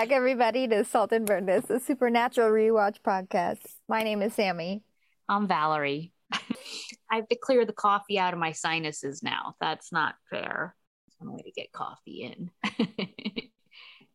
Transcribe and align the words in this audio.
Back, 0.00 0.12
everybody, 0.12 0.66
to 0.66 0.82
Salt 0.82 1.12
and 1.12 1.26
Burn 1.26 1.44
This, 1.44 1.68
a 1.68 1.78
supernatural 1.78 2.48
rewatch 2.50 3.02
podcast. 3.06 3.58
My 3.86 4.02
name 4.02 4.22
is 4.22 4.32
Sammy. 4.32 4.82
I'm 5.28 5.46
Valerie. 5.46 6.14
I 6.32 7.16
have 7.16 7.28
to 7.28 7.36
clear 7.36 7.66
the 7.66 7.74
coffee 7.74 8.18
out 8.18 8.32
of 8.32 8.38
my 8.40 8.52
sinuses 8.52 9.22
now. 9.22 9.56
That's 9.60 9.92
not 9.92 10.14
fair. 10.30 10.74
There's 11.06 11.16
one 11.28 11.34
way 11.36 11.42
to 11.42 11.50
get 11.50 11.70
coffee 11.72 12.22
in. 12.22 12.50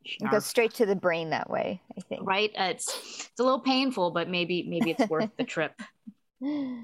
It 0.03 0.31
goes 0.31 0.47
straight 0.47 0.73
to 0.75 0.87
the 0.87 0.95
brain 0.95 1.29
that 1.29 1.51
way, 1.51 1.81
I 1.95 2.01
think. 2.01 2.21
right? 2.27 2.51
Uh, 2.57 2.63
it's 2.71 3.27
it's 3.31 3.39
a 3.39 3.43
little 3.43 3.59
painful, 3.59 4.09
but 4.09 4.27
maybe 4.27 4.63
maybe 4.67 4.89
it's 4.97 5.07
worth 5.07 5.29
the 5.37 5.43
trip. 5.43 5.79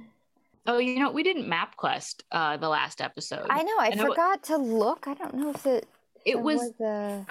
Oh, 0.68 0.78
you 0.78 1.00
know, 1.00 1.10
we 1.10 1.24
didn't 1.24 1.50
MapQuest 1.50 2.22
uh 2.32 2.58
the 2.58 2.70
last 2.70 3.02
episode. 3.02 3.48
I 3.50 3.64
know. 3.64 3.74
I 3.80 3.88
And 3.88 4.00
it 4.00 4.06
forgot 4.06 4.44
to 4.44 4.58
look. 4.58 5.08
I 5.08 5.16
don't 5.16 5.34
know 5.34 5.50
if 5.50 5.66
it. 5.66 5.88
it 6.24 6.40
was 6.40 6.72
a- 6.80 7.26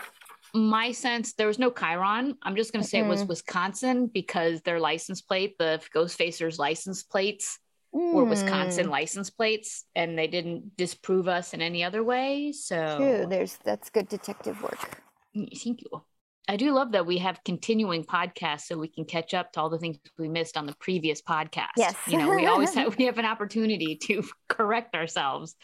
my 0.54 0.92
sense 0.92 1.34
there 1.34 1.46
was 1.46 1.58
no 1.58 1.70
chyron. 1.70 2.34
I'm 2.42 2.56
just 2.56 2.72
going 2.72 2.82
to 2.82 2.88
say 2.88 2.98
it 2.98 3.06
was 3.06 3.24
Mhm. 3.24 3.28
Wisconsin 3.28 4.06
because 4.06 4.60
their 4.62 4.80
license 4.80 5.22
plate, 5.22 5.56
the 5.58 5.80
Ghostfacers 5.94 6.58
license 6.58 7.02
plates, 7.02 7.58
were 7.92 8.24
Wisconsin 8.24 8.86
Mm, 8.86 8.90
license 8.90 9.30
plates, 9.30 9.84
and 9.94 10.16
they 10.18 10.28
didn't 10.28 10.76
disprove 10.76 11.26
us 11.26 11.54
in 11.54 11.60
any 11.60 11.82
other 11.82 12.04
way. 12.04 12.52
So 12.52 12.96
True. 12.96 13.26
There's 13.28 13.56
that's 13.64 13.90
good 13.90 14.08
detective 14.08 14.62
work. 14.62 15.02
Mm, 15.36 15.48
Thank 15.62 15.82
you. 15.82 16.04
I 16.48 16.56
do 16.56 16.72
love 16.72 16.92
that 16.92 17.06
we 17.06 17.18
have 17.18 17.42
continuing 17.44 18.04
podcasts 18.04 18.62
so 18.62 18.76
we 18.76 18.88
can 18.88 19.04
catch 19.04 19.34
up 19.34 19.52
to 19.52 19.60
all 19.60 19.70
the 19.70 19.78
things 19.78 19.98
we 20.18 20.28
missed 20.28 20.56
on 20.56 20.66
the 20.66 20.74
previous 20.80 21.22
podcast. 21.22 21.68
Yes. 21.76 21.96
You 22.08 22.18
know, 22.18 22.34
we 22.34 22.46
always 22.46 22.74
have 22.74 22.96
we 22.96 23.04
have 23.04 23.18
an 23.18 23.24
opportunity 23.24 23.96
to 24.04 24.24
correct 24.48 24.94
ourselves. 24.94 25.54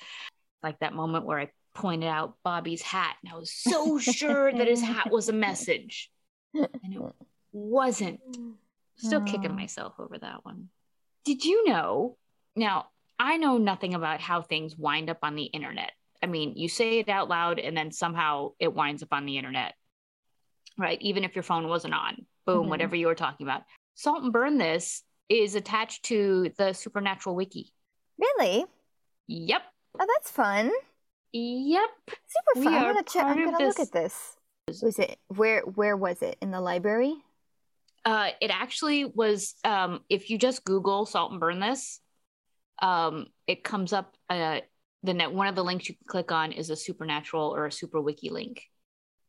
Like 0.62 0.78
that 0.80 0.94
moment 0.94 1.27
where 1.27 1.38
I 1.41 1.50
pointed 1.77 2.08
out 2.08 2.34
Bobby's 2.42 2.82
hat 2.82 3.16
and 3.22 3.32
I 3.32 3.36
was 3.36 3.52
so 3.52 3.98
sure 3.98 4.50
that 4.52 4.66
his 4.66 4.82
hat 4.82 5.08
was 5.10 5.28
a 5.28 5.32
message. 5.32 6.10
And 6.55 6.69
it 6.94 7.02
wasn't. 7.52 8.20
Still 8.98 9.20
kicking 9.22 9.50
Oh. 9.50 9.55
myself 9.55 9.92
over 9.98 10.19
that 10.19 10.44
one. 10.44 10.70
Did 11.27 11.44
you 11.44 11.69
know? 11.69 12.16
Now, 12.56 12.86
I 13.19 13.36
know 13.36 13.58
nothing 13.58 13.94
about 13.94 14.20
how 14.22 14.41
things 14.41 14.74
wind 14.77 15.10
up 15.10 15.19
on 15.22 15.34
the 15.36 15.44
internet. 15.44 15.92
I 16.22 16.27
mean, 16.27 16.54
you 16.56 16.69
say 16.69 16.98
it 17.00 17.08
out 17.10 17.28
loud 17.28 17.58
and 17.58 17.77
then 17.77 17.92
somehow 17.92 18.52
it 18.58 18.72
winds 18.72 19.02
up 19.02 19.12
on 19.12 19.27
the 19.27 19.36
internet, 19.36 19.74
right? 20.78 21.00
Even 21.02 21.24
if 21.24 21.34
your 21.36 21.42
phone 21.42 21.69
wasn't 21.69 21.92
on, 21.92 22.24
boom, 22.47 22.66
Mhm. 22.66 22.70
whatever 22.70 22.97
you 22.97 23.06
were 23.06 23.14
talking 23.14 23.47
about. 23.47 23.64
Salt 23.97 24.22
and 24.22 24.32
Burn 24.32 24.56
This 24.56 25.02
is 25.28 25.54
attached 25.56 26.04
to 26.06 26.50
the 26.56 26.72
Supernatural 26.72 27.34
Wiki. 27.36 27.70
Really? 28.19 28.64
Yep. 29.27 29.62
Oh, 30.00 30.06
that's 30.14 30.30
fun. 30.30 30.70
Yep. 31.32 31.91
Super 32.08 32.64
fun. 32.64 32.74
I'm 32.74 32.82
gonna 32.82 33.02
check. 33.05 33.24
I'm 33.24 33.44
gonna 33.44 33.64
look 33.64 33.80
at 33.80 33.92
this. 33.92 34.36
Was 34.82 34.98
it 34.98 35.19
where? 35.28 35.60
Where 35.62 35.96
was 35.96 36.22
it? 36.22 36.36
In 36.41 36.50
the 36.50 36.60
library? 36.60 37.14
Uh, 38.06 38.30
it 38.41 38.50
actually 38.52 39.05
was, 39.05 39.56
um, 39.64 40.00
if 40.08 40.30
you 40.30 40.38
just 40.38 40.64
Google 40.64 41.06
Salt 41.06 41.32
and 41.32 41.41
Burn 41.41 41.58
This, 41.58 42.00
um, 42.80 43.27
it 43.48 43.64
comes 43.64 43.92
up. 43.92 44.14
Uh, 44.30 44.60
the 45.02 45.12
net, 45.12 45.32
one 45.32 45.48
of 45.48 45.56
the 45.56 45.64
links 45.64 45.88
you 45.88 45.97
can 45.97 46.06
click 46.06 46.30
on 46.30 46.52
is 46.52 46.70
a 46.70 46.77
supernatural 46.77 47.54
or 47.54 47.66
a 47.66 47.72
super 47.72 48.00
wiki 48.00 48.30
link. 48.30 48.62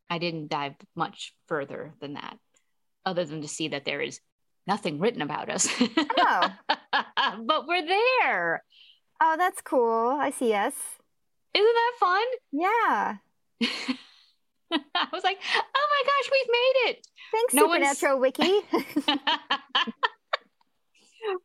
I 0.10 0.20
didn't 0.20 0.50
dive 0.50 0.76
much 0.96 1.34
further 1.48 1.94
than 2.00 2.14
that, 2.14 2.38
other 3.04 3.26
than 3.26 3.42
to 3.42 3.48
see 3.48 3.70
that 3.70 3.84
there 3.84 4.02
is 4.02 4.20
nothing 4.68 5.00
written 5.00 5.22
about 5.22 5.50
us. 5.50 5.68
Oh. 6.20 6.54
but 7.46 7.68
we're 7.68 7.86
there. 7.86 8.64
Oh, 9.20 9.36
that's 9.38 9.62
cool. 9.62 10.18
I 10.20 10.30
see. 10.30 10.50
Yes. 10.50 10.74
Isn't 11.58 11.74
that 11.74 11.94
fun? 12.00 12.26
Yeah. 12.52 13.18
I 14.72 15.08
was 15.12 15.24
like, 15.24 15.40
oh 15.56 15.88
my 15.90 16.04
gosh, 16.06 16.30
we've 16.32 16.50
made 16.52 16.74
it. 16.90 17.08
Thanks, 17.32 17.54
No 17.54 17.64
Supernatural 17.64 18.20
Wiki. 18.20 18.60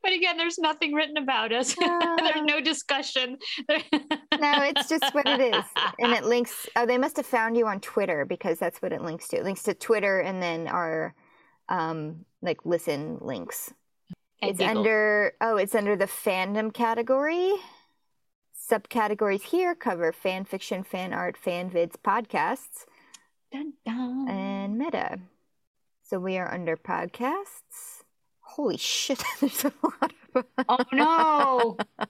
but 0.03 0.13
again, 0.13 0.37
there's 0.37 0.59
nothing 0.59 0.93
written 0.93 1.17
about 1.17 1.53
us. 1.53 1.75
there's 1.81 2.43
no 2.43 2.61
discussion. 2.61 3.39
no, 3.69 3.77
it's 4.63 4.87
just 4.89 5.15
what 5.15 5.27
it 5.27 5.41
is, 5.41 5.65
and 5.99 6.13
it 6.13 6.25
links. 6.25 6.67
Oh, 6.77 6.85
they 6.85 6.99
must 6.99 7.17
have 7.17 7.25
found 7.27 7.57
you 7.57 7.67
on 7.67 7.81
Twitter 7.81 8.27
because 8.27 8.59
that's 8.59 8.83
what 8.83 8.93
it 8.93 9.01
links 9.01 9.29
to. 9.29 9.39
It 9.39 9.45
links 9.45 9.63
to 9.63 9.73
Twitter 9.73 10.21
and 10.21 10.43
then 10.43 10.69
our, 10.69 11.15
um, 11.69 12.27
like 12.43 12.67
listen 12.67 13.17
links. 13.23 13.73
I 14.43 14.49
it's 14.49 14.61
under. 14.61 15.33
Oh, 15.41 15.57
it's 15.57 15.75
under 15.75 15.97
the 15.97 16.07
fandom 16.07 16.75
category. 16.75 17.55
Subcategories 18.73 19.43
here 19.43 19.75
cover 19.75 20.13
fan 20.13 20.47
fiction, 20.47 20.83
fan 20.83 21.13
art, 21.13 21.37
fan 21.37 21.69
vids, 21.69 21.95
podcasts, 22.03 22.87
Dun, 23.53 23.75
dun. 23.85 24.27
and 24.31 24.79
meta. 24.79 25.19
So 26.03 26.19
we 26.19 26.39
are 26.39 26.51
under 26.51 26.79
podcasts. 26.79 28.03
Holy 28.41 28.79
shit! 28.79 29.23
There's 29.41 29.67
a 29.67 29.73
lot 29.83 30.13
of. 30.35 30.45
oh 30.71 30.85
no. 30.91 31.77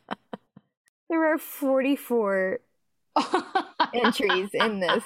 There 1.11 1.35
are 1.35 1.37
forty-four 1.39 2.61
entries 3.95 4.49
in 4.55 4.79
this. 4.79 5.03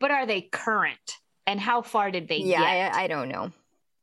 but 0.00 0.10
are 0.10 0.26
they 0.26 0.42
current? 0.42 1.18
And 1.46 1.60
how 1.60 1.80
far 1.82 2.10
did 2.10 2.26
they 2.28 2.38
Yeah, 2.38 2.58
get? 2.58 2.94
I, 2.96 3.04
I 3.04 3.06
don't 3.06 3.28
know. 3.28 3.52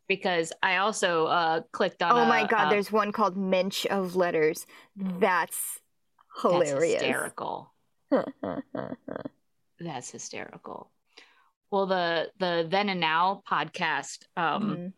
because 0.08 0.52
I 0.64 0.78
also 0.78 1.26
uh, 1.28 1.62
clicked 1.74 2.02
on. 2.02 2.14
Oh 2.14 2.24
a- 2.24 2.26
my 2.26 2.48
god, 2.48 2.68
a- 2.68 2.70
there's 2.70 2.90
one 2.92 3.12
called 3.12 3.36
Mensch 3.36 3.86
of 3.92 4.16
Letters. 4.16 4.66
That's 4.96 5.82
that's 6.44 6.72
hysterical. 6.72 7.74
That's 9.80 10.10
hysterical. 10.10 10.92
Well, 11.72 11.86
the 11.88 12.32
the 12.40 12.66
then 12.70 12.90
and 12.90 13.00
now 13.00 13.42
podcast 13.50 14.20
um, 14.38 14.78
Mhm. 14.78 14.94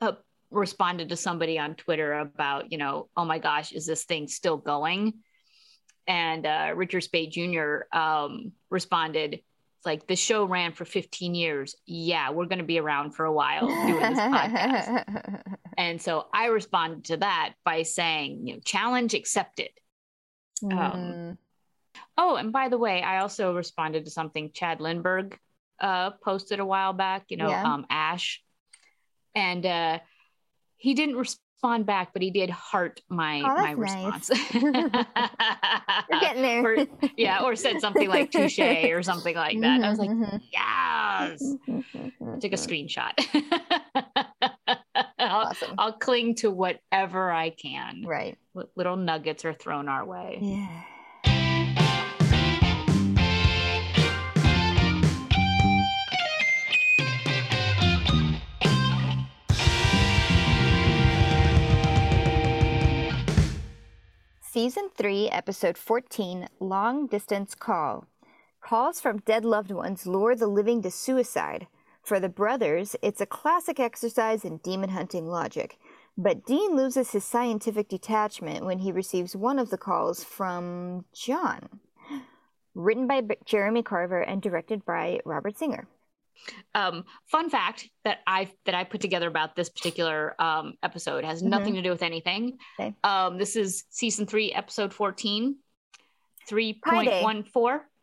uh, 0.00 0.12
responded 0.50 1.10
to 1.10 1.16
somebody 1.16 1.58
on 1.58 1.74
Twitter 1.74 2.14
about, 2.14 2.72
you 2.72 2.78
know, 2.78 3.08
oh 3.16 3.24
my 3.24 3.38
gosh, 3.38 3.72
is 3.72 3.84
this 3.86 4.04
thing 4.04 4.28
still 4.28 4.56
going? 4.56 5.14
And 6.06 6.46
uh, 6.46 6.72
Richard 6.74 7.02
Speight 7.02 7.32
Jr. 7.32 7.80
Um, 7.96 8.52
responded, 8.70 9.42
like 9.84 10.06
the 10.06 10.16
show 10.16 10.46
ran 10.46 10.72
for 10.72 10.86
15 10.86 11.34
years. 11.34 11.74
Yeah, 11.84 12.30
we're 12.30 12.46
going 12.46 12.58
to 12.60 12.64
be 12.64 12.78
around 12.80 13.10
for 13.12 13.26
a 13.26 13.32
while 13.32 13.66
doing 13.66 14.00
this 14.00 14.18
podcast. 14.18 15.44
And 15.76 16.02
so 16.02 16.26
I 16.34 16.46
responded 16.46 17.04
to 17.04 17.18
that 17.18 17.54
by 17.64 17.82
saying, 17.84 18.46
you 18.48 18.54
know, 18.54 18.60
challenge 18.64 19.14
accepted. 19.14 19.68
Mm. 20.62 21.36
Oh, 22.16 22.36
and 22.36 22.52
by 22.52 22.68
the 22.68 22.78
way, 22.78 23.02
I 23.02 23.18
also 23.20 23.54
responded 23.54 24.04
to 24.04 24.10
something 24.10 24.50
Chad 24.52 24.78
Lindberg 24.80 25.34
uh, 25.80 26.10
posted 26.24 26.60
a 26.60 26.64
while 26.66 26.92
back, 26.92 27.26
you 27.28 27.36
know, 27.36 27.48
Yeah. 27.48 27.64
um, 27.64 27.86
Ash. 27.90 28.42
And 29.34 29.64
uh, 29.64 29.98
he 30.76 30.94
didn't 30.94 31.16
respond 31.16 31.86
back, 31.86 32.12
but 32.12 32.22
he 32.22 32.30
did 32.30 32.50
heart 32.50 33.00
my 33.08 33.40
Oh, 33.40 33.54
my 33.62 33.70
response. 33.72 34.30
We're 34.54 34.72
getting 36.20 36.42
there. 36.42 36.64
Or- 36.64 36.86
yeah, 37.16 37.42
or 37.42 37.54
said 37.56 37.80
something 37.80 38.08
like 38.08 38.30
touche 38.30 38.58
or 38.92 39.02
something 39.02 39.34
like 39.36 39.60
that. 39.60 39.82
I 39.82 39.90
was 39.90 39.98
like, 39.98 40.10
Mhm, 40.10 40.40
yes. 40.52 41.42
mhm. 41.68 42.40
Took 42.40 42.52
a 42.52 42.56
screenshot. 42.56 43.12
I'll, 45.28 45.48
Awesome. 45.48 45.74
I'll 45.78 45.92
cling 45.92 46.34
to 46.36 46.50
whatever 46.50 47.30
I 47.30 47.50
can. 47.50 48.02
Right. 48.04 48.36
What 48.52 48.70
little 48.76 48.96
nuggets 48.96 49.44
are 49.44 49.52
thrown 49.52 49.88
our 49.88 50.04
way. 50.04 50.38
Yeah. 50.40 50.82
Season 64.40 64.88
3, 64.96 65.28
Episode 65.28 65.78
14 65.78 66.48
Long 66.58 67.06
Distance 67.06 67.54
Call. 67.54 68.06
Calls 68.60 69.00
from 69.00 69.18
dead 69.18 69.44
loved 69.44 69.70
ones 69.70 70.04
lure 70.06 70.34
the 70.34 70.48
living 70.48 70.82
to 70.82 70.90
suicide. 70.90 71.68
For 72.08 72.18
the 72.18 72.30
brothers, 72.30 72.96
it's 73.02 73.20
a 73.20 73.26
classic 73.26 73.78
exercise 73.78 74.42
in 74.42 74.56
demon 74.58 74.88
hunting 74.88 75.26
logic. 75.26 75.76
But 76.16 76.46
Dean 76.46 76.74
loses 76.74 77.10
his 77.10 77.22
scientific 77.22 77.86
detachment 77.90 78.64
when 78.64 78.78
he 78.78 78.92
receives 78.92 79.36
one 79.36 79.58
of 79.58 79.68
the 79.68 79.76
calls 79.76 80.24
from 80.24 81.04
John. 81.12 81.68
Written 82.74 83.06
by 83.06 83.20
Jeremy 83.44 83.82
Carver 83.82 84.22
and 84.22 84.40
directed 84.40 84.86
by 84.86 85.20
Robert 85.26 85.58
Singer. 85.58 85.86
Um, 86.74 87.04
fun 87.26 87.50
fact 87.50 87.90
that 88.04 88.20
I 88.26 88.50
that 88.64 88.74
I 88.74 88.84
put 88.84 89.02
together 89.02 89.28
about 89.28 89.54
this 89.54 89.68
particular 89.68 90.34
um, 90.40 90.78
episode 90.82 91.24
has 91.24 91.42
Mhm. 91.42 91.48
nothing 91.48 91.74
to 91.74 91.82
do 91.82 91.90
with 91.90 92.02
anything. 92.02 92.56
Okay. 92.80 92.94
Um, 93.04 93.36
this 93.36 93.54
is 93.54 93.84
season 93.90 94.24
three, 94.24 94.50
episode 94.52 94.94
fourteen, 94.94 95.56
three 96.48 96.72
Pi 96.72 97.04
Day. 97.04 97.22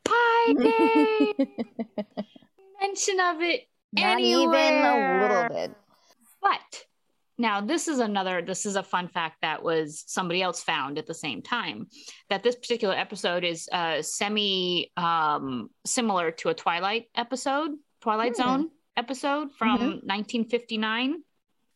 Pi 0.03 0.53
Day. 0.59 1.33
Mention 2.81 3.19
of 3.19 3.41
it 3.41 3.67
Not 3.97 4.19
even 4.19 4.85
a 4.85 5.21
little 5.21 5.47
bit. 5.49 5.75
But 6.41 6.83
now 7.37 7.61
this 7.61 7.87
is 7.87 7.99
another 7.99 8.41
this 8.41 8.65
is 8.65 8.75
a 8.75 8.83
fun 8.83 9.07
fact 9.09 9.37
that 9.41 9.61
was 9.63 10.03
somebody 10.07 10.41
else 10.41 10.63
found 10.63 10.97
at 10.97 11.05
the 11.07 11.13
same 11.13 11.41
time 11.41 11.87
that 12.29 12.43
this 12.43 12.55
particular 12.55 12.95
episode 12.95 13.43
is 13.43 13.67
uh 13.71 14.01
semi 14.01 14.91
um 14.95 15.69
similar 15.85 16.31
to 16.31 16.49
a 16.49 16.53
Twilight 16.53 17.07
episode 17.15 17.71
Twilight 18.01 18.35
Hmm. 18.37 18.41
Zone 18.43 18.69
episode 18.95 19.51
from 19.53 19.79
Mhm. 19.79 20.03
1959. 20.05 21.23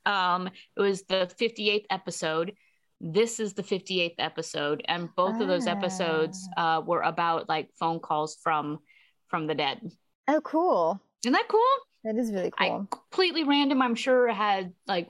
Um, 0.06 0.48
it 0.48 0.80
was 0.80 1.04
the 1.04 1.30
58th 1.38 1.86
episode. 1.90 2.56
This 3.02 3.40
is 3.40 3.54
the 3.54 3.64
58th 3.64 4.16
episode, 4.20 4.82
and 4.88 5.10
both 5.16 5.40
of 5.42 5.48
those 5.48 5.68
episodes 5.68 6.48
uh, 6.58 6.82
were 6.86 7.02
about 7.02 7.50
like 7.50 7.70
phone 7.80 8.00
calls 8.00 8.38
from 8.44 8.80
from 9.28 9.48
the 9.48 9.56
dead. 9.56 9.82
Oh, 10.28 10.42
cool. 10.42 11.02
Isn't 11.24 11.34
that 11.34 11.48
cool? 11.50 11.74
That 12.04 12.16
is 12.16 12.32
really 12.32 12.52
I 12.58 12.70
cool. 12.70 12.88
completely 12.90 13.44
random. 13.44 13.82
I'm 13.82 13.96
sure 13.96 14.28
had 14.30 14.74
like 14.88 15.10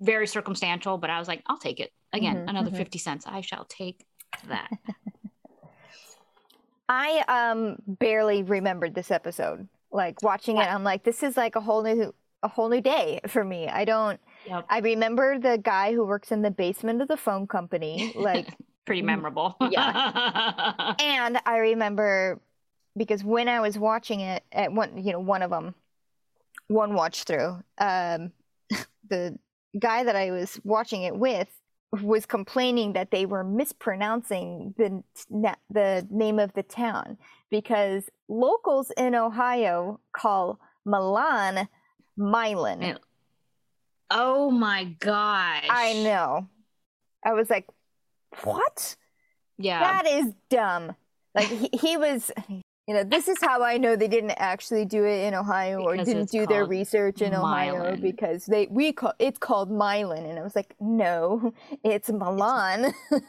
very 0.00 0.26
circumstantial, 0.26 0.98
but 0.98 1.10
I 1.10 1.18
was 1.18 1.28
like, 1.28 1.42
I'll 1.46 1.58
take 1.58 1.80
it. 1.80 1.92
Again, 2.12 2.38
Mhm, 2.38 2.48
another 2.48 2.70
mhm. 2.70 2.72
50 2.76 2.98
cents. 2.98 3.26
I 3.26 3.42
shall 3.42 3.66
take 3.66 4.04
that. 4.48 4.70
I 6.88 7.22
um 7.28 7.76
barely 7.86 8.42
remembered 8.42 8.94
this 8.94 9.10
episode. 9.10 9.68
Like 9.92 10.22
watching 10.22 10.58
it, 10.58 10.66
I'm 10.72 10.84
like, 10.84 11.04
this 11.04 11.22
is 11.22 11.36
like 11.36 11.56
a 11.56 11.60
whole 11.60 11.82
new 11.82 12.14
a 12.42 12.48
whole 12.48 12.68
new 12.68 12.80
day 12.80 13.20
for 13.28 13.44
me. 13.44 13.68
I 13.68 13.84
don't. 13.84 14.20
Yep. 14.46 14.66
I 14.68 14.78
remember 14.78 15.38
the 15.38 15.58
guy 15.58 15.92
who 15.92 16.04
works 16.06 16.32
in 16.32 16.42
the 16.42 16.50
basement 16.50 17.02
of 17.02 17.08
the 17.08 17.16
phone 17.16 17.46
company, 17.46 18.12
like, 18.16 18.54
Pretty 18.86 19.02
memorable. 19.02 19.56
yeah. 19.70 20.94
and 20.98 21.38
I 21.46 21.58
remember 21.58 22.40
because 22.96 23.22
when 23.22 23.48
I 23.48 23.60
was 23.60 23.78
watching 23.78 24.20
it 24.20 24.42
at 24.52 24.72
one, 24.72 25.04
you 25.04 25.12
know, 25.12 25.20
one 25.20 25.42
of 25.42 25.50
them, 25.50 25.74
one 26.70 26.94
watch 26.94 27.24
through, 27.24 27.62
um, 27.78 28.32
the 29.08 29.38
guy 29.78 30.04
that 30.04 30.16
I 30.16 30.30
was 30.30 30.60
watching 30.64 31.02
it 31.02 31.16
with 31.16 31.48
was 32.02 32.24
complaining 32.24 32.92
that 32.92 33.10
they 33.10 33.26
were 33.26 33.42
mispronouncing 33.42 34.74
the 34.78 35.02
the 35.70 36.06
name 36.08 36.38
of 36.38 36.52
the 36.52 36.62
town 36.62 37.18
because 37.50 38.04
locals 38.28 38.92
in 38.96 39.16
Ohio 39.16 39.98
call 40.12 40.60
Milan 40.84 41.68
Milan. 42.16 42.98
Oh 44.10 44.50
my 44.50 44.84
gosh. 44.84 45.66
I 45.68 45.94
know. 46.04 46.48
I 47.24 47.32
was 47.32 47.50
like, 47.50 47.66
what? 48.42 48.96
Yeah. 49.58 49.80
That 49.80 50.06
is 50.06 50.32
dumb. 50.48 50.94
Like 51.34 51.46
he, 51.48 51.70
he 51.72 51.96
was, 51.96 52.30
you 52.90 52.96
know, 52.96 53.04
this 53.04 53.28
is 53.28 53.38
how 53.40 53.62
I 53.62 53.76
know 53.76 53.94
they 53.94 54.08
didn't 54.08 54.32
actually 54.32 54.84
do 54.84 55.04
it 55.04 55.28
in 55.28 55.32
Ohio 55.32 55.80
or 55.80 55.96
didn't 55.96 56.28
do 56.28 56.44
their 56.44 56.64
research 56.64 57.22
in 57.22 57.32
Ohio 57.32 57.74
Milan. 57.74 58.00
because 58.00 58.46
they 58.46 58.66
we 58.68 58.90
call 58.90 59.12
it's 59.20 59.38
called 59.38 59.70
Milan 59.70 60.26
and 60.26 60.36
I 60.36 60.42
was 60.42 60.56
like, 60.56 60.74
no, 60.80 61.54
it's 61.84 62.10
Milan. 62.10 62.92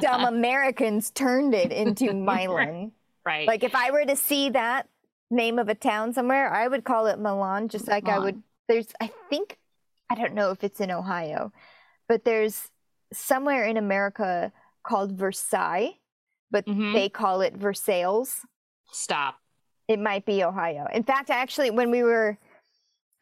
Dumb 0.00 0.24
Americans 0.24 1.10
turned 1.10 1.52
it 1.52 1.72
into 1.72 2.14
Milan. 2.14 2.92
right. 3.26 3.48
Like 3.48 3.64
if 3.64 3.74
I 3.74 3.90
were 3.90 4.04
to 4.04 4.14
see 4.14 4.50
that 4.50 4.88
name 5.28 5.58
of 5.58 5.68
a 5.68 5.74
town 5.74 6.12
somewhere, 6.12 6.54
I 6.54 6.68
would 6.68 6.84
call 6.84 7.08
it 7.08 7.18
Milan, 7.18 7.68
just 7.68 7.88
like 7.88 8.08
I 8.08 8.20
would. 8.20 8.40
There's, 8.68 8.86
I 9.00 9.10
think, 9.28 9.58
I 10.08 10.14
don't 10.14 10.34
know 10.34 10.52
if 10.52 10.62
it's 10.62 10.78
in 10.78 10.92
Ohio, 10.92 11.52
but 12.08 12.24
there's 12.24 12.70
somewhere 13.12 13.64
in 13.64 13.76
America 13.76 14.52
called 14.84 15.18
Versailles, 15.18 15.98
but 16.54 16.64
Mhm. 16.66 16.92
they 16.94 17.08
call 17.08 17.40
it 17.40 17.54
Versailles. 17.56 18.40
Stop. 18.92 19.34
It 19.88 19.98
might 19.98 20.24
be 20.24 20.44
Ohio. 20.44 20.86
In 20.92 21.02
fact, 21.02 21.28
actually, 21.28 21.70
when 21.72 21.90
we 21.90 22.02
were 22.04 22.38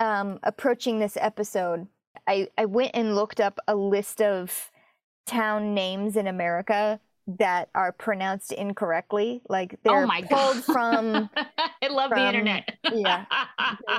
um, 0.00 0.38
approaching 0.43 0.99
this 0.99 1.17
episode, 1.20 1.87
I, 2.26 2.49
I 2.58 2.64
went 2.67 2.90
and 2.94 3.14
looked 3.14 3.40
up 3.40 3.58
a 3.69 3.75
list 3.75 4.20
of 4.20 4.70
town 5.26 5.75
names 5.75 6.17
in 6.17 6.26
America 6.26 7.00
that 7.38 7.69
are 7.75 7.93
pronounced 7.93 8.52
incorrectly. 8.52 9.40
Like 9.49 9.78
they're 9.85 10.02
oh 10.02 10.06
my 10.06 10.23
pulled 10.23 10.56
god. 10.56 10.64
from 10.64 11.31
I 11.82 11.88
love 11.88 12.11
the 12.11 12.26
internet. 12.26 12.76
yeah. 12.93 13.25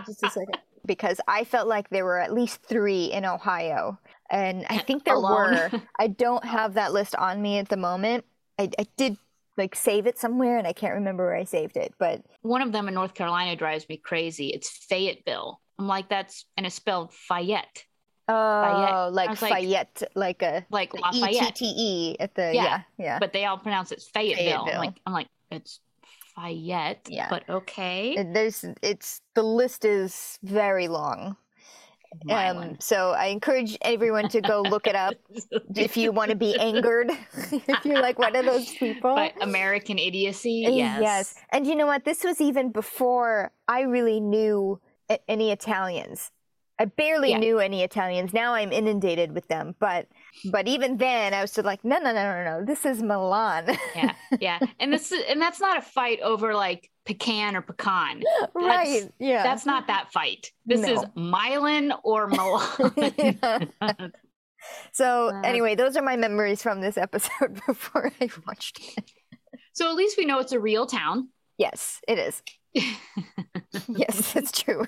just 0.06 0.24
a 0.24 0.30
second 0.30 0.58
because 0.86 1.20
I 1.28 1.46
felt 1.46 1.68
like 1.70 1.90
there 1.90 2.04
were 2.06 2.20
at 2.20 2.34
least 2.34 2.62
three 2.64 3.06
in 3.06 3.24
Ohio, 3.26 3.98
and 4.30 4.66
I 4.70 4.78
think 4.88 5.06
there 5.06 5.16
Alone. 5.16 5.54
were. 5.54 5.82
I 5.98 6.08
don't 6.08 6.44
have 6.58 6.74
that 6.74 6.92
list 6.92 7.16
on 7.16 7.42
me 7.42 7.58
at 7.60 7.70
the 7.70 7.78
moment. 7.78 8.26
I, 8.64 8.82
I 8.82 8.88
did 8.98 9.18
like 9.58 9.76
save 9.76 10.08
it 10.08 10.18
somewhere, 10.18 10.58
and 10.58 10.68
I 10.68 10.74
can't 10.74 10.94
remember 10.96 11.26
where 11.26 11.36
I 11.36 11.44
saved 11.44 11.78
it. 11.78 11.94
But 12.00 12.24
One 12.42 12.62
of 12.62 12.72
them 12.72 12.88
in 12.88 12.94
North 12.94 13.14
Carolina 13.14 13.56
drives 13.56 13.88
me 13.88 13.98
crazy. 13.98 14.48
It's 14.48 14.70
Fayetteville. 14.70 15.60
I'm 15.80 15.88
like, 15.88 16.10
that's 16.10 16.46
and 16.58 16.66
it's 16.66 16.76
spelled 16.76 17.14
Fayette, 17.14 17.84
oh, 18.30 19.10
like 19.12 19.42
like- 19.42 19.54
Fayette, 19.54 20.04
like 20.16 20.42
a 20.42 20.66
like 20.70 20.92
T 20.92 21.00
Lafayette. 21.22 21.56
T 21.56 21.74
E 21.78 22.16
at 22.20 22.36
the 22.36 22.54
Yeah. 22.54 22.64
yeah 22.64 22.82
yeah. 22.98 23.20
But 23.20 23.34
they 23.34 23.46
all 23.46 23.58
pronounce 23.58 23.92
it 23.92 24.02
Fayetteville. 24.14 24.66
Fayetteville. 24.66 24.74
I'm 24.74 24.86
like, 24.86 25.02
I'm 25.06 25.14
like, 25.14 25.28
it's 25.52 25.80
Fayette. 26.36 27.08
Yeah. 27.10 27.28
But 27.30 27.50
okay. 27.50 28.24
There's 28.34 28.66
it's 28.82 29.22
the 29.36 29.44
list 29.44 29.86
is 29.86 30.40
very 30.44 30.88
long. 30.88 31.36
Um, 32.30 32.78
so 32.80 33.12
I 33.12 33.26
encourage 33.28 33.78
everyone 33.82 34.30
to 34.30 34.42
go 34.42 34.62
look 34.62 34.88
it 34.88 34.96
up 34.96 35.16
if 35.76 35.98
you 35.98 36.12
want 36.12 36.30
to 36.32 36.36
be 36.36 36.58
angered. 36.60 37.12
if 37.52 37.86
you're 37.86 38.02
like 38.02 38.20
one 38.20 38.36
of 38.36 38.46
those 38.46 38.70
people. 38.70 39.16
But 39.16 39.34
American 39.42 39.98
idiocy, 40.00 40.66
Uh, 40.66 40.72
yes. 40.72 41.36
And 41.52 41.66
you 41.68 41.76
know 41.76 41.86
what? 41.88 42.06
This 42.06 42.24
was 42.24 42.40
even 42.42 42.72
before 42.72 43.52
I 43.68 43.82
really 43.82 44.20
knew 44.20 44.80
a- 45.10 45.20
any 45.30 45.52
Italians. 45.52 46.32
I 46.80 46.86
barely 46.86 47.30
Yeah. 47.32 47.38
knew 47.38 47.60
any 47.60 47.84
Italians. 47.84 48.34
Now 48.34 48.56
I'm 48.56 48.72
inundated 48.72 49.34
with 49.34 49.48
them. 49.48 49.76
But 49.80 50.08
but 50.52 50.68
even 50.68 50.98
then 50.98 51.34
I 51.34 51.42
was 51.42 51.52
still 51.52 51.64
like, 51.64 51.84
no, 51.86 51.98
no, 52.00 52.12
no, 52.14 52.24
no, 52.24 52.44
no. 52.60 52.66
This 52.66 52.86
is 52.86 53.02
Milan. 53.04 53.78
yeah, 53.96 54.14
yeah. 54.42 54.60
And 54.80 54.92
this 54.92 55.12
is, 55.12 55.24
and 55.30 55.40
that's 55.42 55.60
not 55.62 55.78
a 55.78 55.82
fight 55.82 56.20
over 56.22 56.56
like 56.56 56.90
pecan 57.06 57.56
or 57.56 57.62
pecan. 57.62 58.24
right. 58.54 59.12
Yeah. 59.20 59.44
That's 59.44 59.66
not 59.66 59.88
that 59.88 60.12
fight. 60.12 60.52
This 60.66 60.82
is 60.82 61.02
No. 61.02 61.12
Milan 61.16 61.94
or 62.04 62.28
Milan. 62.28 63.70
so 64.94 65.30
Uh, 65.30 65.42
anyway, 65.44 65.76
those 65.76 65.98
are 65.98 66.04
my 66.04 66.16
memories 66.16 66.62
from 66.62 66.82
this 66.82 66.98
episode 66.98 67.62
before 67.68 68.12
I 68.22 68.30
watched 68.48 68.80
it. 68.98 69.12
so 69.74 69.90
at 69.90 69.96
least 69.96 70.18
we 70.18 70.26
know 70.26 70.40
it's 70.40 70.52
a 70.54 70.60
real 70.60 70.86
town. 70.86 71.30
Yes, 71.58 72.02
it 72.08 72.18
is. 72.20 72.42
Yes, 73.88 74.36
it's 74.36 74.52
true. 74.52 74.86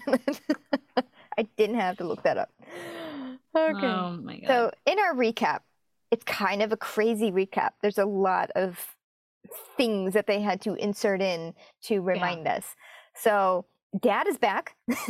I 1.37 1.47
didn't 1.57 1.79
have 1.79 1.97
to 1.97 2.03
look 2.05 2.21
that 2.23 2.37
up. 2.37 2.49
Okay. 3.57 3.85
Oh 3.85 4.11
my 4.21 4.39
god. 4.39 4.47
So, 4.47 4.71
in 4.85 4.99
our 4.99 5.13
recap, 5.13 5.61
it's 6.11 6.23
kind 6.23 6.61
of 6.61 6.71
a 6.71 6.77
crazy 6.77 7.31
recap. 7.31 7.71
There's 7.81 7.97
a 7.97 8.05
lot 8.05 8.51
of 8.55 8.94
things 9.77 10.13
that 10.13 10.27
they 10.27 10.41
had 10.41 10.61
to 10.61 10.73
insert 10.75 11.21
in 11.21 11.53
to 11.83 12.01
remind 12.01 12.47
us. 12.47 12.75
So, 13.15 13.65
Dad 13.99 14.27
is 14.27 14.37
back. 14.37 14.75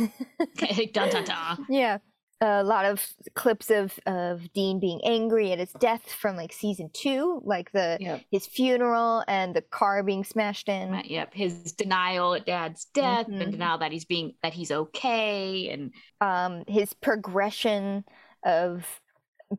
dun 0.92 1.10
dun 1.10 1.24
dun. 1.24 1.66
yeah. 1.68 1.98
A 2.42 2.62
lot 2.62 2.84
of 2.84 3.02
clips 3.34 3.70
of, 3.70 3.98
of 4.04 4.52
Dean 4.52 4.78
being 4.78 5.00
angry 5.04 5.52
at 5.52 5.58
his 5.58 5.72
death 5.80 6.12
from 6.12 6.36
like 6.36 6.52
season 6.52 6.90
two, 6.92 7.40
like 7.44 7.72
the 7.72 7.96
Yep. 7.98 8.22
his 8.30 8.46
funeral 8.46 9.24
and 9.26 9.56
the 9.56 9.62
car 9.62 10.02
being 10.02 10.22
smashed 10.22 10.68
in. 10.68 10.90
Right, 10.92 11.06
Yep. 11.10 11.32
His 11.32 11.72
denial 11.72 12.34
at 12.34 12.44
dad's 12.44 12.84
death 12.92 13.26
Mhm. 13.26 13.40
and 13.40 13.52
denial 13.52 13.78
that 13.78 13.90
he's 13.90 14.04
being 14.04 14.34
that 14.42 14.52
he's 14.52 14.70
okay 14.70 15.70
and 15.70 15.92
um, 16.20 16.64
his 16.68 16.92
progression 16.92 18.04
of 18.44 18.84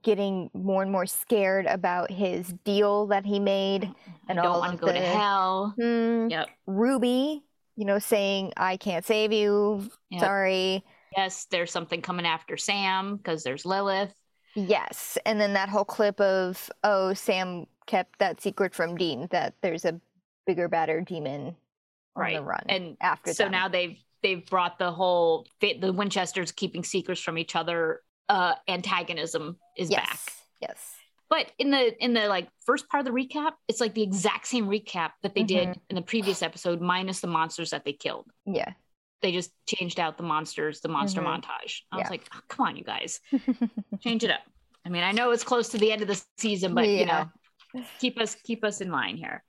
getting 0.03 0.50
more 0.53 0.82
and 0.82 0.91
more 0.91 1.06
scared 1.06 1.65
about 1.65 2.12
his 2.12 2.53
deal 2.65 3.08
that 3.08 3.25
he 3.25 3.39
made 3.39 3.84
and 4.27 4.38
I 4.39 4.44
don't 4.44 4.51
all 4.51 4.60
want 4.60 4.72
to 4.72 4.75
of 4.75 4.82
go 4.82 4.88
to 4.88 4.94
the- 4.94 5.00
hell. 5.06 5.74
Hmm, 5.79 6.27
Yep. 6.29 6.50
Ruby, 6.65 7.44
you 7.77 7.86
know, 7.86 7.98
saying, 8.00 8.51
I 8.58 8.77
can't 8.77 9.06
save 9.06 9.32
you. 9.32 9.89
Yep. 10.10 10.22
Sorry. 10.22 10.84
Yes, 11.15 11.46
there's 11.46 11.72
something 11.72 12.01
coming 12.01 12.25
after 12.25 12.58
Sam 12.58 13.15
because 13.17 13.44
there's 13.44 13.65
Lilith. 13.65 14.13
Yes. 14.56 15.17
And 15.25 15.39
then 15.39 15.53
that 15.53 15.70
whole 15.70 15.86
clip 15.86 16.20
of, 16.20 16.70
oh, 16.84 17.13
Sam 17.13 17.65
kept 17.86 18.20
that 18.20 18.41
secret 18.41 18.75
from 18.75 18.98
Dean 18.98 19.27
that 19.32 19.53
there's 19.62 19.86
a 19.86 20.00
bigger, 20.46 20.67
badder 20.67 21.01
demon 21.01 21.56
on 22.15 22.34
the 22.34 22.41
run 22.41 22.63
And 22.67 22.98
after 23.00 23.34
so 23.34 23.44
them. 23.44 23.51
now 23.51 23.67
they've 23.70 23.98
they've 24.24 24.44
brought 24.50 24.79
the 24.79 24.91
whole 24.91 25.46
the 25.62 25.94
Winchesters 25.94 26.51
keeping 26.51 26.84
secrets 26.84 27.22
from 27.22 27.38
each 27.38 27.56
other 27.56 28.01
uh 28.29 28.55
antagonism 28.67 29.57
is 29.77 29.89
yes. 29.89 30.05
back. 30.07 30.19
Yes. 30.62 30.93
But 31.29 31.51
in 31.60 31.72
the 31.72 32.03
in 32.03 32.13
the 32.13 32.27
like 32.27 32.48
first 32.65 32.88
part 32.89 33.05
of 33.05 33.13
the 33.13 33.19
recap, 33.19 33.51
it's 33.67 33.81
like 33.81 33.93
the 33.93 34.03
exact 34.03 34.48
same 34.48 34.67
recap 34.67 35.12
that 35.24 35.36
they 35.36 35.41
Mm-hmm. 35.43 35.72
did 35.72 35.81
in 35.89 35.96
the 35.96 36.01
previous 36.01 36.41
episode 36.41 36.81
minus 36.81 37.19
the 37.19 37.27
monsters 37.27 37.72
that 37.72 37.84
they 37.86 37.93
killed. 37.93 38.29
Yeah. 38.46 38.74
They 39.22 39.31
just 39.31 39.51
changed 39.67 40.00
out 40.00 40.17
the 40.17 40.24
monsters, 40.24 40.79
the 40.81 40.89
monster 40.89 41.22
Mhm. 41.22 41.41
montage. 41.41 41.81
I 41.91 41.98
Yeah. 41.98 42.03
was 42.03 42.10
like, 42.12 42.27
oh, 42.34 42.39
come 42.48 42.67
on, 42.67 42.77
you 42.77 42.84
guys, 42.84 43.19
change 44.00 44.24
it 44.24 44.31
up. 44.31 44.41
I 44.86 44.89
mean, 44.89 45.03
I 45.03 45.12
know 45.12 45.31
it's 45.31 45.43
close 45.43 45.69
to 45.69 45.77
the 45.77 45.91
end 45.91 46.01
of 46.01 46.07
the 46.07 46.24
season, 46.38 46.74
but 46.74 46.88
you 46.88 47.05
know, 47.05 47.29
keep 48.00 48.17
us 48.19 48.36
keep 48.36 48.63
us 48.63 48.79
in 48.79 48.89
line 48.91 49.17
here. 49.17 49.43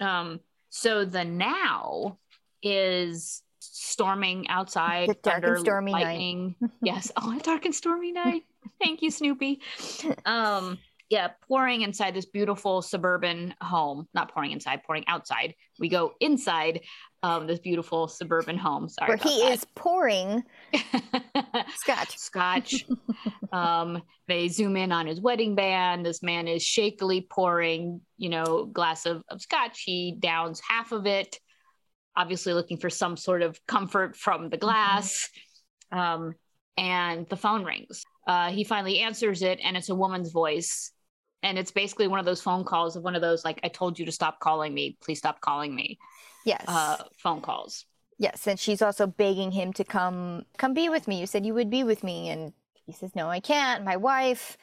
Um, 0.00 0.38
so 0.70 1.04
the 1.04 1.24
now 1.24 2.18
is 2.62 3.42
storming 3.72 4.48
outside 4.48 5.08
The 5.08 5.14
dark 5.14 5.44
and 5.44 5.58
stormy 5.58 5.92
night. 5.92 6.54
yes, 6.82 7.10
oh, 7.16 7.36
a 7.36 7.40
dark 7.40 7.64
and 7.64 7.74
stormy 7.74 8.12
night. 8.12 8.42
Thank 8.82 9.02
you, 9.02 9.10
Snoopy. 9.10 9.60
Um, 10.24 10.78
yeah, 11.10 11.28
pouring 11.48 11.82
inside 11.82 12.14
this 12.14 12.26
beautiful 12.26 12.82
suburban 12.82 13.54
home. 13.60 14.06
Not 14.12 14.32
pouring 14.32 14.52
inside, 14.52 14.82
pouring 14.84 15.04
outside. 15.08 15.54
We 15.78 15.88
go 15.88 16.12
inside 16.20 16.82
um, 17.22 17.46
this 17.46 17.58
beautiful 17.58 18.08
suburban 18.08 18.58
home. 18.58 18.88
Sorry, 18.88 19.08
Where 19.08 19.16
he 19.16 19.40
that. 19.40 19.52
is 19.52 19.66
pouring 19.74 20.44
scotch. 21.76 22.18
Scotch. 22.18 22.84
um, 23.52 24.02
they 24.28 24.48
zoom 24.48 24.76
in 24.76 24.92
on 24.92 25.06
his 25.06 25.20
wedding 25.20 25.54
band. 25.54 26.04
This 26.04 26.22
man 26.22 26.46
is 26.46 26.62
shakily 26.62 27.22
pouring, 27.22 28.02
you 28.18 28.28
know, 28.28 28.66
glass 28.66 29.06
of, 29.06 29.22
of 29.30 29.40
scotch. 29.40 29.82
He 29.84 30.14
downs 30.18 30.60
half 30.66 30.92
of 30.92 31.06
it, 31.06 31.38
obviously 32.18 32.52
looking 32.52 32.76
for 32.76 32.90
some 32.90 33.16
sort 33.16 33.40
of 33.40 33.64
comfort 33.66 34.16
from 34.16 34.50
the 34.50 34.58
glass. 34.58 35.30
Mm-hmm. 35.92 35.98
Um, 35.98 36.34
and 36.76 37.28
the 37.28 37.36
phone 37.36 37.64
rings. 37.64 38.04
Uh, 38.26 38.50
he 38.50 38.62
finally 38.62 39.00
answers 39.00 39.42
it, 39.42 39.58
and 39.62 39.76
it's 39.76 39.88
a 39.88 39.94
woman's 39.94 40.30
voice. 40.30 40.92
And 41.42 41.58
it's 41.58 41.70
basically 41.70 42.08
one 42.08 42.18
of 42.20 42.26
those 42.26 42.40
phone 42.40 42.64
calls 42.64 42.96
of 42.96 43.02
one 43.02 43.14
of 43.14 43.22
those 43.22 43.44
like 43.44 43.60
i 43.62 43.68
told 43.68 43.96
you 43.98 44.04
to 44.06 44.12
stop 44.12 44.40
calling 44.40 44.74
me. 44.74 44.96
Please 45.00 45.18
stop 45.18 45.40
calling 45.40 45.74
me. 45.74 45.98
Yes. 46.44 46.64
Uh, 46.66 46.96
phone 47.22 47.40
calls. 47.40 47.84
Yes 48.18 48.48
and 48.48 48.58
she's 48.58 48.82
also 48.82 49.06
begging 49.06 49.52
him 49.52 49.72
to 49.74 49.84
come 49.84 50.44
come 50.56 50.74
be 50.74 50.88
with 50.88 51.06
me. 51.06 51.20
You 51.20 51.26
said 51.26 51.46
you 51.46 51.54
would 51.54 51.70
be 51.70 51.84
with 51.84 52.02
me. 52.02 52.28
And 52.30 52.52
he 52.84 52.92
says 52.92 53.14
no 53.14 53.28
i 53.28 53.38
can't. 53.38 53.84
My 53.84 53.96
wife. 53.96 54.56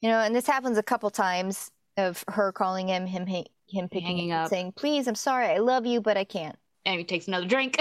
You 0.00 0.08
know 0.08 0.20
and 0.20 0.34
this 0.34 0.46
happens 0.46 0.78
a 0.78 0.82
couple 0.84 1.10
times 1.10 1.72
of 1.96 2.24
her 2.28 2.52
calling 2.52 2.88
him 2.88 3.06
him 3.06 3.26
him 3.72 3.88
picking 3.88 4.06
Hanging 4.06 4.32
up 4.32 4.48
saying 4.48 4.72
please 4.76 5.06
i'm 5.08 5.14
sorry 5.14 5.46
i 5.46 5.58
love 5.58 5.86
you 5.86 6.00
but 6.00 6.16
i 6.16 6.24
can't 6.24 6.56
and 6.84 6.98
he 6.98 7.04
takes 7.04 7.28
another 7.28 7.46
drink 7.46 7.80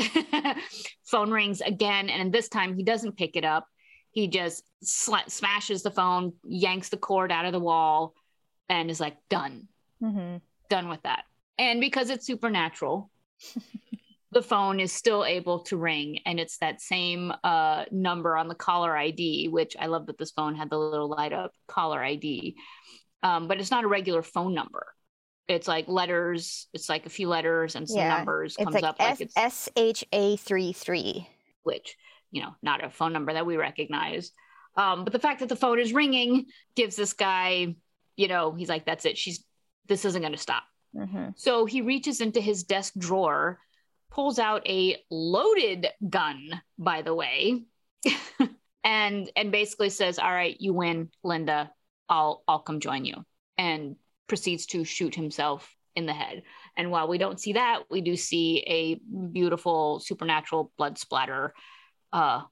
phone 1.06 1.32
rings 1.32 1.62
again 1.62 2.10
and 2.10 2.32
this 2.32 2.50
time 2.50 2.76
he 2.76 2.84
doesn't 2.84 3.18
pick 3.18 3.36
it 3.36 3.44
up 3.44 3.68
he 4.12 4.28
just 4.28 4.64
sl- 4.84 5.28
smashes 5.28 5.84
the 5.84 5.92
phone, 5.92 6.34
yanks 6.44 6.90
the 6.90 6.98
cord 6.98 7.32
out 7.32 7.46
of 7.46 7.54
the 7.54 7.60
wall, 7.60 8.14
and 8.70 8.92
is 8.92 9.00
like, 9.00 9.18
done. 9.30 9.68
Mm-hmm. 10.02 10.38
Done 10.70 10.90
with 10.90 11.02
that. 11.04 11.24
And 11.58 11.82
because 11.82 12.10
it's 12.10 12.26
supernatural, 12.26 13.10
the 14.32 14.42
phone 14.42 14.80
is 14.80 14.92
still 14.92 15.26
able 15.26 15.60
to 15.64 15.78
ring. 15.78 16.20
And 16.26 16.40
it's 16.40 16.58
that 16.58 16.82
same 16.82 17.34
uh, 17.44 17.86
number 17.92 18.36
on 18.36 18.48
the 18.48 18.56
caller 18.56 18.96
ID, 18.96 19.48
which 19.48 19.76
I 19.80 19.88
love 19.88 20.08
that 20.08 20.18
this 20.18 20.32
phone 20.32 20.56
had 20.56 20.70
the 20.70 20.78
little 20.78 21.10
light 21.10 21.34
up 21.34 21.54
caller 21.68 22.04
ID. 22.04 22.56
Um, 23.24 23.48
but 23.48 23.60
it's 23.60 23.72
not 23.72 23.84
a 23.84 23.88
regular 23.90 24.24
phone 24.24 24.54
number. 24.54 24.88
It's 25.48 25.68
like 25.68 25.88
letters, 25.88 26.68
it's 26.74 26.88
like 26.88 27.06
a 27.06 27.10
few 27.10 27.28
letters 27.28 27.76
and 27.76 27.88
some 27.88 27.98
yeah, 27.98 28.18
numbers 28.18 28.56
comes 28.56 28.74
like 28.74 28.84
up 28.84 28.96
S- 29.00 29.10
like 29.10 29.22
it's 29.22 29.38
S 29.38 29.70
H 29.76 30.06
A 30.12 30.38
three 30.38 30.74
three. 30.74 31.28
Which 31.64 31.98
you 32.32 32.42
know, 32.42 32.56
not 32.62 32.84
a 32.84 32.90
phone 32.90 33.14
number 33.14 33.34
that 33.34 33.46
we 33.46 33.58
recognize. 33.58 34.32
Um, 34.78 35.04
but 35.04 35.14
the 35.14 35.20
fact 35.20 35.42
that 35.42 35.50
the 35.50 35.56
phone 35.56 35.80
is 35.80 35.94
ringing 35.94 36.46
gives 36.76 36.96
this 36.96 37.14
guy, 37.14 37.76
you 38.16 38.28
know, 38.28 38.54
he's 38.54 38.70
like, 38.70 38.86
that's 38.86 39.06
it. 39.06 39.18
She's, 39.18 39.44
this 39.88 40.06
isn't 40.06 40.22
going 40.22 40.32
to 40.32 40.38
stop. 40.38 40.64
Mm-hmm. 40.96 41.30
So 41.36 41.66
he 41.66 41.82
reaches 41.82 42.22
into 42.22 42.40
his 42.40 42.64
desk 42.64 42.94
drawer, 42.98 43.60
pulls 44.10 44.40
out 44.40 44.68
a 44.68 44.98
loaded 45.10 45.88
gun, 46.10 46.62
by 46.78 47.02
the 47.02 47.14
way, 47.14 47.64
and 48.84 49.32
and 49.36 49.52
basically 49.52 49.90
says, 49.90 50.20
"All 50.20 50.32
right, 50.32 50.60
you 50.60 50.74
win, 50.74 51.10
Linda. 51.24 51.72
I'll 52.10 52.44
I'll 52.46 52.60
come 52.60 52.82
join 52.82 53.06
you." 53.06 53.26
And 53.58 53.96
proceeds 54.32 54.66
to 54.66 54.86
shoot 54.86 55.14
himself 55.14 55.76
in 55.98 56.06
the 56.06 56.14
head. 56.14 56.44
And 56.78 56.90
while 56.90 57.10
we 57.10 57.18
don't 57.18 57.38
see 57.38 57.52
that, 57.52 57.82
we 57.90 58.00
do 58.00 58.16
see 58.16 58.60
a 58.66 58.96
beautiful 59.34 60.00
supernatural 60.00 60.72
blood 60.78 60.98
splatter 60.98 61.54
uh, 62.14 62.44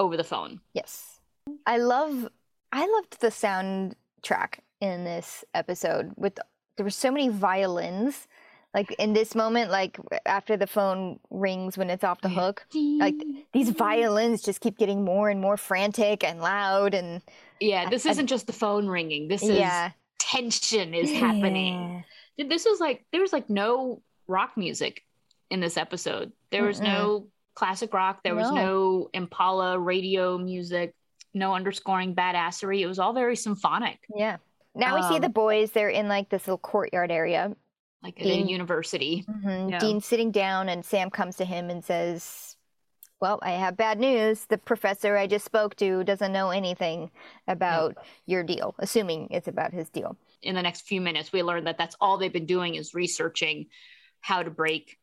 over 0.00 0.16
the 0.16 0.24
phone. 0.24 0.58
Yes. 0.74 1.20
I 1.64 1.76
love 1.78 2.26
I 2.72 2.88
loved 2.88 3.20
the 3.20 3.28
soundtrack 3.28 4.58
in 4.80 5.04
this 5.04 5.44
episode 5.54 6.10
with 6.16 6.40
there 6.76 6.82
were 6.82 6.90
so 6.90 7.12
many 7.12 7.28
violins 7.28 8.26
like 8.74 8.90
in 8.98 9.12
this 9.12 9.36
moment 9.36 9.70
like 9.70 9.96
after 10.26 10.56
the 10.56 10.66
phone 10.66 11.20
rings 11.30 11.78
when 11.78 11.88
it's 11.88 12.04
off 12.04 12.20
the 12.20 12.28
hook 12.28 12.66
like 12.98 13.14
these 13.52 13.70
violins 13.70 14.42
just 14.42 14.60
keep 14.60 14.76
getting 14.76 15.04
more 15.04 15.30
and 15.30 15.40
more 15.40 15.56
frantic 15.56 16.22
and 16.22 16.40
loud 16.40 16.94
and 16.94 17.22
yeah 17.60 17.88
this 17.88 18.06
I, 18.06 18.10
isn't 18.10 18.24
I, 18.24 18.26
just 18.26 18.46
the 18.46 18.52
phone 18.52 18.86
ringing 18.86 19.26
this 19.28 19.42
is 19.42 19.58
yeah. 19.58 19.92
Tension 20.18 20.94
is 20.94 21.10
happening 21.12 22.04
yeah. 22.36 22.46
this 22.48 22.64
was 22.64 22.80
like 22.80 23.04
there 23.12 23.20
was 23.20 23.32
like 23.32 23.48
no 23.48 24.02
rock 24.26 24.56
music 24.56 25.02
in 25.50 25.60
this 25.60 25.76
episode 25.76 26.32
there 26.50 26.64
was 26.64 26.80
Mm-mm. 26.80 26.92
no 26.92 27.26
classic 27.58 27.92
rock. 27.92 28.20
There 28.22 28.36
was 28.36 28.52
no 28.52 29.10
Impala 29.12 29.78
radio 29.78 30.38
music, 30.38 30.94
no 31.34 31.54
underscoring 31.54 32.14
badassery. 32.14 32.80
It 32.80 32.86
was 32.86 33.00
all 33.00 33.12
very 33.12 33.34
symphonic. 33.34 33.98
Yeah. 34.14 34.36
Now 34.76 34.94
um, 34.94 35.02
we 35.02 35.08
see 35.08 35.18
the 35.18 35.26
um, 35.26 35.32
boys. 35.32 35.72
They're 35.72 35.88
in 35.88 36.06
like 36.06 36.28
this 36.28 36.46
little 36.46 36.58
courtyard 36.58 37.10
area, 37.10 37.52
like 38.00 38.16
Dean, 38.16 38.46
a 38.46 38.50
university. 38.50 39.24
Mm-hmm, 39.28 39.70
yeah. 39.70 39.78
Dean 39.80 40.00
sitting 40.00 40.30
down, 40.30 40.68
and 40.68 40.84
Sam 40.84 41.10
comes 41.10 41.36
to 41.36 41.44
him 41.44 41.68
and 41.68 41.84
says, 41.84 42.56
"Well, 43.20 43.38
I 43.42 43.52
have 43.52 43.76
bad 43.76 43.98
news. 43.98 44.46
The 44.46 44.58
professor 44.58 45.16
I 45.16 45.26
just 45.26 45.44
spoke 45.44 45.76
to 45.76 46.04
doesn't 46.04 46.32
know 46.32 46.50
anything 46.50 47.10
about 47.46 47.94
yeah. 47.96 48.02
your 48.26 48.42
deal, 48.42 48.74
assuming 48.78 49.28
it's 49.30 49.48
about 49.48 49.72
his 49.72 49.90
deal." 49.90 50.16
In 50.42 50.54
the 50.54 50.62
next 50.62 50.82
few 50.82 51.00
minutes, 51.00 51.32
we 51.32 51.42
learn 51.42 51.64
that 51.64 51.78
that's 51.78 51.96
all 52.00 52.18
they've 52.18 52.32
been 52.32 52.46
doing 52.46 52.74
is 52.76 52.94
researching 52.94 53.66
how 54.20 54.42
to 54.42 54.50
break 54.50 54.98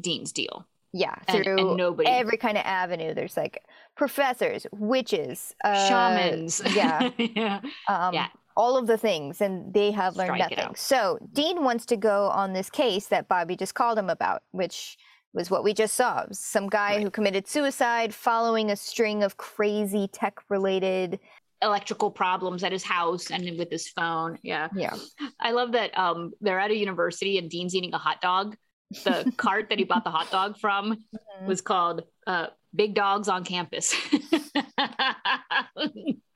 Dean's 0.00 0.32
deal 0.32 0.66
yeah 0.92 1.14
through 1.30 1.58
and, 1.58 1.60
and 1.60 1.76
nobody 1.76 2.08
every 2.08 2.36
kind 2.36 2.56
of 2.56 2.64
avenue 2.64 3.12
there's 3.12 3.36
like 3.36 3.62
professors 3.94 4.66
witches 4.72 5.54
uh, 5.64 5.88
shamans 5.88 6.62
yeah 6.74 7.10
yeah. 7.18 7.60
Um, 7.88 8.14
yeah 8.14 8.28
all 8.56 8.76
of 8.76 8.86
the 8.86 8.96
things 8.96 9.40
and 9.40 9.72
they 9.72 9.90
have 9.90 10.16
learned 10.16 10.42
Strike 10.42 10.56
nothing 10.56 10.74
so 10.74 11.18
dean 11.32 11.62
wants 11.62 11.84
to 11.86 11.96
go 11.96 12.28
on 12.28 12.54
this 12.54 12.70
case 12.70 13.06
that 13.08 13.28
bobby 13.28 13.54
just 13.54 13.74
called 13.74 13.98
him 13.98 14.08
about 14.08 14.42
which 14.52 14.96
was 15.32 15.50
what 15.50 15.64
we 15.64 15.74
just 15.74 15.94
saw 15.94 16.24
some 16.32 16.68
guy 16.68 16.94
right. 16.94 17.02
who 17.02 17.10
committed 17.10 17.46
suicide 17.46 18.14
following 18.14 18.70
a 18.70 18.76
string 18.76 19.22
of 19.22 19.36
crazy 19.36 20.08
tech 20.08 20.38
related 20.48 21.18
electrical 21.62 22.10
problems 22.10 22.62
at 22.62 22.70
his 22.70 22.84
house 22.84 23.30
and 23.30 23.58
with 23.58 23.70
his 23.70 23.88
phone 23.88 24.38
yeah 24.42 24.68
yeah 24.74 24.94
i 25.40 25.50
love 25.50 25.72
that 25.72 25.96
um 25.98 26.32
they're 26.40 26.60
at 26.60 26.70
a 26.70 26.76
university 26.76 27.36
and 27.36 27.50
dean's 27.50 27.74
eating 27.74 27.92
a 27.94 27.98
hot 27.98 28.20
dog 28.20 28.56
the 29.04 29.32
cart 29.36 29.68
that 29.68 29.78
he 29.78 29.84
bought 29.84 30.04
the 30.04 30.10
hot 30.10 30.30
dog 30.30 30.58
from 30.58 30.94
mm-hmm. 30.94 31.46
was 31.46 31.60
called 31.60 32.04
uh, 32.26 32.46
Big 32.74 32.94
Dogs 32.94 33.28
on 33.28 33.44
Campus. 33.44 33.94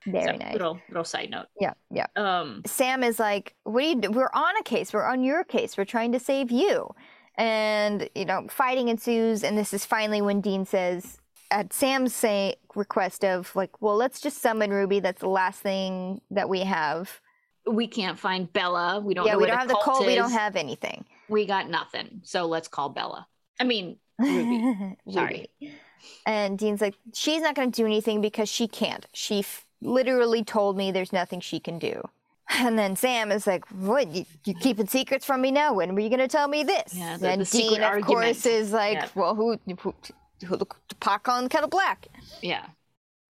Very 0.04 0.26
so, 0.26 0.32
nice. 0.36 0.52
Little 0.52 0.80
little 0.88 1.04
side 1.04 1.30
note. 1.30 1.46
Yeah, 1.60 1.74
yeah. 1.90 2.06
Um, 2.16 2.62
Sam 2.66 3.04
is 3.04 3.20
like, 3.20 3.54
"We 3.64 3.94
we're 3.94 4.30
on 4.34 4.56
a 4.58 4.62
case. 4.64 4.92
We're 4.92 5.04
on 5.04 5.22
your 5.22 5.44
case. 5.44 5.76
We're 5.76 5.84
trying 5.84 6.10
to 6.12 6.18
save 6.18 6.50
you." 6.50 6.88
And 7.36 8.08
you 8.14 8.24
know, 8.24 8.46
fighting 8.50 8.88
ensues, 8.88 9.42
and 9.42 9.56
this 9.56 9.72
is 9.72 9.84
finally 9.84 10.20
when 10.20 10.40
Dean 10.40 10.66
says, 10.66 11.18
at 11.50 11.72
Sam's 11.72 12.14
say 12.14 12.56
request 12.74 13.24
of 13.24 13.54
like, 13.56 13.80
"Well, 13.80 13.96
let's 13.96 14.20
just 14.20 14.38
summon 14.38 14.70
Ruby. 14.70 15.00
That's 15.00 15.20
the 15.20 15.28
last 15.28 15.60
thing 15.60 16.20
that 16.30 16.48
we 16.48 16.60
have." 16.60 17.20
We 17.64 17.86
can't 17.86 18.18
find 18.18 18.52
Bella. 18.52 19.00
We 19.00 19.14
don't. 19.14 19.26
Yeah, 19.26 19.36
we 19.36 19.46
don't 19.46 19.58
have 19.58 19.68
the 19.68 19.80
cult. 19.82 20.06
We 20.06 20.14
don't 20.14 20.32
have 20.32 20.56
anything 20.56 21.04
we 21.32 21.46
got 21.46 21.68
nothing. 21.68 22.20
So 22.22 22.46
let's 22.46 22.68
call 22.68 22.90
Bella. 22.90 23.26
I 23.58 23.64
mean, 23.64 23.96
Ruby. 24.18 24.96
Sorry. 25.10 25.50
And 26.26 26.58
Dean's 26.58 26.80
like, 26.80 26.94
she's 27.12 27.42
not 27.42 27.54
going 27.56 27.72
to 27.72 27.76
do 27.76 27.86
anything 27.86 28.20
because 28.20 28.48
she 28.48 28.68
can't. 28.68 29.06
She 29.12 29.40
f- 29.40 29.64
literally 29.80 30.44
told 30.44 30.76
me 30.76 30.92
there's 30.92 31.12
nothing 31.12 31.40
she 31.40 31.58
can 31.58 31.78
do. 31.78 32.08
And 32.58 32.78
then 32.78 32.96
Sam 32.96 33.32
is 33.32 33.46
like, 33.46 33.66
"What? 33.70 34.08
You, 34.08 34.24
you 34.44 34.54
keeping 34.54 34.86
secrets 34.86 35.24
from 35.24 35.40
me 35.40 35.50
now? 35.50 35.74
When 35.74 35.94
were 35.94 36.00
you 36.00 36.08
going 36.08 36.20
to 36.20 36.28
tell 36.28 36.48
me 36.48 36.64
this?" 36.64 36.94
Yeah, 36.94 37.16
the, 37.16 37.30
and 37.30 37.40
the 37.40 37.44
Dean, 37.46 37.78
of 37.78 37.82
argument. 37.82 38.06
course, 38.06 38.46
is 38.46 38.72
like, 38.72 38.94
yeah. 38.94 39.08
"Well, 39.14 39.34
who, 39.34 39.58
who, 39.66 39.94
who 40.46 40.56
the 40.56 40.66
pot 41.00 41.22
on 41.28 41.44
the 41.44 41.48
kettle 41.50 41.68
black?" 41.68 42.08
Yeah. 42.42 42.66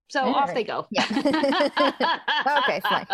So 0.08 0.22
All 0.22 0.34
off 0.34 0.48
right. 0.48 0.54
they 0.56 0.64
go. 0.64 0.86
Yeah. 0.90 1.06
okay, 2.58 2.80
fine. 2.80 3.06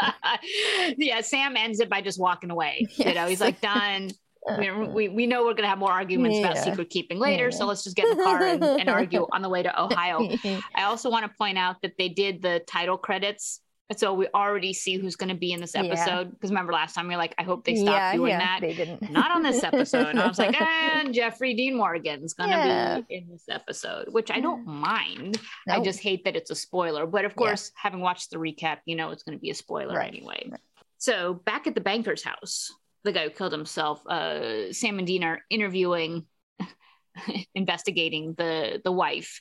yeah, 0.97 1.21
Sam 1.21 1.57
ends 1.57 1.79
it 1.79 1.89
by 1.89 2.01
just 2.01 2.19
walking 2.19 2.51
away. 2.51 2.89
Yes. 2.97 2.99
You 3.09 3.15
know, 3.15 3.27
he's 3.29 3.41
like, 3.41 3.61
done 3.61 4.11
we, 4.57 5.09
we 5.09 5.27
know 5.27 5.45
we're 5.45 5.53
going 5.53 5.65
to 5.65 5.69
have 5.69 5.79
more 5.79 5.93
arguments 5.93 6.39
yeah. 6.39 6.51
about 6.51 6.65
secret 6.65 6.91
keeping 6.91 7.19
later, 7.19 7.45
yeah. 7.45 7.51
so 7.51 7.67
let's 7.67 7.85
just 7.85 7.97
get 7.97 8.07
in 8.07 8.17
the 8.17 8.25
car 8.25 8.43
and, 8.43 8.63
and 8.63 8.89
argue 8.89 9.27
on 9.33 9.43
the 9.43 9.49
way 9.49 9.63
to 9.63 9.83
Ohio. 9.83 10.29
I 10.75 10.85
also 10.85 11.11
want 11.11 11.25
to 11.25 11.37
point 11.37 11.59
out 11.59 11.83
that 11.83 11.99
they 11.99 12.09
did 12.09 12.43
the 12.43 12.63
title 12.67 12.97
credits 12.97 13.61
so 13.97 14.13
we 14.13 14.29
already 14.35 14.75
see 14.75 14.99
who's 14.99 15.17
going 15.17 15.31
to 15.31 15.35
be 15.35 15.53
in 15.53 15.61
this 15.61 15.75
episode. 15.75 16.31
Because 16.31 16.51
yeah. 16.51 16.55
remember 16.55 16.75
last 16.75 16.95
time 16.95 17.09
we 17.09 17.15
are 17.15 17.19
like, 17.19 17.35
I 17.39 17.43
hope 17.43 17.65
they 17.65 17.75
stop 17.75 17.95
yeah, 17.95 18.13
doing 18.13 18.31
yeah, 18.31 18.39
that. 18.39 18.61
They 18.61 18.75
didn't. 18.75 19.11
Not 19.11 19.31
on 19.31 19.43
this 19.43 19.65
episode. 19.65 20.15
I 20.17 20.27
was 20.29 20.39
like, 20.39 20.61
and 20.61 21.15
Jeffrey 21.15 21.55
Dean 21.55 21.77
Morgan's 21.77 22.35
going 22.35 22.51
to 22.51 23.05
be 23.09 23.15
in 23.15 23.29
this 23.31 23.45
episode, 23.49 24.09
which 24.13 24.31
I 24.31 24.41
don't 24.41 24.67
mind. 24.67 25.41
I 25.67 25.81
just 25.81 26.01
hate 26.01 26.25
that 26.25 26.37
it's 26.37 26.51
a 26.51 26.55
spoiler. 26.55 27.07
But 27.07 27.25
of 27.25 27.35
course, 27.35 27.73
having 27.75 28.01
watched 28.01 28.31
the 28.31 28.37
recap, 28.37 28.79
you 28.85 28.95
know 28.95 29.11
it's 29.11 29.23
going 29.23 29.39
to 29.39 29.41
be 29.41 29.51
a 29.51 29.55
spoiler 29.55 29.97
right. 29.97 30.09
anyway. 30.09 30.47
Right. 30.51 30.61
So 30.99 31.35
back 31.35 31.67
at 31.67 31.75
the 31.75 31.81
banker's 31.81 32.23
house, 32.23 32.71
the 33.05 33.13
guy 33.13 33.25
who 33.25 33.31
killed 33.31 33.53
himself, 33.53 34.07
uh, 34.07 34.73
Sam 34.73 34.99
and 34.99 35.07
Dean 35.07 35.25
are 35.25 35.41
interviewing, 35.49 36.27
investigating 37.55 38.35
the 38.37 38.83
the 38.85 38.93
wife, 38.93 39.41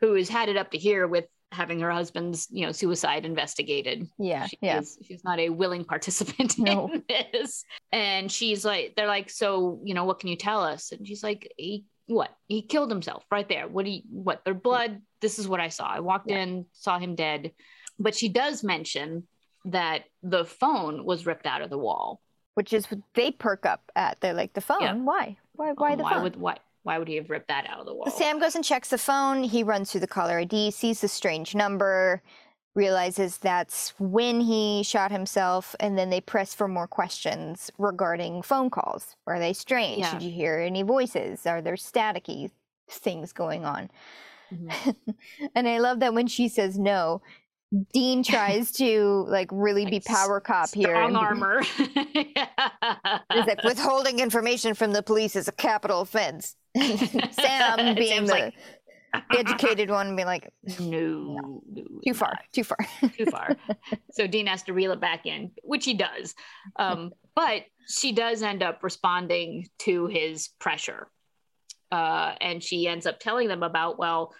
who 0.00 0.14
has 0.14 0.28
had 0.28 0.48
it 0.48 0.56
up 0.56 0.72
to 0.72 0.78
here 0.78 1.06
with 1.06 1.26
having 1.54 1.80
her 1.80 1.90
husband's 1.90 2.48
you 2.50 2.66
know 2.66 2.72
suicide 2.72 3.24
investigated 3.24 4.08
Yeah, 4.18 4.46
she 4.46 4.58
yeah. 4.60 4.80
is, 4.80 4.98
she's 5.06 5.24
not 5.24 5.38
a 5.38 5.48
willing 5.50 5.84
participant 5.84 6.58
No. 6.58 6.90
in 6.92 7.02
this 7.08 7.64
and 7.92 8.30
she's 8.30 8.64
like 8.64 8.94
they're 8.96 9.06
like 9.06 9.30
so 9.30 9.80
you 9.84 9.94
know 9.94 10.04
what 10.04 10.18
can 10.20 10.28
you 10.28 10.36
tell 10.36 10.62
us 10.62 10.92
and 10.92 11.06
she's 11.06 11.22
like 11.22 11.50
he 11.56 11.84
what 12.06 12.30
he 12.48 12.60
killed 12.62 12.90
himself 12.90 13.24
right 13.30 13.48
there 13.48 13.66
what 13.68 13.84
do 13.86 13.90
you 13.92 14.02
what 14.10 14.44
their 14.44 14.54
blood 14.54 15.00
this 15.22 15.38
is 15.38 15.48
what 15.48 15.60
i 15.60 15.68
saw 15.68 15.86
i 15.86 16.00
walked 16.00 16.28
Yeah. 16.30 16.42
in 16.42 16.66
saw 16.72 16.98
him 16.98 17.14
dead 17.14 17.52
but 17.98 18.14
she 18.14 18.28
does 18.28 18.62
mention 18.62 19.26
that 19.66 20.04
the 20.22 20.44
phone 20.44 21.04
was 21.06 21.24
ripped 21.24 21.46
out 21.46 21.62
of 21.62 21.70
the 21.70 21.78
wall 21.78 22.20
Which 22.54 22.72
is 22.72 22.90
what 22.90 23.00
they 23.14 23.30
perk 23.30 23.64
up 23.66 23.82
at. 23.96 24.20
They're 24.20 24.34
like, 24.34 24.52
the 24.52 24.60
phone? 24.60 24.82
Yeah. 24.82 24.94
Why? 24.94 25.36
Why? 25.56 25.72
Why 25.72 25.92
Um, 25.92 25.98
the 25.98 26.04
why 26.04 26.12
phone? 26.14 26.22
would 26.24 26.36
why 26.36 26.56
why 26.84 26.98
would 26.98 27.08
he 27.08 27.16
have 27.16 27.28
ripped 27.30 27.48
that 27.48 27.66
out 27.68 27.80
of 27.80 27.86
the 27.86 27.94
wall 27.94 28.10
Sam 28.10 28.38
goes 28.38 28.54
and 28.54 28.64
checks 28.64 28.88
the 28.88 28.98
phone. 28.98 29.42
He 29.42 29.62
runs 29.62 29.90
through 29.90 30.02
the 30.02 30.06
caller 30.06 30.38
ID, 30.38 30.70
sees 30.70 31.00
the 31.00 31.08
strange 31.08 31.54
number, 31.54 32.22
realizes 32.74 33.38
that's 33.38 33.94
when 33.98 34.40
he 34.40 34.82
shot 34.82 35.10
himself, 35.10 35.74
and 35.80 35.96
then 35.98 36.10
they 36.10 36.20
press 36.20 36.54
for 36.54 36.68
more 36.68 36.86
questions 36.86 37.70
regarding 37.78 38.42
phone 38.42 38.70
calls. 38.70 39.16
Are 39.26 39.38
they 39.38 39.52
strange? 39.52 39.98
Yeah. 40.00 40.12
Did 40.12 40.22
you 40.22 40.30
hear 40.30 40.58
any 40.58 40.82
voices? 40.82 41.46
Are 41.46 41.60
there 41.62 41.74
staticky 41.76 42.50
things 42.88 43.32
going 43.32 43.64
on? 43.64 43.90
Mhm. 44.52 44.96
And 45.54 45.68
I 45.68 45.78
love 45.78 46.00
that 46.00 46.14
when 46.14 46.26
she 46.26 46.48
says 46.48 46.78
no, 46.78 47.22
Dean 47.92 48.22
tries 48.22 48.72
to 48.72 49.24
like 49.28 49.48
really 49.52 49.84
be 49.86 49.92
Like, 49.96 50.10
s- 50.10 50.16
power 50.16 50.40
cop 50.40 50.72
here. 50.74 50.88
strong 50.88 51.10
be- 51.12 51.16
armor 51.16 51.60
He's 53.32 53.46
like, 53.46 53.62
withholding 53.64 54.18
information 54.20 54.74
from 54.74 54.92
the 54.92 55.02
police 55.02 55.36
is 55.36 55.48
a 55.48 55.52
capital 55.52 56.00
offense. 56.00 56.56
Sam 56.76 57.94
being 57.94 58.26
Sam's 58.26 58.28
the 58.28 58.34
like, 58.34 58.54
educated 59.36 59.90
one, 59.90 60.16
being 60.16 60.26
like, 60.26 60.50
no, 60.80 61.62
no, 61.70 61.84
too 62.06 62.14
far, 62.14 62.30
not. 62.32 62.42
too 62.52 62.64
far. 62.64 62.76
too 63.16 63.26
far. 63.26 63.56
so 64.12 64.26
Dean 64.26 64.46
has 64.46 64.62
to 64.64 64.72
reel 64.72 64.92
it 64.92 65.00
back 65.00 65.24
in, 65.26 65.50
which 65.62 65.84
he 65.84 65.94
does. 65.94 66.34
Um, 66.76 67.12
but 67.34 67.62
she 67.88 68.12
does 68.12 68.42
end 68.42 68.62
up 68.62 68.82
responding 68.82 69.68
to 69.80 70.06
his 70.06 70.48
pressure. 70.58 71.08
Uh, 71.92 72.34
and 72.40 72.62
she 72.62 72.88
ends 72.88 73.06
up 73.06 73.20
telling 73.20 73.46
them 73.46 73.62
about, 73.62 73.98
well, 73.98 74.32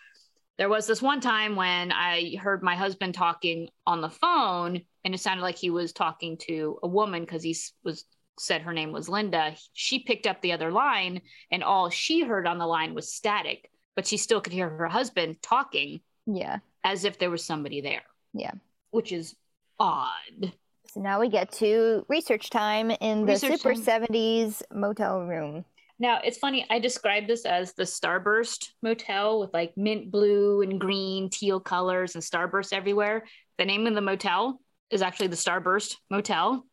there 0.59 0.69
was 0.69 0.87
this 0.87 1.03
one 1.03 1.21
time 1.21 1.57
when 1.57 1.91
I 1.93 2.37
heard 2.41 2.63
my 2.63 2.77
husband 2.77 3.15
talking 3.15 3.69
on 3.87 4.01
the 4.01 4.11
phone, 4.11 4.81
and 5.05 5.15
it 5.15 5.19
sounded 5.21 5.43
like 5.43 5.57
he 5.57 5.71
was 5.71 5.93
talking 5.93 6.37
to 6.43 6.79
a 6.83 6.89
woman 6.89 7.23
because 7.23 7.43
he 7.43 7.57
was 7.83 8.05
said 8.39 8.63
her 8.63 8.73
name 8.73 8.91
was 8.93 9.09
Linda. 9.09 9.55
She 9.75 10.01
picked 10.01 10.27
up 10.27 10.41
the 10.43 10.53
other 10.53 10.71
line, 10.73 11.23
and 11.51 11.63
all 11.63 11.91
she 11.91 12.23
heard 12.23 12.47
on 12.47 12.59
the 12.59 12.67
line 12.67 12.95
was 12.95 13.13
static, 13.13 13.71
but 13.95 14.07
she 14.07 14.17
still 14.17 14.41
could 14.41 14.53
hear 14.53 14.69
her 14.69 14.89
husband 14.89 15.37
talking 15.43 16.01
Yeah. 16.27 16.59
as 16.83 17.05
if 17.05 17.19
there 17.19 17.31
was 17.31 17.45
somebody 17.45 17.81
there. 17.81 18.03
Yeah. 18.33 18.53
Which 18.91 19.13
is 19.13 19.37
odd. 19.79 20.53
So 20.89 21.01
now 21.01 21.21
we 21.21 21.29
get 21.29 21.51
to 21.55 22.05
research 22.09 22.51
time 22.51 22.91
in 22.91 23.21
the 23.27 23.33
Research 23.33 23.61
Super 23.61 23.75
time. 23.75 23.83
70s 23.83 24.63
motel 24.73 25.21
room. 25.23 25.65
Now, 25.99 26.21
it's 26.25 26.39
funny, 26.39 26.67
I 26.69 26.81
described 26.81 27.29
this 27.29 27.45
as 27.45 27.75
the 27.75 27.85
Starburst 27.85 28.71
Motel 28.83 29.41
with 29.41 29.55
like 29.55 29.75
mint 29.77 30.11
blue 30.11 30.63
and 30.63 30.81
green, 30.81 31.31
teal 31.31 31.61
colors 31.61 32.15
and 32.15 32.25
starburst 32.25 32.73
everywhere. 32.73 33.25
The 33.59 33.65
name 33.65 33.87
of 33.87 33.95
the 33.95 34.01
motel 34.01 34.61
is 34.91 35.03
actually 35.03 35.29
the 35.29 35.37
Starburst 35.37 35.97
Motel. 36.11 36.67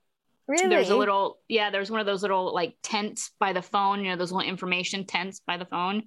Really? 0.48 0.68
There's 0.68 0.90
a 0.90 0.96
little, 0.96 1.38
yeah, 1.48 1.70
there's 1.70 1.92
one 1.92 2.00
of 2.00 2.06
those 2.06 2.24
little 2.24 2.54
like 2.54 2.76
tents 2.82 3.32
by 3.40 3.54
the 3.54 3.62
phone, 3.62 4.04
you 4.04 4.12
know, 4.12 4.18
those 4.18 4.32
little 4.32 4.50
information 4.50 5.06
tents 5.06 5.40
by 5.46 5.58
the 5.58 5.66
phone. 5.66 6.04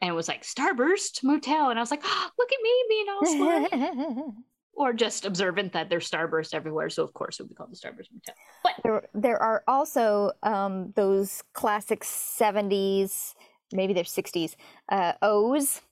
And 0.00 0.10
it 0.10 0.14
was 0.14 0.28
like 0.28 0.42
Starburst 0.42 1.22
Motel. 1.22 1.70
And 1.70 1.78
I 1.78 1.82
was 1.82 1.90
like, 1.90 2.02
oh, 2.04 2.30
look 2.38 2.52
at 2.52 2.62
me 2.62 2.84
being 2.88 3.06
all 3.08 3.26
smart. 3.26 4.34
or 4.78 4.92
just 4.92 5.24
observant 5.24 5.72
that 5.72 5.90
there's 5.90 6.08
Starburst 6.08 6.54
everywhere. 6.54 6.88
So, 6.88 7.02
of 7.02 7.12
course, 7.12 7.38
it 7.38 7.42
would 7.42 7.48
be 7.50 7.54
called 7.56 7.72
the 7.72 7.76
Starburst 7.76 8.08
Motel. 8.12 8.34
But 8.62 8.74
there, 8.84 9.02
there 9.12 9.42
are 9.42 9.64
also 9.66 10.30
um, 10.44 10.92
those 10.94 11.42
classic 11.52 12.00
70s, 12.04 13.34
maybe 13.72 13.92
they're 13.92 14.04
60s, 14.04 14.54
uh, 14.88 15.12
O's 15.20 15.82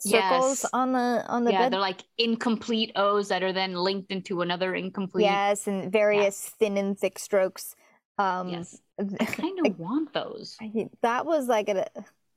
circles 0.00 0.60
Yes. 0.62 0.64
on 0.72 0.92
the 0.92 1.24
on 1.26 1.42
the 1.42 1.50
yeah, 1.50 1.62
bed. 1.64 1.72
they're 1.72 1.80
like 1.80 2.04
incomplete 2.18 2.92
O's 2.94 3.26
that 3.28 3.42
are 3.42 3.52
then 3.52 3.74
linked 3.74 4.12
into 4.12 4.42
another 4.42 4.72
incomplete. 4.76 5.24
Yes, 5.24 5.66
and 5.66 5.90
various 5.90 6.50
thin 6.60 6.78
and 6.78 6.96
thick 6.96 7.18
strokes. 7.18 7.74
Um, 8.18 8.48
Yes. 8.50 8.80
I 9.20 9.24
kind 9.24 9.66
of 9.66 9.78
want 9.86 10.12
those. 10.12 10.56
I 10.60 10.68
think 10.68 10.92
that 11.02 11.26
was 11.26 11.48
like 11.48 11.68
a, 11.68 11.86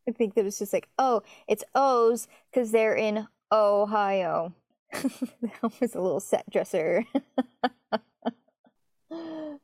I 0.09 0.11
think 0.11 0.33
that 0.33 0.43
was 0.43 0.57
just 0.57 0.73
like, 0.73 0.89
oh, 0.97 1.21
it's 1.47 1.63
O's 1.75 2.27
because 2.51 2.71
they're 2.71 2.95
in 2.95 3.27
Ohio. 3.51 4.53
that 5.41 5.71
was 5.79 5.95
a 5.95 6.01
little 6.01 6.19
set 6.19 6.49
dresser. 6.49 7.05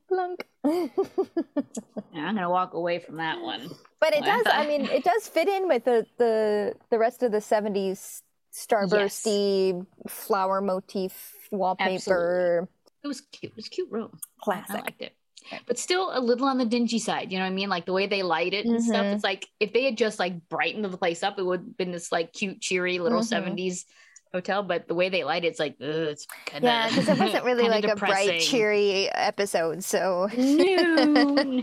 Blunk. 0.08 0.44
Yeah, 2.14 2.26
I'm 2.26 2.34
gonna 2.34 2.50
walk 2.50 2.74
away 2.74 2.98
from 2.98 3.16
that 3.18 3.40
one. 3.40 3.70
but 4.00 4.14
it 4.14 4.24
does. 4.24 4.42
I 4.46 4.66
mean, 4.66 4.86
it 4.86 5.04
does 5.04 5.28
fit 5.28 5.46
in 5.48 5.68
with 5.68 5.84
the 5.84 6.04
the 6.18 6.74
the 6.90 6.98
rest 6.98 7.22
of 7.22 7.30
the 7.32 7.38
'70s 7.38 8.22
starbursty 8.52 9.86
flower 10.08 10.60
motif 10.60 11.34
wallpaper. 11.50 12.68
It 13.04 13.06
was 13.08 13.20
cute. 13.20 13.52
It 13.52 13.56
was 13.56 13.66
a 13.66 13.70
cute 13.70 13.90
room. 13.90 14.18
Classic. 14.40 14.76
I 14.76 14.80
liked 14.80 15.02
it. 15.02 15.14
But 15.66 15.78
still 15.78 16.10
a 16.12 16.20
little 16.20 16.46
on 16.48 16.58
the 16.58 16.64
dingy 16.66 16.98
side. 16.98 17.30
You 17.30 17.38
know 17.38 17.44
what 17.44 17.52
I 17.52 17.54
mean? 17.54 17.68
Like 17.68 17.86
the 17.86 17.92
way 17.92 18.06
they 18.06 18.22
light 18.22 18.52
it 18.52 18.66
and 18.66 18.82
stuff. 18.82 19.04
Mhm. 19.06 19.14
It's 19.14 19.24
like 19.24 19.46
if 19.60 19.72
they 19.72 19.84
had 19.84 19.96
just 19.96 20.18
like 20.18 20.48
brightened 20.48 20.84
the 20.84 20.96
place 20.96 21.22
up, 21.22 21.38
it 21.38 21.44
would 21.44 21.60
have 21.60 21.76
been 21.76 21.92
this 21.92 22.10
like 22.10 22.32
cute, 22.32 22.60
cheery 22.60 22.98
little 22.98 23.20
Mhm. 23.20 23.28
70s 23.54 23.84
hotel. 24.32 24.62
But 24.62 24.88
the 24.88 24.94
way 24.94 25.08
they 25.08 25.24
light 25.24 25.44
it, 25.44 25.48
it's 25.48 25.58
like, 25.60 25.76
ugh, 25.80 25.88
it's 25.88 26.26
kind 26.46 26.64
of 26.64 26.68
Yeah, 26.68 26.88
because 26.88 27.08
it 27.08 27.18
wasn't 27.18 27.44
really 27.50 27.68
like 27.68 27.84
a 27.84 27.96
bright, 27.96 28.40
cheery 28.40 29.08
episode. 29.12 29.82
So 29.84 30.28
No. 30.36 31.62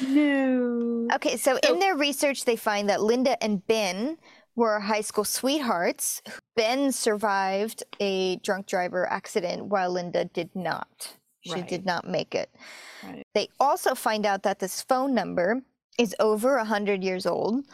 no. 0.00 1.08
Okay, 1.14 1.36
so, 1.36 1.58
So- 1.62 1.72
in 1.72 1.78
their 1.78 1.96
research, 1.96 2.44
they 2.44 2.56
find 2.56 2.88
that 2.88 3.02
Linda 3.02 3.42
and 3.42 3.66
Ben 3.66 4.18
were 4.54 4.80
high 4.80 5.00
school 5.00 5.24
sweethearts. 5.24 6.22
Ben 6.56 6.92
survived 6.92 7.82
a 8.00 8.36
drunk 8.36 8.66
driver 8.66 9.10
accident 9.10 9.66
while 9.66 9.90
Linda 9.90 10.26
did 10.26 10.50
not. 10.54 11.14
She 11.40 11.52
Right. 11.54 11.66
did 11.68 11.84
not 11.86 12.06
make 12.06 12.34
it. 12.34 12.54
Right. 13.02 13.26
They 13.34 13.48
also 13.58 13.94
find 13.94 14.24
out 14.26 14.42
that 14.44 14.58
this 14.60 14.80
phone 14.82 15.14
number 15.14 15.62
is 15.98 16.14
over 16.20 16.56
100 16.58 17.02
years 17.02 17.26
old. 17.26 17.64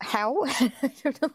How? 0.00 0.44
I 0.46 0.72
don't 1.02 1.22
know 1.22 1.30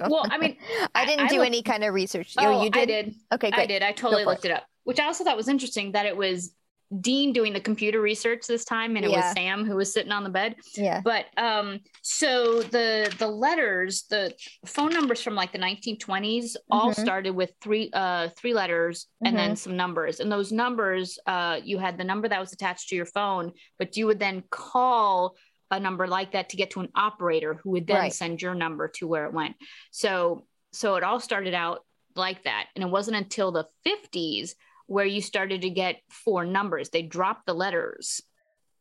Well. 0.10 0.26
I 0.30 0.38
mean, 0.38 0.56
I 0.94 1.02
I- 1.02 1.06
didn't 1.06 1.26
I 1.26 1.28
do 1.28 1.36
looked- 1.36 1.46
any 1.46 1.62
kind 1.62 1.84
of 1.84 1.94
research. 1.94 2.34
oh, 2.38 2.46
oh, 2.60 2.64
you 2.64 2.70
did? 2.70 2.82
I 2.82 2.84
did. 2.84 3.14
Okay. 3.32 3.50
I 3.52 3.66
did. 3.66 3.82
I 3.82 3.92
totally 3.92 4.24
for 4.24 4.30
it. 4.30 4.32
looked 4.32 4.44
it 4.44 4.50
up, 4.52 4.64
which 4.84 4.98
I 5.00 5.04
also 5.06 5.24
thought 5.24 5.36
was 5.36 5.48
interesting 5.48 5.92
that 5.92 6.06
it 6.06 6.16
was 6.16 6.54
Dean 7.00 7.32
doing 7.32 7.54
the 7.54 7.60
computer 7.60 8.02
research 8.02 8.46
this 8.46 8.66
time, 8.66 8.96
and 8.96 9.04
it 9.06 9.10
Yeah. 9.10 9.24
was 9.24 9.32
Sam 9.32 9.64
who 9.64 9.76
was 9.76 9.90
sitting 9.90 10.12
on 10.12 10.24
the 10.24 10.28
bed. 10.30 10.56
Yeah. 10.74 11.00
But 11.02 11.24
um, 11.38 11.80
so 12.02 12.60
the 12.62 13.10
the 13.18 13.26
letters, 13.28 14.02
the 14.10 14.34
phone 14.66 14.90
numbers 14.92 15.22
from 15.22 15.34
like 15.34 15.52
the 15.52 15.58
1920s, 15.58 16.54
all 16.70 16.90
Mhm. 16.90 17.00
started 17.00 17.30
with 17.34 17.52
three 17.62 17.88
uh 17.94 18.28
three 18.36 18.52
letters 18.52 19.06
and 19.24 19.28
Mm-hmm. 19.28 19.36
then 19.38 19.56
some 19.56 19.74
numbers. 19.76 20.20
And 20.20 20.30
those 20.30 20.52
numbers, 20.52 21.18
uh, 21.26 21.60
you 21.64 21.78
had 21.78 21.96
the 21.96 22.04
number 22.04 22.28
that 22.28 22.40
was 22.40 22.52
attached 22.52 22.90
to 22.90 22.96
your 22.96 23.06
phone, 23.06 23.52
but 23.78 23.96
you 23.96 24.06
would 24.06 24.18
then 24.18 24.42
call 24.50 25.34
a 25.72 25.80
number 25.80 26.06
like 26.06 26.32
that 26.32 26.50
to 26.50 26.56
get 26.56 26.70
to 26.72 26.80
an 26.80 26.88
operator 26.94 27.54
who 27.54 27.70
would 27.70 27.86
then 27.86 27.96
Right. 27.96 28.12
send 28.12 28.40
your 28.40 28.54
number 28.54 28.88
to 28.96 29.06
where 29.08 29.24
it 29.26 29.32
went. 29.32 29.56
So 29.90 30.46
so 30.74 30.94
it 30.96 31.02
all 31.02 31.20
started 31.20 31.52
out 31.52 31.84
like 32.14 32.44
that, 32.44 32.68
and 32.74 32.82
it 32.84 32.88
wasn't 32.90 33.16
until 33.16 33.52
the 33.52 33.66
50s 33.84 34.54
where 34.86 35.04
you 35.04 35.20
started 35.20 35.62
to 35.62 35.70
get 35.70 36.00
four 36.10 36.44
numbers. 36.46 36.88
They 36.90 37.02
dropped 37.02 37.44
the 37.46 37.54
letters 37.54 38.22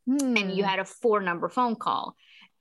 and 0.08 0.38
you 0.56 0.64
Hmm. 0.64 0.70
had 0.70 0.80
a 0.80 0.86
four 0.86 1.22
number 1.22 1.48
phone 1.50 1.76
call, 1.76 2.16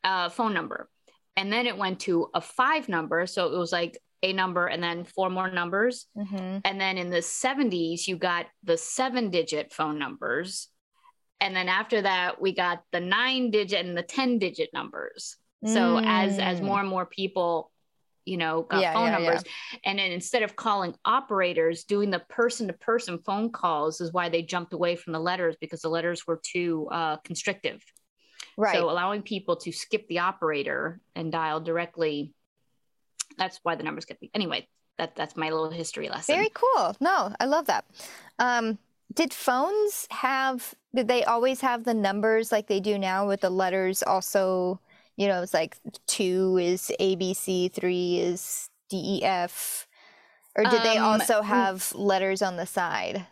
uh, 0.05 0.29
phone 0.31 0.53
number. 0.55 0.89
And 1.37 1.53
then 1.53 1.67
it 1.67 1.77
went 1.77 2.01
to 2.01 2.29
a 2.35 2.41
five 2.41 2.89
number. 2.89 3.27
So 3.27 3.53
it 3.53 3.59
was 3.59 3.73
like 3.73 3.99
a 4.23 4.33
number 4.33 4.67
and 4.67 4.83
then 4.83 5.05
four 5.05 5.31
more 5.31 5.51
numbers. 5.51 6.07
Mhm. 6.17 6.61
And 6.65 6.81
then 6.81 6.99
in 6.99 7.09
the 7.11 7.23
70s, 7.23 8.07
you 8.07 8.17
got 8.17 8.47
the 8.63 8.77
seven 8.77 9.31
digit 9.31 9.73
phone 9.73 9.99
numbers. 9.99 10.69
And 11.41 11.57
then 11.57 11.69
after 11.69 12.03
that, 12.03 12.41
we 12.41 12.53
got 12.53 12.83
the 12.93 13.01
nine 13.01 13.51
digit 13.51 13.85
and 13.85 13.97
the 13.97 14.03
10 14.03 14.39
digit 14.39 14.71
numbers. 14.73 15.37
So 15.67 15.99
as 15.99 16.39
as 16.39 16.61
Mm. 16.61 16.65
more 16.65 16.81
and 16.81 16.89
more 16.89 17.05
people, 17.05 17.71
you 18.25 18.39
know, 18.39 18.63
got 18.63 18.81
Yeah, 18.81 18.95
phone 18.95 19.07
yeah, 19.07 19.19
numbers, 19.19 19.45
and 19.85 19.99
then 19.99 20.11
instead 20.13 20.43
of 20.43 20.57
calling 20.57 20.95
operators, 21.05 21.85
doing 21.85 22.11
the 22.11 22.21
person 22.21 22.67
to 22.69 22.73
person 22.73 23.19
phone 23.19 23.51
calls 23.53 24.01
is 24.01 24.13
why 24.13 24.31
they 24.31 24.43
jumped 24.43 24.73
away 24.73 24.97
from 24.97 25.13
the 25.13 25.21
letters 25.21 25.57
because 25.61 25.83
the 25.83 25.91
letters 25.91 26.27
were 26.27 26.41
too 26.43 26.89
uh, 26.91 27.17
constrictive. 27.19 27.83
Right. 28.57 28.75
So 28.75 28.89
allowing 28.89 29.23
people 29.23 29.57
to 29.57 29.73
skip 29.73 30.09
the 30.09 30.21
operator 30.21 31.01
and 31.15 31.31
dial 31.31 31.61
directly, 31.61 32.33
that's 33.37 33.61
why 33.63 33.75
the 33.75 33.83
numbers 33.83 34.05
get. 34.07 34.19
Anyway, 34.35 34.67
that 34.99 35.15
that's 35.15 35.37
my 35.37 35.51
little 35.51 35.71
history 35.71 36.09
lesson. 36.09 36.37
Very 36.37 36.51
cool. 36.55 36.97
No, 37.01 37.35
I 37.39 37.45
love 37.45 37.67
that. 37.67 37.85
Um, 38.39 38.79
did 39.13 39.33
phones 39.35 40.07
have? 40.11 40.75
Did 40.95 41.09
they 41.09 41.25
always 41.25 41.61
have 41.61 41.85
the 41.85 41.95
numbers 41.95 42.51
like 42.53 42.67
they 42.67 42.81
do 42.81 42.99
now 42.99 43.27
with 43.27 43.41
the 43.41 43.51
letters? 43.51 44.03
Also, 44.03 44.81
you 45.17 45.29
know, 45.29 45.43
it's 45.43 45.55
like 45.55 45.79
two 46.07 46.59
is 46.59 46.91
ABC, 47.01 47.69
three 47.69 48.19
is 48.19 48.71
DEF, 48.89 49.87
Or 50.57 50.67
did 50.67 50.83
they 50.83 50.97
Um, 50.97 51.05
also 51.05 51.43
have 51.43 51.93
letters 51.95 52.43
on 52.43 52.57
the 52.57 52.67
side? 52.67 53.27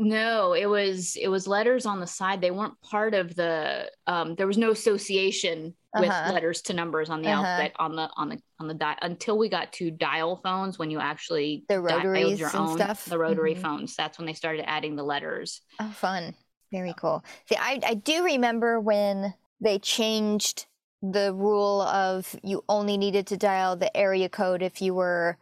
No, 0.00 0.52
it 0.54 0.66
was 0.66 1.16
it 1.16 1.28
was 1.28 1.48
letters 1.48 1.84
on 1.84 1.98
the 2.00 2.06
side. 2.06 2.40
They 2.40 2.50
weren't 2.52 2.80
part 2.82 3.14
of 3.14 3.34
the. 3.34 3.90
Um, 4.06 4.34
there 4.36 4.46
was 4.46 4.58
no 4.58 4.70
association 4.70 5.74
with 5.98 6.10
Uh-huh. 6.10 6.32
letters 6.32 6.62
to 6.62 6.74
numbers 6.74 7.10
on 7.10 7.22
the 7.22 7.28
Uh-huh. 7.28 7.44
alphabet 7.44 7.72
on 7.78 7.96
the 7.96 8.10
on 8.16 8.28
the 8.28 8.42
on 8.58 8.68
the 8.68 8.74
di- 8.74 8.98
until 9.02 9.36
we 9.38 9.48
got 9.48 9.72
to 9.74 9.90
dial 9.90 10.36
phones 10.36 10.78
when 10.78 10.90
you 10.90 11.00
actually 11.00 11.64
The 11.68 11.74
dialed 11.74 12.04
rotaries 12.04 12.38
your 12.40 12.56
own 12.56 12.76
stuff? 12.78 13.04
the 13.06 13.18
rotary 13.18 13.54
Mhm. 13.54 13.60
phones. 13.62 13.96
That's 13.96 14.18
when 14.18 14.26
they 14.26 14.32
started 14.34 14.68
adding 14.68 14.96
the 14.96 15.02
letters. 15.04 15.60
Oh, 15.80 15.90
fun. 15.92 16.34
Very 16.70 16.94
cool. 16.94 17.24
See, 17.48 17.56
I, 17.56 17.80
I 17.84 17.94
do 17.94 18.24
remember 18.24 18.78
when 18.80 19.34
they 19.60 19.78
changed 19.78 20.66
the 21.02 21.32
rule 21.32 21.80
of 21.82 22.34
you 22.42 22.64
only 22.68 22.96
needed 22.96 23.26
to 23.28 23.36
dial 23.36 23.76
the 23.76 23.94
area 23.96 24.28
code 24.28 24.62
if 24.62 24.82
you 24.82 24.94
were 24.94 25.38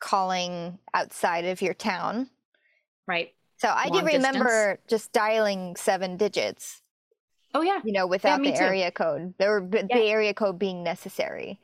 calling 0.00 0.78
outside 0.94 1.44
of 1.44 1.62
your 1.62 1.74
town. 1.74 2.28
Right. 3.06 3.34
So 3.58 3.68
I 3.68 3.88
do 3.88 3.94
Long 3.98 4.04
distance. 4.06 4.26
remember 4.34 4.78
just 4.88 5.12
dialing 5.12 5.76
seven 5.76 6.16
digits, 6.16 6.81
Oh 7.54 7.62
yeah. 7.62 7.80
you 7.84 7.92
know, 7.92 8.06
without 8.06 8.40
me 8.40 8.50
the 8.50 8.56
too. 8.58 8.64
area 8.64 8.90
code. 8.90 9.34
There 9.38 9.60
were 9.60 9.68
Yeah. 9.72 9.82
the 9.90 10.04
area 10.04 10.34
code 10.34 10.58
being 10.58 10.82
necessary. 10.82 11.60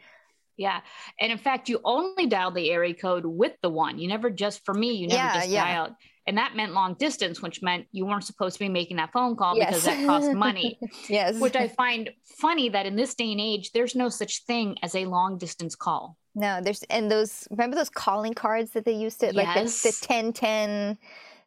Yeah. 0.56 0.80
And 1.20 1.30
in 1.30 1.38
fact, 1.38 1.68
you 1.68 1.80
only 1.84 2.26
dialed 2.26 2.54
the 2.56 2.70
area 2.70 2.92
code 2.94 3.24
with 3.24 3.52
the 3.62 3.70
one. 3.70 3.98
You 3.98 4.08
never 4.08 4.28
just, 4.28 4.64
for 4.64 4.74
me, 4.74 4.92
you 4.94 5.06
never 5.06 5.18
Yeah, 5.22 5.34
just 5.34 5.48
yeah. 5.50 5.64
dialed. 5.64 5.94
And 6.26 6.36
that 6.36 6.56
meant 6.56 6.74
long 6.74 6.94
distance, 6.94 7.40
which 7.40 7.62
meant 7.62 7.86
you 7.92 8.04
weren't 8.04 8.24
supposed 8.24 8.54
to 8.54 8.58
be 8.58 8.68
making 8.68 8.96
that 8.98 9.12
phone 9.12 9.34
call 9.36 9.54
because 9.54 9.86
Yes. 9.86 9.96
that 9.96 10.06
cost 10.06 10.32
money. 10.32 10.78
Yes. 11.08 11.40
which 11.40 11.54
I 11.56 11.68
find 11.68 12.10
funny 12.24 12.68
that 12.70 12.86
in 12.86 12.96
this 12.96 13.14
day 13.14 13.30
and 13.32 13.40
age, 13.40 13.70
there's 13.72 13.94
no 13.94 14.08
such 14.08 14.44
thing 14.44 14.76
as 14.82 14.94
a 14.96 15.06
long 15.06 15.38
distance 15.38 15.74
call. 15.76 16.16
No, 16.34 16.60
there's 16.60 16.82
and 16.84 17.10
those 17.10 17.48
remember 17.50 17.76
those 17.76 17.88
calling 17.88 18.34
cards 18.34 18.72
that 18.72 18.84
they 18.84 18.92
used 18.92 19.20
to 19.20 19.26
like 19.32 19.46
the, 19.54 19.60
the 19.60 19.60
Yes. 19.60 20.06
1010 20.06 20.98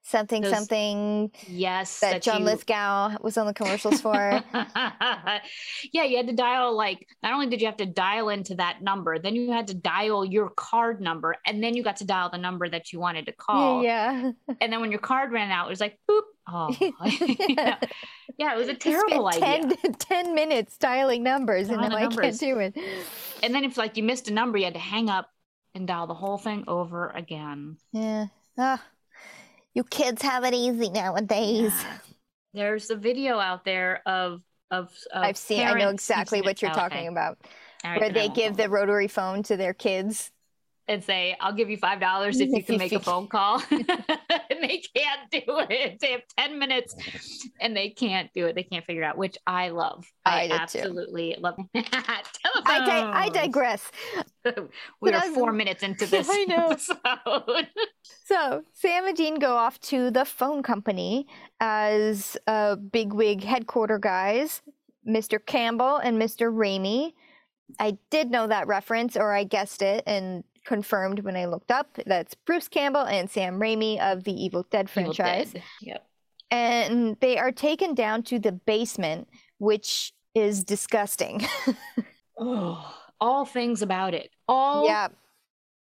something 0.03 0.41
Those- 0.41 0.53
something 0.53 1.31
Yes. 1.47 1.99
that, 1.99 2.21
John 2.21 2.39
you- 2.39 2.45
Lithgow 2.45 3.17
was 3.21 3.37
on 3.37 3.45
the 3.47 3.53
commercials 3.53 4.01
for. 4.01 4.13
yeah, 5.93 6.03
you 6.03 6.17
had 6.17 6.27
to 6.27 6.33
dial 6.33 6.75
like 6.75 7.07
not 7.23 7.33
only 7.33 7.47
did 7.47 7.61
you 7.61 7.67
have 7.67 7.77
to 7.77 7.85
dial 7.85 8.29
into 8.29 8.55
that 8.55 8.81
number, 8.81 9.19
then 9.19 9.35
you 9.35 9.51
had 9.51 9.67
to 9.67 9.73
dial 9.73 10.25
your 10.25 10.49
card 10.49 11.01
number, 11.01 11.35
and 11.45 11.63
then 11.63 11.75
you 11.75 11.83
got 11.83 11.97
to 11.97 12.05
dial 12.05 12.29
the 12.29 12.37
number 12.37 12.67
that 12.69 12.91
you 12.91 12.99
wanted 12.99 13.25
to 13.27 13.31
call. 13.31 13.83
yeah. 13.83 14.31
And 14.59 14.73
then 14.73 14.81
when 14.81 14.91
your 14.91 14.99
card 14.99 15.31
ran 15.31 15.51
out, 15.51 15.67
it 15.67 15.69
was 15.69 15.79
like 15.79 15.97
boop. 16.09 16.21
Oh, 16.47 16.75
know? 16.81 17.75
yeah, 18.37 18.53
it 18.55 18.57
was 18.57 18.67
a 18.67 18.73
terrible 18.73 19.27
idea. 19.27 19.75
10, 19.83 19.93
10 19.99 20.35
minutes 20.35 20.77
dialing 20.77 21.23
numbers 21.23 21.69
and 21.69 21.77
Dialing 21.77 21.89
now 21.91 22.09
the 22.09 22.17
I 22.17 22.21
can't 22.23 22.39
do 22.39 22.59
it. 22.59 22.75
And 23.43 23.53
then 23.53 23.63
if 23.63 23.77
like 23.77 23.95
you 23.95 24.03
missed 24.03 24.27
a 24.27 24.33
number, 24.33 24.57
you 24.57 24.65
had 24.65 24.73
to 24.73 24.79
hang 24.79 25.09
up 25.09 25.29
and 25.75 25.87
dial 25.87 26.07
the 26.07 26.13
whole 26.15 26.37
thing 26.39 26.65
over 26.67 27.09
again. 27.09 27.77
Yeah. 27.93 28.25
Ah, 28.57 28.83
you 29.73 29.84
kids 29.84 30.21
have 30.21 30.43
it 30.43 30.53
easy 30.53 30.89
nowadays. 30.89 31.73
Yeah. 31.84 31.97
There's 32.53 32.89
a 32.89 32.95
video 32.95 33.39
out 33.39 33.63
there 33.63 34.01
of 34.05 34.41
of, 34.69 34.89
of 35.12 35.23
I've 35.23 35.38
seen 35.38 35.67
I 35.67 35.73
know 35.73 35.89
exactly 35.89 36.41
what 36.41 36.62
you're 36.62 36.71
talking 36.71 37.07
about. 37.07 37.38
Right, 37.84 37.99
Where 37.99 38.10
they 38.12 38.29
give 38.29 38.57
the 38.57 38.69
rotary 38.69 39.07
phone 39.07 39.43
to 39.43 39.57
their 39.57 39.73
kids. 39.73 40.31
And 40.91 41.01
say, 41.01 41.38
"I'll 41.39 41.54
give 41.54 41.69
you 41.69 41.77
five 41.77 42.01
dollars 42.01 42.41
if 42.41 42.49
you 42.49 42.62
can 42.62 42.77
make 42.77 42.91
a 42.91 42.99
phone 43.10 43.27
call." 43.30 43.63
and 43.71 43.86
they 44.62 44.84
can't 44.93 45.32
do 45.32 45.39
it. 45.69 45.99
They 46.01 46.12
have 46.12 46.21
ten 46.38 46.60
minutes, 46.60 46.93
and 47.62 47.75
they 47.77 47.91
can't 47.91 48.30
do 48.34 48.45
it. 48.47 48.56
They 48.56 48.63
can't 48.63 48.86
figure 48.86 49.04
it 49.04 49.06
out, 49.06 49.17
which 49.17 49.38
I 49.47 49.69
love. 49.69 50.04
I 50.25 50.41
I, 50.41 50.41
did 50.41 50.49
too. 50.49 50.58
absolutely 50.80 51.38
love. 51.39 51.56
I, 51.75 52.23
di- 52.86 53.12
I 53.13 53.30
digress. 53.30 53.89
we 54.43 54.51
But 55.01 55.13
are 55.13 55.23
I- 55.23 55.34
four 55.34 55.54
minutes 55.54 55.82
into 55.82 56.06
this 56.06 56.27
I 56.30 56.43
know. 56.43 56.71
episode. 56.71 57.67
So 58.25 58.63
Sam 58.73 59.06
and 59.08 59.15
Dean 59.15 59.36
go 59.39 59.56
off 59.56 59.80
to 59.82 60.12
the 60.12 60.25
phone 60.25 60.62
company 60.62 61.25
as 61.62 62.36
uh, 62.47 62.75
bigwig 62.75 63.43
headquarter 63.45 63.97
guys, 63.97 64.62
Mr. 65.08 65.39
Campbell 65.45 65.97
and 65.97 66.21
Mr. 66.21 66.51
Raimi. 66.51 67.13
I 67.80 67.97
did 68.10 68.30
know 68.32 68.47
that 68.47 68.67
reference, 68.67 69.15
or 69.15 69.32
I 69.32 69.45
guessed 69.45 69.82
it 69.82 70.04
and 70.06 70.43
confirmed 70.65 71.19
when 71.21 71.36
I 71.36 71.45
looked 71.45 71.71
up. 71.71 71.97
That's 72.06 72.34
Bruce 72.34 72.67
Campbell 72.67 73.06
and 73.06 73.30
Sam 73.30 73.60
Raimi 73.60 74.00
of 74.00 74.24
the 74.24 74.34
Evil 74.34 74.65
Dead 74.69 74.89
Evil 74.91 75.13
franchise. 75.13 75.54
Dead. 75.54 75.63
Yep. 75.82 76.08
And 76.52 77.17
they 77.21 77.38
are 77.38 77.52
taken 77.52 77.93
down 77.95 78.24
to 78.24 78.39
the 78.39 78.52
basement, 78.52 79.28
which 79.58 80.13
is 80.36 80.63
disgusting. 80.63 81.45
Oh, 82.43 82.95
all 83.19 83.45
things 83.45 83.84
about 83.84 84.15
it. 84.15 84.32
All 84.47 84.88
yeah, 84.88 85.10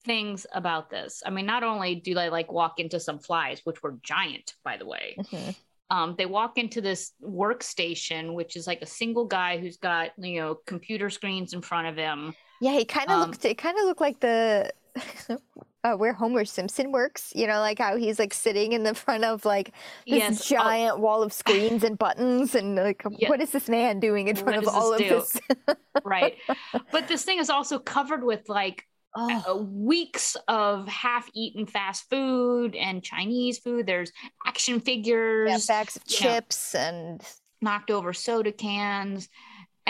things 0.03 0.47
about 0.51 0.89
this. 0.89 1.21
I 1.23 1.29
mean, 1.29 1.45
not 1.45 1.63
only 1.63 1.93
do 1.93 2.15
they 2.15 2.29
like 2.29 2.51
walk 2.51 2.79
into 2.79 2.99
some 2.99 3.19
flies, 3.19 3.61
which 3.65 3.83
were 3.83 3.99
giant, 4.01 4.55
by 4.63 4.77
the 4.77 4.85
way. 4.87 5.15
Mhm. 5.19 5.55
Um, 5.91 6.15
they 6.17 6.25
walk 6.25 6.57
into 6.57 6.81
this 6.81 7.13
workstation, 7.23 8.33
which 8.33 8.55
is 8.55 8.65
like 8.65 8.81
a 8.81 8.87
single 8.87 9.25
guy 9.25 9.59
who's 9.59 9.77
got 9.77 10.11
you 10.17 10.41
know 10.41 10.55
computer 10.65 11.09
screens 11.11 11.53
in 11.53 11.61
front 11.61 11.87
of 11.87 11.95
him. 11.95 12.33
Yeah. 12.61 12.73
He 12.73 12.85
kind 12.85 13.09
of 13.09 13.21
Um, 13.21 13.29
looked. 13.31 13.45
It 13.45 13.57
kind 13.57 13.77
of 13.77 13.85
looked 13.85 14.01
like 14.01 14.19
the 14.19 14.71
uh, 15.83 15.93
where 15.95 16.13
Homer 16.13 16.45
Simpson 16.45 16.91
works. 16.91 17.31
You 17.35 17.47
know, 17.47 17.59
like 17.59 17.79
how 17.79 17.95
he's 17.97 18.19
like 18.19 18.33
sitting 18.33 18.73
in 18.73 18.83
the 18.83 18.93
front 18.93 19.23
of 19.23 19.45
like 19.45 19.67
this 20.07 20.19
Yes, 20.19 20.51
oh, 20.51 20.55
giant 20.55 20.99
wall 20.99 21.23
of 21.23 21.31
screens 21.33 21.83
and 21.83 21.97
buttons, 21.97 22.55
and 22.55 22.75
like, 22.75 23.03
Yeah. 23.17 23.29
what 23.29 23.41
is 23.41 23.51
this 23.51 23.69
man 23.69 23.99
doing 23.99 24.27
in 24.27 24.35
front 24.35 24.57
What 24.57 24.67
of 24.67 24.73
all 24.73 24.93
of 24.93 24.99
this 24.99 25.39
this? 25.57 25.75
right. 26.03 26.35
But 26.91 27.07
this 27.07 27.23
thing 27.23 27.39
is 27.39 27.49
also 27.49 27.79
covered 27.79 28.23
with 28.23 28.49
like 28.49 28.85
oh, 29.15 29.43
uh, 29.47 29.55
weeks 29.63 30.35
of 30.47 30.87
half-eaten 30.87 31.65
fast 31.65 32.09
food 32.09 32.75
and 32.75 33.01
Chinese 33.03 33.59
food. 33.59 33.85
There's 33.87 34.11
action 34.45 34.75
yeah, 34.75 34.81
figures. 34.81 35.65
bags 35.67 35.95
of 35.95 36.03
yeah. 36.07 36.17
chips 36.17 36.75
and 36.75 37.21
knocked 37.61 37.91
over 37.91 38.13
soda 38.13 38.51
cans. 38.51 39.29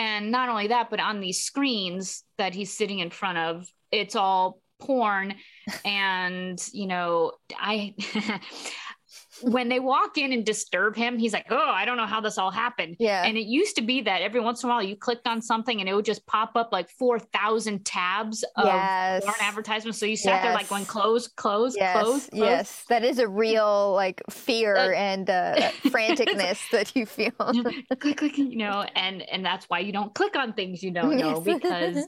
And 0.00 0.30
not 0.30 0.48
only 0.48 0.68
that, 0.68 0.88
but 0.88 0.98
on 0.98 1.20
these 1.20 1.44
screens 1.44 2.24
that 2.38 2.54
he's 2.54 2.72
sitting 2.72 3.00
in 3.00 3.10
front 3.10 3.36
of, 3.36 3.66
it's 3.92 4.16
all 4.16 4.62
porn. 4.80 5.34
And, 5.84 6.58
you 6.72 6.88
know, 6.88 7.32
I, 7.56 7.94
when 9.42 9.68
they 9.68 9.80
walk 9.80 10.18
in 10.18 10.32
and 10.32 10.44
disturb 10.44 10.96
him, 10.96 11.18
he's 11.18 11.32
like, 11.32 11.46
oh, 11.50 11.56
I 11.70 11.84
don't 11.84 11.96
know 11.96 12.06
how 12.06 12.20
this 12.20 12.38
all 12.38 12.50
happened. 12.50 12.96
yeah, 12.98 13.24
And 13.24 13.36
it 13.36 13.46
used 13.46 13.76
to 13.76 13.82
be 13.82 14.02
that 14.02 14.22
every 14.22 14.40
once 14.40 14.62
in 14.62 14.68
a 14.70 14.72
while 14.72 14.82
you 14.82 14.96
clicked 14.96 15.26
on 15.26 15.40
something 15.42 15.80
and 15.80 15.88
it 15.88 15.94
would 15.94 16.04
just 16.04 16.26
pop 16.26 16.52
up 16.56 16.70
like 16.72 16.88
4,000 16.90 17.84
tabs 17.84 18.42
of 18.56 18.64
yes, 18.66 19.24
porn 19.24 19.36
advertisements. 19.40 19.98
So 19.98 20.06
you 20.06 20.16
sat 20.16 20.42
there 20.42 20.52
like 20.52 20.68
going, 20.68 20.84
close, 20.84 21.28
close, 21.28 21.76
yes, 21.76 22.02
close, 22.02 22.26
close. 22.28 22.40
yes. 22.40 22.84
That 22.88 23.04
is 23.04 23.18
a 23.18 23.28
real 23.28 23.92
like 23.94 24.22
fear 24.30 24.76
Uh, 24.76 24.90
and 24.94 25.28
uh, 25.30 25.54
franticness 25.84 26.60
that 26.72 26.94
you 26.96 27.06
feel. 27.06 27.30
click 28.00 28.16
click 28.18 28.38
you 28.38 28.56
know 28.56 28.84
and 28.94 29.22
and 29.22 29.44
that's 29.44 29.66
why 29.66 29.78
you 29.80 29.92
don't 29.92 30.14
click 30.14 30.36
on 30.36 30.52
things 30.52 30.82
you 30.82 30.90
don't 30.90 31.16
know 31.16 31.42
Yes. 31.46 31.58
because 31.60 32.06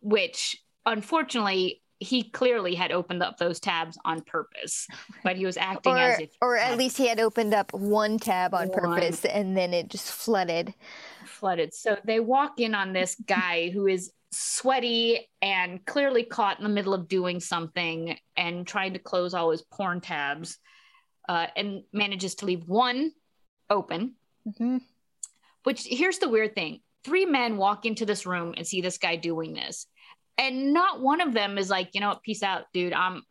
which 0.00 0.56
unfortunately 0.86 1.80
he 2.00 2.24
clearly 2.30 2.74
had 2.74 2.90
opened 2.92 3.22
up 3.22 3.38
those 3.38 3.60
tabs 3.60 3.96
on 4.04 4.20
purpose 4.22 4.86
but 5.22 5.36
he 5.36 5.46
was 5.46 5.56
acting 5.56 5.92
or, 5.92 5.98
as 5.98 6.20
if 6.20 6.30
or 6.42 6.56
at 6.56 6.76
least 6.76 6.96
he 6.96 7.06
had 7.06 7.20
opened 7.20 7.54
up 7.54 7.72
one 7.72 8.18
tab 8.18 8.52
on 8.54 8.68
One. 8.68 8.78
purpose 8.78 9.24
and 9.24 9.56
then 9.56 9.72
it 9.72 9.88
just 9.88 10.10
flooded. 10.10 10.74
flooded 11.26 11.72
so 11.72 11.96
they 12.04 12.20
walk 12.20 12.58
in 12.58 12.74
on 12.74 12.92
this 12.92 13.14
guy 13.26 13.70
who 13.70 13.86
is 13.86 14.12
sweaty 14.32 15.28
and 15.40 15.84
clearly 15.86 16.24
caught 16.24 16.58
in 16.58 16.64
the 16.64 16.70
middle 16.70 16.94
of 16.94 17.06
doing 17.08 17.38
something 17.40 18.18
and 18.36 18.66
trying 18.66 18.92
to 18.94 18.98
close 18.98 19.32
all 19.32 19.50
his 19.50 19.62
porn 19.62 20.00
tabs 20.00 20.58
uh, 21.28 21.46
and 21.56 21.84
manages 21.92 22.34
to 22.36 22.44
leave 22.46 22.64
one 22.68 23.12
open 23.70 24.14
Mhm. 24.46 24.82
Which 25.62 25.84
here's 25.86 26.18
the 26.18 26.28
weird 26.28 26.54
thing 26.54 26.80
three 27.04 27.24
men 27.24 27.56
walk 27.56 27.86
into 27.86 28.04
this 28.04 28.26
room 28.26 28.52
and 28.56 28.66
see 28.66 28.80
this 28.82 28.98
guy 28.98 29.16
doing 29.16 29.54
this. 29.54 29.86
And 30.38 30.72
not 30.72 31.00
one 31.00 31.20
of 31.20 31.32
them 31.32 31.58
is 31.58 31.70
like, 31.70 31.90
you 31.92 32.00
know 32.00 32.08
what, 32.08 32.22
peace 32.22 32.42
out, 32.42 32.64
dude. 32.72 32.92
I'm, 32.92 33.22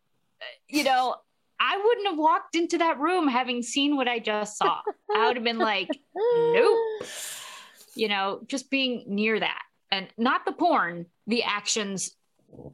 you 0.69 0.83
know, 0.83 1.15
I 1.59 1.81
wouldn't 1.83 2.07
have 2.07 2.17
walked 2.17 2.55
into 2.55 2.77
that 2.79 2.99
room 2.99 3.27
having 3.27 3.61
seen 3.61 3.95
what 3.95 4.07
I 4.07 4.19
just 4.19 4.57
saw. 4.57 4.79
I 5.15 5.27
would 5.27 5.35
have 5.37 5.43
been 5.43 5.59
like, 5.59 5.89
nope. 6.15 6.77
You 7.95 8.07
know, 8.07 8.41
just 8.47 8.71
being 8.71 9.03
near 9.05 9.39
that. 9.39 9.61
And 9.91 10.07
not 10.17 10.45
the 10.45 10.51
porn, 10.51 11.05
the 11.27 11.43
actions 11.43 12.15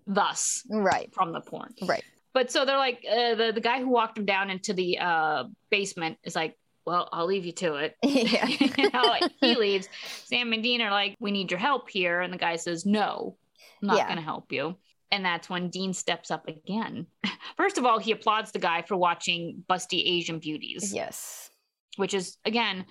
thus 0.07 0.63
Right, 0.69 1.13
from 1.13 1.33
the 1.33 1.41
porn. 1.41 1.73
right. 1.85 2.05
But 2.33 2.51
so 2.51 2.63
they're 2.63 2.77
like, 2.77 3.03
uh, 3.05 3.35
the, 3.35 3.51
the 3.53 3.59
guy 3.59 3.79
who 3.79 3.89
walked 3.89 4.17
him 4.17 4.23
down 4.23 4.49
into 4.49 4.71
the 4.73 4.97
uh, 4.99 5.43
basement 5.69 6.19
is 6.23 6.35
like, 6.37 6.55
well, 6.85 7.09
I'll 7.11 7.25
leave 7.25 7.45
you 7.45 7.51
to 7.53 7.75
it. 7.75 7.95
yeah. 8.03 8.47
you 8.47 8.89
know, 8.91 9.01
like, 9.01 9.29
he 9.41 9.55
leaves. 9.55 9.89
Sam 10.25 10.53
and 10.53 10.63
Dean 10.63 10.81
are 10.81 10.91
like, 10.91 11.17
we 11.19 11.31
need 11.31 11.51
your 11.51 11.59
help 11.59 11.89
here. 11.89 12.21
And 12.21 12.31
the 12.31 12.37
guy 12.37 12.55
says, 12.55 12.85
no, 12.85 13.35
I'm 13.81 13.87
not 13.87 13.97
Yeah. 13.97 14.05
going 14.05 14.17
to 14.17 14.23
help 14.23 14.51
you. 14.51 14.75
And 15.11 15.25
that's 15.25 15.49
when 15.49 15.69
Dean 15.69 15.93
steps 15.93 16.29
up 16.31 16.47
again. 16.47 17.07
First 17.57 17.77
of 17.77 17.85
all, 17.85 17.97
he 17.99 18.11
applauds 18.11 18.51
the 18.51 18.59
guy 18.59 18.83
for 18.83 18.95
watching 18.95 19.63
Busty 19.69 20.03
Asian 20.05 20.39
Beauties, 20.39 20.93
Yes. 20.93 21.49
which 21.97 22.13
is, 22.13 22.37
again, 22.45 22.85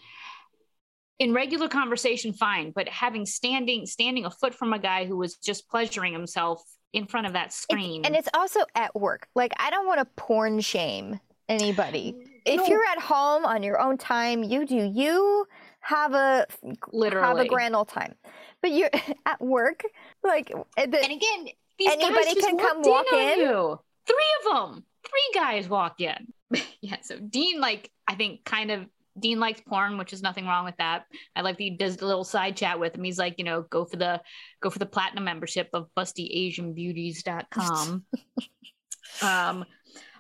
in 1.19 1.33
regular 1.35 1.69
conversation, 1.69 2.33
fine. 2.33 2.73
But 2.75 2.89
having 2.89 3.27
standing 3.27 3.87
standing 3.87 4.25
a 4.25 4.31
foot 4.31 4.55
from 4.55 4.73
a 4.73 4.79
guy 4.79 5.05
who 5.07 5.17
was 5.17 5.37
just 5.37 5.69
pleasuring 5.69 6.13
himself 6.13 6.63
in 6.93 7.07
front 7.07 7.27
of 7.27 7.33
that 7.35 7.47
It's- 7.47 7.57
screen. 7.57 8.05
and 8.05 8.15
it's 8.17 8.29
also 8.35 8.61
at 8.75 8.95
work. 8.95 9.29
Like 9.35 9.53
I 9.59 9.71
don't 9.71 9.87
want 9.87 9.99
to 10.01 10.05
porn 10.17 10.61
shame 10.61 11.21
anybody. 11.49 12.13
Mm, 12.13 12.41
if 12.47 12.57
No. 12.61 12.67
you're 12.67 12.85
at 12.87 12.99
home 13.01 13.45
on 13.45 13.63
your 13.63 13.81
own 13.81 13.99
time, 13.99 14.43
you 14.43 14.65
do 14.65 14.77
you 14.77 15.47
have 15.89 16.13
a 16.13 16.47
literally. 16.93 17.27
have 17.27 17.39
a 17.39 17.47
grand 17.47 17.75
old 17.75 17.89
time. 17.89 18.15
But 18.61 18.73
you're 18.73 18.91
at 19.27 19.41
work, 19.41 19.83
like 20.23 20.49
the, 20.49 20.67
and 20.77 20.93
again, 20.93 21.49
these 21.79 21.91
Anybody 21.91 22.25
guys 22.25 22.35
just 22.35 22.47
can 22.47 22.59
come 22.59 22.83
walk 22.83 23.07
in? 23.13 23.39
You. 23.39 23.81
Three 24.07 24.33
of 24.41 24.45
them. 24.53 24.85
Three 25.09 25.31
guys 25.35 25.67
walked 25.69 26.03
in. 26.03 26.33
yeah. 26.83 26.97
So 27.03 27.19
Dean, 27.19 27.61
like, 27.61 27.91
I 28.07 28.15
think, 28.15 28.45
kind 28.45 28.71
of. 28.71 28.87
Dean 29.19 29.41
likes 29.41 29.61
porn, 29.67 29.99
which 29.99 30.13
is 30.13 30.23
nothing 30.23 30.47
wrong 30.47 30.65
with 30.65 30.77
that. 30.77 31.07
I 31.35 31.41
like 31.41 31.57
that 31.57 31.65
he 31.65 31.71
does 31.71 31.97
a 31.97 32.07
little 32.07 32.23
side 32.23 32.57
chat 32.57 32.79
with 32.79 32.95
him. 32.95 33.03
He's 33.03 33.19
like, 33.19 33.35
you 33.37 33.43
know, 33.45 33.63
go 33.63 33.85
for 33.85 33.97
the 33.97 34.23
go 34.63 34.71
for 34.71 34.79
the 34.79 34.87
platinum 34.87 35.25
membership 35.25 35.69
of 35.73 35.89
bustyasianbeauties.com. 35.97 38.05
um, 39.23 39.65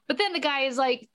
but 0.09 0.19
then 0.19 0.33
the 0.33 0.41
guy 0.41 0.63
is 0.63 0.77
like, 0.77 1.09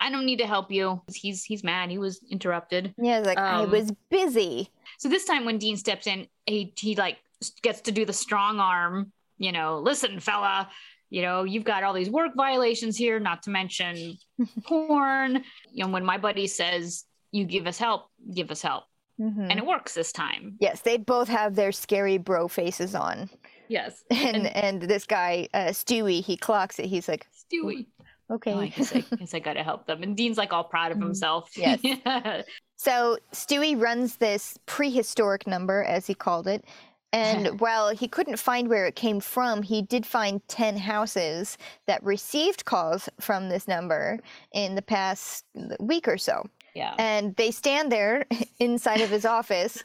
I 0.00 0.10
don't 0.10 0.24
need 0.24 0.38
to 0.38 0.46
help 0.46 0.70
you. 0.70 1.02
He's 1.14 1.44
he's 1.44 1.62
mad. 1.62 1.90
He 1.90 1.98
was 1.98 2.20
interrupted. 2.30 2.94
yeah, 2.98 3.18
like 3.20 3.38
I 3.38 3.62
um, 3.62 3.70
was 3.70 3.92
busy. 4.10 4.70
So 4.98 5.08
this 5.08 5.24
time 5.24 5.44
when 5.44 5.58
Dean 5.58 5.76
steps 5.76 6.06
in, 6.06 6.26
he 6.46 6.72
he 6.76 6.94
like 6.96 7.18
gets 7.62 7.80
to 7.82 7.92
do 7.92 8.04
the 8.04 8.12
strong 8.12 8.60
arm, 8.60 9.12
you 9.38 9.52
know, 9.52 9.78
listen, 9.78 10.20
fella, 10.20 10.68
you 11.10 11.22
know, 11.22 11.44
you've 11.44 11.64
got 11.64 11.82
all 11.82 11.92
these 11.92 12.10
work 12.10 12.32
violations 12.36 12.96
here, 12.96 13.18
not 13.20 13.42
to 13.44 13.50
mention 13.50 14.16
porn. 14.64 15.44
You 15.72 15.84
know, 15.84 15.90
when 15.90 16.04
my 16.04 16.18
buddy 16.18 16.46
says 16.46 17.04
you 17.32 17.44
give 17.44 17.66
us 17.66 17.78
help, 17.78 18.10
give 18.34 18.50
us 18.50 18.62
help. 18.62 18.84
Mhm. 19.20 19.48
And 19.50 19.58
it 19.58 19.66
works 19.66 19.92
this 19.94 20.12
time. 20.12 20.56
yes, 20.60 20.80
they 20.80 20.96
both 20.96 21.28
have 21.28 21.54
their 21.54 21.72
scary 21.72 22.16
bro 22.16 22.48
faces 22.48 22.94
on, 22.94 23.28
Yes. 23.68 24.02
and 24.10 24.46
and, 24.48 24.82
this 24.82 25.04
guy 25.06 25.46
uh, 25.52 25.68
Stewie, 25.68 26.24
he 26.24 26.36
clocks 26.36 26.78
it. 26.78 26.86
He's 26.86 27.06
like, 27.06 27.26
Stewie. 27.32 27.86
Okay. 28.30 28.52
Oh, 28.52 28.60
I 28.60 28.68
guess 28.68 28.94
I, 28.94 29.00
guess 29.16 29.34
I 29.34 29.38
gotta 29.40 29.62
help 29.62 29.86
them. 29.86 30.02
And 30.02 30.16
Dean's 30.16 30.38
like 30.38 30.52
all 30.52 30.64
proud 30.64 30.92
of 30.92 30.98
Mhm. 30.98 31.02
himself. 31.04 31.50
Yes. 31.56 31.80
Yeah. 31.82 32.42
So 32.76 33.18
Stewie 33.32 33.80
runs 33.80 34.16
this 34.16 34.58
prehistoric 34.66 35.46
number, 35.46 35.82
as 35.84 36.06
he 36.06 36.14
called 36.14 36.46
it. 36.46 36.64
And 37.12 37.60
while 37.60 37.90
he 37.90 38.08
couldn't 38.08 38.38
find 38.38 38.68
where 38.68 38.86
it 38.86 38.94
came 38.96 39.20
from, 39.20 39.62
he 39.62 39.82
did 39.82 40.06
find 40.06 40.40
10 40.48 40.76
houses 40.78 41.58
that 41.86 42.02
received 42.02 42.64
calls 42.64 43.08
from 43.20 43.48
this 43.48 43.66
number 43.68 44.18
in 44.52 44.76
the 44.76 44.82
past 44.82 45.44
week 45.80 46.08
or 46.08 46.16
so. 46.16 46.44
Yeah. 46.74 46.94
And 46.98 47.34
they 47.36 47.50
stand 47.50 47.90
there 47.90 48.26
inside 48.60 49.00
of 49.00 49.10
his 49.10 49.24
office, 49.24 49.82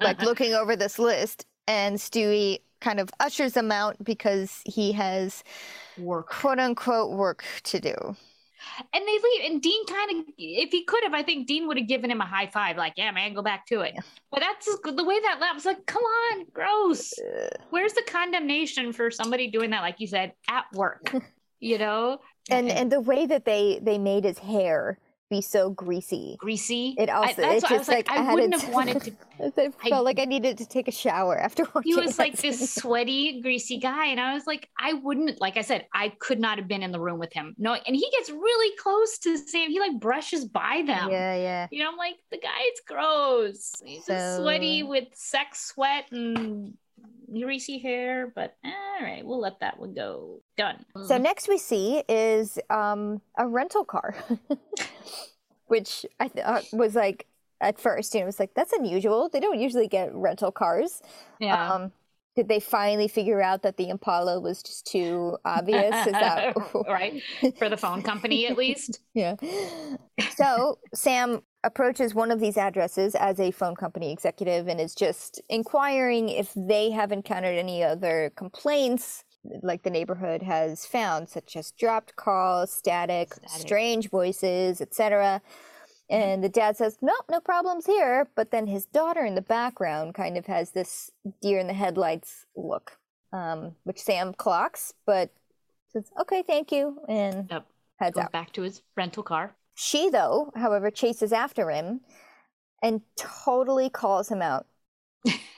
like 0.00 0.20
looking 0.22 0.52
over 0.52 0.76
this 0.76 0.98
list. 0.98 1.46
And 1.66 1.96
Stewie 1.96 2.60
kind 2.86 3.00
of 3.00 3.10
ushers 3.18 3.54
them 3.54 3.72
out 3.72 3.96
because 4.04 4.62
he 4.64 4.92
has 4.92 5.42
work. 5.98 6.28
quote 6.30 6.60
unquote 6.60 7.10
work 7.16 7.44
to 7.64 7.80
do. 7.80 7.94
And 8.92 9.06
they 9.06 9.12
leave. 9.12 9.50
And 9.50 9.60
Dean 9.60 9.86
kind 9.86 10.10
of, 10.10 10.26
if 10.38 10.70
he 10.70 10.84
could 10.84 11.02
have, 11.02 11.12
I 11.12 11.22
think 11.22 11.46
Dean 11.48 11.66
would 11.66 11.78
have 11.78 11.88
given 11.88 12.10
him 12.10 12.20
a 12.20 12.26
high 12.26 12.46
five, 12.46 12.76
like, 12.76 12.94
yeah, 12.96 13.10
man, 13.10 13.34
go 13.34 13.42
back 13.42 13.66
to 13.66 13.80
it. 13.80 13.94
But 14.30 14.40
that's 14.40 14.66
the 14.66 15.04
way 15.04 15.20
that 15.20 15.38
left. 15.40 15.54
Was 15.56 15.64
like, 15.64 15.84
come 15.86 16.02
on, 16.02 16.46
gross. 16.52 17.12
Where's 17.70 17.92
the 17.92 18.02
condemnation 18.06 18.92
for 18.92 19.10
somebody 19.10 19.50
doing 19.50 19.70
that, 19.70 19.82
like 19.82 19.96
you 19.98 20.06
said, 20.06 20.32
at 20.48 20.64
work? 20.72 21.12
You 21.58 21.78
know? 21.78 22.20
And 22.50 22.68
and 22.68 22.92
the 22.92 23.00
way 23.00 23.24
that 23.24 23.46
they 23.46 23.80
they 23.82 23.96
made 23.96 24.24
his 24.24 24.38
hair 24.38 24.98
be 25.28 25.40
so 25.40 25.70
greasy. 25.70 26.36
greasy. 26.38 26.94
It 26.98 27.08
I, 27.08 27.14
also 27.14 27.42
that's 27.42 27.64
it 27.64 27.70
why 27.70 27.76
I 27.76 27.78
was 27.78 27.86
just 27.86 27.88
like, 27.88 28.08
like 28.08 28.18
I, 28.18 28.22
had 28.22 28.34
wouldn't 28.34 28.60
have 28.60 28.72
wanted 28.72 29.02
to. 29.02 29.12
I 29.40 29.72
I- 29.82 29.88
felt 29.88 30.04
like 30.04 30.18
I 30.18 30.24
needed 30.24 30.58
to 30.58 30.66
take 30.66 30.88
a 30.88 30.92
shower 30.92 31.36
after 31.38 31.64
watching. 31.74 31.82
He 31.84 31.94
was 31.94 32.18
like 32.18 32.36
this 32.36 32.74
sweaty, 32.74 33.40
greasy 33.40 33.78
guy. 33.78 34.06
And 34.06 34.20
I 34.20 34.34
was 34.34 34.46
like, 34.46 34.68
I 34.78 34.94
wouldn't, 34.94 35.40
like 35.40 35.56
I 35.56 35.62
said, 35.62 35.86
I 35.92 36.10
could 36.18 36.40
not 36.40 36.58
have 36.58 36.68
been 36.68 36.82
in 36.82 36.92
the 36.92 37.00
room 37.00 37.18
with 37.18 37.32
him. 37.32 37.54
No, 37.58 37.74
and 37.74 37.96
he 37.96 38.08
gets 38.12 38.30
really 38.30 38.76
close 38.76 39.18
to 39.18 39.36
Sam. 39.38 39.70
He 39.70 39.80
like 39.80 39.98
brushes 39.98 40.44
by 40.44 40.82
them. 40.86 41.10
Yeah, 41.10 41.36
yeah. 41.36 41.66
You 41.70 41.82
know, 41.82 41.90
I'm 41.90 41.96
like, 41.96 42.16
the 42.30 42.38
guy's 42.38 42.80
gross. 42.86 43.72
He's 43.84 44.06
just 44.06 44.36
sweaty 44.38 44.82
with 44.82 45.08
sex 45.14 45.66
sweat 45.66 46.04
and 46.12 46.74
greasy 47.32 47.78
hair, 47.78 48.32
but 48.34 48.56
all 48.64 49.02
right, 49.02 49.24
we'll 49.24 49.40
let 49.40 49.60
that 49.60 49.78
one 49.78 49.94
go. 49.94 50.40
Done. 50.56 50.84
So 51.06 51.18
next 51.18 51.48
we 51.48 51.58
see 51.58 52.02
is 52.08 52.58
um, 52.70 53.20
a 53.36 53.46
rental 53.46 53.84
car, 53.84 54.14
which 55.66 56.06
I 56.20 56.28
thought 56.28 56.64
was 56.72 56.94
like 56.94 57.26
at 57.60 57.78
first, 57.78 58.14
you 58.14 58.20
know, 58.20 58.24
it 58.24 58.26
was 58.26 58.40
like 58.40 58.54
that's 58.54 58.72
unusual. 58.72 59.28
They 59.28 59.40
don't 59.40 59.60
usually 59.60 59.88
get 59.88 60.14
rental 60.14 60.52
cars. 60.52 61.00
yeah. 61.40 61.74
Um, 61.74 61.92
did 62.36 62.48
they 62.48 62.60
finally 62.60 63.08
figure 63.08 63.40
out 63.40 63.62
that 63.62 63.78
the 63.78 63.88
Impala 63.88 64.38
was 64.38 64.62
just 64.62 64.86
too 64.86 65.38
obvious? 65.46 66.06
Is 66.06 66.12
that 66.12 66.54
right? 66.86 67.22
For 67.58 67.70
the 67.70 67.78
phone 67.78 68.02
company, 68.02 68.46
at 68.46 68.56
least. 68.58 69.00
Yeah. 69.14 69.36
So 70.36 70.78
Sam 70.94 71.40
approaches 71.64 72.14
one 72.14 72.30
of 72.30 72.38
these 72.38 72.58
addresses 72.58 73.14
as 73.14 73.40
a 73.40 73.50
phone 73.50 73.74
company 73.74 74.12
executive 74.12 74.68
and 74.68 74.78
is 74.78 74.94
just 74.94 75.40
inquiring 75.48 76.28
if 76.28 76.52
they 76.54 76.90
have 76.90 77.12
encountered 77.12 77.56
any 77.56 77.82
other 77.82 78.30
complaints 78.36 79.24
like 79.62 79.82
the 79.82 79.90
neighborhood 79.90 80.42
has 80.42 80.86
found, 80.86 81.28
such 81.28 81.56
as 81.56 81.70
dropped 81.72 82.16
calls, 82.16 82.72
static, 82.72 83.34
Static. 83.34 83.50
strange 83.60 84.10
voices, 84.10 84.80
etc. 84.80 85.40
And 86.08 86.42
the 86.44 86.48
dad 86.48 86.76
says, 86.76 86.98
Nope, 87.00 87.24
no 87.30 87.40
problems 87.40 87.86
here." 87.86 88.28
But 88.36 88.50
then 88.50 88.66
his 88.66 88.86
daughter 88.86 89.24
in 89.24 89.34
the 89.34 89.42
background 89.42 90.14
kind 90.14 90.36
of 90.36 90.46
has 90.46 90.70
this 90.70 91.10
deer 91.42 91.58
in 91.58 91.66
the 91.66 91.72
headlights 91.74 92.46
look, 92.54 92.98
um, 93.32 93.74
which 93.84 93.98
Sam 94.00 94.32
clocks, 94.34 94.92
but 95.04 95.30
says, 95.92 96.10
"Okay, 96.20 96.42
thank 96.42 96.70
you," 96.72 97.00
and 97.08 97.48
Yep. 97.50 97.66
heads 97.98 98.14
Goes 98.14 98.24
out. 98.24 98.32
back 98.32 98.52
to 98.52 98.62
his 98.62 98.82
rental 98.96 99.22
car. 99.22 99.54
She, 99.74 100.08
though, 100.10 100.52
however, 100.54 100.90
chases 100.90 101.32
after 101.32 101.70
him 101.70 102.00
and 102.82 103.02
totally 103.16 103.90
calls 103.90 104.28
him 104.30 104.40
out. 104.42 104.66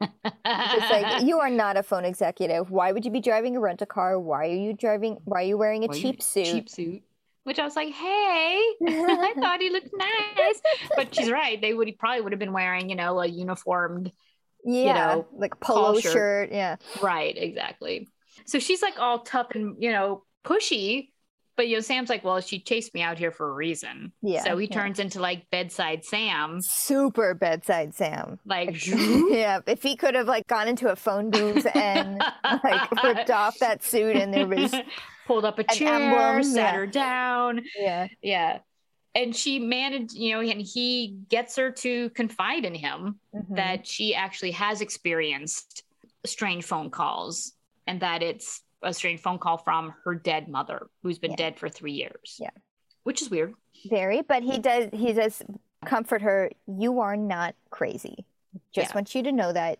It's 0.00 0.90
like, 0.90 1.22
you 1.26 1.38
are 1.40 1.50
not 1.50 1.76
a 1.76 1.82
phone 1.82 2.04
executive. 2.04 2.70
Why 2.70 2.92
would 2.92 3.04
you 3.04 3.10
be 3.10 3.20
driving 3.20 3.56
a 3.56 3.60
rental 3.60 3.86
car? 3.86 4.18
Why 4.18 4.48
are 4.48 4.54
you 4.54 4.72
driving? 4.72 5.18
Why 5.24 5.40
are 5.40 5.44
you 5.46 5.58
wearing 5.58 5.84
a 5.84 5.88
Why 5.88 5.94
you- 5.94 6.00
cheap 6.02 6.22
suit? 6.22 6.44
Cheap 6.46 6.68
suit. 6.68 7.02
Which 7.44 7.58
I 7.58 7.64
was 7.64 7.76
like, 7.76 7.88
hey, 7.94 8.60
I 8.86 9.32
thought 9.40 9.60
he 9.60 9.70
looked 9.70 9.88
nice. 9.96 10.60
But 10.94 11.14
she's 11.14 11.30
right. 11.30 11.58
They 11.58 11.72
would 11.72 11.88
he 11.88 11.94
probably 11.94 12.20
would 12.20 12.32
have 12.32 12.38
been 12.38 12.52
wearing, 12.52 12.90
you 12.90 12.96
know, 12.96 13.18
a 13.20 13.26
uniformed. 13.26 14.12
yeah, 14.64 14.92
know, 15.14 15.26
like 15.32 15.58
polo 15.58 15.98
shirt. 15.98 16.12
shirt. 16.12 16.52
Yeah, 16.52 16.76
Right, 17.00 17.34
exactly. 17.34 18.08
So 18.44 18.58
she's 18.58 18.82
like 18.82 18.98
all 18.98 19.20
tough 19.20 19.52
and, 19.54 19.76
you 19.82 19.90
know, 19.92 20.24
pushy. 20.44 21.10
But 21.58 21.66
you 21.66 21.74
know, 21.74 21.80
Sam's 21.80 22.08
like, 22.08 22.22
well, 22.22 22.40
she 22.40 22.60
chased 22.60 22.94
me 22.94 23.02
out 23.02 23.18
here 23.18 23.32
for 23.32 23.50
a 23.50 23.52
reason. 23.52 24.12
Yeah, 24.22 24.44
So 24.44 24.56
he 24.56 24.68
yeah. 24.68 24.74
turns 24.76 25.00
into 25.00 25.20
like 25.20 25.50
bedside 25.50 26.04
Sam. 26.04 26.60
super 26.62 27.34
bedside 27.34 27.96
Sam. 27.96 28.38
Like 28.46 28.86
yeah, 28.86 29.58
if 29.66 29.82
he 29.82 29.96
could 29.96 30.14
have 30.14 30.28
like 30.28 30.46
gone 30.46 30.68
into 30.68 30.88
a 30.88 30.94
phone 30.94 31.30
booth 31.32 31.66
and 31.74 32.22
like 32.44 32.90
ripped 33.02 33.32
off 33.32 33.58
that 33.58 33.82
suit 33.82 34.14
and 34.14 34.32
there 34.32 34.46
was 34.46 34.72
pulled 35.26 35.44
up 35.44 35.58
a 35.58 35.64
chair, 35.64 35.94
emblem, 35.94 36.44
sat 36.44 36.54
yeah. 36.54 36.76
her 36.76 36.86
down. 36.86 37.64
yeah, 37.76 38.06
Yeah. 38.22 38.58
And 39.16 39.34
she 39.34 39.58
managed, 39.58 40.14
you 40.14 40.34
know, 40.34 40.40
and 40.40 40.62
he 40.62 41.18
gets 41.28 41.56
her 41.56 41.72
to 41.72 42.10
confide 42.10 42.64
in 42.64 42.74
him 42.76 43.18
mhm. 43.34 43.56
that 43.56 43.84
she 43.84 44.14
actually 44.14 44.52
has 44.52 44.80
experienced 44.80 45.82
strange 46.24 46.64
phone 46.64 46.90
calls 46.90 47.54
and 47.88 47.98
that 47.98 48.22
it's 48.22 48.62
a 48.82 48.92
strange 48.94 49.20
phone 49.20 49.38
call 49.38 49.58
from 49.58 49.94
her 50.04 50.14
dead 50.14 50.48
mother 50.48 50.88
who's 51.02 51.18
been 51.18 51.32
Yeah. 51.32 51.36
dead 51.36 51.58
for 51.58 51.68
three 51.68 51.92
years. 51.92 52.36
Yeah. 52.38 52.50
Which 53.04 53.22
is 53.22 53.30
weird. 53.30 53.54
Very, 53.88 54.22
but 54.22 54.42
he 54.42 54.58
does 54.58 54.88
he 54.92 55.12
does 55.12 55.42
comfort 55.84 56.22
her. 56.22 56.50
You 56.66 57.00
are 57.00 57.16
not 57.16 57.54
crazy. 57.70 58.24
Just 58.72 58.90
Yeah. 58.90 58.94
want 58.94 59.14
you 59.14 59.22
to 59.24 59.32
know 59.32 59.52
that 59.52 59.78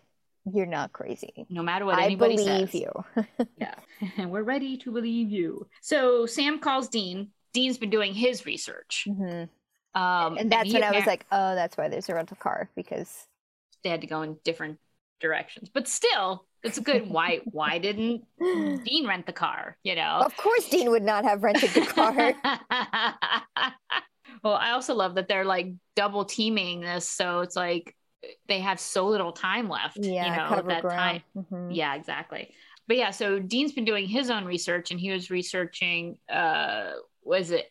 you're 0.51 0.65
not 0.65 0.93
crazy. 0.93 1.45
No 1.49 1.61
matter 1.61 1.85
what 1.85 1.99
I 1.99 2.05
anybody 2.05 2.35
believe 2.37 2.71
says. 2.71 2.81
you. 2.81 2.91
Yeah. 3.57 3.75
And 4.17 4.31
we're 4.31 4.43
ready 4.43 4.77
to 4.77 4.91
believe 4.91 5.29
you. 5.29 5.67
So 5.81 6.25
Sam 6.25 6.59
calls 6.59 6.87
Dean. 6.89 7.31
Dean's 7.53 7.77
been 7.77 7.89
doing 7.89 8.13
his 8.13 8.45
research. 8.45 9.05
Mhm. 9.07 9.49
Um, 9.95 10.37
And 10.37 10.51
that's 10.51 10.67
he 10.67 10.73
when 10.73 10.83
I 10.83 10.91
was 10.91 11.05
like, 11.05 11.25
oh, 11.31 11.55
that's 11.55 11.75
why 11.77 11.87
there's 11.89 12.09
a 12.09 12.15
rental 12.15 12.37
car 12.37 12.69
because 12.75 13.27
they 13.83 13.89
had 13.89 14.01
to 14.01 14.07
go 14.07 14.21
in 14.21 14.37
different 14.43 14.79
directions. 15.19 15.69
But 15.69 15.87
still, 15.87 16.45
it's 16.63 16.77
a 16.77 16.81
good 16.81 17.09
why 17.09 17.39
why 17.45 17.77
didn't 17.77 18.23
Dean 18.39 19.07
rent 19.07 19.25
the 19.25 19.33
car, 19.33 19.77
you 19.83 19.95
know? 19.95 20.21
of 20.25 20.35
course 20.37 20.69
Dean 20.69 20.89
would 20.91 21.03
not 21.03 21.23
have 21.23 21.43
rented 21.43 21.69
the 21.71 21.81
car. 21.81 22.13
well, 24.43 24.55
I 24.55 24.71
also 24.71 24.93
love 24.93 25.15
that 25.15 25.27
they're 25.27 25.45
like 25.45 25.73
double 25.95 26.25
teaming 26.25 26.81
this, 26.81 27.07
so 27.09 27.41
it's 27.41 27.55
like 27.55 27.95
they 28.47 28.59
have 28.59 28.79
so 28.79 29.07
little 29.07 29.31
time 29.31 29.69
left. 29.69 29.97
yeah, 29.97 30.25
you 30.25 30.31
know, 30.37 30.61
that 30.67 30.81
ground. 30.81 31.21
time. 31.33 31.45
Mhm. 31.51 31.75
Yeah, 31.75 31.95
exactly. 31.95 32.53
But 32.87 32.97
yeah, 32.97 33.11
so 33.11 33.39
Dean's 33.39 33.71
been 33.71 33.85
doing 33.85 34.07
his 34.07 34.29
own 34.29 34.45
research, 34.45 34.91
and 34.91 34.99
he 34.99 35.11
was 35.11 35.29
researching, 35.29 36.17
uh, 36.27 36.93
was 37.23 37.51
it 37.51 37.69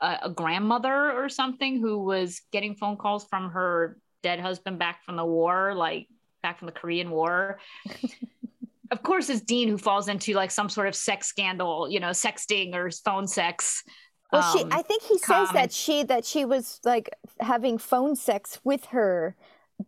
a, 0.00 0.18
a 0.22 0.30
grandmother 0.30 1.12
or 1.12 1.28
something 1.28 1.80
who 1.80 1.98
was 1.98 2.40
getting 2.52 2.76
phone 2.76 2.96
calls 2.96 3.24
from 3.24 3.50
her 3.50 3.98
dead 4.22 4.40
husband 4.40 4.78
back 4.78 5.04
from 5.04 5.16
the 5.16 5.24
war, 5.24 5.74
like 5.74 6.06
back 6.44 6.58
from 6.58 6.66
the 6.66 6.72
Korean 6.72 7.10
War. 7.10 7.58
of 8.90 9.02
course, 9.02 9.30
it's 9.30 9.40
Dean 9.40 9.68
who 9.68 9.78
falls 9.78 10.08
into 10.08 10.34
like 10.34 10.50
some 10.50 10.68
sort 10.68 10.86
of 10.86 10.94
sex 10.94 11.26
scandal, 11.26 11.88
you 11.90 11.98
know, 11.98 12.10
sexting 12.10 12.74
or 12.74 12.90
phone 12.90 13.26
sex. 13.26 13.82
Well, 14.30 14.42
um, 14.42 14.58
she, 14.58 14.64
I 14.70 14.82
think 14.82 15.02
he 15.02 15.18
says 15.18 15.48
that 15.52 15.72
she 15.72 16.04
that 16.04 16.24
she 16.24 16.44
was 16.44 16.80
like 16.84 17.10
having 17.40 17.78
phone 17.78 18.14
sex 18.14 18.60
with 18.62 18.84
her 18.86 19.34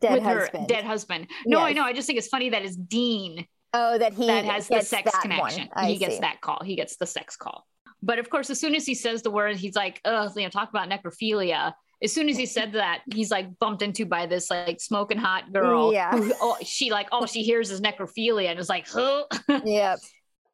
dead 0.00 0.14
with 0.14 0.22
husband. 0.22 0.62
Her 0.62 0.66
dead 0.66 0.84
husband. 0.84 1.26
No, 1.44 1.58
yes. 1.58 1.66
I 1.66 1.72
know. 1.74 1.84
I 1.84 1.92
just 1.92 2.06
think 2.06 2.18
it's 2.18 2.28
funny 2.28 2.50
that 2.50 2.64
it's 2.64 2.76
Dean. 2.76 3.46
Oh, 3.74 3.98
that 3.98 4.14
he 4.14 4.26
that 4.26 4.46
has 4.46 4.68
the 4.68 4.80
sex 4.80 5.10
connection. 5.20 5.68
He 5.84 5.98
gets 5.98 6.18
that 6.20 6.40
call. 6.40 6.62
He 6.64 6.74
gets 6.74 6.96
the 6.96 7.06
sex 7.06 7.36
call. 7.36 7.66
But 8.02 8.18
of 8.18 8.30
course, 8.30 8.48
as 8.48 8.58
soon 8.58 8.74
as 8.74 8.86
he 8.86 8.94
says 8.94 9.22
the 9.22 9.30
word, 9.30 9.56
he's 9.56 9.76
like, 9.76 10.00
"Oh, 10.04 10.30
you 10.34 10.42
know, 10.42 10.48
talk 10.48 10.70
about 10.70 10.88
necrophilia." 10.88 11.74
As 12.02 12.12
soon 12.12 12.28
as 12.28 12.36
he 12.36 12.44
said 12.44 12.72
that, 12.72 13.02
he's 13.12 13.30
like 13.30 13.58
bumped 13.58 13.80
into 13.82 14.04
by 14.04 14.26
this 14.26 14.50
like 14.50 14.80
smoking 14.80 15.16
hot 15.16 15.52
girl. 15.52 15.92
Yeah. 15.92 16.16
Who, 16.16 16.32
oh, 16.40 16.56
she 16.62 16.90
like 16.90 17.08
all 17.10 17.26
she 17.26 17.42
hears 17.42 17.70
is 17.70 17.80
necrophilia 17.80 18.50
and 18.50 18.58
is 18.58 18.68
like, 18.68 18.86
"Huh." 18.88 19.24
Yeah. 19.64 19.96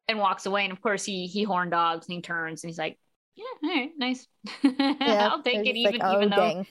and 0.07 0.19
walks 0.19 0.45
away. 0.45 0.63
And 0.63 0.71
of 0.71 0.81
course, 0.81 1.03
he 1.03 1.27
he 1.27 1.43
horn 1.43 1.69
dogs 1.69 2.07
and 2.07 2.15
he 2.15 2.21
turns 2.21 2.63
and 2.63 2.69
he's 2.69 2.77
like, 2.77 2.97
"Yeah, 3.35 3.43
all 3.63 3.69
right, 3.69 3.91
nice. 3.97 4.27
Yeah, 4.63 5.29
I'll 5.31 5.43
take 5.43 5.65
it, 5.67 5.75
even 5.75 5.99
like, 5.99 6.01
oh, 6.03 6.17
even 6.17 6.29
though 6.29 6.35
dang. 6.37 6.67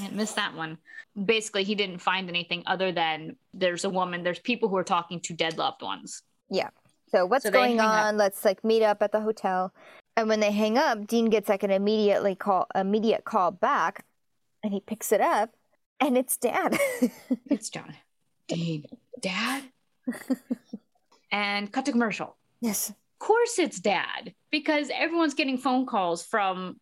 I 0.00 0.10
missed 0.10 0.36
that 0.36 0.54
one." 0.54 0.78
Basically, 1.24 1.64
he 1.64 1.74
didn't 1.74 1.98
find 1.98 2.28
anything 2.28 2.62
other 2.66 2.92
than 2.92 3.36
there's 3.52 3.84
a 3.84 3.90
woman. 3.90 4.22
There's 4.22 4.40
people 4.40 4.68
who 4.68 4.76
are 4.76 4.84
talking 4.84 5.20
to 5.20 5.32
dead 5.34 5.58
loved 5.58 5.82
ones. 5.82 6.22
Yeah. 6.50 6.70
So 7.08 7.26
what's 7.26 7.44
so 7.44 7.50
going 7.50 7.78
on? 7.80 8.14
Up. 8.14 8.18
Let's 8.18 8.44
like 8.44 8.64
meet 8.64 8.82
up 8.82 9.02
at 9.02 9.12
the 9.12 9.20
hotel. 9.20 9.72
And 10.16 10.28
when 10.28 10.40
they 10.40 10.52
hang 10.52 10.78
up, 10.78 11.06
Dean 11.06 11.26
gets 11.26 11.48
like 11.48 11.62
an 11.62 11.70
immediately 11.70 12.34
call 12.34 12.66
immediate 12.74 13.24
call 13.24 13.50
back 13.50 14.04
and 14.62 14.72
he 14.72 14.80
picks 14.80 15.12
it 15.12 15.20
up 15.20 15.50
and 16.00 16.16
it's 16.16 16.36
dad. 16.36 16.78
it's 17.50 17.68
John. 17.68 17.94
Dean. 18.48 18.84
Dad? 19.20 19.62
and 21.32 21.72
cut 21.72 21.86
to 21.86 21.92
commercial. 21.92 22.36
Yes. 22.60 22.90
Of 22.90 22.96
course 23.18 23.58
it's 23.58 23.80
dad 23.80 24.34
because 24.50 24.90
everyone's 24.94 25.34
getting 25.34 25.58
phone 25.58 25.86
calls 25.86 26.24
from 26.24 26.78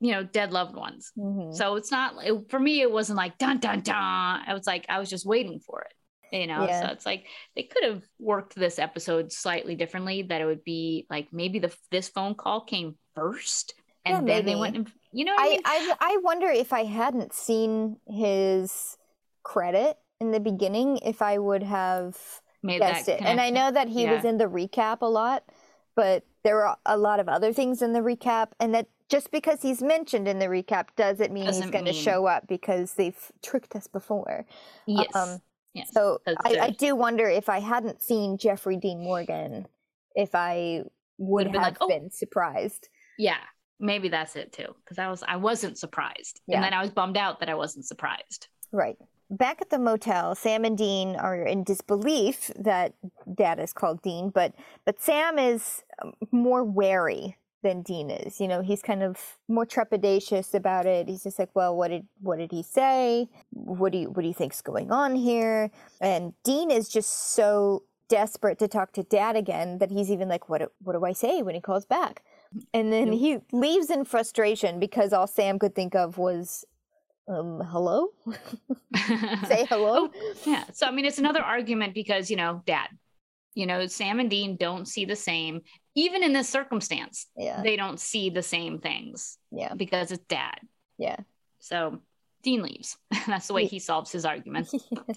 you 0.00 0.12
know 0.12 0.22
dead 0.22 0.52
loved 0.52 0.76
ones. 0.76 1.10
Mm-hmm. 1.18 1.52
So 1.52 1.76
it's 1.76 1.90
not 1.90 2.14
it, 2.24 2.50
for 2.50 2.60
me 2.60 2.82
it 2.82 2.92
wasn't 2.92 3.16
like 3.16 3.38
dun 3.38 3.58
dun 3.58 3.80
dun. 3.80 3.94
I 3.96 4.52
was 4.52 4.66
like 4.66 4.86
I 4.88 4.98
was 4.98 5.10
just 5.10 5.26
waiting 5.26 5.58
for 5.60 5.82
it 5.82 5.94
you 6.32 6.46
know 6.46 6.66
yeah. 6.66 6.80
so 6.80 6.92
it's 6.92 7.06
like 7.06 7.26
they 7.54 7.62
could 7.62 7.84
have 7.84 8.02
worked 8.18 8.54
this 8.54 8.78
episode 8.78 9.32
slightly 9.32 9.74
differently 9.74 10.22
that 10.22 10.40
it 10.40 10.44
would 10.44 10.64
be 10.64 11.06
like 11.10 11.28
maybe 11.32 11.58
the 11.58 11.74
this 11.90 12.08
phone 12.08 12.34
call 12.34 12.60
came 12.60 12.96
first 13.14 13.74
and 14.04 14.12
yeah, 14.12 14.34
then 14.34 14.44
maybe. 14.44 14.54
they 14.54 14.60
went 14.60 14.76
and 14.76 14.92
you 15.12 15.24
know 15.24 15.34
I, 15.36 15.60
I, 15.64 15.78
mean? 15.80 15.90
I 15.92 15.96
i 16.00 16.18
wonder 16.22 16.48
if 16.48 16.72
i 16.72 16.84
hadn't 16.84 17.32
seen 17.32 17.96
his 18.08 18.96
credit 19.42 19.98
in 20.20 20.32
the 20.32 20.40
beginning 20.40 20.98
if 20.98 21.22
i 21.22 21.38
would 21.38 21.62
have 21.62 22.16
Made 22.62 22.80
guessed 22.80 23.08
it 23.08 23.20
and 23.22 23.40
i 23.40 23.50
know 23.50 23.70
that 23.70 23.88
he 23.88 24.04
yeah. 24.04 24.14
was 24.14 24.24
in 24.24 24.38
the 24.38 24.46
recap 24.46 24.98
a 25.02 25.06
lot 25.06 25.44
but 25.94 26.24
there 26.42 26.64
are 26.66 26.76
a 26.86 26.96
lot 26.96 27.20
of 27.20 27.28
other 27.28 27.52
things 27.52 27.82
in 27.82 27.92
the 27.92 28.00
recap 28.00 28.48
and 28.60 28.74
that 28.74 28.88
just 29.08 29.30
because 29.30 29.62
he's 29.62 29.82
mentioned 29.82 30.26
in 30.26 30.40
the 30.40 30.46
recap 30.46 30.88
doesn't 30.96 31.32
mean 31.32 31.46
doesn't 31.46 31.62
he's 31.62 31.70
going 31.70 31.84
to 31.84 31.92
show 31.92 32.26
up 32.26 32.48
because 32.48 32.94
they've 32.94 33.30
tricked 33.42 33.76
us 33.76 33.86
before 33.86 34.44
yes 34.86 35.14
um, 35.14 35.40
Yes, 35.76 35.90
so 35.92 36.20
I, 36.26 36.58
I, 36.60 36.70
do 36.70 36.96
wonder 36.96 37.28
if 37.28 37.48
I 37.48 37.60
hadn't 37.60 38.02
seen 38.02 38.38
Jeffrey 38.38 38.76
Dean 38.76 39.02
Morgan, 39.02 39.66
if 40.14 40.34
I 40.34 40.82
would, 41.18 41.46
have 41.46 41.52
been, 41.52 41.62
like, 41.62 41.76
oh. 41.80 41.88
been 41.88 42.10
surprised. 42.10 42.88
Yeah, 43.18 43.38
maybe 43.78 44.08
that's 44.08 44.36
it 44.36 44.52
too. 44.52 44.74
Because 44.84 44.98
I 44.98 45.08
was 45.08 45.22
I 45.26 45.36
wasn't 45.36 45.78
surprised, 45.78 46.40
yeah. 46.46 46.56
and 46.56 46.64
then 46.64 46.72
I 46.72 46.80
was 46.80 46.90
bummed 46.90 47.16
out 47.16 47.40
that 47.40 47.48
I 47.48 47.54
wasn't 47.54 47.84
surprised. 47.84 48.48
Right. 48.72 48.96
Back 49.28 49.60
at 49.60 49.70
the 49.70 49.78
motel, 49.78 50.34
Sam 50.34 50.64
and 50.64 50.78
Dean 50.78 51.16
are 51.16 51.42
in 51.42 51.64
disbelief 51.64 52.50
that 52.58 52.94
Dad 53.34 53.58
is 53.58 53.72
called 53.72 54.00
Dean, 54.02 54.30
but 54.30 54.54
but 54.84 55.00
Sam 55.00 55.38
is 55.38 55.82
um, 56.02 56.14
more 56.30 56.62
wary 56.64 57.36
than 57.62 57.82
Dean 57.82 58.10
is. 58.10 58.40
You 58.40 58.48
know, 58.48 58.62
he's 58.62 58.82
kind 58.82 59.02
of 59.02 59.38
more 59.48 59.66
trepidatious 59.66 60.54
about 60.54 60.86
it. 60.86 61.08
He's 61.08 61.22
just 61.22 61.38
like, 61.38 61.50
"Well, 61.54 61.76
what 61.76 61.88
did 61.88 62.06
what 62.20 62.38
did 62.38 62.52
he 62.52 62.62
say? 62.62 63.28
What 63.50 63.92
do 63.92 63.98
you 63.98 64.10
what 64.10 64.22
do 64.22 64.28
you 64.28 64.34
think's 64.34 64.62
going 64.62 64.90
on 64.90 65.14
here?" 65.14 65.70
And 66.00 66.34
Dean 66.44 66.70
is 66.70 66.88
just 66.88 67.34
so 67.34 67.82
desperate 68.08 68.58
to 68.60 68.68
talk 68.68 68.92
to 68.92 69.02
Dad 69.02 69.36
again 69.36 69.78
that 69.78 69.90
he's 69.90 70.10
even 70.10 70.28
like, 70.28 70.48
"What 70.48 70.72
what 70.82 70.92
do 70.92 71.04
I 71.04 71.12
say 71.12 71.42
when 71.42 71.54
he 71.54 71.60
calls 71.60 71.86
back?" 71.86 72.22
And 72.72 72.92
then 72.92 73.12
he 73.12 73.38
leaves 73.52 73.90
in 73.90 74.04
frustration 74.04 74.78
because 74.78 75.12
all 75.12 75.26
Sam 75.26 75.58
could 75.58 75.74
think 75.74 75.94
of 75.94 76.18
was 76.18 76.64
um 77.28 77.60
hello 77.60 78.08
say 79.48 79.64
hello 79.68 80.08
oh, 80.08 80.34
yeah 80.44 80.62
so 80.72 80.86
i 80.86 80.92
mean 80.92 81.04
it's 81.04 81.18
another 81.18 81.42
argument 81.42 81.92
because 81.92 82.30
you 82.30 82.36
know 82.36 82.62
dad 82.66 82.88
you 83.56 83.66
know 83.66 83.86
sam 83.88 84.20
and 84.20 84.30
dean 84.30 84.56
don't 84.56 84.86
see 84.86 85.04
the 85.04 85.16
same 85.16 85.60
even 85.96 86.22
in 86.22 86.34
this 86.34 86.48
circumstance, 86.48 87.26
yeah. 87.36 87.62
they 87.62 87.74
don't 87.74 87.98
see 87.98 88.28
the 88.28 88.42
same 88.42 88.78
things. 88.78 89.38
Yeah. 89.50 89.74
Because 89.74 90.12
it's 90.12 90.22
dad. 90.26 90.60
Yeah. 90.98 91.16
So 91.58 92.00
Dean 92.42 92.62
leaves. 92.62 92.98
That's 93.26 93.48
the 93.48 93.54
way 93.54 93.64
he 93.64 93.78
solves 93.78 94.12
his 94.12 94.26
arguments. 94.26 94.74
yes. 94.90 95.16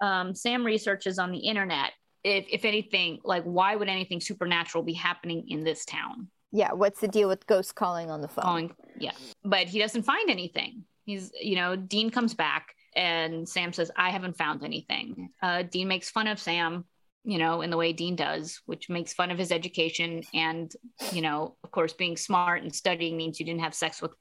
um, 0.00 0.34
Sam 0.34 0.66
researches 0.66 1.18
on 1.20 1.30
the 1.30 1.38
internet 1.38 1.92
if, 2.24 2.44
if 2.50 2.64
anything, 2.64 3.20
like 3.22 3.44
why 3.44 3.76
would 3.76 3.88
anything 3.88 4.20
supernatural 4.20 4.82
be 4.82 4.94
happening 4.94 5.44
in 5.48 5.62
this 5.62 5.84
town? 5.84 6.26
Yeah, 6.50 6.72
what's 6.72 7.00
the 7.00 7.08
deal 7.08 7.28
with 7.28 7.46
ghosts 7.46 7.70
calling 7.70 8.10
on 8.10 8.20
the 8.20 8.28
phone? 8.28 8.44
Calling, 8.44 8.74
yeah. 8.98 9.12
But 9.44 9.68
he 9.68 9.78
doesn't 9.78 10.02
find 10.02 10.28
anything. 10.28 10.84
He's, 11.04 11.30
you 11.40 11.54
know, 11.54 11.76
Dean 11.76 12.10
comes 12.10 12.34
back 12.34 12.74
and 12.96 13.48
Sam 13.48 13.72
says, 13.72 13.92
I 13.96 14.10
haven't 14.10 14.36
found 14.36 14.64
anything. 14.64 15.28
Uh, 15.40 15.62
Dean 15.62 15.86
makes 15.86 16.10
fun 16.10 16.26
of 16.26 16.40
Sam 16.40 16.84
you 17.26 17.38
know, 17.38 17.60
in 17.62 17.70
the 17.70 17.76
way 17.76 17.92
Dean 17.92 18.14
does, 18.14 18.60
which 18.66 18.88
makes 18.88 19.12
fun 19.12 19.32
of 19.32 19.38
his 19.38 19.50
education. 19.50 20.22
And, 20.32 20.72
you 21.12 21.20
know, 21.20 21.56
of 21.64 21.72
course, 21.72 21.92
being 21.92 22.16
smart 22.16 22.62
and 22.62 22.74
studying 22.74 23.16
means 23.16 23.40
you 23.40 23.44
didn't 23.44 23.62
have 23.62 23.74
sex 23.74 24.00
with, 24.00 24.12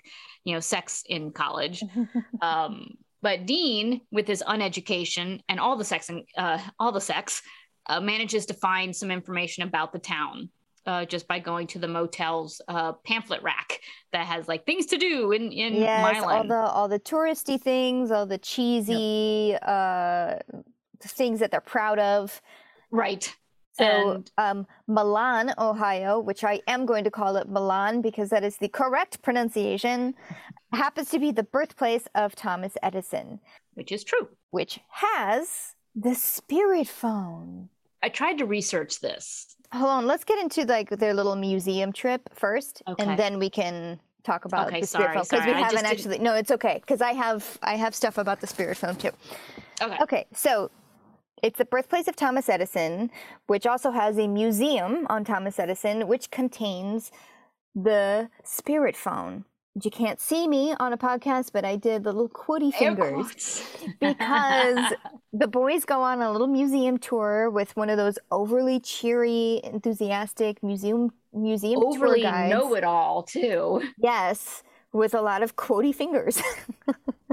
you 0.44 0.56
know, 0.56 0.60
sex 0.60 1.04
in 1.08 1.32
college. 1.32 1.84
um, 2.42 2.98
but 3.22 3.46
Dean, 3.46 4.02
with 4.12 4.28
his 4.28 4.44
uneducation 4.48 5.42
and 5.48 5.60
all 5.60 5.78
the 5.78 5.86
sex 5.86 6.10
and 6.10 6.24
uh, 6.36 6.60
all 6.80 6.92
the 6.92 7.00
sex, 7.00 7.44
uh, 7.86 8.02
manages 8.02 8.48
to 8.48 8.56
find 8.56 8.96
some 8.96 9.12
information 9.12 9.64
about 9.64 9.94
the 9.94 10.00
town 10.00 10.50
uh, 10.88 11.06
just 11.06 11.28
by 11.28 11.40
going 11.40 11.68
to 11.68 11.80
the 11.80 11.88
motel's 11.88 12.62
uh, 12.68 12.94
pamphlet 13.06 13.42
rack 13.44 13.82
that 14.12 14.26
has 14.26 14.48
like 14.48 14.66
things 14.66 14.88
to 14.88 14.98
do 14.98 15.32
in 15.32 15.52
in 15.52 15.76
yes, 15.76 16.24
all 16.24 16.44
the 16.44 16.56
all 16.56 16.88
the 16.88 17.00
touristy 17.00 17.62
things, 17.62 18.12
all 18.12 18.26
the 18.26 18.38
cheesy 18.38 19.50
yep. 19.52 19.64
uh, 19.64 20.36
things 21.02 21.40
that 21.40 21.52
they're 21.52 21.62
proud 21.62 22.00
of. 22.00 22.42
Right. 22.96 23.36
So, 23.78 24.24
um, 24.38 24.66
Milan, 24.88 25.54
Ohio, 25.58 26.20
which 26.20 26.46
I 26.46 26.62
am 26.66 26.86
going 26.86 27.04
to 27.04 27.12
call 27.12 27.36
it 27.36 27.50
Milan 27.50 28.02
because 28.02 28.30
that 28.30 28.44
is 28.44 28.56
the 28.56 28.70
correct 28.70 29.22
pronunciation, 29.22 30.14
happens 30.72 31.10
to 31.10 31.20
be 31.20 31.32
the 31.32 31.44
birthplace 31.44 32.08
of 32.16 32.36
Thomas 32.36 32.74
Edison. 32.82 33.40
Which 33.74 33.92
is 33.92 34.06
true. 34.06 34.30
Which 34.52 34.80
has 34.90 35.76
the 35.94 36.16
spirit 36.16 36.88
phone. 36.88 37.68
I 38.02 38.08
tried 38.08 38.38
to 38.38 38.46
research 38.46 39.02
this. 39.02 39.58
Hold 39.74 39.90
on, 39.90 40.08
let's 40.08 40.24
get 40.24 40.40
into 40.40 40.64
like 40.64 40.90
their 40.90 41.14
little 41.14 41.36
museum 41.36 41.92
trip 41.92 42.30
first, 42.34 42.82
okay. 42.88 43.04
and 43.04 43.20
then 43.20 43.40
we 43.40 43.50
can 43.50 44.00
talk 44.24 44.46
about 44.46 44.68
okay, 44.68 44.82
the 44.82 44.88
spirit 44.88 45.06
sorry, 45.06 45.16
phone 45.16 45.40
because 45.40 45.46
we 45.46 45.62
haven't 45.62 45.86
actually. 45.86 46.12
Didn't... 46.12 46.24
No, 46.24 46.36
it's 46.36 46.52
okay 46.52 46.78
because 46.80 47.02
I 47.02 47.14
have 47.14 47.58
I 47.62 47.76
have 47.76 47.94
stuff 47.94 48.18
about 48.18 48.40
the 48.42 48.48
spirit 48.48 48.78
phone 48.78 48.96
too. 48.96 49.12
Okay. 49.82 49.98
Okay, 50.02 50.26
so 50.34 50.70
it's 51.44 51.58
the 51.58 51.66
birthplace 51.66 52.08
of 52.08 52.16
Thomas 52.16 52.50
Edison, 52.50 53.12
which 53.48 53.66
also 53.66 53.92
has 53.92 54.18
a 54.18 54.28
museum 54.28 55.06
on 55.10 55.24
Thomas 55.24 55.60
Edison, 55.60 56.08
which 56.08 56.32
contains 56.32 57.12
the 57.76 58.30
spirit 58.44 58.96
phone. 58.96 59.46
You 59.84 59.92
can't 59.92 60.22
see 60.22 60.48
me 60.48 60.74
on 60.80 60.94
a 60.94 60.98
podcast, 60.98 61.52
but 61.52 61.66
I 61.66 61.76
did 61.76 62.06
the 62.06 62.14
little 62.14 62.30
quoty 62.30 62.74
fingers 62.74 63.62
because 64.00 64.94
the 65.34 65.48
boys 65.48 65.84
go 65.84 66.02
on 66.02 66.22
a 66.22 66.32
little 66.32 66.48
museum 66.48 66.98
tour 66.98 67.50
with 67.50 67.76
one 67.76 67.90
of 67.90 67.98
those 67.98 68.18
overly 68.32 68.80
cheery, 68.80 69.60
enthusiastic 69.66 70.64
museum 70.64 71.12
museum 71.34 71.84
overly 71.84 72.22
tour 72.22 72.32
guides. 72.32 72.54
know 72.54 72.74
it 72.76 72.86
all 72.86 73.24
too. 73.24 73.82
Yes, 73.98 74.64
with 74.94 75.14
a 75.14 75.22
lot 75.22 75.44
of 75.44 75.58
quoty 75.58 75.94
fingers. 75.94 76.42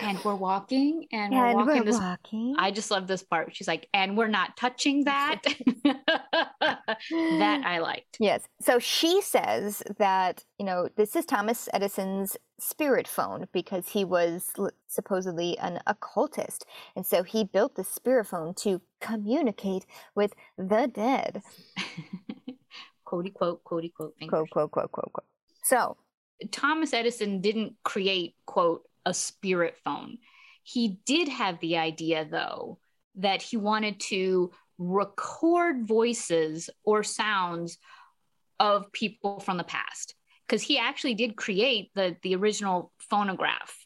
and 0.00 0.18
we're 0.24 0.34
walking 0.34 1.06
and, 1.12 1.34
and 1.34 1.56
we're, 1.56 1.64
walking, 1.64 1.84
we're 1.84 1.98
walking. 1.98 2.54
I 2.58 2.70
just 2.70 2.90
love 2.90 3.06
this 3.06 3.22
part. 3.22 3.54
She's 3.54 3.68
like, 3.68 3.88
and 3.92 4.16
we're 4.16 4.28
not 4.28 4.56
touching 4.56 5.04
that. 5.04 5.42
that 5.84 7.62
I 7.64 7.78
liked. 7.78 8.16
Yes. 8.20 8.42
So 8.60 8.78
she 8.78 9.20
says 9.20 9.82
that, 9.98 10.44
you 10.58 10.64
know, 10.64 10.88
this 10.96 11.16
is 11.16 11.24
Thomas 11.24 11.68
Edison's 11.72 12.36
spirit 12.58 13.08
phone 13.08 13.46
because 13.52 13.88
he 13.88 14.04
was 14.04 14.52
supposedly 14.86 15.58
an 15.58 15.80
occultist. 15.86 16.64
And 16.94 17.04
so 17.04 17.22
he 17.22 17.44
built 17.44 17.74
the 17.74 17.84
spirit 17.84 18.26
phone 18.26 18.54
to 18.54 18.80
communicate 19.00 19.86
with 20.14 20.34
the 20.56 20.90
dead. 20.92 21.42
quote 23.04 23.32
quote, 23.34 23.64
quote 23.64 23.84
quote, 23.94 24.14
quote, 24.28 24.50
quote, 24.50 24.70
quote, 24.70 24.92
quote, 24.92 25.12
quote. 25.12 25.26
So 25.64 25.96
Thomas 26.50 26.92
Edison 26.92 27.40
didn't 27.40 27.74
create, 27.84 28.34
quote, 28.46 28.82
a 29.04 29.14
spirit 29.14 29.76
phone. 29.84 30.18
He 30.62 31.00
did 31.04 31.28
have 31.28 31.58
the 31.60 31.78
idea, 31.78 32.26
though, 32.30 32.78
that 33.16 33.42
he 33.42 33.56
wanted 33.56 34.00
to 34.00 34.52
record 34.78 35.86
voices 35.86 36.70
or 36.84 37.02
sounds 37.02 37.78
of 38.58 38.92
people 38.92 39.40
from 39.40 39.56
the 39.56 39.64
past 39.64 40.14
because 40.46 40.62
he 40.62 40.78
actually 40.78 41.14
did 41.14 41.36
create 41.36 41.90
the 41.94 42.16
the 42.22 42.34
original 42.34 42.92
phonograph 43.10 43.76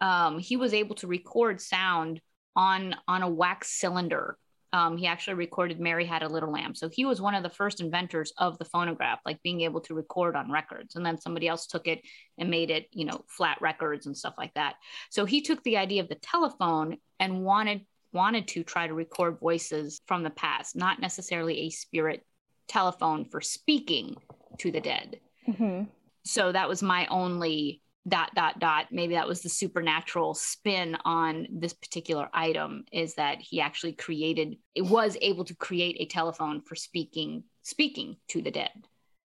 um, 0.00 0.38
he 0.38 0.56
was 0.56 0.72
able 0.72 0.94
to 0.96 1.06
record 1.06 1.60
sound 1.60 2.20
on 2.56 2.94
on 3.06 3.22
a 3.22 3.28
wax 3.28 3.78
cylinder 3.78 4.36
um, 4.72 4.96
he 4.96 5.06
actually 5.06 5.34
recorded 5.34 5.80
Mary 5.80 6.04
Had 6.04 6.22
a 6.22 6.28
Little 6.28 6.52
Lamb. 6.52 6.74
So 6.74 6.88
he 6.88 7.04
was 7.04 7.20
one 7.20 7.34
of 7.34 7.42
the 7.42 7.50
first 7.50 7.80
inventors 7.80 8.32
of 8.38 8.58
the 8.58 8.64
phonograph, 8.64 9.20
like 9.24 9.42
being 9.42 9.62
able 9.62 9.80
to 9.82 9.94
record 9.94 10.36
on 10.36 10.50
records. 10.50 10.96
And 10.96 11.04
then 11.04 11.20
somebody 11.20 11.48
else 11.48 11.66
took 11.66 11.88
it 11.88 12.02
and 12.38 12.50
made 12.50 12.70
it, 12.70 12.86
you 12.92 13.04
know, 13.04 13.24
flat 13.28 13.60
records 13.60 14.06
and 14.06 14.16
stuff 14.16 14.34
like 14.38 14.54
that. 14.54 14.76
So 15.10 15.24
he 15.24 15.40
took 15.40 15.62
the 15.64 15.76
idea 15.76 16.02
of 16.02 16.08
the 16.08 16.14
telephone 16.16 16.98
and 17.18 17.44
wanted 17.44 17.86
wanted 18.12 18.48
to 18.48 18.64
try 18.64 18.88
to 18.88 18.94
record 18.94 19.38
voices 19.38 20.00
from 20.06 20.24
the 20.24 20.30
past, 20.30 20.74
not 20.74 21.00
necessarily 21.00 21.60
a 21.60 21.70
spirit 21.70 22.24
telephone 22.66 23.24
for 23.24 23.40
speaking 23.40 24.16
to 24.58 24.72
the 24.72 24.80
dead. 24.80 25.20
Mm-hmm. 25.48 25.84
So 26.24 26.52
that 26.52 26.68
was 26.68 26.82
my 26.82 27.06
only 27.06 27.82
dot 28.08 28.30
dot 28.34 28.58
dot 28.58 28.86
maybe 28.90 29.14
that 29.14 29.28
was 29.28 29.42
the 29.42 29.48
supernatural 29.48 30.32
spin 30.32 30.96
on 31.04 31.46
this 31.50 31.74
particular 31.74 32.30
item 32.32 32.84
is 32.92 33.14
that 33.14 33.38
he 33.40 33.60
actually 33.60 33.92
created 33.92 34.56
it 34.74 34.82
was 34.82 35.18
able 35.20 35.44
to 35.44 35.54
create 35.54 35.96
a 36.00 36.06
telephone 36.06 36.62
for 36.62 36.74
speaking 36.74 37.44
speaking 37.62 38.16
to 38.28 38.40
the 38.40 38.50
dead. 38.50 38.70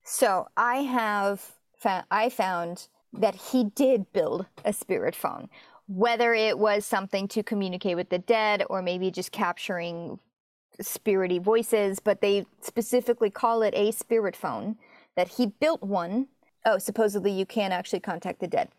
So 0.04 0.48
i 0.58 0.78
have 0.78 1.54
found 1.78 2.06
i 2.12 2.30
found 2.30 2.88
that 3.14 3.36
he 3.36 3.64
did 3.64 4.12
build 4.12 4.46
a 4.66 4.74
spirit 4.74 5.16
phone 5.16 5.48
whether 5.88 6.34
it 6.34 6.60
was 6.60 6.86
something 6.86 7.30
to 7.30 7.42
communicate 7.44 7.96
with 7.96 8.10
the 8.10 8.20
dead 8.20 8.64
or 8.70 8.82
maybe 8.82 9.10
just 9.10 9.32
capturing 9.32 10.20
spirity 10.82 11.42
voices 11.42 12.00
but 12.02 12.20
they 12.20 12.46
specifically 12.60 13.30
call 13.30 13.62
it 13.62 13.74
a 13.76 13.92
spirit 13.92 14.36
phone 14.36 14.76
that 15.16 15.30
he 15.30 15.46
built 15.46 15.82
one 15.82 16.28
oh, 16.68 16.78
supposedly 16.78 17.32
you 17.32 17.46
can 17.46 17.72
actually 17.72 18.02
contact 18.02 18.40
the 18.40 18.48
dead. 18.48 18.70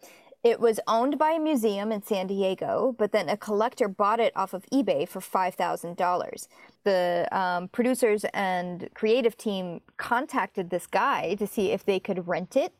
It 0.44 0.60
was 0.60 0.78
owned 0.86 1.18
by 1.18 1.32
a 1.32 1.40
museum 1.40 1.90
in 1.90 2.02
San 2.02 2.28
Diego, 2.28 2.94
but 2.96 3.10
then 3.10 3.28
a 3.28 3.36
collector 3.36 3.88
bought 3.88 4.20
it 4.20 4.32
off 4.36 4.52
of 4.54 4.64
eBay 4.72 5.08
for 5.08 5.20
$5,000. 5.20 6.48
The 6.84 7.28
um, 7.32 7.68
producers 7.68 8.24
and 8.32 8.88
creative 8.94 9.36
team 9.36 9.80
contacted 9.96 10.70
this 10.70 10.86
guy 10.86 11.34
to 11.36 11.46
see 11.46 11.72
if 11.72 11.84
they 11.84 11.98
could 11.98 12.28
rent 12.28 12.54
it 12.56 12.72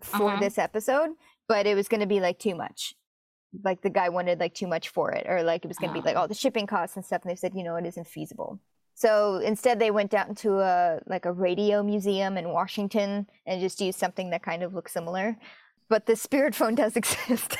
for 0.00 0.30
uh-huh. 0.30 0.40
this 0.40 0.56
episode, 0.56 1.10
but 1.48 1.66
it 1.66 1.74
was 1.74 1.88
going 1.88 2.00
to 2.00 2.06
be 2.06 2.20
like 2.20 2.38
too 2.38 2.54
much. 2.54 2.94
Like 3.64 3.82
the 3.82 3.90
guy 3.90 4.08
wanted 4.08 4.38
like 4.38 4.54
too 4.54 4.68
much 4.68 4.90
for 4.90 5.10
it, 5.10 5.26
or 5.28 5.42
like 5.42 5.64
it 5.64 5.68
was 5.68 5.78
going 5.78 5.92
to 5.92 6.00
be 6.00 6.06
like 6.06 6.16
all 6.16 6.28
the 6.28 6.34
shipping 6.34 6.68
costs 6.68 6.94
and 6.94 7.04
stuff. 7.04 7.22
And 7.22 7.30
they 7.32 7.36
said, 7.36 7.54
you 7.56 7.64
know, 7.64 7.74
it 7.74 7.86
isn't 7.86 8.06
feasible. 8.06 8.60
So 9.00 9.36
instead, 9.36 9.78
they 9.78 9.90
went 9.90 10.12
out 10.12 10.28
into 10.28 10.58
a 10.58 11.00
like 11.06 11.24
a 11.24 11.32
radio 11.32 11.82
museum 11.82 12.36
in 12.36 12.50
Washington 12.50 13.26
and 13.46 13.58
just 13.58 13.80
used 13.80 13.98
something 13.98 14.28
that 14.28 14.42
kind 14.42 14.62
of 14.62 14.74
looks 14.74 14.92
similar. 14.92 15.38
But 15.88 16.04
the 16.04 16.16
spirit 16.16 16.54
phone 16.54 16.74
does 16.74 16.96
exist. 17.02 17.56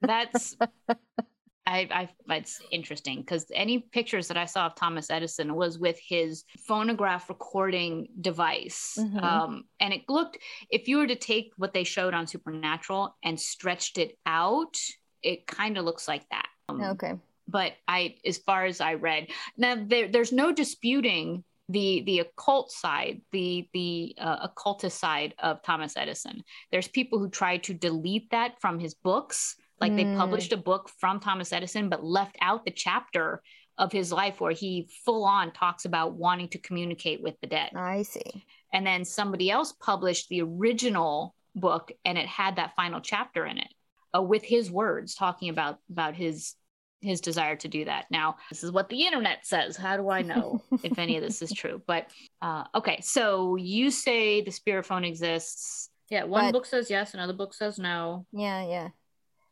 That's 0.00 0.56
I, 1.66 1.88
I 1.90 2.08
it's 2.28 2.60
interesting 2.70 3.22
because 3.22 3.44
any 3.52 3.80
pictures 3.80 4.28
that 4.28 4.36
I 4.36 4.44
saw 4.44 4.66
of 4.66 4.76
Thomas 4.76 5.10
Edison 5.10 5.56
was 5.56 5.80
with 5.80 5.98
his 5.98 6.44
phonograph 6.58 7.28
recording 7.28 8.06
device, 8.20 8.98
mm-hmm. 9.00 9.18
um, 9.18 9.64
and 9.80 9.92
it 9.92 10.02
looked. 10.08 10.38
If 10.70 10.86
you 10.86 10.98
were 10.98 11.08
to 11.08 11.16
take 11.16 11.50
what 11.56 11.74
they 11.74 11.82
showed 11.82 12.14
on 12.14 12.28
Supernatural 12.28 13.16
and 13.24 13.38
stretched 13.38 13.98
it 13.98 14.16
out, 14.26 14.78
it 15.24 15.48
kind 15.48 15.76
of 15.76 15.84
looks 15.84 16.06
like 16.06 16.28
that. 16.30 16.46
Um, 16.68 16.82
okay 16.82 17.14
but 17.52 17.74
I, 17.86 18.16
as 18.24 18.38
far 18.38 18.64
as 18.64 18.80
I 18.80 18.94
read, 18.94 19.28
now 19.56 19.76
there, 19.86 20.08
there's 20.08 20.32
no 20.32 20.52
disputing 20.52 21.44
the 21.68 22.02
the 22.04 22.18
occult 22.20 22.72
side, 22.72 23.20
the 23.30 23.68
the 23.72 24.14
uh, 24.18 24.38
occultist 24.42 24.98
side 24.98 25.34
of 25.38 25.62
Thomas 25.62 25.96
Edison. 25.96 26.42
There's 26.70 26.88
people 26.88 27.18
who 27.18 27.28
try 27.28 27.58
to 27.58 27.74
delete 27.74 28.30
that 28.30 28.60
from 28.60 28.78
his 28.78 28.94
books, 28.94 29.56
like 29.80 29.92
mm. 29.92 29.96
they 29.96 30.16
published 30.16 30.52
a 30.52 30.56
book 30.56 30.90
from 30.98 31.20
Thomas 31.20 31.52
Edison, 31.52 31.88
but 31.88 32.04
left 32.04 32.36
out 32.40 32.64
the 32.64 32.72
chapter 32.72 33.42
of 33.78 33.92
his 33.92 34.12
life 34.12 34.40
where 34.40 34.52
he 34.52 34.88
full 35.04 35.24
on 35.24 35.52
talks 35.52 35.84
about 35.84 36.14
wanting 36.14 36.48
to 36.48 36.58
communicate 36.58 37.22
with 37.22 37.40
the 37.40 37.46
dead. 37.46 37.70
I 37.74 38.02
see. 38.02 38.44
And 38.72 38.86
then 38.86 39.04
somebody 39.04 39.50
else 39.50 39.72
published 39.72 40.28
the 40.28 40.42
original 40.42 41.34
book, 41.54 41.92
and 42.04 42.18
it 42.18 42.26
had 42.26 42.56
that 42.56 42.74
final 42.76 43.00
chapter 43.00 43.46
in 43.46 43.58
it. 43.58 43.68
Uh, 44.14 44.20
with 44.20 44.44
his 44.44 44.70
words 44.70 45.14
talking 45.14 45.48
about 45.48 45.78
about 45.90 46.14
his 46.14 46.54
his 47.02 47.20
desire 47.20 47.56
to 47.56 47.68
do 47.68 47.84
that. 47.84 48.06
Now, 48.10 48.36
this 48.48 48.62
is 48.62 48.70
what 48.70 48.88
the 48.88 49.04
internet 49.04 49.44
says. 49.44 49.76
How 49.76 49.96
do 49.96 50.08
I 50.08 50.22
know 50.22 50.62
if 50.82 50.98
any 50.98 51.16
of 51.16 51.22
this 51.22 51.42
is 51.42 51.52
true? 51.56 51.82
But 51.86 52.06
uh, 52.40 52.64
okay, 52.74 53.00
so 53.02 53.56
you 53.56 53.90
say 53.90 54.42
the 54.42 54.52
spirit 54.52 54.86
phone 54.86 55.04
exists. 55.04 55.90
Yeah, 56.08 56.24
one 56.24 56.46
but, 56.46 56.52
book 56.52 56.66
says 56.66 56.90
yes, 56.90 57.14
another 57.14 57.32
book 57.32 57.54
says 57.54 57.78
no. 57.78 58.26
Yeah, 58.32 58.66
yeah. 58.66 58.88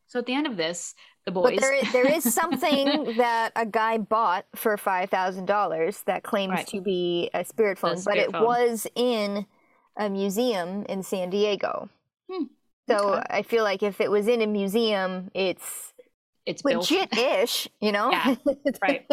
So 0.07 0.19
at 0.19 0.27
the 0.27 0.35
end 0.35 0.47
of 0.47 0.57
this, 0.57 0.95
the 1.25 1.33
boys. 1.33 1.55
But 1.55 1.61
there 1.61 1.75
is, 1.75 1.93
there 1.93 2.07
is 2.07 2.35
something 2.35 3.15
that 3.17 3.53
a 3.57 3.67
guy 3.67 3.99
bought 3.99 4.47
for 4.55 4.77
five 4.77 5.11
thousand 5.11 5.47
dollars 5.47 6.03
that 6.07 6.23
claims 6.23 6.53
right. 6.53 6.67
to 6.69 6.81
be 6.81 7.31
a 7.35 7.45
spirit 7.45 7.79
phone, 7.79 7.97
spirit 7.97 8.17
but 8.17 8.19
it 8.19 8.33
phone. 8.33 8.45
was 8.45 8.87
in 8.95 9.47
a 9.97 10.09
museum 10.09 10.85
in 10.89 11.03
San 11.03 11.31
Diego. 11.31 11.89
Hmm. 12.31 12.45
So 12.89 13.15
okay. 13.15 13.23
I 13.31 13.43
feel 13.43 13.63
like 13.63 13.83
if 13.83 14.01
it 14.01 14.11
was 14.11 14.27
in 14.27 14.43
a 14.43 14.47
museum, 14.47 15.31
it's 15.35 15.93
it's 16.51 16.65
legit-ish, 16.65 17.69
you 17.81 17.93
know. 17.93 18.11
yeah, 18.11 18.35
right, 18.83 19.07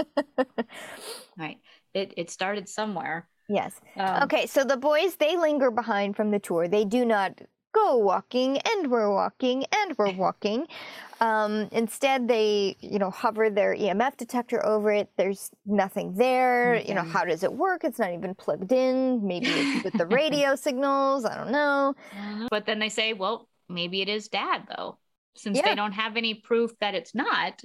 right. 1.38 1.58
It 1.94 2.14
it 2.18 2.32
started 2.32 2.68
somewhere. 2.68 3.28
Yes. 3.50 3.80
Um, 3.96 4.24
okay, 4.24 4.46
so 4.46 4.64
the 4.64 4.78
boys 4.78 5.16
they 5.16 5.38
linger 5.38 5.72
behind 5.72 6.16
from 6.16 6.32
the 6.32 6.40
tour. 6.40 6.68
They 6.68 6.84
do 6.84 7.06
not 7.06 7.40
go 7.74 7.98
walking, 7.98 8.58
and 8.58 8.92
we're 8.92 9.12
walking, 9.12 9.66
and 9.74 9.98
we're 9.98 10.12
walking. 10.26 10.68
Um, 11.20 11.70
instead, 11.72 12.28
they 12.28 12.76
you 12.82 13.00
know 13.00 13.10
hover 13.10 13.50
their 13.50 13.76
EMF 13.76 14.18
detector 14.18 14.66
over 14.66 14.92
it. 14.92 15.10
There's 15.18 15.52
nothing 15.66 16.16
there. 16.16 16.76
Okay. 16.76 16.88
You 16.90 16.96
know 16.96 17.04
how 17.04 17.24
does 17.24 17.44
it 17.44 17.54
work? 17.54 17.84
It's 17.84 18.00
not 18.00 18.12
even 18.14 18.36
plugged 18.36 18.72
in. 18.72 19.26
Maybe 19.26 19.48
it's 19.48 19.84
with 19.84 19.94
the 19.94 20.06
radio 20.22 20.56
signals. 20.56 21.24
I 21.26 21.36
don't 21.36 21.52
know. 21.52 21.94
But 22.50 22.66
then 22.66 22.80
they 22.80 22.90
say, 22.90 23.14
well, 23.14 23.48
maybe 23.70 24.02
it 24.02 24.10
is 24.10 24.28
dad 24.28 24.64
though 24.76 24.98
since 25.38 25.58
yeah. 25.58 25.70
they 25.70 25.76
don't 25.76 25.94
have 25.94 26.18
any 26.18 26.34
proof 26.34 26.72
that 26.80 26.96
it's 26.96 27.16
not, 27.16 27.62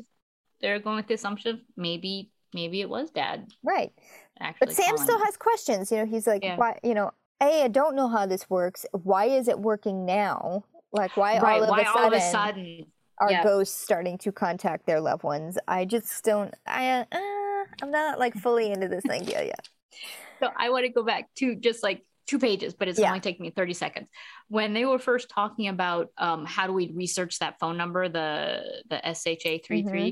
they're 0.61 0.79
going 0.79 0.97
with 0.97 1.09
the 1.09 1.14
assumption 1.14 1.62
maybe 1.77 2.31
maybe 2.55 2.81
it 2.81 2.89
was 2.89 3.11
dad. 3.11 3.49
Right. 3.62 3.93
Actually 4.41 4.66
but 4.66 4.75
Sam 4.75 4.97
still 4.97 5.18
has 5.25 5.37
questions. 5.37 5.91
You 5.91 5.99
know, 5.99 6.07
he's 6.07 6.27
like, 6.27 6.45
yeah. 6.45 6.57
why? 6.57 6.79
You 6.83 6.95
know, 6.95 7.12
a 7.43 7.64
I 7.64 7.68
don't 7.68 7.97
know 7.97 8.09
how 8.09 8.27
this 8.27 8.49
works. 8.49 8.87
Why 8.93 9.27
is 9.27 9.49
it 9.49 9.59
working 9.59 10.05
now? 10.05 10.64
Like, 10.93 11.16
why, 11.16 11.39
right. 11.39 11.57
all, 11.57 11.64
of 11.64 11.70
why 11.70 11.85
all 11.85 12.07
of 12.07 12.12
a 12.12 12.20
sudden 12.20 12.87
are 13.18 13.31
yeah. 13.31 13.43
ghosts 13.43 13.81
starting 13.81 14.18
to 14.18 14.33
contact 14.33 14.87
their 14.87 15.01
loved 15.01 15.23
ones? 15.23 15.59
I 15.66 15.85
just 15.85 16.23
don't. 16.25 16.55
I 16.66 17.07
uh, 17.11 17.64
I'm 17.83 17.91
not 17.91 18.18
like 18.18 18.35
fully 18.35 18.70
into 18.70 18.89
this 18.89 19.05
idea 19.09 19.45
yet. 19.45 19.68
So 20.41 20.49
I 20.57 20.70
want 20.70 20.85
to 20.87 20.89
go 20.89 21.05
back 21.05 21.33
to 21.37 21.55
just 21.55 21.85
like 21.85 22.03
two 22.33 22.39
pages, 22.39 22.72
but 22.72 22.89
it's 22.89 22.99
yeah. 22.99 23.09
only 23.09 23.20
taking 23.20 23.45
me 23.45 23.51
30 23.51 23.74
seconds. 23.74 24.09
When 24.49 24.72
they 24.72 24.87
were 24.87 24.99
first 24.99 25.28
talking 25.28 25.68
about 25.68 26.11
um, 26.16 26.47
how 26.47 26.66
do 26.66 26.72
we 26.72 26.91
research 26.91 27.39
that 27.41 27.59
phone 27.61 27.76
number, 27.76 28.09
the 28.09 28.62
the 28.89 28.97
SHA 29.05 29.66
33, 29.68 29.83
mm-hmm. 29.83 30.09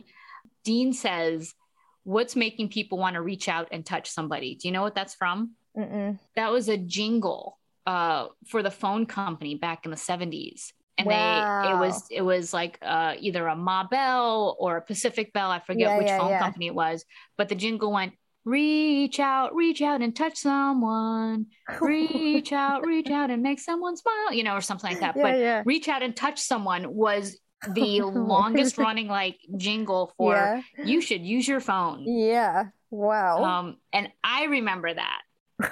Dean 0.64 0.92
says, 0.92 1.54
What's 2.04 2.36
making 2.36 2.68
people 2.68 2.98
want 2.98 3.14
to 3.14 3.22
reach 3.22 3.48
out 3.48 3.68
and 3.72 3.84
touch 3.84 4.10
somebody? 4.10 4.54
Do 4.54 4.68
you 4.68 4.72
know 4.72 4.82
what 4.82 4.94
that's 4.94 5.14
from? 5.14 5.52
Mm-mm. 5.76 6.18
That 6.36 6.50
was 6.50 6.68
a 6.68 6.76
jingle 6.76 7.58
uh, 7.86 8.28
for 8.46 8.62
the 8.62 8.70
phone 8.70 9.06
company 9.06 9.54
back 9.54 9.84
in 9.84 9.90
the 9.90 9.96
70s. 9.96 10.72
And 10.98 11.06
wow. 11.06 11.62
they 11.62 11.70
it 11.70 11.78
was 11.78 12.06
it 12.10 12.22
was 12.22 12.52
like 12.52 12.78
uh, 12.82 13.14
either 13.18 13.46
a 13.46 13.56
Ma 13.56 13.84
Bell 13.84 14.56
or 14.58 14.76
a 14.76 14.82
Pacific 14.82 15.32
Bell, 15.32 15.50
I 15.50 15.60
forget 15.60 15.88
yeah, 15.88 15.98
which 15.98 16.06
yeah, 16.08 16.18
phone 16.18 16.38
company 16.38 16.66
it 16.66 16.74
was, 16.74 17.04
but 17.38 17.48
the 17.48 17.54
jingle 17.54 17.90
went 17.90 18.12
Reach 18.44 19.20
out, 19.20 19.54
reach 19.54 19.82
out 19.82 20.00
and 20.00 20.16
touch 20.16 20.38
someone. 20.38 21.46
Reach 21.80 22.52
out, 22.52 22.86
reach 22.86 23.10
out 23.10 23.30
and 23.30 23.42
make 23.42 23.60
someone 23.60 23.96
smile, 23.96 24.32
you 24.32 24.42
know, 24.42 24.54
or 24.54 24.60
something 24.62 24.90
like 24.90 25.00
that. 25.00 25.14
Yeah, 25.16 25.22
but 25.22 25.38
yeah. 25.38 25.62
reach 25.66 25.88
out 25.88 26.02
and 26.02 26.16
touch 26.16 26.40
someone 26.40 26.94
was 26.94 27.38
the 27.74 28.00
longest 28.00 28.78
running 28.78 29.08
like 29.08 29.38
jingle 29.56 30.12
for 30.16 30.32
yeah. 30.34 30.62
you 30.84 31.00
should 31.00 31.20
use 31.20 31.46
your 31.46 31.60
phone. 31.60 32.04
Yeah. 32.06 32.64
Wow. 32.90 33.44
Um, 33.44 33.76
and 33.92 34.08
I 34.24 34.44
remember 34.44 34.92
that. 34.92 35.20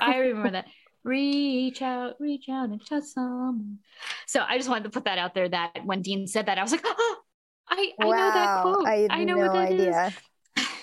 I 0.00 0.18
remember 0.18 0.50
that. 0.50 0.66
Reach 1.04 1.80
out, 1.80 2.16
reach 2.18 2.50
out 2.50 2.68
and 2.68 2.84
touch 2.84 3.04
someone. 3.04 3.78
So 4.26 4.44
I 4.46 4.58
just 4.58 4.68
wanted 4.68 4.84
to 4.84 4.90
put 4.90 5.04
that 5.04 5.16
out 5.16 5.32
there 5.32 5.48
that 5.48 5.78
when 5.84 6.02
Dean 6.02 6.26
said 6.26 6.46
that, 6.46 6.58
I 6.58 6.62
was 6.62 6.72
like, 6.72 6.82
oh, 6.84 7.16
I, 7.70 7.92
I 7.98 8.04
wow. 8.04 8.16
know 8.16 8.30
that 8.34 8.62
quote. 8.62 8.86
I, 8.86 9.06
I 9.08 9.24
know 9.24 9.36
no 9.36 9.42
what 9.42 9.52
that 9.54 9.72
idea. 9.72 10.06
is 10.08 10.14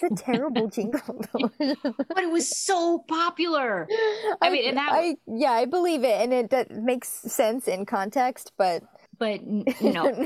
a 0.04 0.10
terrible 0.16 0.68
jingle 0.68 1.26
but 1.34 2.18
it 2.18 2.32
was 2.32 2.48
so 2.48 3.00
popular 3.08 3.88
i, 3.92 4.36
I 4.42 4.50
mean 4.50 4.70
and 4.70 4.78
that 4.78 4.92
I, 4.94 5.16
yeah 5.28 5.52
i 5.52 5.66
believe 5.66 6.04
it 6.04 6.22
and 6.22 6.34
it, 6.34 6.54
it 6.54 6.72
makes 6.72 7.10
sense 7.10 7.68
in 7.68 7.86
context 7.86 8.52
but 8.58 8.84
but 9.18 9.42
you 9.82 9.94
know 9.94 10.26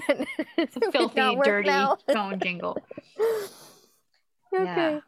filthy 0.92 1.36
dirty 1.44 1.70
phone 2.14 2.40
jingle 2.40 2.78
okay 4.54 4.64
yeah. 4.66 5.00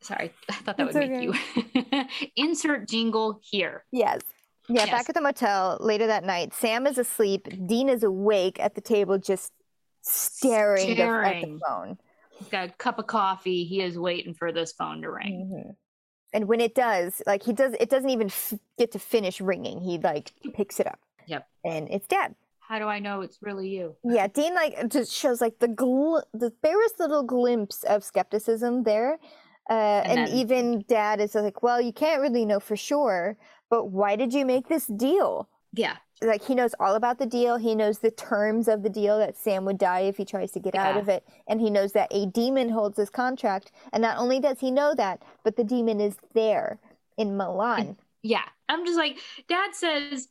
Sorry, 0.00 0.32
I 0.48 0.52
thought 0.54 0.76
that 0.78 0.88
It's 0.88 0.96
would 0.96 1.10
make 1.10 1.22
you 1.22 2.28
insert 2.34 2.88
jingle 2.88 3.40
here. 3.40 3.84
Yes. 3.92 4.20
Yeah, 4.68 4.86
Yes. 4.86 4.90
back 4.90 5.08
at 5.08 5.14
the 5.14 5.20
motel 5.20 5.78
later 5.80 6.08
that 6.08 6.24
night, 6.24 6.52
Sam 6.54 6.88
is 6.88 6.98
asleep. 6.98 7.46
Dean 7.68 7.88
is 7.88 8.02
awake 8.02 8.58
at 8.58 8.74
the 8.74 8.80
table, 8.80 9.18
just 9.18 9.52
staring, 10.02 10.96
the- 10.96 11.02
at 11.04 11.40
the 11.40 11.60
phone. 11.64 11.98
He's 12.42 12.50
got 12.50 12.68
a 12.68 12.72
cup 12.72 12.98
of 12.98 13.06
coffee. 13.06 13.64
He 13.64 13.80
is 13.80 13.98
waiting 13.98 14.34
for 14.34 14.52
this 14.52 14.72
phone 14.72 15.02
to 15.02 15.10
ring. 15.10 15.50
Mhm. 15.52 15.76
And 16.34 16.48
when 16.48 16.60
it 16.60 16.74
does, 16.74 17.22
like 17.26 17.42
he 17.42 17.52
does, 17.52 17.74
it 17.78 17.90
doesn't 17.90 18.08
even 18.10 18.28
f- 18.28 18.54
get 18.78 18.90
to 18.92 18.98
finish 18.98 19.40
ringing. 19.40 19.80
He 19.80 19.98
like 19.98 20.32
picks 20.54 20.80
it 20.80 20.86
up. 20.86 20.98
Yep. 21.26 21.46
And 21.64 21.88
it's 21.90 22.06
Dad. 22.08 22.34
How 22.60 22.78
do 22.78 22.86
I 22.86 23.00
know 23.00 23.20
it's 23.20 23.42
really 23.42 23.68
you? 23.68 23.96
Yeah, 24.02 24.28
Dean 24.28 24.54
like 24.54 24.88
just 24.88 25.12
shows 25.12 25.40
like 25.42 25.58
the 25.58 25.68
gl- 25.68 26.22
the 26.32 26.50
barest 26.62 26.98
little 26.98 27.22
glimpse 27.22 27.82
of 27.84 28.02
skepticism 28.02 28.84
there. 28.84 29.18
Uh, 29.70 30.02
and 30.06 30.18
then- 30.26 30.28
even 30.36 30.84
Dad 30.88 31.20
is 31.20 31.34
like, 31.34 31.62
"Well, 31.62 31.80
you 31.80 31.92
can't 31.92 32.20
really 32.22 32.44
know 32.46 32.60
for 32.60 32.76
sure, 32.76 33.36
but 33.70 33.86
why 33.86 34.16
did 34.16 34.32
you 34.32 34.44
make 34.46 34.68
this 34.68 34.86
deal?" 34.86 35.48
Yeah, 35.74 35.96
like 36.22 36.42
he 36.44 36.54
knows 36.54 36.74
all 36.78 36.94
about 36.94 37.18
the 37.18 37.26
deal. 37.26 37.56
He 37.56 37.74
knows 37.74 37.98
the 37.98 38.10
terms 38.10 38.68
of 38.68 38.82
the 38.82 38.90
deal 38.90 39.18
that 39.18 39.36
Sam 39.36 39.64
would 39.64 39.78
die 39.78 40.00
if 40.00 40.16
he 40.16 40.24
tries 40.24 40.52
to 40.52 40.60
get 40.60 40.74
out 40.74 40.96
of 40.96 41.08
it, 41.08 41.26
and 41.48 41.60
he 41.60 41.70
knows 41.70 41.92
that 41.92 42.08
a 42.10 42.26
demon 42.26 42.68
holds 42.68 42.98
his 42.98 43.10
contract. 43.10 43.72
And 43.92 44.02
not 44.02 44.18
only 44.18 44.40
does 44.40 44.60
he 44.60 44.70
know 44.70 44.94
that, 44.94 45.22
but 45.44 45.56
the 45.56 45.64
demon 45.64 46.00
is 46.00 46.16
there 46.34 46.78
in 47.18 47.36
Milan. 47.36 47.96
yeah. 48.22 48.44
I'm 48.68 48.86
just 48.86 48.96
like, 48.96 49.18
Dad 49.48 49.74
says, 49.74 50.28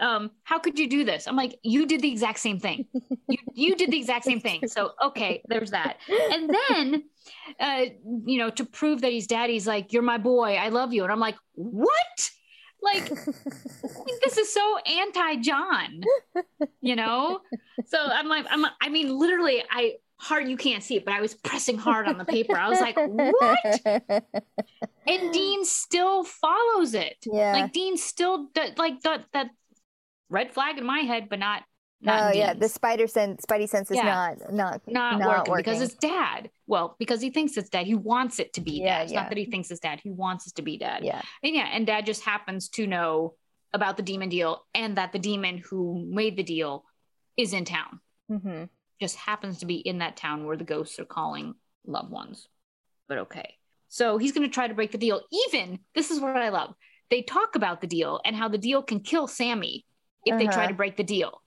um, 0.00 0.30
"How 0.42 0.58
could 0.58 0.78
you 0.78 0.88
do 0.88 1.04
this?" 1.04 1.28
I'm 1.28 1.36
like, 1.36 1.58
"You 1.62 1.86
did 1.86 2.00
the 2.00 2.10
exact 2.10 2.40
same 2.40 2.58
thing. 2.58 2.86
You 3.28 3.38
you 3.54 3.76
did 3.76 3.90
the 3.90 3.98
exact 3.98 4.24
same 4.24 4.40
thing." 4.46 4.66
So 4.66 4.92
okay, 5.04 5.42
there's 5.48 5.70
that. 5.70 5.98
And 6.32 6.50
then, 6.68 7.04
uh, 7.60 7.84
you 8.24 8.38
know, 8.38 8.50
to 8.50 8.64
prove 8.64 9.02
that 9.02 9.12
he's 9.12 9.26
dad, 9.26 9.50
he's 9.50 9.66
like, 9.66 9.92
"You're 9.92 10.02
my 10.02 10.18
boy. 10.18 10.54
I 10.56 10.70
love 10.70 10.92
you." 10.92 11.04
And 11.04 11.12
I'm 11.12 11.20
like, 11.20 11.36
"What?" 11.54 12.30
Like 12.82 13.08
this 13.08 14.36
is 14.38 14.52
so 14.52 14.78
anti-John, 14.78 16.02
you 16.80 16.94
know. 16.96 17.40
So 17.86 17.98
I'm 17.98 18.28
like, 18.28 18.46
I'm, 18.48 18.64
I 18.80 18.88
mean, 18.88 19.18
literally, 19.18 19.62
I 19.70 19.94
hard 20.18 20.48
you 20.48 20.56
can't 20.56 20.82
see 20.82 20.96
it, 20.96 21.04
but 21.04 21.14
I 21.14 21.20
was 21.20 21.34
pressing 21.34 21.78
hard 21.78 22.06
on 22.06 22.16
the 22.18 22.24
paper. 22.24 22.56
I 22.56 22.68
was 22.68 22.80
like, 22.80 22.96
"What?" 22.96 24.24
And 25.06 25.32
Dean 25.32 25.64
still 25.64 26.24
follows 26.24 26.94
it. 26.94 27.16
yeah. 27.24 27.52
Like 27.52 27.72
Dean 27.72 27.96
still 27.96 28.48
do, 28.54 28.62
like 28.76 29.00
that 29.02 29.24
that 29.32 29.48
red 30.28 30.52
flag 30.52 30.78
in 30.78 30.84
my 30.84 31.00
head, 31.00 31.28
but 31.28 31.38
not 31.38 31.62
not 32.00 32.34
oh 32.34 32.36
yeah, 32.36 32.54
the 32.54 32.68
spider 32.68 33.06
sense, 33.06 33.44
spidey 33.46 33.68
sense 33.68 33.90
is 33.90 33.96
Yeah. 33.96 34.04
not 34.04 34.52
not 34.52 34.80
not, 34.86 35.18
not 35.18 35.48
working, 35.48 35.64
because 35.64 35.80
it's 35.82 35.94
dad. 35.94 36.50
Well, 36.66 36.96
because 36.98 37.20
he 37.20 37.30
thinks 37.30 37.56
it's 37.56 37.68
dad. 37.68 37.86
He 37.86 37.94
wants 37.94 38.38
it 38.38 38.52
to 38.54 38.60
be 38.60 38.80
Yeah, 38.80 38.98
dad. 38.98 39.02
It's 39.04 39.12
yeah. 39.12 39.20
not 39.22 39.28
that 39.30 39.38
he 39.38 39.44
thinks 39.46 39.70
it's 39.70 39.80
dad. 39.80 40.00
He 40.02 40.10
wants 40.10 40.46
it 40.48 40.54
to 40.56 40.62
be 40.62 40.78
dad. 40.78 41.04
yeah. 41.04 41.22
And 41.42 41.54
yeah, 41.54 41.68
and 41.72 41.86
dad 41.86 42.06
just 42.06 42.22
happens 42.24 42.68
to 42.70 42.86
know 42.86 43.34
about 43.72 43.96
the 43.96 44.02
demon 44.02 44.28
deal 44.28 44.64
and 44.74 44.96
that 44.96 45.12
the 45.12 45.18
demon 45.18 45.58
who 45.58 46.04
made 46.08 46.36
the 46.36 46.42
deal 46.42 46.84
is 47.36 47.52
in 47.52 47.64
town. 47.64 48.00
hmm 48.28 48.64
Just 49.00 49.16
happens 49.16 49.58
to 49.58 49.66
be 49.66 49.76
in 49.76 49.98
that 49.98 50.16
town 50.16 50.46
where 50.46 50.56
the 50.56 50.64
ghosts 50.64 50.98
are 50.98 51.04
calling 51.04 51.54
loved 51.86 52.10
ones. 52.10 52.48
But 53.08 53.18
okay. 53.18 53.54
So 53.88 54.18
he's 54.18 54.32
going 54.32 54.46
to 54.48 54.52
try 54.52 54.66
to 54.66 54.74
break 54.74 54.90
the 54.92 54.98
deal. 54.98 55.20
Even, 55.48 55.78
this 55.94 56.10
is 56.10 56.18
what 56.20 56.36
I 56.36 56.48
love. 56.48 56.74
They 57.10 57.22
talk 57.22 57.54
about 57.54 57.80
the 57.80 57.86
deal 57.86 58.20
and 58.24 58.34
how 58.34 58.48
the 58.48 58.58
deal 58.58 58.82
can 58.82 59.00
kill 59.00 59.28
Sammy 59.28 59.84
if 60.24 60.36
they 60.38 60.46
try 60.46 60.64
Uh-huh. 60.64 60.68
to 60.68 60.74
break 60.74 60.96
the 60.96 61.04
deal. 61.04 61.40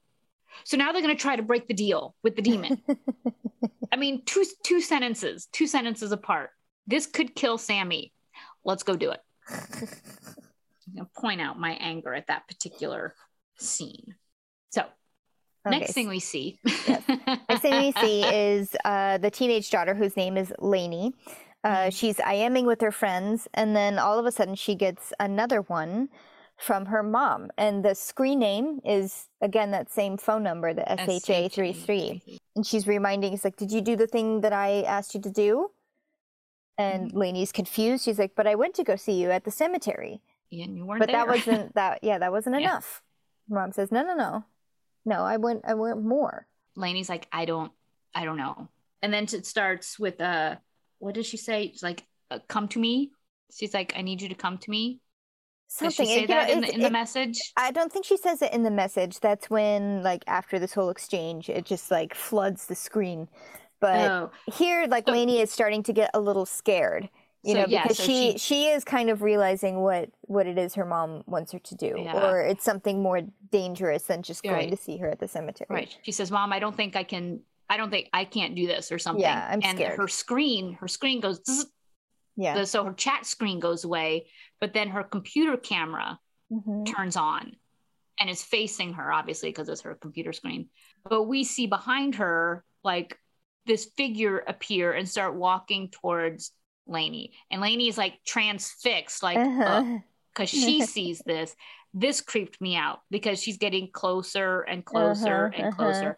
So 0.64 0.78
now 0.78 0.92
they're 0.92 1.02
going 1.02 1.16
to 1.16 1.22
try 1.22 1.36
to 1.36 1.44
break 1.44 1.68
the 1.68 1.74
deal 1.74 2.16
with 2.24 2.36
the 2.36 2.42
demon. 2.42 2.82
I 3.92 3.96
mean, 3.96 4.24
two 4.26 4.46
two 4.64 4.82
sentences, 4.82 5.48
two 5.52 5.68
sentences 5.68 6.12
apart. 6.12 6.52
This 6.88 7.06
could 7.06 7.36
kill 7.36 7.58
Sammy. 7.58 8.14
Let's 8.64 8.84
go 8.84 8.96
do 8.96 9.12
it. 9.12 9.20
I'm 9.50 10.96
going 10.96 11.06
to 11.06 11.22
point 11.22 11.42
out 11.42 11.60
my 11.60 11.72
anger 11.74 12.14
at 12.14 12.28
that 12.28 12.48
particular 12.48 13.16
scene. 13.58 14.16
So, 14.72 14.84
Okay, 15.68 15.80
next 15.80 15.94
thing 15.94 16.08
we 16.08 16.20
see. 16.20 16.60
Next 16.88 17.62
thing 17.62 17.78
we 17.82 17.92
see 18.02 18.24
is 18.26 18.76
uh, 18.86 19.18
the 19.18 19.30
teenage 19.30 19.70
daughter 19.70 19.94
whose 19.94 20.16
name 20.16 20.38
is 20.38 20.54
Lainey. 20.60 21.14
Uh, 21.64 21.88
Mhm. 21.88 21.94
she's 21.94 22.16
IMing 22.18 22.66
with 22.66 22.80
her 22.80 22.92
friends, 22.92 23.48
and 23.54 23.76
then 23.76 24.00
all 24.00 24.18
of 24.18 24.26
a 24.26 24.32
sudden 24.32 24.56
she 24.56 24.74
gets 24.76 25.12
another 25.20 25.62
one 25.62 26.08
from 26.60 26.86
her 26.88 27.02
mom. 27.02 27.50
And 27.58 27.84
the 27.84 27.96
screen 27.96 28.40
name 28.40 28.80
is, 28.86 29.28
again, 29.42 29.72
that 29.72 29.92
same 29.92 30.18
phone 30.18 30.44
number, 30.44 30.74
the 30.74 30.84
SHA33. 30.84 32.22
And 32.56 32.66
she's 32.66 32.88
reminding, 32.88 33.34
it's 33.34 33.44
like, 33.44 33.56
Did 33.58 33.72
you 33.72 33.82
do 33.82 33.96
the 33.96 34.08
thing 34.08 34.42
that 34.42 34.54
I 34.54 34.82
asked 34.84 35.14
you 35.16 35.22
to 35.22 35.30
do? 35.32 35.72
And 36.78 37.12
Lainey's 37.14 37.52
confused. 37.52 38.04
She's 38.06 38.20
like, 38.20 38.34
But 38.36 38.48
I 38.48 38.56
went 38.56 38.74
to 38.76 38.84
go 38.84 38.96
see 38.96 39.14
you 39.14 39.32
at 39.32 39.44
the 39.44 39.52
cemetery. 39.52 40.22
And 40.52 40.76
you 40.78 40.86
weren't 40.86 41.00
But 41.00 41.08
there. 41.08 41.18
that 41.18 41.28
wasn't 41.28 41.76
that, 41.80 42.00
yeah, 42.04 42.18
that 42.20 42.32
wasn't 42.32 42.56
Yeah. 42.60 42.70
enough. 42.70 43.02
Mom 43.50 43.72
says, 43.72 43.92
No, 43.92 44.04
no, 44.04 44.16
no. 44.16 44.46
No, 45.06 45.22
I 45.24 45.38
went, 45.38 45.62
I 45.66 45.74
went 45.74 46.04
more. 46.04 46.46
Lainey's 46.76 47.10
like, 47.10 47.28
I 47.32 47.46
don't, 47.46 47.72
I 48.14 48.26
don't 48.26 48.38
know. 48.38 48.68
And 49.02 49.14
then 49.14 49.24
it 49.24 49.46
starts 49.46 49.98
with, 49.98 50.20
uh, 50.20 50.58
what 51.00 51.16
does 51.16 51.26
she 51.26 51.38
say? 51.38 51.70
She's 51.72 51.84
like, 51.84 52.04
uh, 52.30 52.40
come 52.48 52.68
to 52.70 52.80
me. 52.80 53.12
She's 53.54 53.74
like, 53.74 53.94
I 53.96 54.02
need 54.02 54.22
you 54.22 54.30
to 54.30 54.36
come 54.36 54.58
to 54.60 54.70
me. 54.70 55.00
Does 55.70 55.96
Something. 55.96 56.06
she 56.08 56.14
say 56.16 56.22
you 56.22 56.28
know, 56.28 56.34
that 56.34 56.50
in 56.50 56.62
the, 56.62 56.74
in 56.74 56.80
the 56.82 56.90
message? 56.90 57.40
I 57.56 57.72
don't 57.72 57.92
think 57.94 58.04
she 58.04 58.18
says 58.18 58.42
it 58.42 58.52
in 58.54 58.64
the 58.64 58.72
message. 58.72 59.20
That's 59.20 59.52
when, 59.52 60.02
like, 60.02 60.24
after 60.26 60.58
this 60.58 60.74
whole 60.74 60.90
exchange, 60.90 61.48
it 61.48 61.64
just 61.66 61.92
like 61.92 62.16
floods 62.16 62.66
the 62.66 62.74
screen. 62.76 63.28
But 63.80 64.10
oh, 64.12 64.32
here, 64.52 64.88
like, 64.88 65.06
So- 65.08 65.12
Lainey 65.14 65.40
is 65.42 65.52
starting 65.52 65.84
to 65.84 65.94
get 65.94 66.10
a 66.16 66.20
little 66.20 66.48
scared, 66.48 67.08
you 67.44 67.54
So, 67.54 67.60
know, 67.62 67.66
yeah, 67.70 67.84
because 67.84 67.98
so 67.98 68.04
she, 68.04 68.32
she- 68.32 68.38
she 68.40 68.66
is 68.68 68.84
kind 68.84 69.12
of 69.12 69.22
realizing 69.22 69.82
what 69.82 70.10
what 70.22 70.48
it 70.48 70.58
is 70.58 70.74
her 70.74 70.86
mom 70.86 71.24
wants 71.28 71.52
her 71.52 71.60
to 71.60 71.76
do, 71.76 71.94
Yeah. 71.98 72.28
or 72.30 72.42
it's 72.42 72.64
something 72.64 73.02
more 73.04 73.22
dangerous 73.52 74.04
than 74.04 74.24
just 74.24 74.42
going 74.42 74.56
Right. 74.56 74.72
to 74.72 74.78
see 74.78 74.98
her 74.98 75.08
at 75.10 75.20
the 75.20 75.28
cemetery. 75.28 75.68
right. 75.70 75.98
She 76.02 76.12
says, 76.12 76.32
Mom, 76.32 76.52
I 76.52 76.58
don't 76.60 76.76
think 76.76 76.96
I 76.96 77.04
can, 77.04 77.42
I 77.70 77.78
don't 77.78 77.92
think 77.92 78.10
I 78.12 78.26
can't 78.26 78.56
do 78.56 78.66
this 78.66 78.92
or 78.92 78.98
something. 78.98 79.22
Yeah, 79.22 79.48
I'm 79.52 79.62
and 79.64 79.78
scared. 79.78 79.98
her 80.00 80.08
screen, 80.08 80.74
her 80.82 80.88
screen 80.88 81.20
goes, 81.22 81.40
Yeah. 82.40 82.64
so 82.64 82.86
her 82.86 82.94
chat 82.94 83.26
screen 83.26 83.60
goes 83.60 83.84
away, 83.84 84.28
but 84.62 84.74
then 84.74 84.90
her 84.90 85.04
computer 85.04 85.58
camera 85.58 86.20
Mhm. 86.52 86.86
turns 86.86 87.16
on 87.16 87.56
and 88.20 88.30
is 88.30 88.42
facing 88.42 88.94
her, 88.94 89.12
obviously, 89.12 89.50
because 89.50 89.70
it's 89.70 89.82
her 89.82 89.96
computer 89.96 90.34
screen. 90.34 90.70
But 91.04 91.24
we 91.24 91.44
see 91.44 91.68
behind 91.68 92.16
her, 92.16 92.64
like, 92.84 93.20
this 93.66 93.86
figure 93.98 94.40
appear 94.40 94.94
and 94.94 95.08
start 95.08 95.36
walking 95.36 95.90
towards 95.90 96.52
Lainey. 96.88 97.34
And 97.52 97.62
Lainey 97.62 97.88
is 97.88 97.98
like 97.98 98.24
transfixed, 98.26 99.22
like, 99.22 99.38
Uh-huh. 99.38 100.00
because 100.34 100.50
she 100.50 100.82
sees 100.96 101.22
this. 101.26 101.56
This 101.94 102.22
creeped 102.22 102.60
me 102.62 102.76
out 102.76 103.02
because 103.12 103.42
she's 103.44 103.58
getting 103.58 103.92
closer 103.92 104.62
and 104.62 104.84
closer 104.86 105.48
Uh-huh, 105.48 105.56
and 105.56 105.68
uh-huh. 105.68 105.76
closer. 105.76 106.18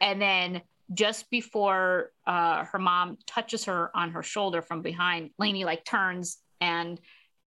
And 0.00 0.20
then 0.20 0.62
just 0.92 1.30
before 1.30 2.10
uh, 2.26 2.64
her 2.64 2.78
mom 2.78 3.16
touches 3.26 3.64
her 3.66 3.90
on 3.96 4.10
her 4.10 4.22
shoulder 4.22 4.62
from 4.62 4.82
behind, 4.82 5.30
Lainey 5.38 5.64
like 5.64 5.84
turns 5.84 6.38
and 6.60 7.00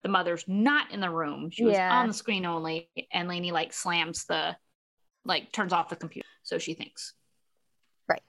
the 0.03 0.09
mother's 0.09 0.43
not 0.47 0.91
in 0.91 0.99
the 0.99 1.09
room. 1.09 1.49
She 1.51 1.63
was 1.63 1.73
Yeah. 1.75 1.99
on 1.99 2.07
the 2.07 2.13
screen 2.13 2.45
only, 2.45 2.89
and 3.13 3.27
Lainey 3.29 3.51
like 3.51 3.71
slams 3.71 4.25
the, 4.25 4.55
like 5.25 5.51
turns 5.51 5.73
off 5.73 5.89
the 5.89 5.95
computer. 5.95 6.27
So 6.43 6.57
she 6.57 6.73
thinks. 6.73 7.13
Right. 8.07 8.23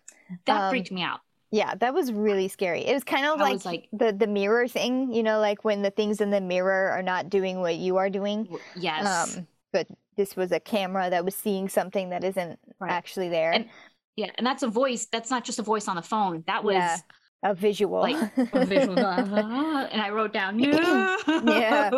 That 0.47 0.65
Um, 0.65 0.71
freaked 0.71 0.93
me 0.93 1.03
out. 1.03 1.21
Yeah, 1.51 1.75
that 1.77 1.93
was 1.95 2.13
really 2.13 2.49
scary. 2.49 2.83
It 2.83 2.95
was 2.95 3.05
kind 3.05 3.27
of 3.27 3.39
like, 3.41 3.53
was 3.55 3.67
like- 3.67 3.89
the 3.93 4.13
the 4.13 4.27
mirror 4.27 4.69
thing, 4.69 5.13
you 5.13 5.23
know, 5.23 5.39
like 5.41 5.65
when 5.65 5.83
the 5.83 5.91
things 5.91 6.21
in 6.21 6.31
the 6.31 6.41
mirror 6.41 6.91
are 6.91 7.03
not 7.03 7.29
doing 7.31 7.61
what 7.61 7.75
you 7.77 7.97
are 7.97 8.09
doing. 8.11 8.49
Yes. 8.77 9.37
Um, 9.37 9.47
but 9.73 9.87
this 10.17 10.37
was 10.37 10.53
a 10.53 10.61
camera 10.61 11.09
that 11.11 11.25
was 11.25 11.35
seeing 11.35 11.69
something 11.69 12.11
that 12.11 12.23
isn't 12.25 12.59
Right. 12.79 12.91
actually 12.93 13.31
there. 13.31 13.53
And 13.53 13.69
yeah, 14.17 14.31
and 14.37 14.47
that's 14.47 14.63
a 14.63 14.69
voice. 14.69 15.07
That's 15.11 15.31
not 15.31 15.45
just 15.45 15.59
a 15.59 15.63
voice 15.63 15.89
on 15.89 15.97
the 15.97 16.03
phone. 16.03 16.45
That 16.47 16.65
was 16.65 16.75
Yeah. 16.75 16.97
a 17.45 17.55
visual. 17.55 18.01
like 18.01 18.17
a 18.53 18.65
visual, 18.67 18.99
uh-huh, 18.99 19.89
and 19.91 20.01
I 20.03 20.11
wrote 20.11 20.33
down 20.33 20.57
no. 20.59 21.19
Yeah. 21.45 21.91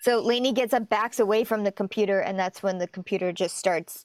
so 0.00 0.20
Lainey 0.20 0.52
gets 0.52 0.72
up, 0.74 0.88
backs 0.88 1.20
away 1.20 1.44
from 1.44 1.64
the 1.64 1.72
computer, 1.72 2.20
and 2.20 2.38
that's 2.38 2.62
when 2.62 2.78
the 2.78 2.88
computer 2.88 3.32
just 3.32 3.56
starts 3.56 4.04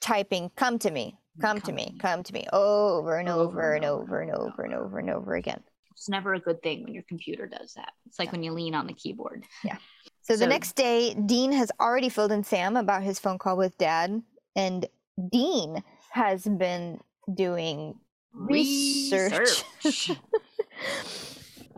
typing, 0.00 0.50
"Come 0.56 0.78
to 0.80 0.90
me, 0.90 1.18
come, 1.40 1.56
to 1.60 1.66
Come 1.66 1.74
me, 1.74 1.84
to 1.86 1.92
me." 1.92 1.98
come 1.98 2.22
to 2.22 2.32
me," 2.32 2.46
over 2.52 3.16
and 3.18 3.28
over, 3.28 3.74
and 3.74 3.84
over 3.84 4.20
and 4.20 4.30
and 4.30 4.38
over 4.40 4.62
and 4.64 4.74
over 4.74 4.98
and 4.98 5.10
over 5.10 5.34
again. 5.34 5.62
It's 5.92 6.08
never 6.08 6.32
a 6.32 6.40
good 6.40 6.62
thing 6.62 6.84
when 6.84 6.94
your 6.94 7.02
computer 7.08 7.46
does 7.46 7.74
that. 7.74 7.92
It's 8.06 8.18
like 8.18 8.32
when 8.32 8.42
you 8.42 8.52
lean 8.52 8.74
on 8.74 8.86
the 8.86 8.94
keyboard. 8.94 9.44
Yeah. 9.62 9.76
So 10.22 10.34
the 10.36 10.46
next 10.46 10.74
day, 10.76 11.12
Dean 11.14 11.52
has 11.52 11.70
already 11.80 12.08
filled 12.08 12.32
in 12.32 12.42
Sam 12.44 12.76
about 12.76 13.02
his 13.02 13.18
phone 13.18 13.36
call 13.38 13.56
with 13.56 13.76
Dad, 13.76 14.22
and 14.56 14.86
Dean 15.30 15.82
has 16.10 16.44
been 16.44 17.00
doing 17.32 17.94
research. 18.32 19.64
Research. 19.84 20.16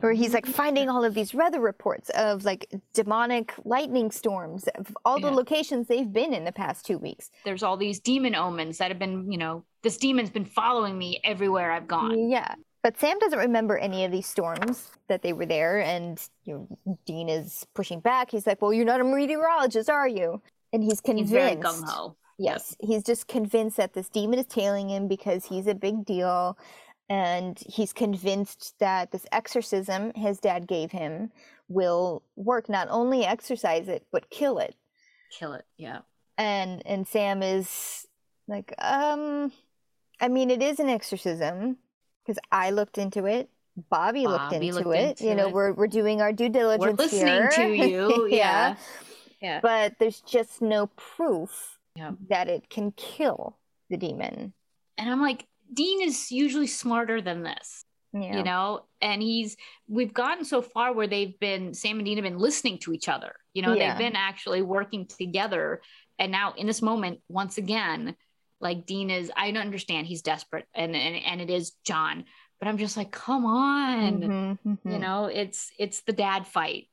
where 0.00 0.12
he's 0.12 0.34
like 0.34 0.46
finding 0.46 0.88
all 0.88 1.04
of 1.04 1.14
these 1.14 1.32
weather 1.32 1.60
reports 1.60 2.10
of 2.10 2.44
like 2.44 2.66
demonic 2.92 3.54
lightning 3.64 4.10
storms 4.10 4.66
of 4.74 4.96
all 5.04 5.20
the 5.20 5.28
Yeah. 5.28 5.34
locations 5.34 5.86
they've 5.86 6.12
been 6.12 6.34
in 6.34 6.44
the 6.44 6.50
past 6.50 6.84
two 6.84 6.98
weeks. 6.98 7.30
There's 7.44 7.62
all 7.62 7.76
these 7.76 8.00
demon 8.00 8.34
omens 8.34 8.78
that 8.78 8.90
have 8.90 8.98
been, 8.98 9.30
you 9.30 9.38
know, 9.38 9.62
this 9.82 9.96
demon's 9.96 10.30
been 10.30 10.44
following 10.44 10.98
me 10.98 11.20
everywhere 11.22 11.70
I've 11.70 11.86
gone. 11.86 12.28
Yeah. 12.30 12.54
But 12.82 12.98
Sam 12.98 13.16
doesn't 13.20 13.38
remember 13.38 13.78
any 13.78 14.04
of 14.04 14.10
these 14.10 14.26
storms 14.26 14.90
that 15.06 15.22
they 15.22 15.32
were 15.32 15.46
there, 15.46 15.80
and 15.80 16.20
you 16.44 16.66
know, 16.84 16.96
Dean 17.06 17.28
is 17.28 17.64
pushing 17.74 18.00
back. 18.00 18.28
He's 18.32 18.44
like, 18.44 18.60
"Well, 18.60 18.72
you're 18.72 18.84
not 18.84 19.00
a 19.00 19.04
meteorologist, 19.04 19.88
are 19.88 20.08
you?" 20.08 20.42
And 20.72 20.82
he's 20.82 21.00
convinced. 21.00 21.30
He's 21.32 21.40
very 21.40 21.54
gung 21.54 21.84
ho. 21.88 22.16
Yes, 22.42 22.76
he's 22.80 23.02
just 23.04 23.28
convinced 23.28 23.76
that 23.76 23.94
this 23.94 24.08
demon 24.08 24.38
is 24.38 24.46
tailing 24.46 24.90
him 24.90 25.08
because 25.08 25.44
he's 25.46 25.66
a 25.66 25.74
big 25.74 26.04
deal, 26.04 26.58
and 27.08 27.58
he's 27.66 27.92
convinced 27.92 28.74
that 28.80 29.10
this 29.12 29.26
exorcism 29.32 30.12
his 30.14 30.38
dad 30.38 30.66
gave 30.66 30.90
him 30.92 31.30
will 31.68 32.22
work. 32.36 32.68
Not 32.68 32.88
only 32.90 33.24
exorcise 33.24 33.88
it, 33.88 34.06
but 34.12 34.30
kill 34.30 34.58
it. 34.58 34.74
Kill 35.38 35.52
it. 35.54 35.64
Yeah. 35.76 36.00
And 36.38 36.82
and 36.86 37.06
Sam 37.06 37.42
is 37.42 38.06
like, 38.48 38.74
um, 38.78 39.52
I 40.20 40.28
mean, 40.28 40.50
it 40.50 40.62
is 40.62 40.80
an 40.80 40.88
exorcism 40.88 41.76
because 42.24 42.38
I 42.50 42.70
looked 42.70 42.98
into 42.98 43.26
it. 43.26 43.48
Bobby, 43.88 44.26
looked, 44.26 44.52
into, 44.52 44.74
looked 44.74 44.86
it. 44.88 45.08
into 45.20 45.24
You 45.24 45.34
know, 45.34 45.48
it. 45.48 45.54
we're 45.54 45.72
we're 45.72 45.86
doing 45.86 46.20
our 46.20 46.32
due 46.32 46.48
diligence 46.50 46.84
We're 46.98 47.04
listening 47.04 47.26
here. 47.26 47.50
to 47.50 47.74
you. 47.74 48.26
Yeah. 48.30 48.76
Yeah. 49.40 49.60
But 49.62 49.94
there's 49.98 50.20
just 50.20 50.60
no 50.62 50.88
proof 50.88 51.78
Yeah. 51.96 52.12
that 52.30 52.48
it 52.48 52.68
can 52.70 52.92
kill 52.92 53.58
the 53.90 53.96
demon. 53.96 54.52
And 54.98 55.10
I'm 55.10 55.20
like, 55.20 55.46
Dean 55.72 56.02
is 56.02 56.30
usually 56.30 56.66
smarter 56.66 57.20
than 57.20 57.42
this. 57.42 57.84
Yeah. 58.14 58.36
you 58.36 58.42
know 58.44 58.84
and 59.00 59.22
he's 59.22 59.56
we've 59.88 60.12
gotten 60.12 60.44
so 60.44 60.60
far 60.60 60.92
where 60.92 61.06
they've 61.06 61.40
been 61.40 61.72
sam 61.72 61.96
and 61.96 62.04
dean 62.04 62.18
have 62.18 62.24
been 62.24 62.36
listening 62.38 62.76
to 62.80 62.92
each 62.92 63.08
other 63.08 63.32
you 63.54 63.62
know 63.62 63.72
Yeah. 63.72 63.88
they've 63.88 64.06
been 64.06 64.16
actually 64.16 64.60
working 64.60 65.06
together 65.06 65.80
and 66.18 66.30
now 66.30 66.52
in 66.58 66.66
this 66.66 66.82
moment 66.82 67.20
once 67.30 67.56
again 67.56 68.14
like 68.60 68.84
dean 68.84 69.08
is 69.08 69.32
i 69.34 69.50
don't 69.50 69.62
understand 69.62 70.06
he's 70.06 70.20
desperate 70.20 70.66
and 70.74 70.94
and, 70.94 71.16
and 71.24 71.40
it 71.40 71.48
is 71.48 71.72
john 71.86 72.26
but 72.58 72.68
i'm 72.68 72.76
just 72.76 72.98
like 72.98 73.12
come 73.12 73.46
on 73.46 74.20
Mhm, 74.20 74.58
you 74.64 74.78
mhm. 74.90 75.00
know 75.00 75.24
it's 75.24 75.72
it's 75.78 76.02
the 76.02 76.12
dad 76.12 76.46
fight 76.46 76.88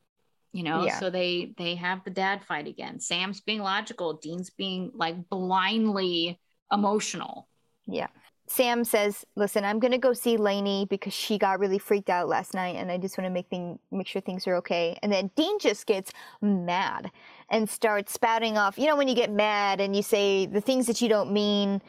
you 0.51 0.63
know 0.63 0.83
Yeah. 0.83 0.99
so 0.99 1.09
they 1.09 1.53
they 1.57 1.75
have 1.75 2.03
the 2.03 2.09
dad 2.09 2.43
fight 2.43 2.67
again 2.67 2.99
sam's 2.99 3.41
being 3.41 3.61
logical 3.61 4.13
dean's 4.13 4.49
being 4.49 4.91
like 4.95 5.29
blindly 5.29 6.39
emotional 6.71 7.47
Yeah. 7.87 8.07
Sam 8.47 8.83
says, 8.83 9.25
"Listen, 9.35 9.63
I'm 9.63 9.79
gonna 9.79 9.99
go 9.99 10.11
see 10.11 10.35
Lainey 10.35 10.87
because 10.89 11.13
she 11.13 11.37
got 11.37 11.59
really 11.59 11.77
freaked 11.77 12.09
out 12.09 12.27
last 12.27 12.55
night, 12.55 12.75
and 12.77 12.91
I 12.91 12.97
just 12.97 13.15
want 13.15 13.27
to 13.27 13.29
make 13.29 13.47
thing 13.47 13.77
make 13.91 14.07
sure 14.07 14.21
things 14.21 14.47
are 14.47 14.55
okay." 14.55 14.97
And 15.03 15.11
then 15.11 15.29
Dean 15.35 15.59
just 15.59 15.85
gets 15.85 16.11
mad 16.41 17.11
and 17.49 17.69
starts 17.69 18.11
spouting 18.11 18.57
off. 18.57 18.79
You 18.79 18.87
know, 18.87 18.95
when 18.95 19.07
you 19.07 19.13
get 19.15 19.31
mad 19.31 19.79
and 19.79 19.95
you 19.95 20.01
say 20.01 20.47
the 20.47 20.61
things 20.61 20.87
that 20.87 20.99
you 21.01 21.09
don't 21.09 21.31
mean. 21.31 21.81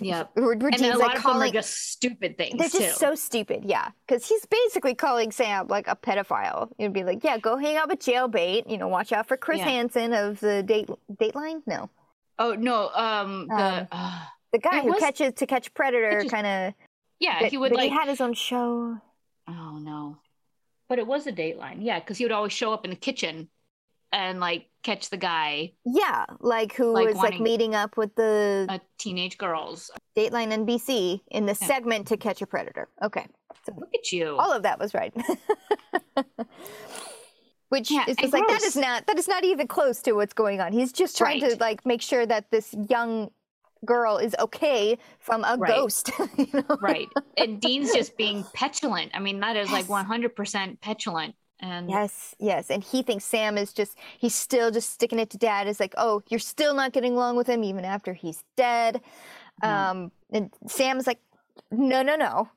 Yeah 0.00 0.24
and 0.36 0.62
a 0.62 0.96
like 0.98 0.98
lot 0.98 1.16
of 1.16 1.22
them 1.22 1.42
are 1.42 1.50
just 1.50 1.90
stupid 1.92 2.36
things 2.36 2.58
they're 2.58 2.68
just 2.68 2.98
too 3.00 3.06
so 3.06 3.14
stupid, 3.14 3.64
yeah. 3.64 3.90
Because 4.06 4.26
he's 4.26 4.44
basically 4.46 4.94
calling 4.94 5.30
Sam 5.32 5.66
like 5.68 5.88
a 5.88 5.96
pedophile. 5.96 6.70
He'd 6.78 6.92
be 6.92 7.04
like, 7.04 7.22
"Yeah, 7.24 7.38
go 7.38 7.56
hang 7.56 7.76
out 7.76 7.88
with 7.88 7.98
jailbait. 8.00 8.70
You 8.70 8.78
know, 8.78 8.88
watch 8.88 9.12
out 9.12 9.26
for 9.28 9.36
Chris 9.36 9.58
Yeah. 9.58 9.64
Hansen 9.68 10.12
of 10.12 10.40
the 10.40 10.62
date 10.62 10.88
Dateline. 11.12 11.62
No, 11.66 11.90
Oh 12.38 12.54
no, 12.54 12.90
um, 12.94 13.46
the 13.48 13.54
Um, 13.54 13.88
uh, 13.92 14.20
the 14.52 14.58
guy 14.58 14.80
who 14.82 14.88
was- 14.92 15.00
catches 15.00 15.34
to 15.34 15.46
catch 15.46 15.72
predator, 15.74 16.24
kind 16.28 16.46
of. 16.46 16.74
yeah, 17.18 17.40
But, 17.40 17.50
he 17.50 17.56
would 17.56 17.70
but 17.70 17.78
like. 17.78 17.90
he 17.90 17.94
had 17.96 18.08
his 18.08 18.20
own 18.20 18.34
show. 18.34 18.98
oh 19.48 19.78
no, 19.78 20.18
but 20.88 20.98
it 20.98 21.06
was 21.06 21.26
a 21.26 21.32
Dateline, 21.32 21.78
yeah, 21.80 21.98
because 22.00 22.18
he 22.18 22.24
would 22.24 22.32
always 22.32 22.52
show 22.52 22.72
up 22.72 22.84
in 22.84 22.90
the 22.90 22.96
kitchen 22.96 23.48
and 24.12 24.40
like 24.40 24.66
catch 24.82 25.10
the 25.10 25.16
guy, 25.16 25.72
Yeah, 25.84 26.24
like 26.40 26.74
who 26.74 26.92
Like 26.92 27.06
was 27.08 27.16
like 27.16 27.40
meeting 27.40 27.74
up 27.74 27.96
with 27.96 28.14
the 28.14 28.66
uh, 28.68 28.78
teenage 28.98 29.38
girls. 29.38 29.90
Dateline 30.16 30.52
NBC 30.66 31.20
in 31.30 31.46
the 31.46 31.56
Yeah. 31.60 31.66
segment 31.66 32.06
to 32.08 32.16
catch 32.16 32.40
a 32.40 32.46
predator. 32.46 32.88
Okay, 33.02 33.26
So 33.64 33.74
Look 33.76 33.90
at 33.94 34.10
you. 34.12 34.36
all 34.38 34.52
of 34.52 34.62
that 34.62 34.78
was 34.78 34.94
right. 34.94 35.12
Which 37.68 37.90
Yeah, 37.90 38.04
is 38.06 38.32
like 38.32 38.46
that 38.46 38.62
is 38.64 38.76
not 38.76 39.06
that 39.08 39.18
is 39.18 39.26
not 39.26 39.44
even 39.44 39.66
close 39.66 40.00
to 40.02 40.12
what's 40.12 40.32
going 40.32 40.60
on. 40.60 40.72
He's 40.72 40.92
just 40.92 41.16
trying 41.18 41.40
to 41.40 41.56
like 41.58 41.84
make 41.84 42.00
sure 42.00 42.24
that 42.24 42.50
this 42.52 42.72
young 42.88 43.30
girl 43.84 44.18
is 44.18 44.34
okay 44.38 44.98
from 45.18 45.42
a 45.44 45.56
Right. 45.58 45.74
ghost. 45.74 46.10
you 46.38 46.46
know? 46.54 46.78
right, 46.80 47.08
and 47.36 47.60
Dean's 47.60 47.92
just 47.92 48.16
being 48.18 48.44
petulant. 48.54 49.10
I 49.14 49.18
mean, 49.18 49.40
that 49.40 49.56
is 49.56 49.72
like 49.72 49.88
one 49.88 50.04
hundred 50.06 50.36
percent 50.36 50.80
petulant, 50.80 51.34
and 51.60 51.88
Yes, 51.90 52.34
yes. 52.38 52.70
And 52.70 52.82
he 52.82 53.02
thinks 53.02 53.24
Sam 53.24 53.56
is 53.58 53.72
just, 53.72 53.96
he's 54.18 54.34
still 54.34 54.70
just 54.70 54.90
sticking 54.92 55.18
it 55.18 55.30
to 55.30 55.38
dad. 55.38 55.66
Is 55.68 55.80
like, 55.80 55.94
oh, 55.96 56.22
you're 56.28 56.40
still 56.40 56.74
not 56.74 56.92
getting 56.92 57.14
along 57.14 57.36
with 57.36 57.46
him 57.46 57.64
even 57.64 57.84
after 57.84 58.12
he's 58.12 58.44
dead. 58.56 59.00
Mhm. 59.62 59.68
Um, 59.68 60.12
and 60.30 60.52
Sam's 60.66 61.06
like, 61.06 61.20
no, 61.70 62.02
no, 62.02 62.16
no. 62.16 62.48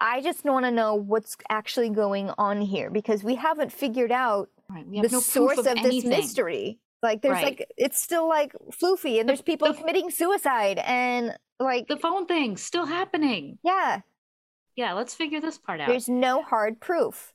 I 0.00 0.20
just 0.20 0.44
want 0.44 0.64
to 0.66 0.70
know 0.70 0.94
what's 0.94 1.36
actually 1.48 1.90
going 1.90 2.30
on 2.38 2.60
here 2.60 2.90
because 2.90 3.24
we 3.24 3.34
haven't 3.34 3.72
figured 3.72 4.12
out 4.12 4.50
right, 4.68 4.84
the 4.90 5.08
no 5.10 5.20
source 5.20 5.58
of, 5.58 5.66
of, 5.66 5.82
this 5.82 6.04
mystery. 6.04 6.78
Like, 7.02 7.22
there's 7.22 7.34
Right. 7.34 7.44
like, 7.44 7.72
it's 7.76 8.00
still 8.00 8.28
like 8.28 8.52
floofy 8.70 9.18
and 9.20 9.28
there's 9.28 9.42
people 9.42 9.68
the- 9.68 9.74
committing 9.78 10.10
suicide 10.10 10.78
and 10.84 11.36
like, 11.58 11.88
The 11.88 11.96
phone 11.96 12.26
thing 12.26 12.56
still 12.58 12.84
happening. 12.86 13.58
yeah, 13.62 14.00
Yeah, 14.76 14.92
let's 14.92 15.14
figure 15.14 15.40
this 15.40 15.56
part 15.58 15.80
out. 15.80 15.88
there's 15.88 16.08
no 16.08 16.42
hard 16.42 16.78
proof. 16.80 17.32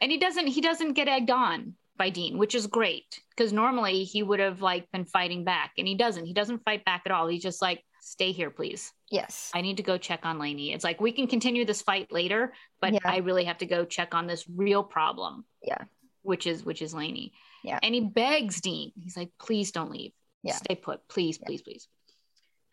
And 0.00 0.10
he 0.12 0.18
doesn't 0.18 0.46
he 0.46 0.60
doesn't 0.60 0.92
get 0.94 1.08
egged 1.08 1.30
on 1.30 1.74
by 1.96 2.10
Dean, 2.10 2.38
which 2.38 2.54
is 2.54 2.66
great 2.68 3.20
because 3.30 3.52
normally 3.52 4.04
he 4.04 4.22
would 4.22 4.40
have 4.40 4.62
like 4.62 4.90
been 4.92 5.04
fighting 5.04 5.44
back, 5.44 5.72
and 5.78 5.88
he 5.88 5.94
doesn't. 5.96 6.26
He 6.26 6.32
doesn't 6.32 6.64
fight 6.64 6.84
back 6.84 7.02
at 7.06 7.12
all. 7.12 7.26
He's 7.26 7.42
just 7.42 7.60
like, 7.60 7.82
"Stay 8.00 8.30
here, 8.32 8.50
please. 8.50 8.92
Yes. 9.10 9.50
I 9.54 9.62
need 9.62 9.78
to 9.78 9.82
go 9.82 9.98
check 9.98 10.24
on 10.24 10.38
Lainey." 10.38 10.72
It's 10.72 10.84
like 10.84 11.00
we 11.00 11.10
can 11.12 11.26
continue 11.26 11.64
this 11.64 11.82
fight 11.82 12.12
later, 12.12 12.52
but 12.80 12.92
Yeah. 12.92 13.00
I 13.04 13.18
really 13.18 13.44
have 13.44 13.58
to 13.58 13.66
go 13.66 13.84
check 13.84 14.14
on 14.14 14.26
this 14.26 14.44
real 14.48 14.82
problem. 14.84 15.44
Yeah. 15.62 15.84
which 16.22 16.46
is 16.46 16.64
which 16.64 16.82
is 16.82 16.92
Lainey. 16.94 17.32
Yeah. 17.64 17.78
and 17.82 17.94
he 17.94 18.00
begs 18.02 18.60
Dean. 18.60 18.92
He's 19.00 19.16
like, 19.16 19.30
"Please 19.38 19.72
don't 19.72 19.90
leave. 19.90 20.12
Yeah. 20.42 20.54
Stay 20.54 20.74
put, 20.76 21.08
please, 21.08 21.38
please, 21.38 21.62
please." 21.62 21.88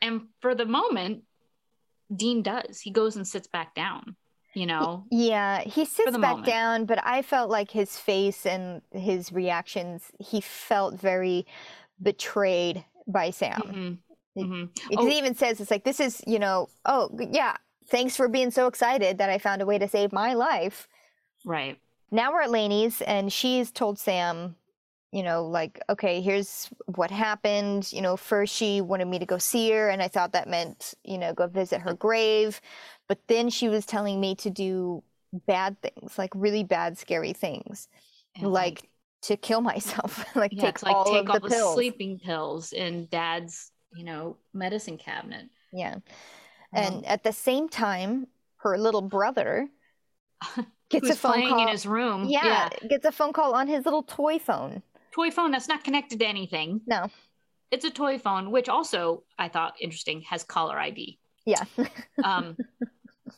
And 0.02 0.28
for 0.42 0.54
the 0.54 0.66
moment, 0.66 1.24
Dean 2.16 2.44
does. 2.44 2.80
He 2.80 2.92
goes 2.92 3.16
and 3.16 3.28
sits 3.28 3.48
back 3.48 3.74
down. 3.74 4.16
You 4.56 4.66
know, 4.66 5.04
Yeah, 5.12 5.60
he 5.62 5.84
sits 5.86 6.12
back 6.12 6.22
moment. 6.22 6.46
down, 6.48 6.86
but 6.86 7.06
I 7.06 7.22
felt 7.22 7.50
like 7.50 7.70
his 7.72 7.98
face 8.00 8.46
and 8.46 8.82
his 8.94 9.32
reactions, 9.34 10.12
he 10.20 10.40
felt 10.42 10.96
very 10.96 11.46
betrayed 12.02 12.86
by 13.06 13.32
Sam. 13.32 13.62
Mhm. 13.62 13.98
It- 14.36 14.46
Mhm. 14.46 14.70
Because 14.90 15.06
Oh. 15.06 15.10
he 15.10 15.18
even 15.18 15.36
says, 15.36 15.60
it's 15.60 15.72
like, 15.72 15.84
this 15.84 16.00
is, 16.00 16.22
you 16.26 16.40
know, 16.40 16.70
oh, 16.86 17.10
yeah, 17.32 17.58
thanks 17.88 18.16
for 18.16 18.28
being 18.30 18.50
so 18.52 18.68
excited 18.68 19.18
that 19.18 19.30
I 19.30 19.38
found 19.38 19.62
a 19.62 19.66
way 19.66 19.78
to 19.78 19.88
save 19.88 20.12
my 20.14 20.34
life. 20.34 20.88
right. 21.46 21.78
Now 22.12 22.32
we're 22.32 22.42
at 22.44 22.50
Lainey's, 22.52 23.02
and 23.02 23.32
she's 23.32 23.72
told 23.72 24.00
Sam, 24.00 24.56
you 25.12 25.22
know, 25.22 25.46
like, 25.46 25.80
okay, 25.90 26.22
here's 26.22 26.70
what 26.96 27.12
happened. 27.12 27.92
You 27.94 28.02
know, 28.02 28.16
first 28.18 28.54
she 28.56 28.80
wanted 28.82 29.06
me 29.08 29.20
to 29.20 29.26
go 29.26 29.38
see 29.38 29.70
her, 29.72 29.90
and 29.90 30.02
I 30.02 30.08
thought 30.08 30.32
that 30.32 30.48
meant, 30.48 30.94
you 31.04 31.18
know, 31.18 31.34
go 31.34 31.46
visit 31.48 31.82
her 31.82 31.94
grave. 31.94 32.62
But 33.08 33.20
then 33.28 33.50
she 33.50 33.70
was 33.70 33.86
telling 33.86 34.20
me 34.20 34.36
to 34.36 34.50
do 34.50 35.04
bad 35.48 35.78
things, 35.82 36.18
like 36.18 36.32
really 36.36 36.64
bad, 36.64 36.98
scary 36.98 37.34
things, 37.34 37.88
And, 38.36 38.52
like 38.52 38.90
to 39.24 39.38
kill 39.38 39.62
myself, 39.74 40.26
like 40.36 40.52
yeah, 40.54 40.72
take 40.72 40.84
like 40.84 40.96
all 40.96 41.06
take 41.06 41.30
all 41.30 41.40
the 41.40 41.48
the 41.50 41.74
sleeping 41.74 42.20
pills 42.20 42.74
in 42.74 43.08
Dad's, 43.12 43.72
you 43.94 44.04
know, 44.06 44.38
medicine 44.54 44.98
cabinet. 44.98 45.50
Yeah. 45.72 45.96
Um, 45.96 46.02
And 46.74 47.06
at 47.06 47.24
the 47.24 47.32
same 47.34 47.70
time, 47.70 48.28
her 48.58 48.78
little 48.78 49.02
brother 49.02 49.70
gets 50.90 51.10
a 51.10 51.16
phone 51.16 51.48
call. 51.50 51.62
in 51.64 51.68
his 51.70 51.86
room? 51.86 52.26
yeah, 52.28 52.70
gets 52.90 53.06
a 53.06 53.12
phone 53.12 53.34
call 53.34 53.54
on 53.56 53.68
his 53.68 53.86
little 53.86 54.04
toy 54.04 54.40
phone. 54.40 54.82
toy 55.12 55.32
phone 55.32 55.52
that's 55.52 55.68
not 55.68 55.84
connected 55.84 56.20
to 56.20 56.26
anything. 56.26 56.82
No. 56.88 57.10
It's 57.72 57.86
a 57.86 57.92
toy 57.92 58.18
phone, 58.20 58.52
which 58.52 58.70
also 58.70 59.24
I 59.38 59.50
thought 59.50 59.76
interesting 59.80 60.22
has 60.24 60.44
caller 60.44 60.78
ID. 60.78 61.20
Yeah. 61.46 61.64
um 62.24 62.56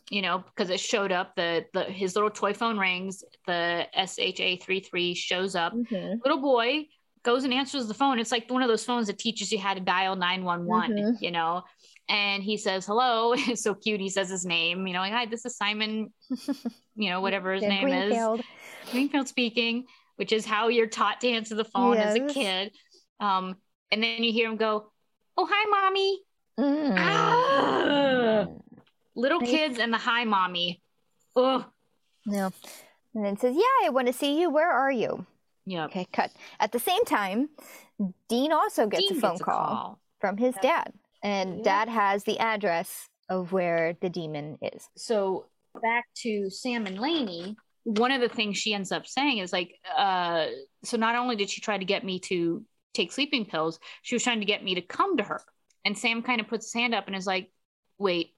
you 0.10 0.22
know 0.22 0.44
because 0.50 0.70
it 0.70 0.80
showed 0.80 1.12
up 1.12 1.36
the, 1.36 1.66
the 1.74 1.84
his 1.84 2.16
little 2.16 2.30
toy 2.30 2.54
phone 2.54 2.78
rings 2.78 3.24
the 3.46 3.86
sha33 3.98 5.16
shows 5.16 5.56
up. 5.56 5.74
Mhm. 5.74 6.20
little 6.24 6.42
boy 6.42 6.88
goes 7.24 7.44
and 7.44 7.54
answers 7.54 7.88
the 7.88 7.94
phone. 7.94 8.20
It's 8.20 8.32
like 8.32 8.50
one 8.50 8.62
of 8.62 8.70
those 8.70 8.86
phones 8.86 9.08
that 9.08 9.18
teaches 9.20 9.52
you 9.52 9.60
how 9.60 9.74
to 9.74 9.80
dial 9.82 10.16
911 10.16 10.98
Mhm. 11.16 11.22
you 11.22 11.32
know? 11.32 11.64
And 12.08 12.42
he 12.42 12.56
says 12.56 12.86
hello. 12.86 13.34
It's 13.52 13.64
so 13.64 13.74
cute. 13.76 14.00
He 14.00 14.10
says 14.10 14.30
his 14.30 14.46
name 14.46 14.88
you 14.88 14.94
know 14.94 15.00
like 15.00 15.12
hi 15.14 15.26
this 15.26 15.46
is 15.46 15.58
simon 15.58 16.14
you 16.96 17.10
know 17.10 17.22
whatever 17.22 17.54
his 17.54 17.64
name 17.64 17.88
is. 17.88 18.10
Greenfield. 18.10 18.42
greenfield 18.92 19.28
speaking 19.28 19.86
which 20.16 20.32
is 20.32 20.46
how 20.46 20.68
you're 20.70 20.88
taught 20.88 21.22
to 21.22 21.28
answer 21.30 21.54
the 21.56 21.66
phone 21.66 21.98
as 21.98 22.16
a 22.16 22.26
kid. 22.34 22.72
Um 23.20 23.56
and 23.92 24.02
then 24.04 24.24
you 24.24 24.32
hear 24.32 24.50
him 24.50 24.58
go 24.58 24.92
oh 25.38 25.48
hi 25.50 25.66
mommy 25.70 26.20
Mm. 26.60 26.96
Ah! 26.98 28.46
little 29.16 29.40
kids 29.40 29.80
and 29.80 29.94
the 29.94 29.98
hi 29.98 30.24
mommy 30.24 30.82
No. 31.36 32.52
And 33.14 33.26
then 33.26 33.38
says, 33.38 33.56
Yeah, 33.56 33.86
I 33.86 33.90
want 33.90 34.08
to 34.08 34.14
see 34.14 34.40
you. 34.40 34.50
Where 34.50 34.72
are 34.72 34.92
you? 34.92 35.26
yeah 35.66 35.86
Okay, 35.86 36.06
cut. 36.12 36.32
At 36.60 36.72
the 36.72 36.80
same 36.80 37.04
time, 37.06 37.50
Dean 38.30 38.52
also 38.52 38.88
gets 38.88 39.08
Dean 39.08 39.18
a 39.18 39.22
phone 39.22 39.32
gets 39.34 39.44
call, 39.44 40.00
from 40.20 40.38
his 40.38 40.56
Yeah. 40.56 40.84
dad. 40.84 40.94
And 41.24 41.58
Yeah. 41.58 41.64
dad 41.64 41.90
has 41.90 42.24
the 42.24 42.40
address 42.40 43.10
of 43.30 43.52
where 43.52 43.98
the 44.02 44.10
demon 44.10 44.58
is. 44.62 44.90
So 44.96 45.46
back 45.82 46.06
to 46.24 46.50
Sam 46.50 46.86
and 46.86 47.00
Lainey, 47.00 47.56
one 47.84 48.12
of 48.12 48.22
the 48.22 48.30
things 48.30 48.58
she 48.58 48.74
ends 48.74 48.92
up 48.92 49.08
saying 49.08 49.40
is 49.40 49.52
like, 49.54 49.80
uh, 49.96 50.48
so 50.84 50.98
not 50.98 51.16
only 51.16 51.36
did 51.36 51.50
she 51.50 51.62
try 51.62 51.78
to 51.78 51.86
get 51.86 52.04
me 52.04 52.20
to 52.22 52.64
take 52.94 53.12
sleeping 53.12 53.46
pills, 53.46 53.80
she 54.02 54.16
was 54.16 54.24
trying 54.24 54.40
to 54.40 54.46
get 54.46 54.64
me 54.64 54.76
to 54.76 54.82
come 54.82 55.18
to 55.18 55.24
her. 55.24 55.42
And 55.88 55.98
Sam 55.98 56.22
kind 56.22 56.42
of 56.42 56.50
puts 56.50 56.66
his 56.66 56.74
hand 56.74 56.94
up 56.94 57.08
and 57.08 57.16
is 57.16 57.26
like, 57.26 57.50
wait, 57.98 58.36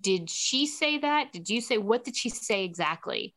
did 0.00 0.30
she 0.30 0.64
say 0.66 0.96
that? 0.96 1.30
Did 1.30 1.50
you 1.50 1.60
say, 1.60 1.76
what 1.76 2.02
did 2.02 2.16
she 2.16 2.30
say 2.30 2.64
exactly? 2.64 3.34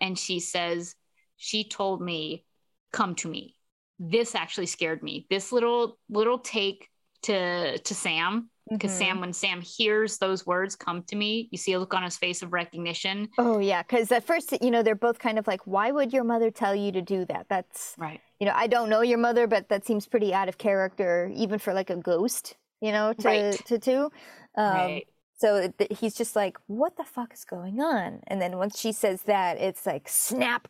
And 0.00 0.18
she 0.18 0.40
says, 0.40 0.96
she 1.36 1.62
told 1.62 2.02
me, 2.02 2.44
come 2.92 3.14
to 3.14 3.28
me. 3.28 3.54
This 4.00 4.34
actually 4.34 4.66
scared 4.66 5.04
me. 5.04 5.24
This 5.30 5.52
little, 5.52 6.00
little 6.10 6.40
take 6.40 6.88
to, 7.22 7.78
to 7.78 7.94
Sam 7.94 8.50
because 8.70 8.90
mm-hmm. 8.90 8.98
Sam, 8.98 9.20
when 9.20 9.32
Sam 9.32 9.60
hears 9.60 10.18
those 10.18 10.46
words 10.46 10.76
come 10.76 11.02
to 11.04 11.16
me, 11.16 11.48
you 11.50 11.58
see 11.58 11.72
a 11.72 11.78
look 11.78 11.94
on 11.94 12.02
his 12.02 12.16
face 12.16 12.42
of 12.42 12.52
recognition. 12.52 13.28
Oh 13.38 13.58
yeah, 13.58 13.82
because 13.82 14.10
at 14.12 14.24
first, 14.24 14.52
you 14.60 14.70
know, 14.70 14.82
they're 14.82 14.94
both 14.94 15.18
kind 15.18 15.38
of 15.38 15.46
like, 15.46 15.66
"Why 15.66 15.90
would 15.90 16.12
your 16.12 16.24
mother 16.24 16.50
tell 16.50 16.74
you 16.74 16.92
to 16.92 17.02
do 17.02 17.24
that?" 17.26 17.46
That's 17.48 17.94
right. 17.98 18.20
You 18.40 18.46
know, 18.46 18.52
I 18.54 18.66
don't 18.66 18.88
know 18.88 19.02
your 19.02 19.18
mother, 19.18 19.46
but 19.46 19.68
that 19.68 19.86
seems 19.86 20.06
pretty 20.06 20.32
out 20.32 20.48
of 20.48 20.58
character, 20.58 21.30
even 21.34 21.58
for 21.58 21.72
like 21.72 21.90
a 21.90 21.96
ghost. 21.96 22.56
You 22.80 22.92
know, 22.92 23.12
to 23.12 23.28
right. 23.28 23.66
to 23.66 23.78
do. 23.78 24.10
Um, 24.56 24.74
right. 24.74 25.08
So 25.38 25.72
th- 25.78 25.98
he's 25.98 26.14
just 26.14 26.36
like, 26.36 26.58
"What 26.66 26.96
the 26.96 27.04
fuck 27.04 27.32
is 27.32 27.44
going 27.44 27.80
on?" 27.80 28.20
And 28.26 28.40
then 28.40 28.56
once 28.58 28.78
she 28.78 28.92
says 28.92 29.22
that, 29.22 29.58
it's 29.58 29.86
like, 29.86 30.08
snap. 30.08 30.68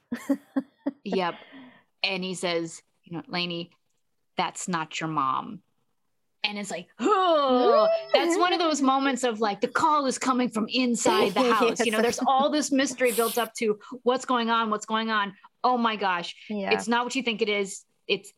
yep. 1.04 1.34
And 2.02 2.22
he 2.22 2.34
says, 2.34 2.82
"You 3.04 3.16
know, 3.16 3.22
Lainey, 3.28 3.70
that's 4.36 4.68
not 4.68 5.00
your 5.00 5.08
mom." 5.08 5.62
And 6.48 6.58
it's 6.58 6.70
like, 6.70 6.88
oh, 6.98 7.86
that's 8.12 8.36
one 8.38 8.54
of 8.54 8.58
those 8.58 8.80
moments 8.80 9.22
of 9.22 9.40
like 9.40 9.60
the 9.60 9.68
call 9.68 10.06
is 10.06 10.18
coming 10.18 10.48
from 10.48 10.66
inside 10.68 11.34
the 11.34 11.52
house. 11.52 11.78
yes. 11.78 11.86
You 11.86 11.92
know, 11.92 12.00
there's 12.00 12.20
all 12.26 12.50
this 12.50 12.72
mystery 12.72 13.12
built 13.12 13.36
up 13.36 13.54
to 13.54 13.78
what's 14.02 14.24
going 14.24 14.48
on, 14.48 14.70
what's 14.70 14.86
going 14.86 15.10
on. 15.10 15.34
Oh 15.62 15.76
my 15.76 15.96
gosh, 15.96 16.34
yeah. 16.48 16.70
it's 16.70 16.88
not 16.88 17.04
what 17.04 17.14
you 17.14 17.22
think 17.22 17.42
it 17.42 17.48
is. 17.48 17.84
It's 18.06 18.32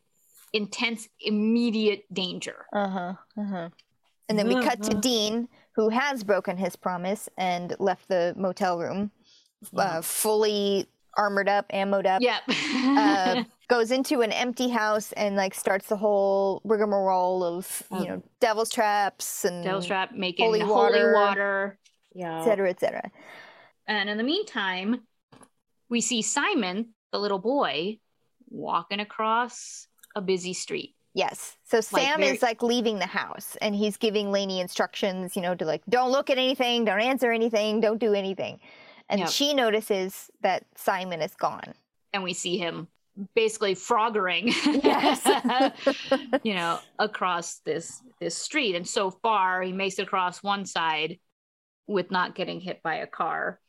intense, 0.53 1.09
immediate 1.21 2.05
danger. 2.13 2.67
Uh 2.73 2.89
huh. 2.89 3.15
Uh 3.39 3.45
huh. 3.45 3.69
And 4.29 4.39
then 4.39 4.49
we 4.49 4.57
uh-huh. 4.57 4.71
cut 4.71 4.83
to 4.85 4.93
uh-huh. 4.93 5.01
Dean, 5.01 5.49
who 5.73 5.89
has 5.89 6.25
broken 6.25 6.57
his 6.57 6.77
promise 6.77 7.29
and 7.37 7.75
left 7.79 8.09
the 8.09 8.35
motel 8.37 8.79
room, 8.79 9.13
uh, 9.77 10.01
fully 10.01 10.89
armored 11.17 11.49
up, 11.49 11.67
ammoed 11.73 12.07
up. 12.07 12.23
Yep. 12.23 12.43
uh, 12.49 13.45
goes 13.69 13.91
into 13.91 14.21
an 14.21 14.33
empty 14.33 14.69
house 14.69 15.13
and 15.13 15.37
like 15.37 15.55
starts 15.55 15.87
the 15.87 15.97
whole 15.97 16.61
rigmarole 16.65 17.45
of 17.45 17.83
you 17.93 18.07
know 18.07 18.23
devil's 18.41 18.69
traps 18.69 19.45
and 19.45 19.63
devil's 19.63 19.87
trap 19.87 20.13
making 20.13 20.45
holy 20.45 20.65
water, 20.65 20.99
holy 20.99 21.13
water 21.13 21.79
yeah, 22.13 22.41
etc. 22.41 22.71
etc. 22.71 23.11
And 23.87 24.09
in 24.09 24.17
the 24.17 24.25
meantime, 24.25 25.03
we 25.89 26.01
see 26.01 26.23
Simon, 26.23 26.95
the 27.13 27.19
little 27.19 27.39
boy, 27.39 27.99
walking 28.49 29.01
across 29.01 29.87
a 30.15 30.21
busy 30.21 30.53
street. 30.53 30.95
Yes. 31.15 31.57
So 31.65 31.81
Sam 31.81 32.03
like 32.03 32.19
very... 32.19 32.37
is 32.37 32.43
like 32.43 32.63
leaving 32.63 32.99
the 32.99 33.07
house 33.07 33.57
and 33.61 33.75
he's 33.75 33.97
giving 33.97 34.31
Lainey 34.31 34.61
instructions, 34.61 35.35
you 35.35 35.43
know, 35.43 35.55
to 35.57 35.65
like, 35.65 35.83
don't 35.89 36.13
look 36.13 36.31
at 36.31 36.39
anything, 36.39 36.85
don't 36.85 37.01
answer 37.01 37.33
anything, 37.33 37.81
don't 37.81 37.99
do 37.99 38.15
anything. 38.15 38.61
And 39.11 39.21
yep. 39.21 39.29
she 39.29 39.55
notices 39.55 40.31
that 40.41 40.65
Simon 40.77 41.21
is 41.21 41.35
gone. 41.35 41.75
And 42.13 42.23
we 42.23 42.33
see 42.33 42.57
him 42.57 42.89
basically 43.35 43.75
froggering 43.75 44.47
yes. 44.83 45.27
you 46.43 46.55
know 46.55 46.79
across 46.99 47.59
this 47.67 48.01
this 48.21 48.37
street 48.37 48.75
and 48.75 48.87
so 48.87 49.11
far 49.11 49.63
he 49.63 49.73
makes 49.73 49.99
it 49.99 50.03
across 50.03 50.43
one 50.43 50.65
side 50.65 51.19
with 51.87 52.11
not 52.11 52.35
getting 52.35 52.61
hit 52.61 52.83
by 52.83 52.97
a 52.97 53.07
car 53.07 53.61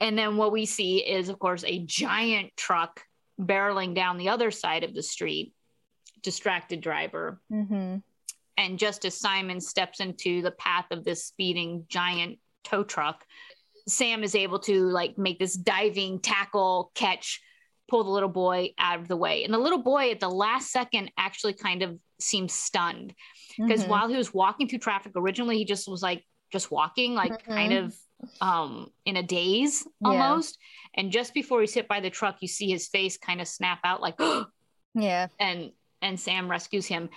and 0.00 0.18
then 0.18 0.36
what 0.36 0.52
we 0.52 0.66
see 0.66 0.98
is 0.98 1.28
of 1.28 1.38
course 1.38 1.64
a 1.64 1.84
giant 1.84 2.50
truck 2.56 3.02
barreling 3.40 3.94
down 3.94 4.16
the 4.16 4.30
other 4.30 4.50
side 4.50 4.82
of 4.82 4.94
the 4.94 5.02
street 5.02 5.52
distracted 6.22 6.80
driver 6.80 7.40
mm-hmm. 7.52 7.98
and 8.56 8.78
just 8.78 9.04
as 9.04 9.20
simon 9.20 9.60
steps 9.60 10.00
into 10.00 10.42
the 10.42 10.50
path 10.50 10.86
of 10.90 11.04
this 11.04 11.24
speeding 11.24 11.84
giant 11.88 12.38
tow 12.64 12.82
truck 12.82 13.24
sam 13.88 14.22
is 14.22 14.34
able 14.34 14.58
to 14.58 14.84
like 14.86 15.16
make 15.16 15.38
this 15.38 15.54
diving 15.54 16.18
tackle 16.20 16.90
catch 16.94 17.40
pull 17.88 18.04
the 18.04 18.10
little 18.10 18.28
boy 18.28 18.70
out 18.78 19.00
of 19.00 19.08
the 19.08 19.16
way. 19.16 19.44
And 19.44 19.52
the 19.52 19.58
little 19.58 19.82
boy 19.82 20.10
at 20.10 20.20
the 20.20 20.28
last 20.28 20.70
second 20.70 21.10
actually 21.16 21.52
kind 21.52 21.82
of 21.82 21.98
seemed 22.18 22.50
stunned 22.50 23.14
because 23.56 23.82
mm-hmm. 23.82 23.90
while 23.90 24.08
he 24.08 24.16
was 24.16 24.34
walking 24.34 24.68
through 24.68 24.80
traffic, 24.80 25.12
originally 25.16 25.58
he 25.58 25.64
just 25.64 25.88
was 25.88 26.02
like 26.02 26.24
just 26.52 26.70
walking, 26.70 27.14
like 27.14 27.32
mm-hmm. 27.32 27.52
kind 27.52 27.72
of 27.72 27.96
um 28.40 28.90
in 29.04 29.16
a 29.16 29.22
daze 29.22 29.86
almost. 30.04 30.58
Yeah. 30.60 31.02
And 31.02 31.12
just 31.12 31.34
before 31.34 31.60
he's 31.60 31.74
hit 31.74 31.88
by 31.88 32.00
the 32.00 32.10
truck, 32.10 32.36
you 32.40 32.48
see 32.48 32.70
his 32.70 32.88
face 32.88 33.18
kind 33.18 33.40
of 33.40 33.48
snap 33.48 33.80
out 33.84 34.00
like 34.00 34.18
yeah. 34.94 35.28
And 35.38 35.70
and 36.02 36.18
Sam 36.18 36.50
rescues 36.50 36.86
him. 36.86 37.10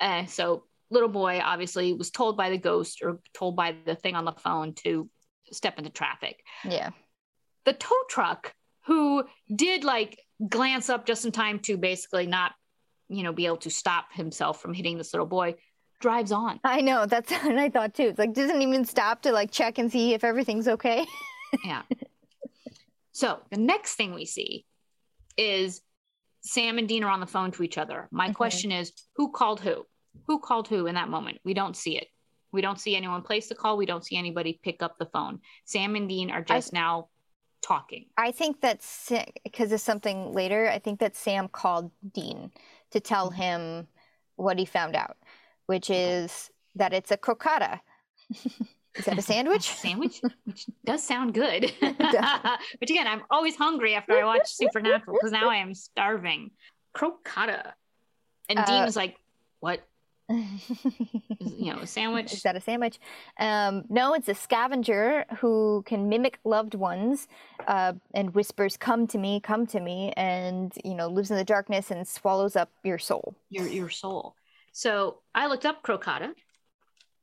Uh, 0.00 0.26
so 0.26 0.64
little 0.90 1.08
boy 1.08 1.40
obviously 1.42 1.92
was 1.92 2.10
told 2.10 2.36
by 2.36 2.50
the 2.50 2.58
ghost 2.58 3.00
or 3.02 3.20
told 3.34 3.56
by 3.56 3.74
the 3.84 3.94
thing 3.94 4.14
on 4.14 4.24
the 4.24 4.32
phone 4.32 4.72
to 4.72 5.08
step 5.52 5.78
into 5.78 5.90
traffic. 5.90 6.42
Yeah. 6.64 6.90
The 7.64 7.72
tow 7.72 7.94
truck 8.08 8.54
who 8.86 9.24
did 9.54 9.84
like 9.84 10.18
glance 10.46 10.88
up 10.88 11.06
just 11.06 11.24
in 11.24 11.32
time 11.32 11.58
to 11.60 11.76
basically 11.76 12.26
not, 12.26 12.52
you 13.08 13.22
know, 13.22 13.32
be 13.32 13.46
able 13.46 13.58
to 13.58 13.70
stop 13.70 14.12
himself 14.12 14.60
from 14.60 14.74
hitting 14.74 14.98
this 14.98 15.12
little 15.12 15.26
boy, 15.26 15.56
drives 16.00 16.32
on. 16.32 16.60
I 16.64 16.80
know. 16.80 17.06
That's 17.06 17.30
what 17.42 17.58
I 17.58 17.68
thought 17.68 17.94
too. 17.94 18.04
It's 18.04 18.18
like 18.18 18.34
doesn't 18.34 18.62
even 18.62 18.84
stop 18.84 19.22
to 19.22 19.32
like 19.32 19.50
check 19.50 19.78
and 19.78 19.90
see 19.90 20.14
if 20.14 20.24
everything's 20.24 20.68
okay. 20.68 21.06
yeah. 21.64 21.82
So 23.12 23.40
the 23.50 23.58
next 23.58 23.96
thing 23.96 24.14
we 24.14 24.24
see 24.24 24.64
is 25.36 25.80
Sam 26.42 26.78
and 26.78 26.88
Dean 26.88 27.04
are 27.04 27.10
on 27.10 27.20
the 27.20 27.26
phone 27.26 27.50
to 27.52 27.62
each 27.62 27.78
other. 27.78 28.08
My 28.10 28.32
question 28.32 28.72
is 28.72 28.92
who 29.16 29.32
called 29.32 29.60
who? 29.60 29.84
Who 30.26 30.38
called 30.38 30.68
who 30.68 30.86
in 30.86 30.94
that 30.94 31.08
moment? 31.08 31.38
We 31.44 31.54
don't 31.54 31.76
see 31.76 31.96
it. 31.96 32.06
We 32.52 32.62
don't 32.62 32.80
see 32.80 32.96
anyone 32.96 33.22
place 33.22 33.48
the 33.48 33.54
call. 33.54 33.76
We 33.76 33.86
don't 33.86 34.04
see 34.04 34.16
anybody 34.16 34.58
pick 34.62 34.82
up 34.82 34.98
the 34.98 35.06
phone. 35.06 35.40
Sam 35.64 35.96
and 35.96 36.08
Dean 36.08 36.30
are 36.30 36.42
just 36.42 36.74
I, 36.74 36.78
now 36.78 37.08
talking. 37.62 38.06
I 38.16 38.32
think 38.32 38.60
that's 38.60 39.12
because 39.44 39.72
of 39.72 39.80
something 39.80 40.32
later. 40.32 40.68
I 40.68 40.78
think 40.78 41.00
that 41.00 41.16
Sam 41.16 41.48
called 41.48 41.90
Dean 42.12 42.50
to 42.90 43.00
tell 43.00 43.30
mm-hmm. 43.30 43.40
him 43.40 43.88
what 44.36 44.58
he 44.58 44.64
found 44.64 44.96
out, 44.96 45.16
which 45.66 45.90
is 45.90 46.50
that 46.76 46.92
it's 46.92 47.10
a 47.10 47.16
croqueta. 47.16 47.80
is 48.94 49.04
that 49.04 49.18
a 49.18 49.22
sandwich? 49.22 49.70
a 49.70 49.74
sandwich, 49.74 50.20
which 50.44 50.66
does 50.84 51.02
sound 51.02 51.34
good. 51.34 51.72
but 51.80 52.58
again, 52.82 53.06
I'm 53.06 53.22
always 53.30 53.56
hungry 53.56 53.94
after 53.94 54.18
I 54.18 54.24
watch 54.24 54.48
Supernatural 54.48 55.16
because 55.20 55.32
now 55.32 55.50
I 55.50 55.56
am 55.56 55.74
starving. 55.74 56.52
Croqueta. 56.96 57.72
And 58.48 58.58
uh, 58.58 58.64
Dean 58.64 58.84
was 58.84 58.96
like, 58.96 59.16
"What? 59.60 59.82
you 61.40 61.72
know, 61.72 61.78
a 61.78 61.86
sandwich. 61.86 62.32
Is 62.34 62.42
that 62.42 62.54
a 62.54 62.60
sandwich? 62.60 63.00
Um, 63.38 63.84
no, 63.88 64.12
it's 64.12 64.28
a 64.28 64.34
scavenger 64.34 65.24
who 65.38 65.82
can 65.86 66.08
mimic 66.08 66.38
loved 66.44 66.74
ones 66.74 67.28
uh, 67.66 67.94
and 68.12 68.34
whispers, 68.34 68.76
"Come 68.76 69.06
to 69.08 69.18
me, 69.18 69.40
come 69.40 69.66
to 69.68 69.80
me," 69.80 70.12
and 70.16 70.72
you 70.84 70.94
know, 70.94 71.08
lives 71.08 71.30
in 71.30 71.38
the 71.38 71.44
darkness 71.44 71.90
and 71.90 72.06
swallows 72.06 72.56
up 72.56 72.70
your 72.84 72.98
soul. 72.98 73.34
Your 73.48 73.66
your 73.68 73.88
soul. 73.88 74.34
So 74.72 75.20
I 75.34 75.46
looked 75.46 75.64
up 75.64 75.82
Crocotta, 75.82 76.34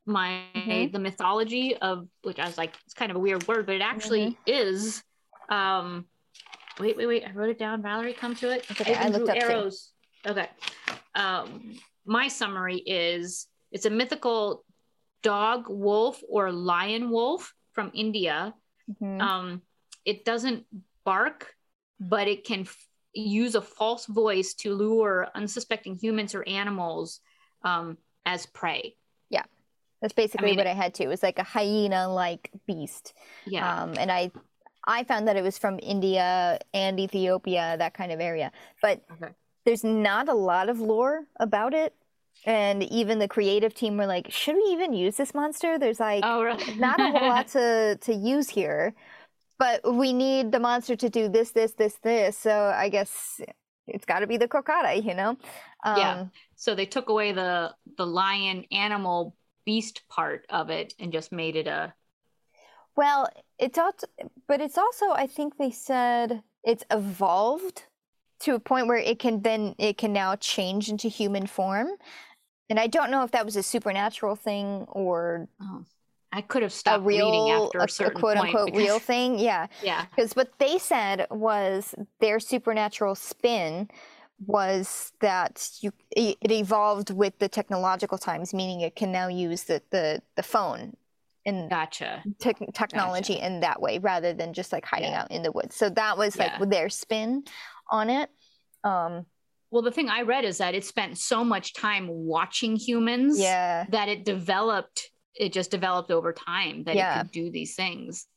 my 0.06 0.42
mm-hmm. 0.56 0.92
the 0.92 1.00
mythology 1.00 1.76
of 1.78 2.08
which 2.24 2.40
I 2.40 2.46
was 2.46 2.58
like, 2.58 2.74
it's 2.86 2.96
kind 2.96 3.12
of 3.12 3.18
a 3.18 3.20
weird 3.20 3.48
word, 3.48 3.68
but 3.68 3.76
it 3.76 3.82
actually 3.82 4.32
mm-hmm. 4.32 4.36
is. 4.48 5.04
Um, 5.50 6.06
wait, 6.80 6.98
wait, 6.98 7.06
wait! 7.06 7.24
I 7.28 7.32
wrote 7.34 7.50
it 7.50 7.60
down. 7.60 7.84
Valerie, 7.84 8.14
come 8.14 8.36
to 8.38 8.50
it. 8.50 8.66
Okay, 8.72 8.96
I 8.96 9.10
looked 9.10 9.30
up 9.30 9.38
arrows. 9.38 9.92
Too. 10.24 10.32
Okay. 10.32 10.50
Um, 11.14 11.76
my 12.06 12.28
summary 12.28 12.78
is 12.78 13.48
it's 13.72 13.86
a 13.86 13.90
mythical 13.90 14.64
dog 15.22 15.66
wolf 15.68 16.22
or 16.30 16.52
lion 16.52 17.10
wolf 17.10 17.54
from 17.74 17.92
India. 17.94 18.54
Mm-hmm. 18.90 19.22
Um, 19.22 19.62
it 20.06 20.24
doesn't 20.24 20.66
bark, 21.04 21.56
but 22.00 22.28
it 22.28 22.46
can 22.46 22.62
f- 22.62 22.88
use 23.14 23.56
a 23.56 23.62
false 23.62 24.06
voice 24.06 24.54
to 24.56 24.74
lure 24.74 25.28
unsuspecting 25.34 25.96
humans 25.96 26.36
or 26.36 26.48
animals 26.48 27.20
um, 27.64 27.98
as 28.26 28.46
prey. 28.46 28.96
Yeah, 29.30 29.44
that's 30.02 30.14
basically 30.14 30.50
I 30.50 30.52
mean, 30.52 30.58
what 30.58 30.68
I 30.68 30.74
had 30.74 30.94
to. 30.96 31.04
It 31.04 31.08
was 31.08 31.24
like 31.24 31.40
a 31.40 31.44
hyena-like 31.44 32.52
beast. 32.68 33.14
Yeah, 33.46 33.84
um, 33.84 33.96
and 33.98 34.12
I 34.12 34.32
I 34.86 35.04
found 35.06 35.28
that 35.28 35.36
it 35.36 35.44
was 35.44 35.58
from 35.58 35.80
India 35.82 36.60
and 36.74 37.00
Ethiopia, 37.00 37.76
that 37.80 37.96
kind 37.96 38.12
of 38.12 38.20
area. 38.20 38.52
But 38.82 39.02
okay 39.12 39.34
there's 39.66 39.84
not 39.84 40.30
a 40.30 40.34
lot 40.34 40.70
of 40.70 40.80
lore 40.80 41.26
about 41.40 41.74
it. 41.74 41.94
And 42.46 42.84
even 42.84 43.20
the 43.20 43.28
creative 43.28 43.74
team 43.74 43.98
were 43.98 44.06
like, 44.06 44.32
should 44.32 44.56
we 44.56 44.62
even 44.72 44.94
use 44.94 45.18
this 45.18 45.34
monster? 45.34 45.80
There's 45.80 46.00
like 46.00 46.24
oh, 46.24 46.44
really? 46.44 46.76
not 46.76 47.00
a 47.00 47.12
whole 47.12 47.28
lot 47.30 47.48
to, 47.50 47.98
to 48.02 48.14
use 48.14 48.50
here. 48.50 48.94
But 49.58 49.82
we 49.96 50.14
need 50.14 50.52
the 50.52 50.60
monster 50.60 50.96
to 50.98 51.10
do 51.10 51.30
this, 51.30 51.52
this, 51.52 51.74
this, 51.74 51.96
this. 52.04 52.38
So 52.38 52.74
I 52.76 52.90
guess 52.90 53.42
it's 53.88 54.06
got 54.06 54.20
to 54.20 54.28
be 54.28 54.38
the 54.38 54.48
crocotta, 54.48 55.02
you 55.02 55.14
know? 55.14 55.38
Um, 55.84 55.98
yeah. 55.98 56.26
So 56.56 56.76
they 56.76 56.86
took 56.86 57.10
away 57.10 57.32
the 57.32 57.74
the 57.98 58.06
lion 58.06 58.66
animal 58.72 59.36
beast 59.66 60.04
part 60.10 60.46
of 60.50 60.70
it 60.70 60.94
and 61.00 61.12
just 61.12 61.32
made 61.32 61.56
it 61.56 61.68
a 61.68 61.94
Well, 62.96 63.30
it's 63.60 63.78
also, 63.78 64.08
but 64.48 64.62
it's 64.62 64.78
also, 64.78 65.12
I 65.12 65.28
think 65.28 65.58
they 65.58 65.72
said 65.72 66.44
it's 66.64 66.84
evolved 66.92 67.86
to 68.46 68.56
a 68.56 68.60
point 68.60 68.88
where 68.88 68.98
it 68.98 69.20
can 69.20 69.42
then, 69.42 69.76
it 69.78 69.98
can 69.98 70.14
now 70.14 70.36
change 70.38 70.90
into 70.90 71.08
human 71.08 71.46
form. 71.48 71.88
And 72.70 72.80
I 72.80 72.88
don't 72.88 73.12
know 73.12 73.24
if 73.24 73.32
that 73.32 73.46
was 73.46 73.56
a 73.56 73.64
supernatural 73.64 74.36
thing 74.36 74.86
or 74.90 75.48
oh, 75.62 75.84
I 76.32 76.42
could 76.42 76.64
have 76.64 76.72
a 76.72 76.74
stopped 76.74 77.06
reading 77.06 77.52
after 77.52 77.78
a, 77.78 77.82
a 77.82 77.86
a 77.86 77.90
certain 77.90 78.20
quote 78.20 78.38
point 78.38 78.50
unquote 78.50 78.66
because- 78.68 78.78
real 78.88 79.00
thing. 79.12 79.38
Yeah. 79.40 79.68
Yeah. 79.84 80.06
Because 80.16 80.36
what 80.36 80.58
they 80.60 80.78
said 80.80 81.28
was 81.30 81.94
their 82.20 82.40
supernatural 82.40 83.16
spin 83.16 83.90
was 84.46 85.14
that 85.22 85.70
you 85.82 85.94
it 86.12 86.52
evolved 86.52 87.10
with 87.12 87.38
the 87.40 87.48
technological 87.48 88.18
times, 88.18 88.54
meaning 88.54 88.82
it 88.82 88.96
can 88.96 89.12
now 89.12 89.28
use 89.28 89.64
the 89.64 89.82
the, 89.92 90.22
the 90.36 90.44
phone 90.44 90.96
and 91.46 91.70
Gotcha. 91.70 92.24
tech 92.40 92.58
technology 92.74 93.36
in 93.36 93.60
that 93.60 93.80
way 93.80 94.00
rather 94.00 94.34
than 94.34 94.52
just 94.52 94.74
like 94.74 94.84
hiding 94.84 95.12
Yeah. 95.12 95.22
out 95.22 95.32
in 95.32 95.44
the 95.44 95.52
woods. 95.52 95.76
So 95.76 95.90
that 95.92 96.18
was 96.18 96.38
like 96.38 96.52
Yeah. 96.60 96.66
their 96.66 96.90
spin 96.90 97.44
on 97.92 98.10
it. 98.10 98.30
Um, 98.84 99.26
Well, 99.72 99.82
the 99.82 99.92
thing 99.92 100.10
I 100.10 100.22
read 100.22 100.46
is 100.46 100.60
that 100.60 100.76
it 100.76 100.86
spent 100.86 101.18
so 101.18 101.44
much 101.44 101.74
time 101.74 102.08
watching 102.08 102.76
humans 102.76 103.40
yeah. 103.40 103.86
that 103.90 104.08
it 104.08 104.24
developed. 104.24 105.10
It 105.34 105.52
just 105.52 105.72
developed 105.72 106.12
over 106.12 106.32
time 106.32 106.84
that 106.86 106.96
Yeah. 106.96 107.20
it 107.20 107.24
could 107.24 107.32
do 107.32 107.52
these 107.52 107.76
things. 107.76 108.28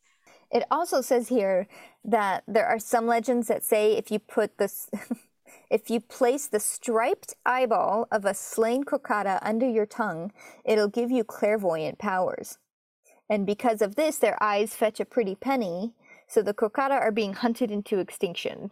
It 0.51 0.65
also 0.71 1.01
says 1.01 1.29
here 1.29 1.69
that 2.05 2.43
there 2.49 2.67
are 2.67 2.79
some 2.79 3.07
legends 3.07 3.49
that 3.49 3.63
say 3.63 3.93
if 3.93 4.11
you 4.11 4.19
put 4.19 4.57
this, 4.59 4.89
if 5.71 5.91
you 5.91 6.01
place 6.01 6.47
the 6.49 6.61
striped 6.61 7.35
eyeball 7.45 8.09
of 8.11 8.25
a 8.25 8.35
slain 8.35 8.83
crocotta 8.83 9.39
under 9.43 9.69
your 9.69 9.87
tongue, 9.87 10.33
it'll 10.65 10.89
give 10.89 11.11
you 11.11 11.23
clairvoyant 11.25 11.99
powers. 11.99 12.59
And 13.29 13.47
because 13.47 13.83
of 13.83 13.97
this, 13.97 14.17
their 14.19 14.43
eyes 14.43 14.75
fetch 14.75 15.01
a 15.01 15.05
pretty 15.05 15.35
penny. 15.35 15.93
So 16.27 16.43
the 16.43 16.55
crocotta 16.55 16.95
are 16.95 17.13
being 17.13 17.35
hunted 17.35 17.71
into 17.71 17.99
extinction. 17.99 18.71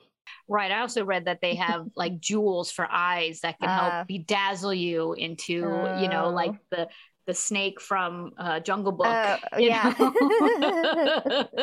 Right. 0.48 0.70
I 0.70 0.80
also 0.80 1.04
read 1.04 1.24
that 1.24 1.40
they 1.40 1.56
have 1.56 1.86
like 1.96 2.20
jewels 2.20 2.70
for 2.70 2.86
eyes 2.90 3.40
that 3.40 3.58
can 3.58 3.68
Ah. 3.68 3.90
help 3.90 4.08
bedazzle 4.08 4.78
you 4.78 5.12
into, 5.14 5.54
you 5.98 6.08
know, 6.08 6.30
like 6.30 6.52
Oh. 6.52 6.58
the 6.70 6.88
the 7.26 7.34
snake 7.34 7.80
from 7.80 8.30
uh, 8.38 8.60
Jungle 8.60 8.92
Book. 8.92 9.06
Uh, 9.08 9.38
yeah. 9.58 9.92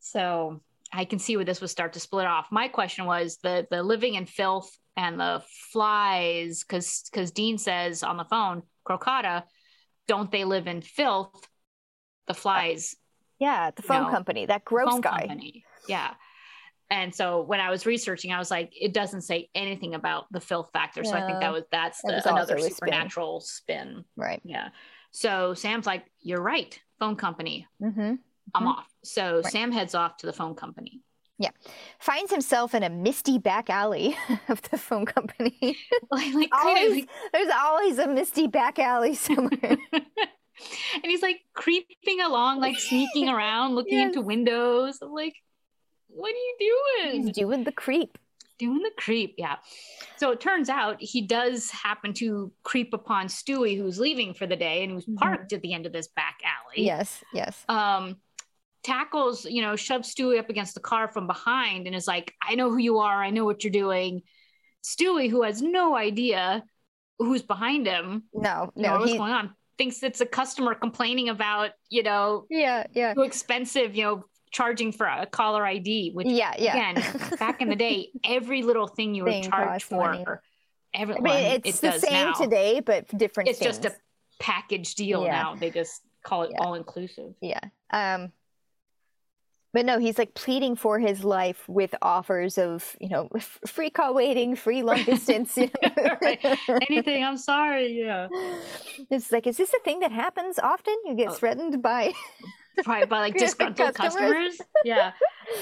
so 0.00 0.60
I 0.92 1.04
can 1.04 1.18
see 1.18 1.36
where 1.36 1.44
this 1.44 1.60
would 1.60 1.70
start 1.70 1.92
to 1.94 2.00
split 2.00 2.26
off. 2.26 2.46
My 2.50 2.68
question 2.68 3.06
was 3.06 3.38
the 3.42 3.66
the 3.70 3.82
living 3.82 4.14
in 4.14 4.26
filth 4.26 4.70
and 4.96 5.20
the 5.20 5.42
flies, 5.72 6.64
because 6.64 7.04
because 7.12 7.30
Dean 7.30 7.58
says 7.58 8.02
on 8.02 8.16
the 8.16 8.24
phone, 8.24 8.62
crocotta, 8.84 9.44
don't 10.08 10.30
they 10.32 10.44
live 10.44 10.66
in 10.66 10.82
filth? 10.82 11.46
The 12.26 12.34
flies 12.34 12.96
yeah, 13.38 13.70
the 13.74 13.80
phone 13.82 14.02
No. 14.04 14.10
company, 14.10 14.44
that 14.46 14.64
gross 14.66 14.90
phone 14.90 15.00
guy. 15.00 15.26
company. 15.28 15.64
Yeah. 15.88 16.10
And 16.90 17.14
so 17.14 17.42
when 17.42 17.60
I 17.60 17.70
was 17.70 17.86
researching, 17.86 18.32
I 18.32 18.38
was 18.38 18.50
like, 18.50 18.72
it 18.78 18.92
doesn't 18.92 19.20
say 19.22 19.48
anything 19.54 19.94
about 19.94 20.26
the 20.32 20.40
filth 20.40 20.70
factor. 20.72 21.04
So 21.04 21.12
I 21.12 21.24
think 21.26 21.40
that 21.40 21.52
was 21.52 21.62
that's 21.70 22.02
That 22.02 22.08
the, 22.08 22.14
was 22.16 22.26
another 22.26 22.56
a 22.56 22.60
spin. 22.62 22.72
supernatural 22.74 23.40
spin. 23.40 24.04
Right. 24.16 24.40
Yeah. 24.44 24.68
So 25.12 25.54
Sam's 25.54 25.86
like, 25.86 26.04
you're 26.20 26.42
right, 26.42 26.78
phone 26.98 27.16
company. 27.16 27.66
Mm-hmm. 27.82 28.14
I'm 28.54 28.62
Mhm. 28.64 28.66
off. 28.66 28.86
So 29.04 29.36
Right. 29.42 29.52
Sam 29.52 29.70
heads 29.72 29.94
off 29.94 30.16
to 30.18 30.26
the 30.26 30.32
phone 30.32 30.54
company. 30.56 31.00
Yeah. 31.38 31.50
Finds 32.00 32.30
himself 32.30 32.74
in 32.74 32.82
a 32.82 32.90
misty 32.90 33.38
back 33.38 33.70
alley 33.70 34.16
of 34.48 34.60
the 34.62 34.76
phone 34.76 35.06
company. 35.06 35.56
like, 36.10 36.34
like, 36.34 36.50
always, 36.52 36.90
like- 36.96 37.08
there's 37.32 37.52
always 37.56 37.98
a 37.98 38.08
misty 38.08 38.46
back 38.48 38.78
alley 38.78 39.14
somewhere. 39.14 39.78
and 39.92 41.04
he's 41.04 41.22
like 41.22 41.40
creeping 41.54 42.20
along, 42.20 42.60
like 42.60 42.78
sneaking 42.78 43.28
around, 43.28 43.74
looking 43.74 43.98
Yes. 43.98 44.08
into 44.08 44.20
windows. 44.20 44.98
I'm 45.00 45.12
like, 45.12 45.34
what 46.14 46.32
are 46.32 46.36
you 46.36 46.56
doing? 47.02 47.22
He's 47.22 47.32
doing 47.32 47.64
the 47.64 47.72
creep. 47.72 48.18
doing 48.58 48.82
the 48.82 48.90
creep 48.98 49.34
yeah 49.38 49.56
so 50.18 50.30
it 50.32 50.38
turns 50.40 50.68
out 50.68 50.96
he 51.00 51.22
does 51.22 51.70
happen 51.70 52.12
to 52.12 52.52
creep 52.62 52.92
upon 52.92 53.26
stewie 53.26 53.74
who's 53.78 53.98
leaving 53.98 54.34
for 54.34 54.46
the 54.46 54.54
day 54.56 54.82
and 54.84 54.92
who's 54.92 55.06
Mhm. 55.06 55.16
parked 55.16 55.52
at 55.54 55.62
the 55.62 55.72
end 55.72 55.86
of 55.86 55.92
this 55.94 56.08
back 56.08 56.40
alley 56.44 56.84
Yes, 56.84 57.24
yes. 57.32 57.64
um 57.70 58.16
tackles 58.82 59.44
you 59.46 59.62
know 59.62 59.76
shoves 59.76 60.14
stewie 60.14 60.38
up 60.38 60.50
against 60.50 60.74
the 60.74 60.80
car 60.80 61.08
from 61.08 61.26
behind 61.26 61.86
and 61.86 61.94
is 61.96 62.06
like 62.06 62.34
i 62.42 62.54
know 62.54 62.68
who 62.70 62.76
you 62.78 62.98
are 62.98 63.22
i 63.22 63.30
know 63.30 63.44
what 63.46 63.62
you're 63.64 63.70
doing 63.70 64.22
stewie 64.84 65.30
who 65.30 65.42
has 65.42 65.60
no 65.62 65.96
idea 65.96 66.62
who's 67.18 67.42
behind 67.42 67.86
him 67.86 68.24
No, 68.34 68.72
no. 68.76 68.98
what's 68.98 69.12
He, 69.12 69.18
going 69.18 69.32
on 69.32 69.54
thinks 69.78 70.02
it's 70.02 70.20
a 70.20 70.26
customer 70.26 70.74
complaining 70.74 71.28
about 71.30 71.70
you 71.88 72.02
know 72.02 72.46
yeah, 72.50 72.86
yeah. 72.92 73.14
too 73.14 73.22
expensive 73.22 73.94
you 73.94 74.04
know 74.04 74.24
charging 74.50 74.90
for 74.92 75.06
a 75.06 75.26
caller 75.26 75.64
id 75.66 76.10
which 76.12 76.26
Yeah, 76.26 76.54
yeah. 76.58 76.90
again, 76.92 77.30
back 77.38 77.60
in 77.62 77.68
the 77.68 77.76
day, 77.76 78.08
every 78.24 78.62
little 78.62 78.86
thing 78.88 79.14
you 79.14 79.24
were 79.24 79.40
charged 79.42 79.90
money. 79.92 80.24
for, 80.24 80.42
every, 80.94 81.14
I 81.14 81.18
mean, 81.18 81.22
well, 81.24 81.32
I 81.36 81.50
mean, 81.52 81.60
it's 81.64 81.82
it 81.82 81.92
the 81.92 81.98
same 81.98 82.26
now. 82.28 82.32
today, 82.32 82.80
but 82.80 83.06
different 83.16 83.48
It's 83.50 83.60
just 83.60 83.84
a 83.84 83.92
package 84.40 84.94
deal 84.96 85.24
Yeah. 85.24 85.30
now. 85.42 85.54
They 85.54 85.70
just 85.70 86.02
call 86.24 86.42
it 86.42 86.50
Yeah. 86.52 86.58
all 86.64 86.74
inclusive. 86.74 87.34
Yeah. 87.40 87.60
Um, 87.92 88.32
but 89.72 89.86
no, 89.86 90.00
he's 90.00 90.18
like 90.18 90.34
pleading 90.34 90.74
for 90.74 90.98
his 90.98 91.22
life 91.22 91.62
with 91.68 91.94
offers 92.02 92.58
of, 92.58 92.96
you 93.00 93.08
know, 93.08 93.28
f- 93.36 93.60
free 93.68 93.88
call 93.88 94.14
waiting, 94.14 94.56
free 94.56 94.82
long 94.82 95.04
distance. 95.04 95.56
you 95.56 95.70
know. 95.82 96.16
Right. 96.20 96.40
Anything, 96.90 97.22
I'm 97.22 97.36
sorry. 97.36 97.92
Yeah. 97.92 98.26
It's 99.10 99.30
like, 99.30 99.46
is 99.46 99.58
this 99.58 99.72
a 99.72 99.78
thing 99.84 100.00
that 100.00 100.10
happens 100.10 100.58
often? 100.58 100.96
You 101.06 101.14
get 101.14 101.28
Oh. 101.28 101.32
threatened 101.34 101.80
by. 101.82 102.12
Probably 102.84 103.06
by 103.06 103.18
like 103.20 103.34
disgruntled 103.38 103.94
customers. 103.94 104.56
customers. 104.56 104.60
Yeah. 104.84 105.12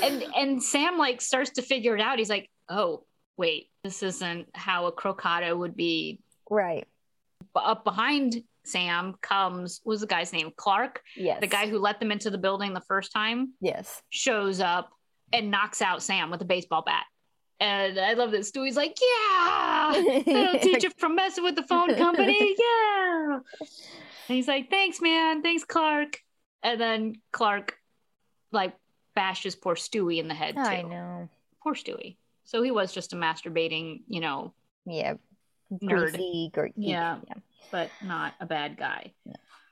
And 0.03 0.23
and 0.37 0.63
Sam 0.63 0.99
like 0.99 1.21
starts 1.21 1.51
to 1.53 1.63
figure 1.63 1.95
it 1.97 2.01
out. 2.01 2.19
He's 2.19 2.31
like, 2.31 2.51
oh, 2.69 3.05
wait, 3.37 3.69
this 3.85 4.03
isn't 4.03 4.49
how 4.55 4.87
a 4.87 4.93
crocotta 4.93 5.57
would 5.57 5.77
be. 5.77 6.21
Right. 6.51 6.87
But 7.55 7.61
up 7.65 7.85
behind 7.85 8.43
Sam 8.65 9.15
comes 9.23 9.81
was 9.85 10.01
the 10.01 10.07
guy's 10.07 10.33
name? 10.33 10.51
Clark, 10.57 11.03
Yes. 11.17 11.41
the 11.41 11.47
guy 11.47 11.69
who 11.69 11.79
let 11.79 12.01
them 12.01 12.13
into 12.13 12.31
the 12.31 12.39
building 12.39 12.75
the 12.75 12.83
first 12.83 13.13
time. 13.13 13.55
Yes. 13.61 14.03
shows 14.11 14.61
up 14.61 14.91
and 15.33 15.51
knocks 15.51 15.81
out 15.83 16.03
Sam 16.03 16.31
with 16.31 16.41
a 16.43 16.45
baseball 16.45 16.83
bat. 16.85 17.05
And 17.61 17.99
I 17.99 18.13
love 18.13 18.31
this. 18.31 18.51
Stewie's 18.53 18.77
like, 18.77 18.97
yeah, 19.01 19.93
don't 20.27 20.63
teach 20.63 20.85
you 20.85 20.91
from 20.99 21.17
messing 21.17 21.43
with 21.45 21.57
the 21.57 21.65
phone 21.65 21.95
company. 21.97 22.55
Yeah. 22.59 23.39
And 24.29 24.37
he's 24.37 24.47
like, 24.47 24.69
thanks, 24.71 25.01
man. 25.01 25.43
Thanks, 25.43 25.65
Clark. 25.65 26.19
And 26.63 26.81
then 26.81 27.15
Clark 27.33 27.79
like 28.53 28.75
bashes 29.15 29.55
poor 29.55 29.75
Stewie 29.75 30.19
in 30.19 30.29
the 30.29 30.35
head 30.35 30.55
too. 30.55 30.61
I 30.61 30.83
know. 30.83 31.29
Poor 31.63 31.75
Stewie. 31.75 32.17
So 32.45 32.63
he 32.63 32.71
was 32.71 32.93
just 32.93 33.13
a 33.13 33.17
masturbating, 33.17 34.01
you 34.09 34.21
know, 34.21 34.53
Yeah. 34.87 35.15
Nerd. 35.71 36.13
Greasy, 36.13 36.51
gr- 36.53 36.67
geek, 36.67 36.75
Yeah. 36.77 37.19
but 37.71 37.91
not 38.03 38.33
a 38.41 38.47
bad 38.47 38.77
guy. 38.79 39.13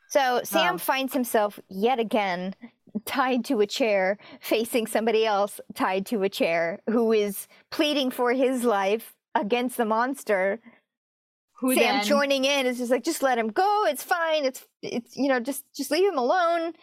So 0.09 0.41
Sam 0.45 0.73
Um, 0.75 0.79
finds 0.79 1.13
himself 1.15 1.59
yet 1.69 1.99
again 1.99 2.55
tied 3.07 3.45
to 3.47 3.61
a 3.61 3.67
chair, 3.67 4.19
facing 4.41 4.87
somebody 4.87 5.25
else 5.27 5.61
tied 5.75 6.07
to 6.07 6.23
a 6.23 6.29
chair 6.29 6.81
who 6.89 7.13
is 7.13 7.49
pleading 7.71 8.11
for 8.11 8.33
his 8.33 8.65
life 8.65 9.15
against 9.35 9.77
the 9.77 9.85
monster. 9.85 10.61
Who 11.61 11.75
Sam 11.75 11.97
then, 11.97 12.05
joining 12.05 12.45
in 12.45 12.67
is 12.67 12.79
just 12.79 12.91
like, 12.91 13.03
just 13.03 13.23
let 13.23 13.39
him 13.39 13.49
go. 13.49 13.85
It's 13.87 14.03
fine. 14.03 14.45
It's 14.45 14.67
it's 14.83 15.17
you 15.17 15.29
know, 15.29 15.41
just 15.41 15.65
just 15.75 15.91
leave 15.91 16.07
him 16.07 16.19
alone. 16.19 16.75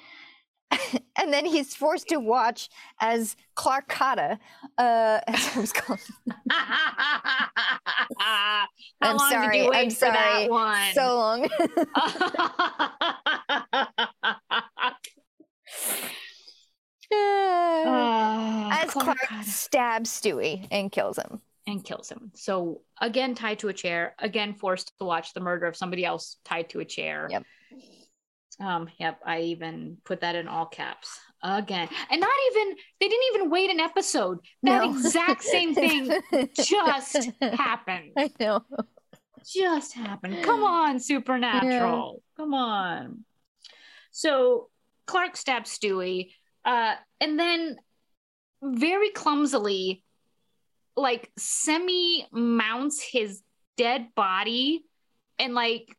and 1.19 1.31
then 1.31 1.45
he's 1.45 1.75
forced 1.75 2.07
to 2.09 2.19
watch 2.19 2.69
as 2.99 3.35
Clark 3.55 3.87
Cotta, 3.87 4.39
uh, 4.77 5.19
as 5.27 5.47
it 5.47 5.55
was 5.59 5.73
called. 5.73 5.99
How 6.49 6.67
I'm 9.01 9.17
long 9.17 9.29
sorry, 9.29 9.57
did 9.57 9.63
you 9.65 9.69
wait 9.71 9.83
I'm 9.85 9.89
for 9.89 9.95
sorry. 9.95 10.13
that 10.13 10.49
one? 10.49 10.93
So 10.93 11.15
long. 11.15 11.49
Ah, 17.15 18.81
as 18.83 18.91
Clark 18.91 19.17
stabs 19.43 20.09
Stewie 20.09 20.67
and 20.71 20.91
kills 20.91 21.17
him. 21.19 21.41
And 21.67 21.83
kills 21.83 22.09
him. 22.09 22.31
So 22.35 22.81
again, 22.99 23.35
tied 23.35 23.59
to 23.59 23.69
a 23.69 23.73
chair. 23.73 24.15
Again, 24.19 24.53
forced 24.55 24.93
to 24.99 25.05
watch 25.05 25.33
the 25.33 25.39
murder 25.39 25.65
of 25.65 25.75
somebody 25.77 26.03
else 26.05 26.37
tied 26.45 26.69
to 26.71 26.79
a 26.79 26.85
chair. 26.85 27.27
Yep. 27.29 27.43
Um. 28.59 28.89
Yep. 28.99 29.19
I 29.25 29.41
even 29.41 29.97
put 30.05 30.21
that 30.21 30.35
in 30.35 30.47
all 30.47 30.67
caps 30.67 31.19
again, 31.41 31.89
and 32.11 32.21
not 32.21 32.29
even 32.51 32.75
they 32.99 33.07
didn't 33.07 33.35
even 33.35 33.49
wait 33.49 33.71
an 33.71 33.79
episode. 33.79 34.39
That 34.61 34.83
No. 34.83 34.91
exact 34.91 35.43
same 35.43 35.73
thing 35.75 36.11
just 36.55 37.17
happened. 37.41 38.11
I 38.17 38.29
know. 38.39 38.61
just 39.45 39.93
happened. 39.93 40.43
Come 40.43 40.63
on, 40.63 40.99
Supernatural. 40.99 42.21
Come 42.37 42.53
on. 42.53 43.25
So 44.11 44.69
Clark 45.07 45.35
stabs 45.35 45.75
Stewie, 45.77 46.31
uh, 46.63 46.93
and 47.19 47.39
then 47.39 47.75
very 48.61 49.09
clumsily, 49.09 50.03
like 50.95 51.31
semi 51.37 52.27
mounts 52.31 53.01
his 53.01 53.41
dead 53.77 54.09
body 54.15 54.85
and 55.39 55.53
like 55.53 55.95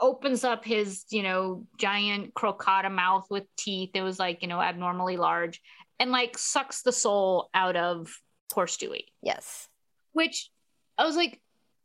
opens 0.00 0.44
up 0.44 0.64
his, 0.64 1.04
you 1.10 1.22
know, 1.22 1.66
giant 1.76 2.34
crocotta 2.34 2.90
mouth 2.90 3.26
with 3.30 3.44
teeth. 3.56 3.90
It 3.94 4.02
was 4.02 4.18
like, 4.18 4.42
you 4.42 4.48
know, 4.48 4.60
abnormally 4.60 5.16
large 5.16 5.60
and 5.98 6.10
like 6.10 6.38
sucks 6.38 6.82
the 6.82 6.92
soul 6.92 7.50
out 7.54 7.76
of 7.76 8.12
poor 8.52 8.66
Stewie. 8.66 9.06
Yes. 9.22 9.68
Which 10.12 10.50
I 10.96 11.04
was 11.04 11.16
like, 11.16 11.40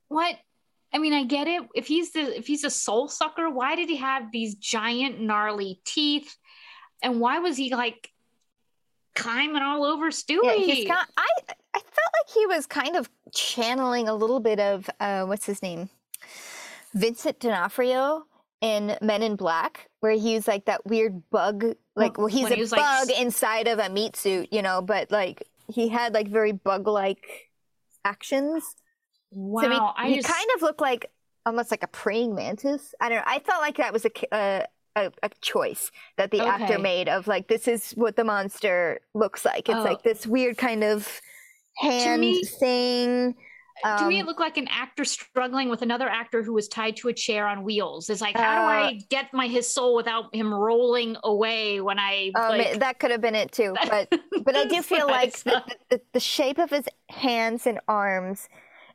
what? 0.08 0.36
I 0.94 1.00
mean, 1.00 1.14
I 1.14 1.24
get 1.24 1.48
it. 1.48 1.64
If 1.74 1.88
he's 1.88 2.12
the 2.12 2.38
if 2.38 2.46
he's 2.46 2.64
a 2.64 2.70
soul 2.70 3.08
sucker, 3.08 3.50
why 3.50 3.76
did 3.76 3.90
he 3.90 3.98
have 3.98 4.32
these 4.32 4.56
giant 4.56 5.20
gnarly 5.20 5.82
teeth? 5.86 6.36
And 7.02 7.20
why 7.20 7.40
was 7.40 7.58
he 7.58 7.74
like 7.74 8.10
climbing 9.16 9.62
all 9.62 9.84
over 9.86 10.12
Stewie? 10.12 10.40
Yeah, 10.44 10.54
he's 10.54 10.88
got, 10.88 11.08
I 11.18 11.28
I 11.50 11.54
felt 12.04 12.14
like 12.26 12.34
he 12.34 12.46
was 12.48 12.66
kind 12.66 12.96
of 12.96 13.10
channeling 13.34 14.08
a 14.08 14.14
little 14.14 14.40
bit 14.40 14.60
of 14.60 14.90
uh, 15.00 15.24
what's 15.24 15.46
his 15.46 15.62
name, 15.62 15.90
Vincent 16.94 17.40
D'Onofrio 17.40 18.26
in 18.62 18.98
Men 19.02 19.22
in 19.22 19.36
Black, 19.36 19.90
where 20.00 20.14
he's 20.14 20.48
like 20.48 20.66
that 20.66 20.86
weird 20.86 21.30
bug, 21.30 21.76
like 21.96 22.18
well, 22.18 22.28
he's 22.28 22.44
when 22.44 22.54
a 22.54 22.56
he 22.56 22.66
bug 22.66 23.08
like... 23.08 23.20
inside 23.20 23.68
of 23.68 23.80
a 23.80 23.90
meat 23.90 24.16
suit, 24.16 24.50
you 24.52 24.62
know, 24.62 24.82
but 24.82 25.12
like 25.12 25.48
he 25.68 25.90
had 25.90 26.14
like 26.14 26.28
very 26.28 26.52
bug-like 26.52 27.52
actions. 28.06 28.76
Wow, 29.32 29.62
so 29.64 29.70
he, 29.70 29.78
I 29.78 30.10
he 30.10 30.16
just... 30.18 30.28
kind 30.28 30.48
of 30.56 30.62
looked 30.62 30.82
like 30.82 31.12
almost 31.46 31.72
like 31.72 31.84
a 31.84 31.88
praying 31.88 32.36
mantis. 32.36 32.94
I 33.02 33.10
don't 33.10 33.18
know. 33.18 33.24
I 33.26 33.40
felt 33.40 33.62
like 33.62 33.78
that 33.78 33.92
was 33.92 34.06
a 34.06 34.34
uh, 34.34 34.66
a, 34.96 35.12
a, 35.24 35.30
choice 35.42 35.92
that 36.18 36.30
the 36.30 36.42
okay. 36.42 36.50
actor 36.50 36.80
made 36.80 37.10
of 37.10 37.28
like 37.28 37.48
this 37.48 37.68
is 37.68 37.92
what 37.94 38.16
the 38.16 38.24
monster 38.24 39.00
looks 39.14 39.44
like. 39.44 39.68
It's 39.68 39.78
oh. 39.78 39.84
like 39.84 40.04
this 40.04 40.28
weird 40.28 40.58
kind 40.58 40.84
of 40.84 41.22
hand 41.78 42.22
me, 42.22 42.44
thing. 42.44 43.36
Um, 43.84 44.00
to 44.00 44.08
me, 44.08 44.20
it 44.20 44.22
um, 44.22 44.28
looked 44.28 44.40
like 44.40 44.58
an 44.58 44.68
actor 44.70 45.04
struggling 45.04 45.70
with 45.70 45.82
another 45.82 46.08
actor 46.08 46.44
who 46.44 46.54
was 46.54 46.68
tied 46.68 46.96
to 46.98 47.08
a 47.10 47.14
chair 47.14 47.48
on 47.48 47.64
wheels. 47.64 48.10
It's 48.10 48.22
like, 48.22 48.38
how 48.38 48.66
uh, 48.66 48.80
do 48.80 48.86
I 48.86 48.88
uh, 48.90 49.00
get 49.10 49.34
my 49.34 49.48
his 49.48 49.74
soul 49.74 49.96
without 49.96 50.34
him 50.34 50.54
rolling 50.54 51.18
away 51.24 51.82
when 51.82 52.00
I? 52.00 52.32
Um, 52.36 52.58
like... 52.58 52.80
that 52.80 53.00
could 53.00 53.12
have 53.12 53.22
been 53.22 53.36
it 53.36 53.52
too, 53.52 53.76
but 53.90 54.14
but 54.44 54.56
I 54.56 54.66
do 54.66 54.82
feel 54.82 55.08
like 55.08 55.38
the, 55.40 55.64
the, 55.90 56.02
the 56.14 56.20
shape 56.20 56.60
of 56.60 56.70
his 56.70 56.86
hands 57.10 57.66
and 57.66 57.80
arms 57.88 58.48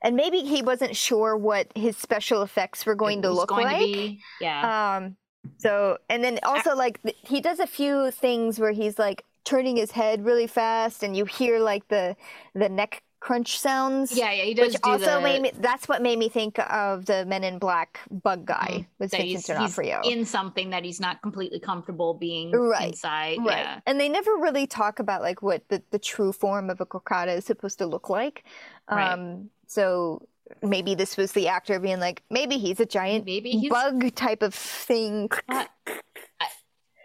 and 0.02 0.16
maybe 0.16 0.40
he 0.40 0.62
wasn't 0.62 0.96
sure 0.96 1.36
what 1.36 1.68
his 1.74 1.96
special 1.96 2.42
effects 2.42 2.86
were 2.86 2.94
going 2.94 3.22
to 3.22 3.30
look 3.30 3.48
going 3.48 3.64
like. 3.64 3.80
To 3.80 4.16
yeah. 4.40 4.96
Um, 4.96 5.16
so, 5.58 5.98
and 6.08 6.22
then 6.22 6.38
also 6.42 6.74
like 6.74 7.00
he 7.24 7.40
does 7.40 7.58
a 7.58 7.66
few 7.66 8.10
things 8.10 8.60
where 8.60 8.72
he's 8.72 8.98
like 8.98 9.24
turning 9.48 9.76
his 9.76 9.90
head 9.90 10.26
really 10.26 10.46
fast, 10.46 11.02
and 11.02 11.16
you 11.16 11.24
hear 11.24 11.58
like 11.58 11.88
the 11.88 12.14
the 12.54 12.68
neck 12.68 13.02
crunch 13.20 13.58
sounds. 13.58 14.16
Yeah, 14.16 14.30
yeah, 14.30 14.44
he 14.44 14.52
does. 14.52 14.74
Which 14.74 14.82
also 14.84 15.16
the... 15.16 15.20
made 15.22 15.40
me. 15.40 15.52
That's 15.58 15.88
what 15.88 16.02
made 16.02 16.18
me 16.18 16.28
think 16.28 16.58
of 16.58 17.06
the 17.06 17.24
Men 17.24 17.44
in 17.44 17.58
Black 17.58 18.00
bug 18.10 18.44
guy 18.44 18.68
mm-hmm. 18.70 18.82
with 18.98 19.10
that 19.12 19.22
Vincent 19.22 19.58
D'Onofrio. 19.58 20.02
in 20.04 20.26
something 20.26 20.68
that 20.70 20.84
he's 20.84 21.00
not 21.00 21.22
completely 21.22 21.60
comfortable 21.60 22.12
being 22.12 22.52
right. 22.52 22.88
inside. 22.88 23.38
Right. 23.38 23.58
Yeah. 23.58 23.80
And 23.86 23.98
they 23.98 24.10
never 24.10 24.32
really 24.36 24.66
talk 24.66 24.98
about 24.98 25.22
like 25.22 25.40
what 25.40 25.66
the, 25.68 25.82
the 25.92 25.98
true 25.98 26.32
form 26.32 26.68
of 26.68 26.82
a 26.82 26.86
crocotta 26.86 27.32
is 27.32 27.46
supposed 27.46 27.78
to 27.78 27.86
look 27.86 28.10
like. 28.10 28.44
Um, 28.88 28.98
right. 28.98 29.38
So 29.66 30.28
maybe 30.62 30.94
this 30.94 31.16
was 31.16 31.32
the 31.32 31.48
actor 31.48 31.80
being 31.80 32.00
like, 32.00 32.22
maybe 32.30 32.58
he's 32.58 32.80
a 32.80 32.86
giant 32.86 33.24
maybe 33.24 33.52
he's... 33.52 33.70
bug 33.70 34.14
type 34.14 34.42
of 34.42 34.54
thing. 34.54 35.30
Uh, 35.48 35.64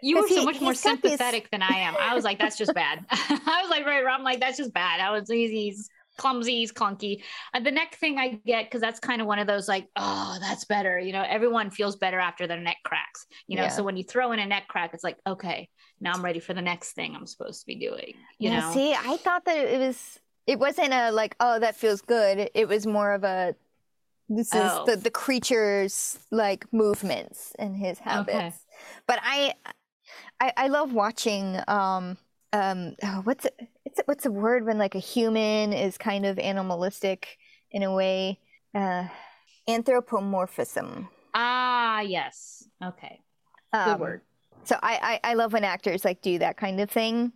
you 0.04 0.20
were 0.20 0.28
so 0.28 0.40
he, 0.40 0.44
much 0.44 0.60
more 0.60 0.74
sympathetic 0.74 1.50
than 1.50 1.62
I 1.62 1.78
am. 1.78 1.96
I 1.98 2.14
was 2.14 2.24
like, 2.24 2.38
that's 2.38 2.58
just 2.58 2.74
bad. 2.74 3.04
I 3.10 3.60
was 3.62 3.70
like, 3.70 3.86
right, 3.86 4.04
I'm 4.06 4.22
like, 4.22 4.38
that's 4.38 4.58
just 4.58 4.74
bad. 4.74 5.00
I 5.00 5.10
was 5.10 5.28
he's, 5.28 5.50
he's 5.50 5.88
clumsy, 6.18 6.56
he's 6.56 6.72
clunky. 6.72 7.22
And 7.54 7.64
the 7.64 7.70
neck 7.70 7.96
thing 7.96 8.18
I 8.18 8.40
get 8.44 8.66
because 8.66 8.82
that's 8.82 9.00
kind 9.00 9.22
of 9.22 9.26
one 9.26 9.38
of 9.38 9.46
those 9.46 9.66
like, 9.66 9.88
oh, 9.96 10.36
that's 10.40 10.66
better. 10.66 10.98
You 10.98 11.12
know, 11.12 11.24
everyone 11.26 11.70
feels 11.70 11.96
better 11.96 12.18
after 12.18 12.46
their 12.46 12.60
neck 12.60 12.76
cracks. 12.84 13.26
You 13.46 13.56
know, 13.56 13.62
yeah. 13.64 13.68
so 13.68 13.82
when 13.82 13.96
you 13.96 14.04
throw 14.04 14.32
in 14.32 14.40
a 14.40 14.46
neck 14.46 14.68
crack, 14.68 14.90
it's 14.92 15.04
like, 15.04 15.16
okay, 15.26 15.70
now 16.00 16.12
I'm 16.12 16.22
ready 16.22 16.38
for 16.38 16.52
the 16.52 16.62
next 16.62 16.92
thing 16.92 17.16
I'm 17.16 17.26
supposed 17.26 17.60
to 17.60 17.66
be 17.66 17.76
doing. 17.76 18.14
You 18.38 18.50
yeah, 18.50 18.60
know, 18.60 18.74
see, 18.74 18.92
I 18.92 19.16
thought 19.16 19.46
that 19.46 19.56
it 19.56 19.78
was 19.78 20.20
it 20.46 20.58
wasn't 20.58 20.92
a 20.92 21.10
like 21.10 21.34
oh 21.40 21.58
that 21.58 21.74
feels 21.74 22.02
good 22.02 22.50
it 22.54 22.68
was 22.68 22.86
more 22.86 23.14
of 23.14 23.24
a 23.24 23.54
this 24.28 24.48
is 24.48 24.60
oh. 24.62 24.84
the 24.84 24.96
the 24.96 25.10
creature's 25.10 26.18
like 26.30 26.70
movements 26.70 27.54
and 27.58 27.74
his 27.74 27.98
habits 27.98 28.36
okay. 28.36 28.52
but 29.06 29.18
I, 29.22 29.54
I 30.40 30.52
i 30.56 30.68
love 30.68 30.92
watching 30.92 31.58
um 31.68 32.16
um 32.52 32.94
oh, 33.02 33.20
what's 33.24 33.44
it 33.44 33.68
it's 33.84 34.00
what's 34.06 34.24
the 34.24 34.30
word 34.30 34.64
when 34.64 34.78
like 34.78 34.94
a 34.94 35.00
human 35.00 35.72
is 35.72 35.98
kind 35.98 36.26
of 36.26 36.38
animalistic 36.38 37.38
in 37.70 37.82
a 37.82 37.92
way 37.92 38.38
uh 38.74 39.06
anthropomorphism 39.68 41.08
ah 41.34 42.00
yes 42.00 42.68
okay 42.82 43.20
good 43.72 43.78
um, 43.78 44.00
word 44.00 44.20
so 44.64 44.76
I, 44.82 45.20
I 45.24 45.30
i 45.30 45.34
love 45.34 45.52
when 45.52 45.64
actors 45.64 46.04
like 46.04 46.22
do 46.22 46.38
that 46.38 46.56
kind 46.56 46.80
of 46.80 46.90
thing 46.90 47.32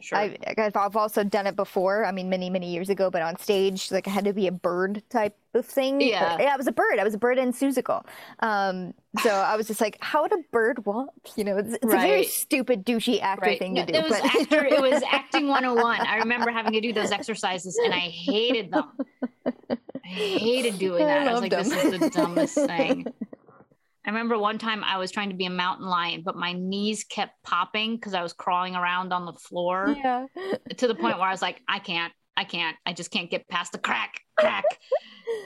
Sure. 0.00 0.18
I, 0.18 0.36
have 0.56 0.96
also 0.96 1.24
done 1.24 1.46
it 1.46 1.56
before. 1.56 2.04
I 2.04 2.12
mean, 2.12 2.28
many, 2.28 2.50
many 2.50 2.72
years 2.72 2.90
ago, 2.90 3.10
but 3.10 3.22
on 3.22 3.38
stage, 3.38 3.90
like 3.90 4.08
I 4.08 4.10
had 4.10 4.24
to 4.24 4.32
be 4.32 4.46
a 4.46 4.52
bird 4.52 5.02
type 5.08 5.36
of 5.54 5.64
thing. 5.64 6.00
Yeah. 6.00 6.36
yeah, 6.38 6.52
I 6.52 6.56
was 6.56 6.66
a 6.66 6.72
bird. 6.72 6.98
I 6.98 7.04
was 7.04 7.14
a 7.14 7.18
bird 7.18 7.38
in 7.38 7.52
Seussical. 7.52 8.04
Um, 8.40 8.92
so 9.22 9.30
I 9.30 9.56
was 9.56 9.66
just 9.66 9.80
like, 9.80 9.98
how 10.00 10.22
would 10.22 10.32
a 10.32 10.42
bird 10.50 10.84
walk? 10.86 11.10
You 11.36 11.44
know, 11.44 11.56
it's, 11.58 11.74
it's 11.74 11.84
right. 11.84 12.04
a 12.04 12.08
very 12.08 12.24
stupid, 12.24 12.84
douchey 12.84 13.20
actor 13.20 13.46
right. 13.46 13.58
thing 13.58 13.74
to 13.76 13.86
do. 13.86 13.94
It 13.94 14.02
was, 14.02 14.20
but... 14.20 14.24
actor, 14.40 14.64
it 14.64 14.80
was 14.80 15.02
acting 15.10 15.48
101. 15.48 16.00
I 16.00 16.16
remember 16.16 16.50
having 16.50 16.72
to 16.72 16.80
do 16.80 16.92
those 16.92 17.12
exercises 17.12 17.78
and 17.82 17.94
I 17.94 17.98
hated 17.98 18.72
them. 18.72 18.90
I 19.46 19.76
hated 20.08 20.78
doing 20.78 21.06
that. 21.06 21.26
I, 21.26 21.30
I 21.30 21.32
was 21.32 21.42
like, 21.42 21.50
them. 21.50 21.68
this 21.68 21.84
is 21.84 22.00
the 22.00 22.10
dumbest 22.10 22.54
thing. 22.66 23.06
I 24.06 24.10
remember 24.10 24.36
one 24.36 24.58
time 24.58 24.84
I 24.84 24.98
was 24.98 25.10
trying 25.10 25.30
to 25.30 25.36
be 25.36 25.46
a 25.46 25.50
mountain 25.50 25.86
lion, 25.86 26.22
but 26.24 26.36
my 26.36 26.52
knees 26.52 27.04
kept 27.04 27.42
popping 27.42 27.96
because 27.96 28.12
I 28.12 28.22
was 28.22 28.34
crawling 28.34 28.76
around 28.76 29.12
on 29.12 29.24
the 29.24 29.32
floor. 29.32 29.96
Yeah. 29.98 30.26
To 30.76 30.86
the 30.86 30.94
point 30.94 31.18
where 31.18 31.26
I 31.26 31.30
was 31.30 31.40
like, 31.40 31.62
I 31.66 31.78
can't, 31.78 32.12
I 32.36 32.44
can't, 32.44 32.76
I 32.84 32.92
just 32.92 33.10
can't 33.10 33.30
get 33.30 33.48
past 33.48 33.72
the 33.72 33.78
crack, 33.78 34.20
crack. 34.36 34.64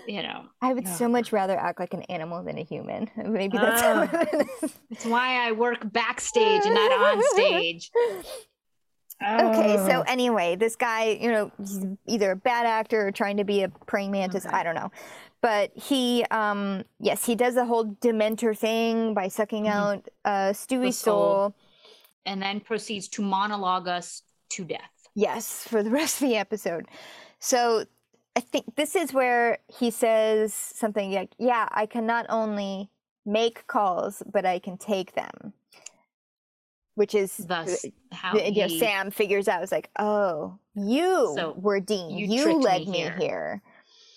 You 0.07 0.23
know. 0.23 0.45
I 0.61 0.73
would 0.73 0.87
so 0.89 1.09
much 1.09 1.33
rather 1.33 1.57
act 1.57 1.81
like 1.81 1.95
an 1.95 2.03
animal 2.03 2.43
than 2.43 2.59
a 2.59 2.65
human. 2.65 3.11
Maybe 3.17 3.57
that's 3.57 3.83
uh, 3.83 4.69
It's 4.91 5.05
why 5.05 5.47
I 5.47 5.53
work 5.53 5.93
backstage 5.93 6.63
and 6.65 6.75
not 6.75 6.93
on 6.93 7.23
stage. 7.33 7.91
Okay, 9.21 9.77
so 9.89 10.05
anyway, 10.07 10.55
this 10.55 10.77
guy, 10.77 11.19
you 11.21 11.33
know, 11.33 11.51
he's 11.59 11.85
either 12.07 12.31
a 12.31 12.37
bad 12.37 12.67
actor 12.67 13.09
or 13.09 13.11
trying 13.11 13.39
to 13.39 13.45
be 13.45 13.65
a 13.65 13.69
praying 13.69 14.13
mantis. 14.13 14.47
Okay. 14.47 14.55
I 14.55 14.63
don't 14.63 14.77
know 14.77 14.93
but 15.41 15.71
he 15.75 16.25
um 16.31 16.85
yes 17.01 17.25
he 17.25 17.35
does 17.35 17.55
the 17.55 17.65
whole 17.65 17.87
dementor 17.87 18.57
thing 18.57 19.15
by 19.15 19.29
sucking 19.29 19.65
mm-hmm. 19.65 19.73
out 19.73 20.09
uh 20.25 20.53
stewie's 20.53 20.99
soul. 20.99 21.15
soul 21.15 21.55
and 22.27 22.43
then 22.43 22.61
proceeds 22.61 23.09
to 23.09 23.23
monologue 23.23 23.89
us 23.89 24.23
to 24.51 24.65
death 24.65 25.09
yes 25.15 25.65
for 25.69 25.83
the 25.83 25.91
rest 25.91 26.21
of 26.23 26.29
the 26.29 26.37
episode 26.37 26.87
so 27.39 27.85
i 28.37 28.41
think 28.41 28.65
this 28.77 28.95
is 28.97 29.13
where 29.13 29.59
he 29.79 29.91
says 29.91 30.53
something 30.55 31.13
like 31.13 31.33
yeah 31.39 31.69
i 31.73 31.87
can 31.87 32.07
not 32.07 32.27
only 32.29 32.91
make 33.27 33.67
calls 33.67 34.23
but 34.33 34.47
i 34.47 34.59
can 34.59 34.77
take 34.77 35.15
them 35.15 35.53
which 36.95 37.15
is 37.15 37.37
thus 37.37 37.85
how 38.13 38.37
you 38.37 38.67
know, 38.67 38.79
sam 38.79 39.11
figures 39.11 39.49
out 39.49 39.63
it's 39.63 39.73
like 39.73 39.91
oh 39.99 40.59
you 40.75 41.33
so 41.37 41.55
were 41.59 41.81
dean 41.81 42.11
you, 42.11 42.27
you 42.27 42.59
led 42.61 42.81
me, 42.83 42.91
me 42.91 42.99
here. 42.99 43.17
here 43.19 43.63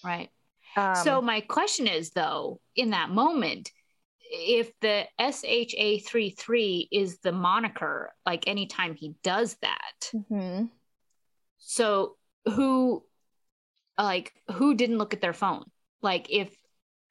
right 0.03 0.29
um, 0.75 0.95
so 0.95 1.21
my 1.21 1.41
question 1.41 1.87
is 1.87 2.11
though, 2.11 2.59
in 2.75 2.91
that 2.91 3.09
moment, 3.09 3.71
if 4.21 4.71
the 4.79 5.05
SHA33 5.19 6.87
is 6.91 7.19
the 7.19 7.31
moniker, 7.31 8.13
like 8.25 8.47
anytime 8.47 8.95
he 8.95 9.15
does 9.23 9.57
that, 9.61 10.11
mm-hmm. 10.13 10.65
so 11.57 12.15
who, 12.45 13.03
like, 13.97 14.33
who 14.53 14.75
didn't 14.75 14.97
look 14.97 15.13
at 15.13 15.21
their 15.21 15.33
phone? 15.33 15.65
Like, 16.01 16.27
if 16.29 16.55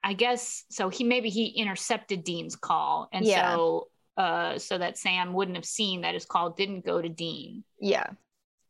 I 0.03 0.15
guess 0.15 0.65
so, 0.71 0.89
he 0.89 1.05
maybe 1.05 1.29
he 1.29 1.47
intercepted 1.49 2.25
Dean's 2.25 2.57
call, 2.57 3.09
and 3.13 3.25
yeah. 3.25 3.55
so, 3.55 3.89
uh, 4.17 4.59
so 4.59 4.79
that 4.79 4.99
Sam 4.99 5.33
wouldn't 5.33 5.57
have 5.57 5.65
seen 5.65 6.03
that 6.03 6.15
his 6.15 6.25
call 6.25 6.51
didn't 6.51 6.85
go 6.85 7.01
to 7.01 7.09
Dean. 7.09 7.65
Yeah. 7.81 8.07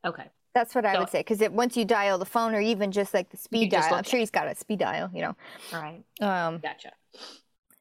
Okay. 0.04 0.24
That's 0.54 0.74
what 0.74 0.84
I 0.84 0.98
would 0.98 1.08
say 1.08 1.20
because 1.20 1.48
once 1.50 1.76
you 1.76 1.84
dial 1.84 2.18
the 2.18 2.24
phone 2.24 2.54
or 2.54 2.60
even 2.60 2.90
just 2.90 3.14
like 3.14 3.30
the 3.30 3.36
speed 3.36 3.70
dial, 3.70 3.94
I'm 3.94 4.02
sure 4.02 4.18
he's 4.18 4.32
got 4.32 4.48
a 4.48 4.54
speed 4.56 4.80
dial, 4.80 5.08
you 5.14 5.22
know. 5.22 5.36
All 5.72 5.80
right. 5.80 6.02
Um, 6.20 6.58
gotcha. 6.58 6.90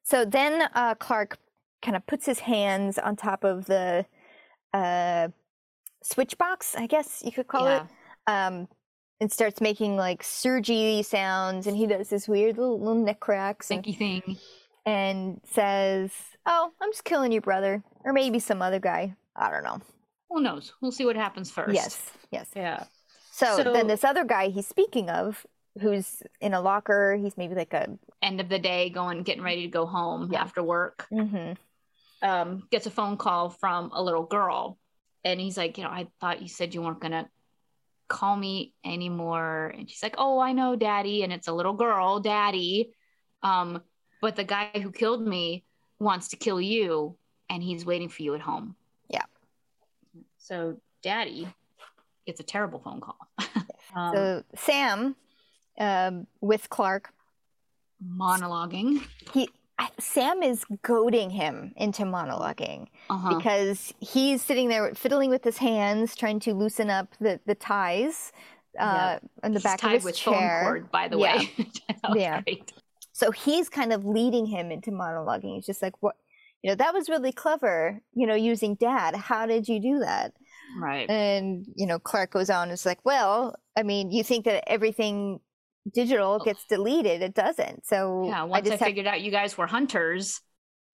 So 0.03 0.23
then 0.23 0.69
uh, 0.75 0.93
Clark 0.95 1.39
kind 1.81 1.97
of 1.97 2.05
puts 2.05 2.27
his 2.27 2.39
hands 2.39 2.99
on 2.99 3.15
top 3.15 3.43
of 3.43 3.65
the 3.65 4.05
uh, 4.73 5.29
switch 6.03 6.37
box, 6.37 6.75
I 6.77 6.87
guess 6.87 7.23
you 7.25 7.31
could 7.31 7.47
call 7.47 7.65
yeah. 7.65 7.83
it, 7.83 8.31
um, 8.31 8.67
and 9.21 9.31
starts 9.31 9.61
making 9.61 9.95
like 9.97 10.23
surgy 10.23 11.03
sounds, 11.03 11.67
and 11.67 11.75
he 11.75 11.85
does 11.87 12.09
this 12.09 12.27
weird 12.27 12.57
little, 12.57 12.79
little 12.79 13.03
neck 13.03 13.19
cracks, 13.19 13.69
and, 13.71 13.83
thing, 13.83 14.37
and 14.85 15.41
says, 15.43 16.11
"Oh, 16.45 16.71
I'm 16.81 16.91
just 16.91 17.03
killing 17.03 17.31
your 17.31 17.41
brother, 17.41 17.83
or 18.03 18.13
maybe 18.13 18.39
some 18.39 18.61
other 18.61 18.79
guy. 18.79 19.15
I 19.35 19.51
don't 19.51 19.63
know." 19.63 19.81
Who 20.29 20.41
knows? 20.41 20.73
We'll 20.81 20.91
see 20.91 21.05
what 21.05 21.15
happens 21.15 21.49
first. 21.49 21.73
Yes. 21.73 22.01
Yes. 22.31 22.49
Yeah. 22.55 22.83
So, 23.31 23.57
so 23.57 23.73
then 23.73 23.87
this 23.87 24.03
other 24.03 24.25
guy 24.25 24.49
he's 24.49 24.67
speaking 24.67 25.09
of, 25.09 25.45
who's 25.81 26.21
in 26.39 26.53
a 26.53 26.61
locker. 26.61 27.15
He's 27.15 27.35
maybe 27.37 27.55
like 27.55 27.73
a 27.73 27.97
end 28.21 28.39
of 28.39 28.49
the 28.49 28.59
day, 28.59 28.89
going 28.89 29.23
getting 29.23 29.43
ready 29.43 29.63
to 29.63 29.67
go 29.71 29.85
home 29.85 30.29
Yeah. 30.31 30.41
after 30.41 30.61
work. 30.61 31.07
mhm. 31.11 31.57
Um, 32.21 32.67
gets 32.69 32.85
a 32.85 32.91
phone 32.91 33.15
call 33.15 33.49
from 33.49 33.91
a 33.93 34.03
little 34.03 34.23
girl, 34.23 34.77
and 35.23 35.39
he's 35.39 35.55
like, 35.57 35.77
you 35.77 35.85
know, 35.85 35.89
I 35.89 36.07
thought 36.19 36.41
you 36.41 36.49
said 36.49 36.73
you 36.73 36.81
weren't 36.81 36.99
gonna 36.99 37.29
call 38.09 38.35
me 38.35 38.73
anymore. 38.83 39.73
And 39.77 39.89
she's 39.89 40.03
like, 40.03 40.15
Oh, 40.17 40.39
I 40.39 40.51
know, 40.51 40.75
Daddy. 40.75 41.23
And 41.23 41.31
it's 41.31 41.47
a 41.47 41.53
little 41.53 41.73
girl, 41.73 42.19
Daddy. 42.19 42.91
Um, 43.43 43.81
but 44.21 44.35
the 44.35 44.43
guy 44.43 44.71
who 44.73 44.91
killed 44.91 45.25
me 45.25 45.63
wants 45.99 46.29
to 46.29 46.35
kill 46.35 46.59
you, 46.59 47.15
and 47.49 47.63
he's 47.63 47.85
waiting 47.85 48.09
for 48.09 48.21
you 48.21 48.35
at 48.35 48.41
home. 48.41 48.75
Yeah. 49.09 49.23
So 50.37 50.77
Daddy 51.01 51.47
gets 52.25 52.39
a 52.39 52.43
terrible 52.43 52.79
phone 52.79 53.01
call. 53.01 53.17
um, 53.95 54.13
so 54.13 54.43
Sam 54.55 55.15
um, 55.79 56.27
with 56.41 56.69
Clark, 56.69 57.13
monologuing. 58.05 59.01
he 59.33 59.49
Sam 59.99 60.43
is 60.43 60.65
goading 60.81 61.29
him 61.29 61.73
into 61.77 62.03
monologuing 62.03 62.87
Uh-huh. 63.09 63.37
because 63.37 63.93
he's 63.99 64.41
sitting 64.41 64.69
there 64.69 64.93
fiddling 64.95 65.29
with 65.29 65.43
his 65.43 65.57
hands, 65.57 66.15
trying 66.15 66.39
to 66.41 66.53
loosen 66.53 66.89
up 66.89 67.07
the 67.19 67.39
the 67.45 67.55
ties 67.55 68.31
uh, 68.79 69.19
on 69.43 69.51
the 69.51 69.59
He's 69.59 69.63
back 69.63 69.79
tied 69.79 69.89
of 69.89 69.93
his 69.95 70.03
with 70.05 70.15
chair. 70.15 70.61
phone 70.63 70.63
cord, 70.63 70.91
by 70.91 71.07
the 71.07 71.17
Yeah. 71.17 71.37
way. 71.37 71.49
Yeah. 72.15 72.41
great. 72.41 72.71
So 73.13 73.31
he's 73.31 73.67
kind 73.67 73.91
of 73.91 74.05
leading 74.05 74.45
him 74.45 74.71
into 74.71 74.91
monologuing. 74.91 75.55
He's 75.55 75.65
just 75.65 75.81
like, 75.81 75.93
"What? 76.01 76.15
You 76.61 76.69
know, 76.71 76.75
that 76.75 76.93
was 76.93 77.09
really 77.09 77.31
clever. 77.33 77.99
You 78.13 78.27
know, 78.27 78.35
using 78.35 78.75
Dad. 78.75 79.15
How 79.15 79.45
did 79.45 79.67
you 79.67 79.79
do 79.81 79.99
that?" 79.99 80.33
Right. 80.79 81.09
And 81.09 81.65
you 81.75 81.85
know, 81.87 81.99
Clark 81.99 82.31
goes 82.31 82.49
on. 82.49 82.69
It's 82.71 82.85
like, 82.85 82.99
well, 83.03 83.55
I 83.75 83.83
mean, 83.83 84.11
you 84.11 84.23
think 84.23 84.45
that 84.45 84.63
everything 84.69 85.39
digital 85.91 86.39
gets 86.39 86.65
deleted? 86.65 87.21
It 87.21 87.33
doesn't. 87.33 87.85
So 87.85 88.23
Oh. 88.23 88.27
yeah. 88.27 88.41
I 88.41 88.43
Once 88.45 88.67
I, 88.67 88.69
just 88.69 88.79
have 88.79 88.87
figured 88.87 89.07
out 89.07 89.21
you 89.21 89.31
guys 89.31 89.57
were 89.57 89.67
hunters, 89.67 90.41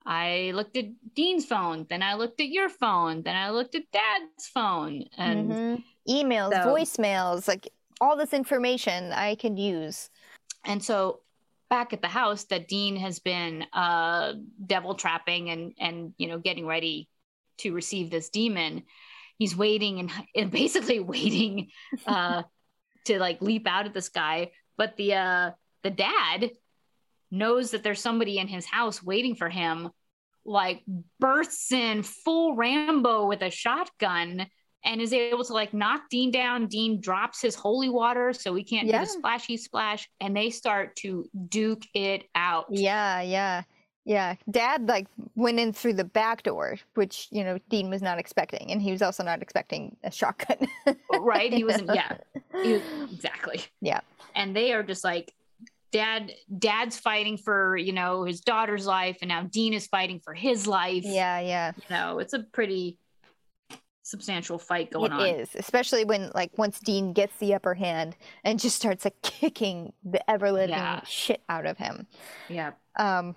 I 0.05 0.51
looked 0.53 0.77
at 0.77 0.85
Dean's 1.15 1.45
phone, 1.45 1.87
then 1.89 2.03
I 2.03 2.13
looked 2.13 2.39
at 2.39 2.49
your 2.49 2.69
phone, 2.69 3.23
then 3.23 3.35
I 3.35 3.49
looked 3.49 3.73
at 3.75 3.83
Dad's 3.91 4.47
phone, 4.53 5.05
and 5.17 5.51
Mhm. 5.51 5.83
emails, 6.07 6.51
So- 6.51 6.69
voicemails, 6.69 7.47
like 7.47 7.69
all 8.01 8.15
this 8.15 8.33
information 8.33 9.11
I 9.11 9.35
can 9.35 9.57
use. 9.57 10.09
and 10.67 10.83
so 10.83 11.21
back 11.69 11.93
at 11.93 12.01
the 12.01 12.07
house 12.07 12.43
that 12.45 12.67
Dean 12.67 12.95
has 12.95 13.19
been 13.19 13.63
uh 13.73 14.33
devil 14.65 14.95
trapping 14.95 15.49
and 15.51 15.73
and 15.79 16.13
you 16.17 16.27
know 16.27 16.37
getting 16.39 16.65
ready 16.65 17.07
to 17.57 17.71
receive 17.73 18.09
this 18.09 18.29
demon. 18.29 18.83
He's 19.39 19.55
waiting 19.55 19.99
and, 19.99 20.11
and 20.35 20.51
basically 20.51 20.99
waiting 20.99 21.71
uh 22.07 22.43
to 23.05 23.19
like 23.19 23.41
leap 23.41 23.67
out 23.67 23.85
at 23.85 23.93
this 23.93 24.09
guy, 24.09 24.51
but 24.77 24.95
the 24.97 25.13
uh 25.13 25.51
the 25.83 25.89
dad 25.91 26.51
knows 27.31 27.71
that 27.71 27.83
there's 27.83 28.01
somebody 28.01 28.37
in 28.39 28.47
his 28.47 28.65
house 28.65 29.03
waiting 29.03 29.35
for 29.35 29.49
him 29.49 29.89
like 30.45 30.83
bursts 31.19 31.71
in 31.71 32.03
full 32.03 32.55
rambo 32.55 33.25
with 33.25 33.41
a 33.41 33.49
shotgun 33.49 34.45
and 34.83 35.01
is 35.01 35.11
able 35.11 35.43
to 35.43 35.53
like 35.53 35.73
knock 35.73 36.01
dean 36.11 36.29
down. 36.29 36.67
Dean 36.67 37.01
drops 37.01 37.41
his 37.41 37.55
holy 37.55 37.89
water 37.89 38.31
so 38.33 38.53
he 38.53 38.63
can't 38.63 38.85
do 38.87 38.91
Yeah. 38.93 38.99
the 39.01 39.07
splashy 39.07 39.57
splash 39.57 40.07
and 40.21 40.37
they 40.37 40.51
start 40.51 40.95
to 40.97 41.27
duke 41.49 41.81
it 41.95 42.25
out. 42.35 42.65
Yeah, 42.69 43.21
yeah, 43.21 43.63
yeah. 44.05 44.35
Dad 44.49 44.87
like 44.87 45.07
went 45.35 45.59
in 45.59 45.73
through 45.73 45.93
the 45.93 46.03
back 46.03 46.43
door, 46.43 46.77
which 46.93 47.27
you 47.31 47.43
know 47.43 47.57
Dean 47.69 47.89
was 47.89 48.01
not 48.01 48.19
expecting, 48.19 48.71
and 48.71 48.81
he 48.81 48.91
was 48.91 49.01
also 49.01 49.23
not 49.23 49.41
expecting 49.41 49.95
a 50.03 50.11
shotgun. 50.11 50.67
right 51.19 51.51
he 51.51 51.63
wasn't 51.63 51.89
yeah 51.93 52.17
he 52.63 52.73
was, 52.73 52.81
exactly 53.11 53.61
Yeah. 53.81 54.01
and 54.35 54.55
they 54.55 54.73
are 54.73 54.83
just 54.83 55.03
like 55.03 55.33
dad 55.91 56.31
dad's 56.59 56.97
fighting 56.99 57.37
for 57.37 57.77
you 57.77 57.93
know 57.93 58.23
his 58.25 58.41
daughter's 58.41 58.85
life 58.85 59.17
and 59.21 59.29
now 59.29 59.43
dean 59.43 59.73
is 59.73 59.87
fighting 59.87 60.19
for 60.19 60.33
his 60.33 60.67
life 60.67 61.03
Yeah, 61.05 61.39
yeah. 61.39 61.71
you 61.77 61.83
know 61.95 62.19
it's 62.19 62.33
a 62.33 62.39
pretty 62.39 62.97
substantial 64.03 64.59
fight 64.59 64.91
going 64.91 65.11
It 65.11 65.15
on 65.15 65.21
It 65.25 65.39
is, 65.39 65.55
especially 65.55 66.05
when 66.05 66.31
like 66.35 66.55
once 66.57 66.79
Dean 66.79 67.11
gets 67.13 67.35
the 67.37 67.53
upper 67.55 67.73
hand 67.73 68.15
and 68.43 68.59
just 68.59 68.75
starts 68.75 69.03
like 69.03 69.19
kicking 69.23 69.93
the 70.03 70.27
ever 70.29 70.51
living 70.51 70.69
Yeah. 70.69 71.01
shit 71.05 71.41
out 71.49 71.65
of 71.65 71.77
him. 71.77 72.05
yeah 72.49 72.73
Um, 72.97 73.35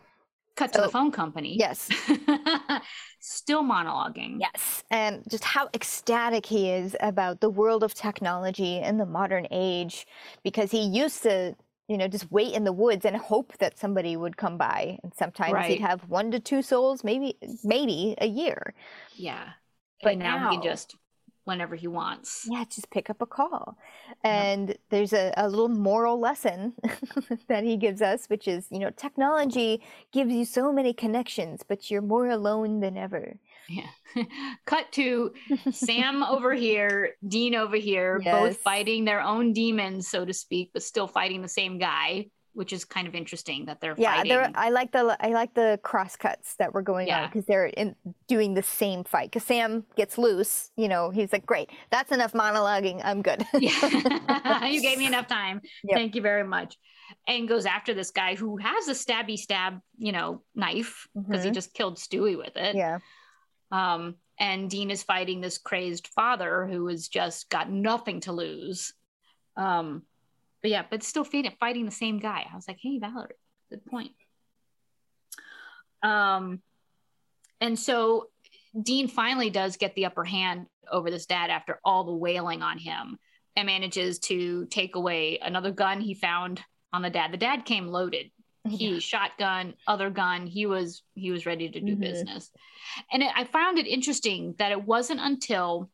cut 0.59 0.73
to 0.75 0.81
Oh, 0.81 0.87
the 0.87 0.93
phone 0.97 1.13
company 1.13 1.53
yes, 1.59 1.89
still 3.21 3.63
monologuing 3.63 4.39
yes, 4.41 4.83
and 4.91 5.23
just 5.31 5.45
how 5.45 5.69
ecstatic 5.75 6.45
he 6.47 6.71
is 6.71 6.97
about 7.01 7.41
the 7.41 7.51
world 7.51 7.83
of 7.83 7.95
technology 7.95 8.79
and 8.79 8.99
the 9.01 9.07
modern 9.07 9.47
age, 9.51 10.07
because 10.43 10.71
he 10.71 10.83
used 11.03 11.23
to. 11.23 11.55
You 11.91 11.97
know, 11.97 12.07
just 12.07 12.31
wait 12.31 12.53
in 12.55 12.65
the 12.65 12.73
woods 12.85 13.07
and 13.07 13.17
hope 13.17 13.57
that 13.61 13.79
somebody 13.79 14.15
would 14.15 14.37
come 14.37 14.59
by. 14.59 14.99
And 15.03 15.11
sometimes 15.15 15.55
Right. 15.55 15.71
he'd 15.71 15.81
have 15.81 16.01
one 16.11 16.31
to 16.33 16.39
two 16.39 16.61
souls, 16.61 17.03
maybe, 17.03 17.39
maybe 17.65 18.15
a 18.21 18.27
year. 18.27 18.75
yeah 19.17 19.45
But 20.03 20.13
and 20.13 20.19
now, 20.19 20.37
he 20.37 20.45
now- 20.45 20.51
can 20.51 20.63
just 20.63 20.97
whenever 21.49 21.74
he 21.74 21.88
wants 21.88 22.46
Yeah, 22.49 22.64
just 22.70 22.90
pick 22.90 23.11
up 23.11 23.20
a 23.22 23.26
call. 23.26 23.76
And 24.22 24.76
there's 24.90 25.12
a, 25.12 25.32
a 25.36 25.49
little 25.49 25.68
moral 25.68 26.20
lesson 26.20 26.74
that 27.49 27.64
he 27.64 27.76
gives 27.76 28.01
us, 28.03 28.26
which 28.28 28.46
is, 28.46 28.66
you 28.70 28.78
know, 28.78 28.90
technology 28.90 29.82
gives 30.12 30.32
you 30.32 30.44
so 30.44 30.72
many 30.72 30.92
connections, 30.92 31.62
but 31.66 31.90
you're 31.90 32.03
more 32.03 32.28
alone 32.28 32.80
than 32.80 32.96
ever. 32.96 33.34
Yeah. 33.68 33.90
Cut 34.66 34.90
to 34.92 35.32
Sam 35.70 36.22
over 36.34 36.55
here, 36.55 37.14
Dean 37.26 37.55
over 37.55 37.76
here, 37.76 38.20
Yes. 38.24 38.32
both 38.32 38.57
fighting 38.59 39.05
their 39.05 39.20
own 39.20 39.53
demons, 39.53 40.09
so 40.09 40.24
to 40.24 40.32
speak, 40.32 40.70
but 40.72 40.82
still 40.82 41.07
fighting 41.09 41.42
the 41.42 41.49
same 41.49 41.78
guy, 41.78 42.26
which 42.59 42.73
is 42.73 42.85
kind 42.85 43.07
of 43.07 43.15
interesting 43.15 43.67
that 43.67 43.81
they're 43.81 43.95
Yeah, 43.97 44.17
fighting. 44.17 44.31
there. 44.33 44.51
I 44.57 44.71
like 44.71 44.91
the 44.91 45.17
I 45.21 45.29
like 45.29 45.55
the 45.55 45.79
cross 45.85 46.17
cuts 46.17 46.57
that 46.57 46.75
were 46.75 46.83
going 46.83 47.05
on 47.05 47.23
Yeah. 47.23 47.27
because 47.29 47.47
they're 47.47 47.67
in, 47.67 47.95
doing 48.27 48.55
the 48.55 48.65
same 48.65 49.05
fight. 49.05 49.31
Because 49.31 49.45
Sam 49.45 49.85
gets 49.97 50.19
loose, 50.19 50.73
you 50.77 50.89
know, 50.89 51.11
he's 51.11 51.33
like, 51.33 51.47
"Great, 51.47 51.71
that's 51.91 52.11
enough 52.11 52.33
monologuing. 52.33 53.01
I'm 53.05 53.23
good." 53.23 53.47
yeah. 53.55 54.67
you 54.75 54.83
gave 54.83 54.99
me 54.99 55.07
enough 55.07 55.29
time. 55.29 55.61
Yep. 55.85 55.95
Thank 55.97 56.15
you 56.17 56.21
very 56.23 56.43
much. 56.45 56.77
And 57.29 57.47
goes 57.49 57.65
after 57.65 57.95
this 57.95 58.11
guy 58.11 58.35
who 58.35 58.57
has 58.57 58.89
a 58.89 58.93
stabby 58.93 59.37
stab, 59.39 59.81
you 59.97 60.11
know, 60.11 60.43
knife 60.57 61.07
because 61.15 61.45
he 61.45 61.51
Mhm. 61.51 61.55
just 61.55 61.73
killed 61.75 61.97
Stewie 61.97 62.37
with 62.37 62.57
it. 62.57 62.75
yeah, 62.75 62.99
Um, 63.71 64.17
and 64.39 64.69
Dean 64.69 64.91
is 64.91 65.05
fighting 65.05 65.41
this 65.41 65.59
crazed 65.59 66.09
father 66.09 66.67
who 66.67 66.89
has 66.89 67.07
just 67.09 67.49
got 67.51 67.71
nothing 67.71 68.21
to 68.23 68.33
lose. 68.33 68.93
Um, 69.57 70.03
but 70.63 70.71
yeah, 70.71 70.85
but 70.89 71.03
still 71.03 71.25
fighting, 71.25 71.53
fighting 71.61 71.85
the 71.85 71.91
same 71.91 72.18
guy. 72.18 72.47
I 72.51 72.55
was 72.57 72.67
like, 72.68 72.79
hey, 72.80 72.99
Valerie, 72.99 73.35
good 73.71 73.85
point. 73.87 74.13
Um, 76.03 76.61
and 77.61 77.79
so 77.79 78.29
Dean 78.80 79.09
finally 79.09 79.51
does 79.51 79.76
get 79.76 79.95
the 79.95 80.07
upper 80.07 80.25
hand 80.25 80.67
over 80.91 81.11
this 81.11 81.26
dad 81.26 81.51
after 81.51 81.80
all 81.85 82.05
the 82.05 82.13
wailing 82.13 82.63
on 82.63 82.79
him 82.79 83.18
and 83.57 83.67
manages 83.67 84.18
to 84.21 84.67
take 84.67 84.95
away 84.95 85.39
another 85.43 85.72
gun 85.72 86.01
he 86.01 86.14
found 86.14 86.63
on 86.93 87.03
the 87.03 87.11
dad. 87.11 87.33
The 87.33 87.37
dad 87.37 87.64
came 87.64 87.89
loaded 87.89 88.30
he 88.68 89.01
shotgun 89.01 89.75
other 89.87 90.11
gun 90.11 90.47
he 90.47 90.67
was 90.67 91.03
he 91.14 91.30
was 91.30 91.47
ready 91.47 91.68
to 91.71 91.80
do 91.80 91.97
Mhm. 91.97 92.01
business 92.01 92.51
and 93.11 93.22
it, 93.22 93.30
i 93.35 93.45
found 93.45 93.79
it 93.79 93.87
interesting 93.87 94.55
that 94.59 94.72
it 94.72 94.83
wasn't 94.83 95.21
until 95.21 95.91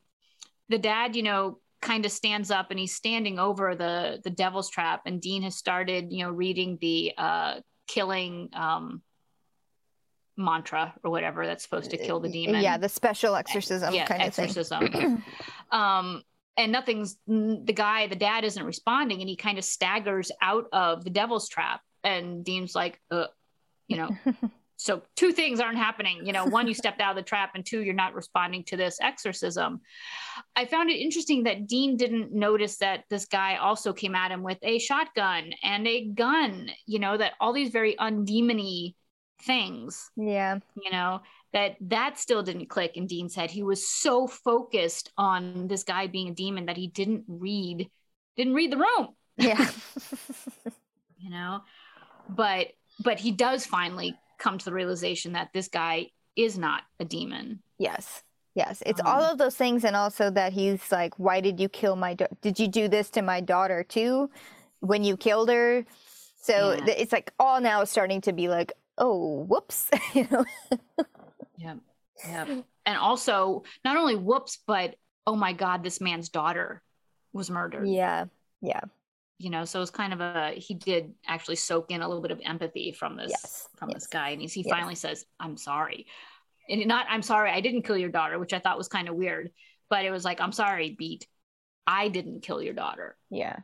the 0.69 0.79
dad 0.79 1.15
you 1.15 1.23
know 1.23 1.59
kind 1.85 2.05
of 2.05 2.11
stands 2.11 2.51
up 2.51 2.71
and 2.71 2.81
he's 2.81 2.95
standing 2.95 3.39
over 3.39 3.75
the 3.77 4.21
the 4.25 4.31
devil's 4.31 4.71
trap 4.71 5.03
and 5.05 5.21
dean 5.21 5.43
has 5.43 5.55
started 5.55 6.11
you 6.11 6.25
know 6.25 6.31
reading 6.31 6.79
the 6.81 7.13
uh 7.19 7.61
killing 7.87 8.49
um 8.55 9.03
mantra 10.37 10.95
or 11.05 11.11
whatever 11.11 11.47
that's 11.47 11.63
supposed 11.63 11.91
to 11.91 11.97
kill 11.97 12.21
the 12.21 12.29
demon 12.29 12.63
yeah, 12.63 12.77
the 12.77 12.89
special 12.89 13.37
exorcism 13.37 13.95
yeah, 13.95 14.07
kind 14.07 14.23
of 14.23 14.35
thing. 14.35 14.47
exorcism. 14.47 15.23
um, 15.71 16.23
and 16.57 16.71
nothing's 16.73 17.17
the 17.27 17.73
guy, 17.75 18.07
the 18.07 18.17
dad 18.17 18.45
isn't 18.45 18.65
responding, 18.65 19.21
and 19.21 19.29
he 19.29 19.37
kind 19.37 19.59
of 19.59 19.65
staggers 19.65 20.31
out 20.41 20.67
of 20.73 21.05
the 21.05 21.11
devil's 21.11 21.49
trap. 21.49 21.81
And 22.05 22.45
Dean's 22.45 22.75
like, 22.75 23.01
uh, 23.11 23.27
you 23.89 23.97
know, 23.97 24.11
so 24.77 25.03
two 25.17 25.33
things 25.33 25.61
aren't 25.61 25.79
happening. 25.79 26.27
You 26.27 26.33
know, 26.33 26.45
one, 26.45 26.67
you 26.67 26.75
stepped 26.75 27.01
out 27.01 27.11
of 27.11 27.17
the 27.17 27.23
trap, 27.23 27.53
and 27.55 27.65
two, 27.65 27.83
you're 27.83 27.95
not 27.95 28.15
responding 28.15 28.65
to 28.65 28.77
this 28.77 28.99
exorcism. 29.01 29.81
I 30.57 30.65
found 30.67 30.91
it 30.91 30.95
interesting 30.95 31.45
that 31.45 31.67
Dean 31.67 31.97
didn't 31.97 32.33
notice 32.33 32.79
that 32.79 33.05
this 33.11 33.27
guy 33.27 33.57
also 33.57 33.93
came 33.93 34.15
at 34.15 34.31
him 34.31 34.43
with 34.43 34.59
a 34.63 34.79
shotgun 34.79 35.53
and 35.63 35.87
a 35.87 36.07
gun. 36.07 36.71
You 36.87 36.99
know, 36.99 37.17
that 37.17 37.35
all 37.41 37.53
these 37.53 37.71
very 37.71 37.99
undemony 37.99 38.97
things 39.43 40.11
yeah, 40.17 40.59
you 40.81 40.91
know 40.91 41.21
that 41.53 41.77
that 41.81 42.19
still 42.19 42.43
didn't 42.43 42.67
click 42.67 42.97
in 42.97 43.07
dean's 43.07 43.35
head 43.35 43.51
he 43.51 43.63
was 43.63 43.87
so 43.87 44.27
focused 44.27 45.13
on 45.19 45.67
this 45.69 45.85
guy 45.85 46.07
being 46.07 46.29
a 46.29 46.35
demon 46.35 46.67
that 46.67 46.77
he 46.77 46.87
didn't 46.87 47.25
read 47.29 47.91
didn't 48.37 48.55
read 48.55 48.73
the 48.73 48.77
room 48.77 49.09
yeah. 49.37 49.69
you 51.19 51.31
know 51.31 51.61
but 52.29 52.69
but 53.03 53.19
he 53.19 53.33
does 53.33 53.67
finally 53.67 54.15
come 54.39 54.59
to 54.59 54.65
the 54.65 54.73
realization 54.73 55.33
that 55.33 55.51
this 55.53 55.69
guy 55.69 56.07
is 56.37 56.59
not 56.59 56.83
a 57.01 57.05
demon 57.05 57.61
Yes. 57.79 58.23
Yes. 58.55 58.83
It's 58.87 59.01
all 59.01 59.23
Um, 59.25 59.33
of 59.33 59.39
those 59.39 59.57
things. 59.57 59.85
And 59.85 59.97
also 59.97 60.31
that 60.31 60.53
he's 60.53 60.93
like, 60.93 61.19
why 61.19 61.41
did 61.41 61.59
you 61.59 61.69
kill 61.69 61.97
my, 61.97 62.15
da- 62.15 62.29
did 62.41 62.61
you 62.61 62.69
do 62.69 62.87
this 62.87 63.11
to 63.11 63.23
my 63.23 63.41
daughter 63.41 63.83
too? 63.83 64.31
when 64.81 65.03
you 65.03 65.17
killed 65.17 65.49
her. 65.49 65.85
So 66.43 66.73
Yeah. 66.75 66.85
th- 66.85 66.99
it's 67.01 67.11
like 67.13 67.33
all 67.41 67.59
now 67.61 67.85
starting 67.85 68.21
to 68.23 68.33
be 68.35 68.49
like, 68.49 68.73
oh, 68.99 69.45
whoops. 69.49 69.89
you 70.15 70.29
know? 70.31 70.45
Yeah. 71.57 71.77
Yeah. 72.29 72.61
And 72.87 72.99
also, 72.99 73.63
not 73.85 73.97
only 73.97 74.15
whoops, 74.15 74.59
but 74.67 74.97
oh 75.27 75.35
my 75.37 75.53
God, 75.55 75.83
this 75.83 76.01
man's 76.03 76.29
daughter 76.29 76.83
was 77.33 77.49
murdered. 77.51 77.89
Yeah. 77.89 78.27
Yeah. 78.61 78.81
You 79.39 79.51
know, 79.51 79.65
so 79.65 79.83
it's 79.83 79.91
kind 79.91 80.13
of 80.13 80.21
a, 80.21 80.53
he 80.57 80.75
did 80.75 81.13
actually 81.27 81.57
soak 81.57 81.91
in 81.91 82.03
a 82.03 82.07
little 82.09 82.23
bit 82.23 82.31
of 82.31 82.41
empathy 82.45 82.93
from 82.93 83.17
this, 83.17 83.31
Yes, 83.31 83.69
from 83.77 83.91
this 83.91 84.07
guy. 84.07 84.31
And 84.31 84.41
he's, 84.41 84.53
he 84.53 84.63
yes. 84.65 84.71
finally 84.71 84.95
says, 84.95 85.27
I'm 85.41 85.57
sorry. 85.57 86.07
And 86.69 86.87
not, 86.87 87.07
I'm 87.11 87.23
sorry, 87.23 87.51
I 87.51 87.61
didn't 87.61 87.83
kill 87.83 87.99
your 87.99 88.11
daughter, 88.11 88.39
which 88.39 88.53
I 88.53 88.59
thought 88.61 88.79
was 88.79 88.89
kind 88.89 89.09
of 89.09 89.17
weird. 89.17 89.51
But 89.91 90.05
it 90.05 90.11
was 90.11 90.25
like, 90.25 90.41
I'm 90.41 90.53
sorry, 90.53 90.95
Beat. 90.97 91.27
I 91.87 92.09
didn't 92.09 92.41
kill 92.43 92.63
your 92.63 92.75
daughter. 92.75 93.17
Yeah. 93.29 93.57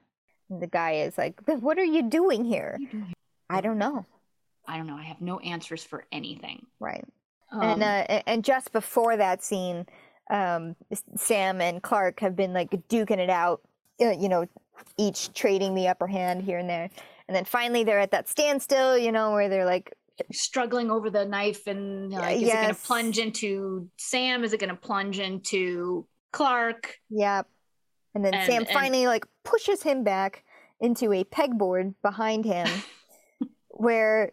And 0.50 0.60
the 0.60 0.66
guy 0.66 0.94
is 1.02 1.16
like, 1.16 1.40
but 1.46 1.62
what 1.62 1.78
are 1.78 1.84
you 1.84 2.02
doing 2.10 2.44
here? 2.44 2.78
I 3.48 3.60
don't 3.60 3.78
know. 3.78 4.04
I 4.66 4.76
don't 4.76 4.86
know. 4.86 4.96
I 4.96 5.04
have 5.04 5.20
no 5.20 5.38
answers 5.38 5.82
for 5.82 6.04
anything. 6.12 6.66
Right. 6.78 7.04
Um, 7.52 7.62
and 7.62 7.82
uh, 7.82 8.22
and 8.26 8.44
just 8.44 8.72
before 8.72 9.16
that 9.16 9.42
scene, 9.42 9.86
um, 10.30 10.76
Sam 11.16 11.60
and 11.60 11.82
Clark 11.82 12.20
have 12.20 12.36
been 12.36 12.52
like 12.52 12.70
duking 12.88 13.18
it 13.18 13.30
out, 13.30 13.62
uh, 14.00 14.10
you 14.10 14.28
know, 14.28 14.46
each 14.96 15.32
trading 15.32 15.74
the 15.74 15.88
upper 15.88 16.06
hand 16.06 16.42
here 16.42 16.58
and 16.58 16.68
there, 16.68 16.90
and 17.28 17.36
then 17.36 17.44
finally 17.44 17.84
they're 17.84 18.00
at 18.00 18.10
that 18.12 18.28
standstill, 18.28 18.96
you 18.98 19.12
know, 19.12 19.32
where 19.32 19.48
they're 19.48 19.64
like, 19.66 19.92
struggling 20.32 20.90
over 20.90 21.08
the 21.08 21.24
knife 21.24 21.66
and 21.66 22.10
like, 22.10 22.36
is 22.42 22.48
it 22.48 22.52
going 22.52 22.68
to 22.68 22.74
plunge 22.74 23.18
into 23.18 23.88
Sam? 23.96 24.44
Is 24.44 24.52
it 24.52 24.60
going 24.60 24.68
to 24.68 24.76
plunge 24.76 25.18
into 25.18 26.06
Clark? 26.32 26.96
"Yep," 27.08 27.48
and 28.14 28.24
then 28.24 28.34
And- 28.34 28.46
Sam 28.52 28.62
and- 28.62 28.68
finally 28.70 29.06
like 29.06 29.24
pushes 29.44 29.82
him 29.82 30.04
back 30.04 30.44
into 30.80 31.12
a 31.12 31.24
pegboard 31.24 31.94
behind 32.02 32.44
him, 32.44 32.66
where 33.68 34.32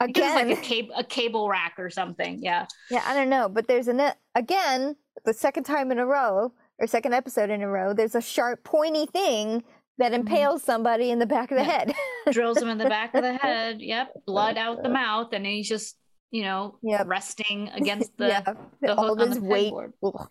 again, 0.00 0.48
like 0.48 0.58
a 0.58 0.60
cable, 0.60 0.94
a 0.96 1.04
cable 1.04 1.48
rack 1.48 1.74
or 1.78 1.90
something. 1.90 2.42
Yeah. 2.42 2.66
Yeah, 2.90 3.02
I 3.06 3.14
don't 3.14 3.28
know, 3.28 3.48
but 3.48 3.66
there's 3.68 3.88
an 3.88 4.00
again 4.34 4.96
the 5.24 5.34
second 5.34 5.64
time 5.64 5.90
in 5.92 5.98
a 5.98 6.06
row 6.06 6.52
or 6.78 6.86
second 6.86 7.12
episode 7.14 7.50
in 7.50 7.62
a 7.62 7.68
row. 7.68 7.92
There's 7.92 8.14
a 8.14 8.20
sharp, 8.20 8.64
pointy 8.64 9.06
thing 9.06 9.64
that 9.98 10.12
impales 10.14 10.62
somebody 10.62 11.10
in 11.10 11.18
the 11.18 11.26
back 11.26 11.50
of 11.50 11.58
the 11.58 11.64
Mm-hmm. 11.64 11.70
Yeah. 11.90 11.94
head. 11.94 11.94
Drills 12.34 12.58
him 12.62 12.68
in 12.68 12.78
the 12.78 12.88
back 12.88 13.14
of 13.14 13.22
the 13.22 13.34
head. 13.42 13.80
Yep. 13.80 14.12
Blood 14.26 14.56
out 14.56 14.82
the 14.82 14.88
mouth. 14.88 15.32
And 15.32 15.44
he's 15.44 15.68
just, 15.68 15.96
you 16.30 16.42
know, 16.42 16.78
Yep. 16.82 17.06
resting 17.06 17.68
against 17.74 18.16
the, 18.16 18.28
yeah, 18.28 18.54
the 18.80 18.94
all 18.94 19.08
hook 19.08 19.20
on 19.20 19.28
this 19.30 19.38
the 19.38 19.44
weight. 19.44 19.72
pegboard. 19.72 19.92
Ugh. 20.04 20.28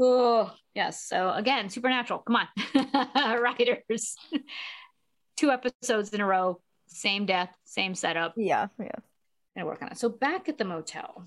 Oh, 0.00 0.52
yes. 0.74 1.04
So 1.06 1.32
again, 1.32 1.68
supernatural. 1.70 2.20
Come 2.20 2.36
on, 2.36 3.40
writers. 3.42 4.16
Two 5.36 5.50
episodes 5.50 6.10
in 6.10 6.20
a 6.20 6.26
row, 6.26 6.60
same 6.88 7.26
death, 7.26 7.50
same 7.64 7.94
setup. 7.94 8.34
Yeah, 8.36 8.68
yeah, 8.80 8.90
gonna 9.56 9.66
work 9.66 9.82
on 9.82 9.88
it. 9.92 9.98
So 9.98 10.08
back 10.08 10.48
at 10.48 10.58
the 10.58 10.64
motel, 10.64 11.24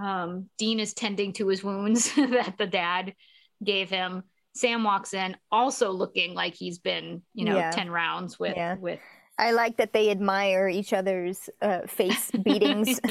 um, 0.00 0.48
Dean 0.58 0.78
is 0.78 0.94
tending 0.94 1.32
to 1.34 1.48
his 1.48 1.62
wounds 1.64 2.12
that 2.14 2.54
the 2.58 2.66
dad 2.66 3.14
gave 3.62 3.90
him. 3.90 4.22
Sam 4.58 4.82
walks 4.82 5.14
in, 5.14 5.36
also 5.52 5.90
looking 5.92 6.34
like 6.34 6.54
he's 6.54 6.78
been, 6.80 7.22
you 7.34 7.44
know, 7.44 7.56
Yeah. 7.56 7.70
ten 7.70 7.90
rounds 7.90 8.38
with 8.38 8.56
Yeah. 8.56 8.74
with. 8.76 8.98
I 9.40 9.52
like 9.52 9.76
that 9.76 9.92
they 9.92 10.10
admire 10.10 10.68
each 10.68 10.92
other's 10.92 11.48
uh, 11.62 11.82
face 11.86 12.30
beatings. 12.42 12.98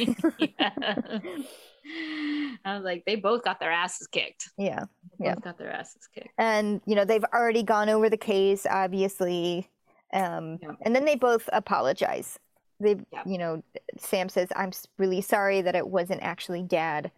I 2.65 2.75
was 2.75 2.83
like, 2.83 3.05
they 3.05 3.15
both 3.15 3.43
got 3.43 3.61
their 3.61 3.71
asses 3.71 4.07
kicked. 4.07 4.49
yeah, 4.57 4.83
They 5.19 5.25
Yeah. 5.27 5.35
Both 5.35 5.43
got 5.45 5.57
their 5.57 5.71
asses 5.71 6.07
kicked. 6.13 6.29
and 6.37 6.81
you 6.85 6.95
know 6.95 7.05
they've 7.05 7.23
already 7.33 7.63
gone 7.63 7.87
over 7.89 8.09
the 8.09 8.17
case, 8.17 8.65
obviously, 8.69 9.69
um, 10.13 10.59
Yeah. 10.61 10.71
and 10.81 10.93
then 10.95 11.05
they 11.05 11.15
both 11.15 11.49
apologize. 11.53 12.37
They, 12.81 12.97
Yeah. 13.11 13.23
you 13.25 13.37
know, 13.37 13.63
Sam 13.97 14.27
says, 14.29 14.49
"I'm 14.55 14.71
really 14.97 15.21
sorry 15.21 15.61
that 15.61 15.75
it 15.75 15.87
wasn't 15.87 16.21
actually 16.23 16.61
Dad," 16.63 17.09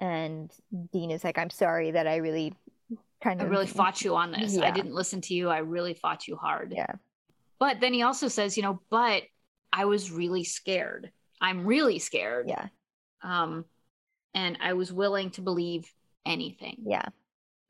and 0.00 0.52
Dean 0.92 1.10
is 1.10 1.24
like, 1.24 1.38
"I'm 1.38 1.50
sorry 1.50 1.90
that 1.92 2.06
I 2.06 2.16
really 2.16 2.54
kind 3.22 3.40
I 3.40 3.44
of 3.44 3.50
really 3.50 3.66
fought 3.66 4.02
you 4.02 4.16
on 4.16 4.32
this. 4.32 4.58
I 4.58 4.70
didn't 4.70 4.94
listen 4.94 5.20
to 5.22 5.34
you. 5.34 5.48
I 5.48 5.58
really 5.58 5.94
fought 5.94 6.26
you 6.28 6.36
hard. 6.36 6.72
Yeah, 6.76 6.92
But 7.58 7.80
then 7.80 7.92
he 7.92 8.02
also 8.02 8.28
says, 8.28 8.56
you 8.56 8.62
know, 8.62 8.80
but 8.90 9.22
I 9.72 9.84
was 9.84 10.10
really 10.10 10.44
scared. 10.44 11.10
I'm 11.40 11.66
really 11.66 11.98
scared. 11.98 12.48
yeah, 12.48 12.66
um, 13.22 13.64
and 14.34 14.58
I 14.60 14.72
was 14.74 14.92
willing 14.92 15.30
to 15.30 15.40
believe 15.42 15.90
anything. 16.26 16.76
yeah, 16.86 17.06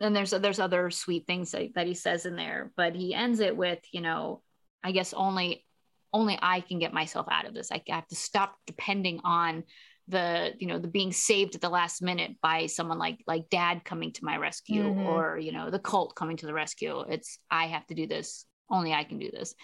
And 0.00 0.14
there's 0.14 0.30
there's 0.30 0.60
other 0.60 0.90
sweet 0.90 1.26
things 1.26 1.52
that, 1.52 1.74
that 1.74 1.86
he 1.86 1.94
says 1.94 2.26
in 2.26 2.36
there, 2.36 2.72
but 2.76 2.94
he 2.94 3.14
ends 3.14 3.40
it 3.40 3.56
with, 3.56 3.78
you 3.92 4.00
know, 4.00 4.42
I 4.82 4.92
guess 4.92 5.12
only 5.14 5.64
only 6.12 6.38
I 6.42 6.60
can 6.60 6.78
get 6.80 6.92
myself 6.92 7.26
out 7.30 7.46
of 7.46 7.54
this. 7.54 7.70
I 7.70 7.82
have 7.88 8.06
to 8.08 8.16
stop 8.16 8.56
depending 8.66 9.20
on 9.24 9.62
the 10.10 10.52
you 10.58 10.66
know 10.66 10.78
the 10.78 10.88
being 10.88 11.12
saved 11.12 11.54
at 11.54 11.60
the 11.60 11.68
last 11.68 12.02
minute 12.02 12.32
by 12.42 12.66
someone 12.66 12.98
like 12.98 13.18
like 13.26 13.48
dad 13.50 13.84
coming 13.84 14.12
to 14.12 14.24
my 14.24 14.36
rescue 14.36 14.82
Mhm. 14.82 15.06
or 15.06 15.38
you 15.38 15.52
know 15.52 15.70
the 15.70 15.78
Colt 15.78 16.14
coming 16.14 16.36
to 16.38 16.46
the 16.46 16.52
rescue 16.54 17.00
it's 17.08 17.38
i 17.50 17.66
have 17.66 17.86
to 17.86 17.94
do 17.94 18.06
this 18.06 18.44
only 18.70 18.92
i 18.92 19.04
can 19.04 19.18
do 19.18 19.30
this 19.30 19.54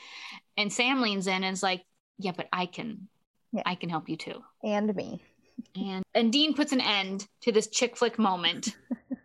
and 0.57 0.73
sam 0.73 1.01
leans 1.03 1.27
in 1.27 1.45
and 1.45 1.53
is 1.53 1.63
like 1.63 1.83
yeah 2.19 2.33
but 2.37 2.49
i 2.53 2.67
can 2.67 3.09
Yeah. 3.53 3.63
i 3.67 3.75
can 3.75 3.91
help 3.91 4.09
you 4.09 4.17
too 4.17 4.43
and 4.63 4.95
me. 4.95 5.23
and 5.75 6.03
and 6.15 6.33
Dean 6.33 6.55
puts 6.55 6.73
an 6.73 6.81
end 6.81 7.27
to 7.43 7.53
this 7.53 7.69
chick 7.69 7.97
flick 7.97 8.19
moment. 8.19 8.75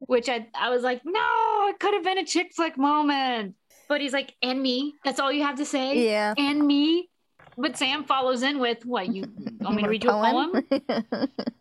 which 0.00 0.28
I 0.28 0.46
I 0.54 0.70
was 0.70 0.82
like, 0.82 1.00
no, 1.04 1.66
it 1.68 1.78
could 1.78 1.94
have 1.94 2.04
been 2.04 2.18
a 2.18 2.24
chick 2.26 2.52
flick 2.54 2.76
moment. 2.76 3.54
But 3.88 4.00
he's 4.00 4.12
like, 4.12 4.34
and 4.42 4.60
me. 4.60 4.94
That's 5.04 5.20
all 5.20 5.32
you 5.32 5.42
have 5.42 5.56
to 5.56 5.64
say. 5.64 6.04
Yeah. 6.06 6.34
And 6.36 6.66
me. 6.66 7.08
But 7.56 7.76
Sam 7.76 8.04
follows 8.04 8.42
in 8.42 8.58
with 8.58 8.84
what 8.84 9.14
you 9.14 9.24
want 9.60 9.76
me 9.76 9.82
to 9.82 9.88
read 9.88 10.04
you 10.04 10.10
a 10.10 10.12
poem? 10.12 11.28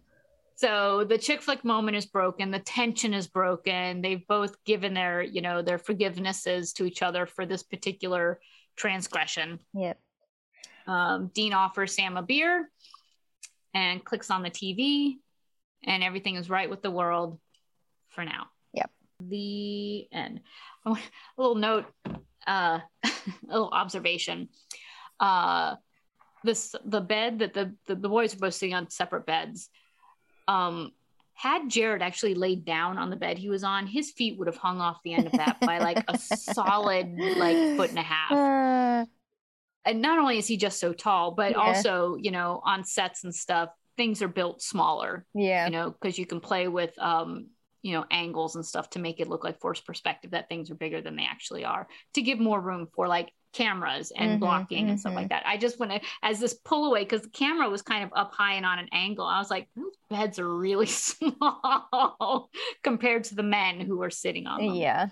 So 0.61 1.03
the 1.03 1.17
chick 1.17 1.41
flick 1.41 1.65
moment 1.65 1.97
is 1.97 2.05
broken. 2.05 2.51
The 2.51 2.59
tension 2.59 3.15
is 3.15 3.25
broken. 3.25 4.03
They've 4.03 4.27
both 4.27 4.63
given 4.63 4.93
their, 4.93 5.23
you 5.23 5.41
know, 5.41 5.63
their 5.63 5.79
forgivenesses 5.79 6.75
to 6.75 6.85
each 6.85 7.01
other 7.01 7.25
for 7.25 7.47
this 7.47 7.63
particular 7.63 8.39
transgression. 8.75 9.59
yeah. 9.73 9.93
Um, 10.85 11.31
Dean 11.33 11.53
offers 11.53 11.95
Sam 11.95 12.15
a 12.15 12.21
beer 12.21 12.69
and 13.73 14.05
clicks 14.05 14.29
on 14.29 14.43
the 14.43 14.51
TV, 14.51 15.15
and 15.83 16.03
everything 16.03 16.35
is 16.35 16.47
right 16.47 16.69
with 16.69 16.83
the 16.83 16.91
world 16.91 17.39
for 18.09 18.23
now. 18.23 18.45
Yep. 18.73 18.91
The 19.29 20.07
end. 20.11 20.41
A 20.85 20.95
little 21.37 21.55
note, 21.55 21.85
uh, 22.45 22.79
a 23.03 23.09
little 23.47 23.69
observation. 23.69 24.49
Uh, 25.21 25.75
this 26.43 26.75
the 26.83 26.99
bed 27.01 27.39
that 27.39 27.53
the, 27.53 27.75
the 27.87 27.95
the 27.95 28.09
boys 28.09 28.33
were 28.35 28.47
both 28.47 28.55
sitting 28.55 28.73
on 28.75 28.89
separate 28.89 29.25
beds. 29.25 29.69
Um, 30.47 30.91
had 31.33 31.69
Jared 31.69 32.01
actually 32.01 32.35
laid 32.35 32.65
down 32.65 32.97
on 32.97 33.09
the 33.09 33.15
bed 33.15 33.37
he 33.37 33.49
was 33.49 33.63
on, 33.63 33.87
his 33.87 34.11
feet 34.11 34.37
would 34.37 34.47
have 34.47 34.57
hung 34.57 34.81
off 34.81 34.97
the 35.03 35.13
end 35.13 35.27
of 35.27 35.33
that 35.33 35.57
by 35.61 35.79
like 35.79 36.03
a 36.07 36.17
solid 36.17 37.07
like 37.17 37.57
foot 37.77 37.89
and 37.89 37.99
a 37.99 38.03
half 38.03 38.31
Uh, 38.31 39.05
and 39.85 40.01
not 40.01 40.19
only 40.19 40.37
is 40.37 40.45
he 40.47 40.57
just 40.57 40.79
so 40.79 40.93
tall, 40.93 41.31
but 41.31 41.51
Yeah. 41.51 41.57
also, 41.57 42.15
you 42.15 42.31
know, 42.31 42.61
on 42.63 42.83
sets 42.83 43.23
and 43.23 43.33
stuff, 43.33 43.69
things 43.97 44.21
are 44.21 44.27
built 44.27 44.61
smaller, 44.61 45.25
yeah. 45.33 45.65
you 45.65 45.71
know, 45.71 45.89
because 45.89 46.19
you 46.19 46.25
can 46.27 46.39
play 46.39 46.67
with, 46.67 46.93
um, 46.99 47.47
you 47.81 47.93
know, 47.93 48.05
angles 48.11 48.55
and 48.55 48.63
stuff 48.65 48.91
to 48.91 48.99
make 48.99 49.19
it 49.19 49.27
look 49.27 49.43
like 49.43 49.59
forced 49.59 49.85
perspective 49.85 50.31
that 50.31 50.49
things 50.49 50.69
are 50.69 50.75
bigger 50.75 51.01
than 51.01 51.15
they 51.15 51.25
actually 51.25 51.65
are 51.65 51.87
to 52.13 52.21
give 52.21 52.39
more 52.39 52.59
room 52.61 52.87
for 52.93 53.07
like 53.07 53.31
cameras 53.53 54.11
and 54.15 54.31
Mhm, 54.31 54.39
blocking 54.39 54.89
and 54.89 54.99
stuff 54.99 55.13
mhm. 55.13 55.17
like 55.17 55.29
that. 55.29 55.43
I 55.45 55.57
just 55.57 55.79
want 55.79 55.91
to, 55.91 56.01
as 56.23 56.39
this 56.39 56.53
pull 56.53 56.85
away, 56.85 57.03
because 57.03 57.21
the 57.23 57.29
camera 57.29 57.69
was 57.69 57.81
kind 57.81 58.03
of 58.03 58.11
up 58.15 58.33
high 58.33 58.53
and 58.53 58.65
on 58.65 58.79
an 58.79 58.89
angle, 58.91 59.25
I 59.25 59.39
was 59.39 59.49
like, 59.49 59.67
those 59.75 59.95
beds 60.09 60.39
are 60.39 60.47
really 60.57 60.85
small 60.87 62.49
compared 62.83 63.25
to 63.25 63.35
the 63.35 63.43
men 63.43 63.79
who 63.79 64.01
are 64.01 64.09
sitting 64.09 64.47
on 64.47 64.65
them. 64.65 64.75
Yeah. 64.75 65.07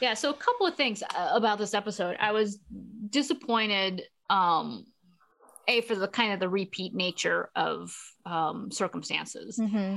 Yeah, 0.00 0.14
so 0.14 0.30
a 0.30 0.34
couple 0.34 0.66
of 0.66 0.74
things 0.74 1.02
uh, 1.14 1.30
about 1.32 1.58
this 1.58 1.74
episode. 1.74 2.16
I 2.18 2.32
was 2.32 2.58
disappointed 3.08 4.02
um 4.30 4.84
a 5.68 5.80
for 5.82 5.94
the 5.94 6.08
kind 6.08 6.32
of 6.32 6.40
the 6.40 6.48
repeat 6.48 6.94
nature 6.94 7.50
of 7.54 7.94
um 8.26 8.70
circumstances. 8.70 9.56
hmm 9.56 9.96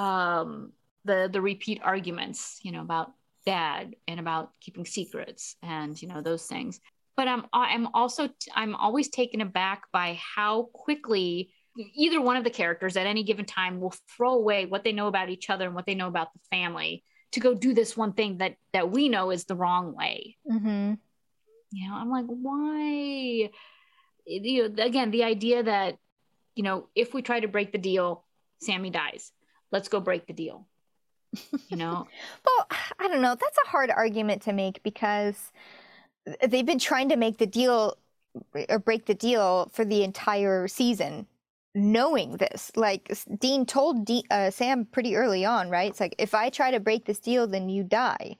Um 0.00 0.72
the 1.04 1.28
the 1.32 1.40
repeat 1.40 1.80
arguments, 1.82 2.60
you 2.62 2.72
know, 2.72 2.80
about 2.80 3.12
dad 3.46 3.94
and 4.08 4.18
about 4.18 4.50
keeping 4.60 4.86
secrets 4.86 5.56
and 5.62 6.00
you 6.00 6.08
know 6.08 6.20
those 6.20 6.46
things. 6.46 6.80
But 7.16 7.28
I'm 7.28 7.46
I'm 7.52 7.88
also 7.94 8.28
I'm 8.54 8.74
always 8.74 9.08
taken 9.08 9.40
aback 9.40 9.82
by 9.92 10.18
how 10.34 10.68
quickly 10.72 11.50
either 11.76 12.20
one 12.20 12.36
of 12.36 12.44
the 12.44 12.50
characters 12.50 12.96
at 12.96 13.06
any 13.06 13.22
given 13.22 13.44
time 13.44 13.80
will 13.80 13.94
throw 14.16 14.34
away 14.34 14.66
what 14.66 14.84
they 14.84 14.92
know 14.92 15.08
about 15.08 15.28
each 15.28 15.50
other 15.50 15.66
and 15.66 15.74
what 15.74 15.86
they 15.86 15.94
know 15.94 16.08
about 16.08 16.32
the 16.32 16.40
family 16.50 17.04
to 17.32 17.40
go 17.40 17.52
do 17.54 17.74
this 17.74 17.96
one 17.96 18.12
thing 18.12 18.38
that 18.38 18.56
that 18.72 18.90
we 18.90 19.08
know 19.08 19.30
is 19.30 19.44
the 19.44 19.56
wrong 19.56 19.94
way 19.94 20.36
mm-hmm. 20.50 20.94
you 21.72 21.88
know 21.88 21.94
i'm 21.94 22.10
like 22.10 22.26
why 22.26 23.50
you 24.26 24.68
know 24.68 24.84
again 24.84 25.10
the 25.10 25.24
idea 25.24 25.62
that 25.62 25.98
you 26.54 26.62
know 26.62 26.88
if 26.94 27.14
we 27.14 27.22
try 27.22 27.40
to 27.40 27.48
break 27.48 27.72
the 27.72 27.78
deal 27.78 28.24
Sammy 28.64 28.90
dies. 28.90 29.32
Let's 29.70 29.88
go 29.88 30.00
break 30.00 30.26
the 30.26 30.32
deal. 30.32 30.66
You 31.68 31.76
know? 31.76 32.06
well, 32.46 32.66
I 32.98 33.08
don't 33.08 33.22
know. 33.22 33.36
That's 33.38 33.58
a 33.64 33.68
hard 33.68 33.90
argument 33.90 34.42
to 34.42 34.52
make 34.52 34.82
because 34.82 35.52
they've 36.46 36.66
been 36.66 36.78
trying 36.78 37.08
to 37.10 37.16
make 37.16 37.38
the 37.38 37.46
deal 37.46 37.96
or 38.68 38.78
break 38.78 39.06
the 39.06 39.14
deal 39.14 39.70
for 39.72 39.84
the 39.84 40.02
entire 40.02 40.66
season 40.66 41.26
knowing 41.76 42.36
this 42.36 42.70
like 42.76 43.12
dean 43.38 43.66
told 43.66 44.04
D, 44.04 44.24
uh, 44.30 44.50
sam 44.50 44.84
pretty 44.84 45.16
early 45.16 45.44
on 45.44 45.70
right 45.70 45.90
it's 45.90 45.98
like 45.98 46.14
if 46.18 46.32
i 46.32 46.48
try 46.48 46.70
to 46.70 46.78
break 46.78 47.04
this 47.04 47.18
deal 47.18 47.48
then 47.48 47.68
you 47.68 47.82
die 47.82 48.36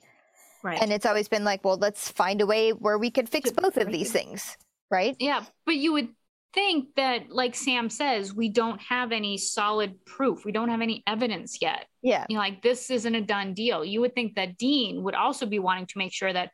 right 0.63 0.81
and 0.81 0.93
it's 0.93 1.05
always 1.05 1.27
been 1.29 1.43
like 1.43 1.65
well 1.65 1.77
let's 1.77 2.11
find 2.11 2.41
a 2.41 2.47
way 2.47 2.73
where 2.73 2.97
we 2.97 3.11
can 3.11 3.27
fix 3.27 3.51
both 3.51 3.77
of 3.77 3.91
these 3.91 4.13
things 4.13 4.57
right 4.91 5.17
yeah 5.19 5.45
but 5.67 5.77
you 5.77 5.93
would 5.93 6.09
think 6.53 6.95
that 6.95 7.31
like 7.31 7.55
sam 7.55 7.91
says 7.91 8.33
we 8.33 8.49
don't 8.49 8.81
have 8.81 9.11
any 9.13 9.37
solid 9.37 10.05
proof 10.05 10.45
we 10.45 10.53
don't 10.53 10.69
have 10.69 10.81
any 10.81 11.03
evidence 11.07 11.59
yet 11.61 11.87
yeah 12.03 12.25
you 12.29 12.37
know 12.37 12.41
like 12.41 12.63
this 12.63 12.91
isn't 12.91 13.15
a 13.15 13.21
done 13.21 13.55
deal 13.55 13.85
you 13.85 14.01
would 14.01 14.15
think 14.15 14.35
that 14.37 14.57
dean 14.57 15.03
would 15.03 15.15
also 15.15 15.47
be 15.47 15.59
wanting 15.59 15.87
to 15.87 15.99
make 15.99 16.13
sure 16.13 16.33
that 16.33 16.51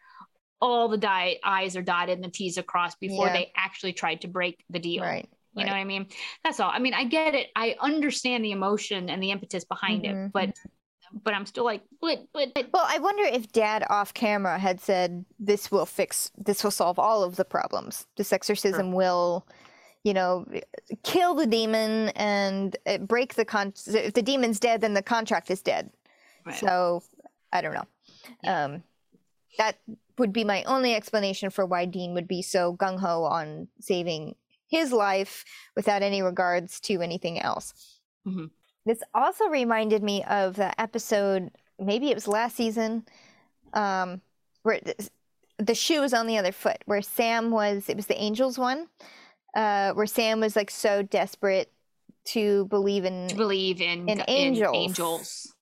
all 0.60 0.88
the 0.88 0.96
di- 0.98 1.38
i's 1.44 1.76
are 1.76 1.82
dotted 1.82 2.16
and 2.16 2.24
the 2.24 2.30
t's 2.30 2.56
are 2.56 2.62
crossed 2.62 2.98
before 3.00 3.26
Yeah. 3.26 3.32
they 3.34 3.52
actually 3.56 3.92
tried 3.92 4.22
to 4.22 4.28
break 4.28 4.64
the 4.70 4.78
deal 4.78 5.02
right 5.02 5.28
You 5.52 5.64
know 5.64 5.72
what 5.72 5.78
I 5.78 5.84
mean? 5.84 6.06
That's 6.44 6.60
all. 6.60 6.70
I 6.72 6.78
mean, 6.78 6.94
I 6.94 7.04
get 7.04 7.34
it. 7.34 7.48
I 7.56 7.74
understand 7.80 8.44
the 8.44 8.52
emotion 8.52 9.10
and 9.10 9.20
the 9.20 9.32
impetus 9.32 9.64
behind 9.64 10.04
Mhm, 10.04 10.26
it, 10.26 10.32
but 10.32 10.54
but 11.12 11.34
I'm 11.34 11.46
still 11.46 11.64
like, 11.64 11.82
but 12.00 12.26
but, 12.32 12.54
but 12.54 12.68
well 12.72 12.86
i 12.88 12.98
wonder 12.98 13.24
if 13.24 13.50
dad 13.52 13.84
off 13.90 14.14
camera 14.14 14.58
had 14.58 14.80
said 14.80 15.24
this 15.38 15.70
will 15.70 15.86
fix 15.86 16.30
this 16.36 16.62
will 16.64 16.70
solve 16.70 16.98
all 16.98 17.22
of 17.22 17.36
the 17.36 17.44
problems 17.44 18.06
this 18.16 18.32
exorcism 18.32 18.92
will 18.92 19.46
you 20.04 20.14
know 20.14 20.46
kill 21.02 21.34
the 21.34 21.46
demon 21.46 22.08
and 22.10 22.76
uh, 22.86 22.98
break 22.98 23.34
the 23.34 23.44
con 23.44 23.72
if 23.86 24.14
the 24.14 24.22
demon's 24.22 24.60
dead 24.60 24.80
then 24.80 24.94
the 24.94 25.02
contract 25.02 25.50
is 25.50 25.62
dead 25.62 25.90
right. 26.46 26.56
So 26.56 27.02
I 27.52 27.60
don't 27.62 27.74
know. 27.74 27.86
Um, 28.44 28.82
that 29.58 29.78
would 30.18 30.32
be 30.32 30.44
my 30.44 30.62
only 30.64 30.94
explanation 30.94 31.50
for 31.50 31.66
why 31.66 31.84
Dean 31.84 32.14
would 32.14 32.28
be 32.28 32.42
so 32.42 32.76
gung 32.76 32.98
ho 33.00 33.24
on 33.24 33.68
saving 33.80 34.36
his 34.68 34.92
life 34.92 35.44
without 35.74 36.02
any 36.02 36.22
regards 36.22 36.78
to 36.80 37.00
anything 37.02 37.40
else. 37.40 37.98
Mhm. 38.26 38.50
This 38.86 39.02
also 39.14 39.46
reminded 39.48 40.02
me 40.02 40.24
of 40.24 40.56
the 40.56 40.78
episode, 40.80 41.50
maybe 41.78 42.10
it 42.10 42.14
was 42.14 42.26
last 42.26 42.56
season, 42.56 43.04
um, 43.74 44.20
where 44.62 44.80
the 45.58 45.74
shoe 45.74 46.00
was 46.00 46.14
on 46.14 46.26
the 46.26 46.38
other 46.38 46.52
foot, 46.52 46.78
where 46.86 47.02
Sam 47.02 47.50
was, 47.50 47.88
it 47.88 47.96
was 47.96 48.06
the 48.06 48.20
Angels 48.20 48.58
one, 48.58 48.88
uh, 49.54 49.92
where 49.92 50.06
Sam 50.06 50.40
was 50.40 50.56
like 50.56 50.70
so 50.70 51.02
desperate 51.02 51.70
to 52.26 52.64
believe 52.66 53.04
in 53.04 53.28
to 53.28 53.34
believe 53.34 53.80
in 53.80 54.08
In 54.08 54.20
in 54.20 54.24
angels. 54.28 54.76
angels. 54.76 55.54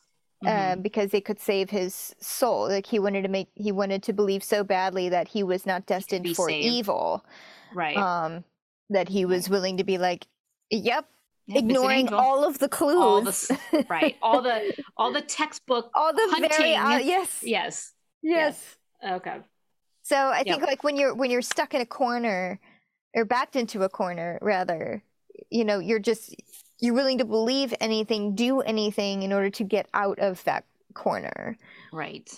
uh, 0.47 0.49
Mhm. 0.77 0.83
because 0.83 1.11
they 1.11 1.21
could 1.21 1.41
save 1.41 1.71
his 1.71 2.15
soul. 2.21 2.69
Like 2.69 2.87
he 2.87 3.01
wanted 3.01 3.23
to 3.23 3.29
make, 3.29 3.49
he 3.55 3.73
wanted 3.73 4.05
to 4.05 4.13
believe 4.13 4.45
so 4.45 4.63
badly 4.63 5.09
that 5.09 5.27
he 5.27 5.43
was 5.43 5.67
not 5.67 5.87
destined 5.87 6.37
for 6.37 6.49
saved. 6.49 6.65
evil. 6.65 7.25
right. 7.75 7.97
Um, 7.97 8.45
that 8.91 9.09
he 9.09 9.25
was 9.25 9.49
willing 9.51 9.77
to 9.79 9.85
be 9.85 9.99
like, 9.99 10.27
"Yep," 10.71 11.07
An 11.49 11.57
ignoring 11.57 12.13
all 12.13 12.45
of 12.45 12.59
the 12.59 12.69
clues, 12.69 12.97
All 12.97 13.23
the 13.23 13.87
right. 13.89 14.17
All 14.21 14.43
the 14.43 14.73
all 14.97 15.13
the 15.13 15.23
textbook. 15.23 15.91
all 15.95 16.13
the 16.13 16.27
very 16.51 16.75
hunting. 16.75 17.07
uh, 17.07 17.11
yes, 17.11 17.41
Yes. 17.43 17.93
yes. 18.23 18.77
Okay. 19.07 19.39
So 20.03 20.17
I 20.17 20.43
think 20.43 20.61
Yep. 20.61 20.67
like 20.69 20.85
when 20.85 20.97
you're 20.97 21.15
when 21.15 21.31
you're 21.31 21.43
stuck 21.43 21.75
in 21.75 21.81
a 21.81 21.87
corner 21.87 22.61
or 23.15 23.25
backed 23.25 23.57
into 23.57 23.83
a 23.83 23.89
corner, 23.89 24.39
rather, 24.43 25.03
you 25.51 25.65
know, 25.65 25.79
you're 25.79 25.99
just 25.99 26.35
you're 26.81 26.95
willing 26.95 27.19
to 27.19 27.25
believe 27.25 27.75
anything, 27.81 28.35
do 28.35 28.61
anything 28.61 29.23
in 29.23 29.33
order 29.33 29.51
to 29.51 29.65
get 29.65 29.89
out 29.95 30.19
of 30.19 30.43
that 30.45 30.65
corner. 30.95 31.57
Right. 31.93 32.31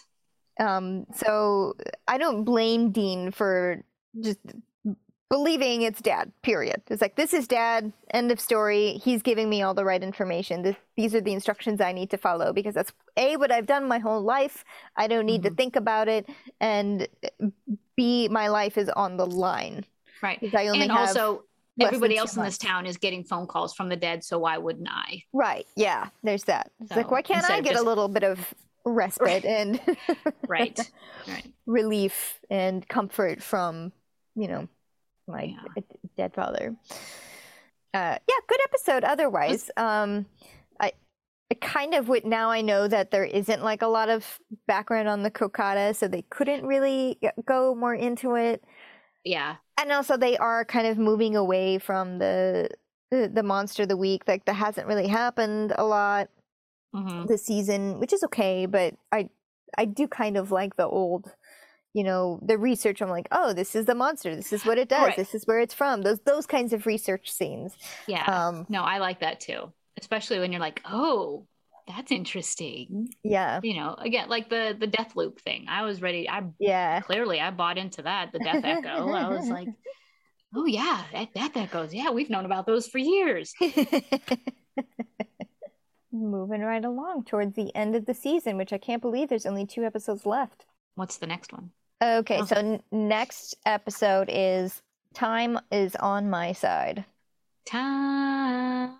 Um, 0.59 1.07
so 1.15 1.75
I 2.07 2.19
don't 2.19 2.45
blame 2.45 2.91
Dean 2.93 3.31
for 3.33 3.83
just 4.21 4.39
believing 5.31 5.83
it's 5.83 6.03
dad, 6.03 6.33
period. 6.43 6.83
It's 6.89 7.01
like, 7.01 7.15
this 7.15 7.33
is 7.33 7.47
dad, 7.47 7.93
end 8.13 8.33
of 8.33 8.41
story. 8.41 9.01
He's 9.03 9.23
giving 9.23 9.49
me 9.49 9.63
all 9.63 9.75
the 9.75 9.85
right 9.85 10.03
information. 10.03 10.63
This, 10.63 10.77
these 10.97 11.15
are 11.15 11.21
the 11.21 11.33
instructions 11.33 11.81
I 11.81 11.93
need 11.93 12.11
to 12.11 12.19
follow 12.19 12.53
because 12.53 12.75
that's 12.75 12.93
A, 13.17 13.37
what 13.37 13.53
I've 13.53 13.67
done 13.67 13.87
my 13.87 14.01
whole 14.01 14.21
life. 14.23 14.65
I 14.97 15.07
don't 15.07 15.27
need 15.27 15.45
to 15.45 15.51
Mhm. 15.51 15.57
think 15.57 15.77
about 15.77 16.09
it. 16.09 16.29
And 16.61 17.07
B, 17.97 18.29
my 18.29 18.49
life 18.49 18.77
is 18.77 18.89
on 18.91 19.17
the 19.17 19.27
line. 19.27 19.87
Right. 20.21 20.39
'Cause 20.41 20.51
I 20.55 20.67
only 20.67 20.83
And 20.83 20.91
have 20.93 21.09
also 21.09 21.45
everybody 21.81 22.19
else 22.19 22.37
in 22.37 22.43
this 22.43 22.59
town 22.59 22.85
is 22.85 22.97
getting 22.99 23.23
phone 23.25 23.47
calls 23.47 23.73
from 23.73 23.89
the 23.89 23.97
dead, 23.97 24.25
so 24.25 24.39
why 24.41 24.59
wouldn't 24.59 24.89
I? 24.91 25.23
Right. 25.33 25.67
Yeah, 25.77 26.09
there's 26.25 26.45
that. 26.45 26.73
It's 26.81 26.91
like, 26.97 27.11
why 27.11 27.23
can't 27.23 27.49
I 27.49 27.61
get 27.61 27.77
a 27.77 27.83
little 27.83 28.09
bit 28.09 28.25
of 28.25 28.53
respite 28.85 29.45
and 29.45 29.81
Right. 30.49 30.79
right. 31.29 31.47
relief 31.67 32.41
and 32.51 32.87
comfort 32.89 33.43
from, 33.43 33.93
you 34.35 34.49
know, 34.49 34.69
my 35.31 35.55
Yeah. 35.55 35.69
dead 36.17 36.35
father. 36.35 36.77
Uh, 37.93 38.17
yeah, 38.29 38.35
good 38.49 38.61
episode. 38.65 39.05
Otherwise, 39.05 39.71
um, 39.77 40.27
I, 40.79 40.93
I 41.51 41.55
kind 41.61 41.95
of 41.95 42.09
would 42.09 42.25
now. 42.25 42.51
I 42.51 42.61
know 42.61 42.87
that 42.89 43.11
there 43.11 43.25
isn't 43.25 43.63
like 43.65 43.83
a 43.83 43.89
lot 43.89 44.09
of 44.09 44.39
background 44.67 45.09
on 45.09 45.23
the 45.23 45.31
Crocotta, 45.31 45.95
so 45.95 46.09
they 46.09 46.23
couldn't 46.31 46.67
really 46.67 47.19
go 47.47 47.75
more 47.75 47.95
into 47.95 48.37
it. 48.37 48.65
Yeah. 49.25 49.57
And 49.79 49.93
also, 49.93 50.17
they 50.17 50.37
are 50.37 50.65
kind 50.65 50.87
of 50.87 50.99
moving 50.99 51.37
away 51.37 51.79
from 51.79 52.19
the 52.19 52.69
the, 53.11 53.29
the 53.33 53.43
monster 53.43 53.83
of 53.85 53.89
the 53.89 53.97
week. 53.97 54.23
Like 54.29 54.45
that 54.45 54.55
hasn't 54.55 54.87
really 54.87 55.09
happened 55.09 55.73
a 55.77 55.85
lot 55.85 56.29
hmm 56.93 57.27
this 57.29 57.45
season, 57.45 57.99
which 58.01 58.13
is 58.13 58.23
okay, 58.25 58.67
but 58.67 58.95
I 59.13 59.29
I 59.79 59.85
do 59.85 60.09
kind 60.09 60.37
of 60.37 60.51
like 60.51 60.77
the 60.77 60.87
old, 60.87 61.33
you 61.93 62.05
know, 62.05 62.39
the 62.43 62.57
research. 62.57 63.01
I'm 63.03 63.11
like, 63.11 63.29
oh, 63.33 63.53
this 63.53 63.75
is 63.75 63.87
the 63.87 63.95
monster. 63.95 64.35
This 64.35 64.53
is 64.53 64.65
what 64.65 64.79
it 64.79 64.89
does. 64.89 65.09
Right. 65.09 65.17
This 65.17 65.35
is 65.35 65.45
where 65.47 65.61
it's 65.61 65.75
from. 65.75 66.03
Those 66.03 66.21
those 66.21 66.47
kinds 66.47 66.73
of 66.73 66.87
research 66.87 67.31
scenes. 67.31 67.75
Yeah. 68.07 68.25
Um, 68.25 68.67
no, 68.69 68.83
I 68.83 68.99
like 68.99 69.21
that 69.21 69.41
too. 69.41 69.73
Especially 69.99 70.39
when 70.39 70.53
you're 70.53 70.61
like, 70.61 70.81
oh, 70.85 71.47
that's 71.89 72.13
interesting. 72.13 73.13
yeah, 73.25 73.61
You 73.63 73.75
know, 73.75 73.95
again, 73.99 74.29
like 74.29 74.49
the 74.49 74.77
the 74.79 74.87
death 74.87 75.17
loop 75.17 75.41
thing. 75.41 75.67
I 75.69 75.83
was 75.83 76.01
ready. 76.01 76.29
I 76.29 76.43
yeah, 76.59 77.01
clearly 77.01 77.41
I 77.41 77.51
bought 77.51 77.79
into 77.79 78.03
that. 78.03 78.33
The 78.33 78.39
death 78.39 78.65
echo. 78.65 79.13
I 79.13 79.29
was 79.29 79.49
like, 79.49 79.69
oh 80.55 80.67
yeah, 80.67 81.03
that 81.13 81.35
death 81.35 81.57
echoes. 81.57 81.93
Yeah, 81.93 82.11
we've 82.11 82.31
known 82.31 82.45
about 82.45 82.67
those 82.67 82.87
for 82.87 82.99
years. 82.99 83.53
Moving 86.13 86.61
right 86.63 86.85
along 86.85 87.25
towards 87.25 87.55
the 87.55 87.75
end 87.75 87.95
of 87.95 88.05
the 88.07 88.15
season, 88.15 88.57
which 88.57 88.73
I 88.73 88.79
can't 88.79 89.03
believe 89.03 89.29
there's 89.29 89.47
only 89.47 89.65
two 89.67 89.85
episodes 89.85 90.27
left. 90.27 90.67
What's 90.97 91.19
the 91.19 91.27
next 91.29 91.53
one? 91.53 91.71
Okay, 92.03 92.39
Oh. 92.41 92.45
so 92.47 92.57
n- 92.57 92.83
next 92.91 93.55
episode 93.67 94.29
is 94.33 94.83
time 95.15 95.59
is 95.71 95.95
on 95.97 96.31
my 96.31 96.53
side. 96.53 97.05
Time. 97.67 98.91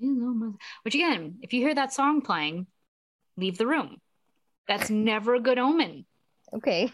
is 0.00 0.08
on 0.22 0.38
my- 0.38 0.52
Which 0.82 0.94
again, 0.94 1.38
if 1.42 1.52
you 1.52 1.60
hear 1.60 1.74
that 1.74 1.92
song 1.92 2.22
playing, 2.22 2.66
leave 3.36 3.58
the 3.58 3.66
room. 3.66 4.00
That's 4.66 4.88
never 4.88 5.34
a 5.34 5.40
good 5.40 5.58
omen. 5.58 6.06
Okay. 6.54 6.90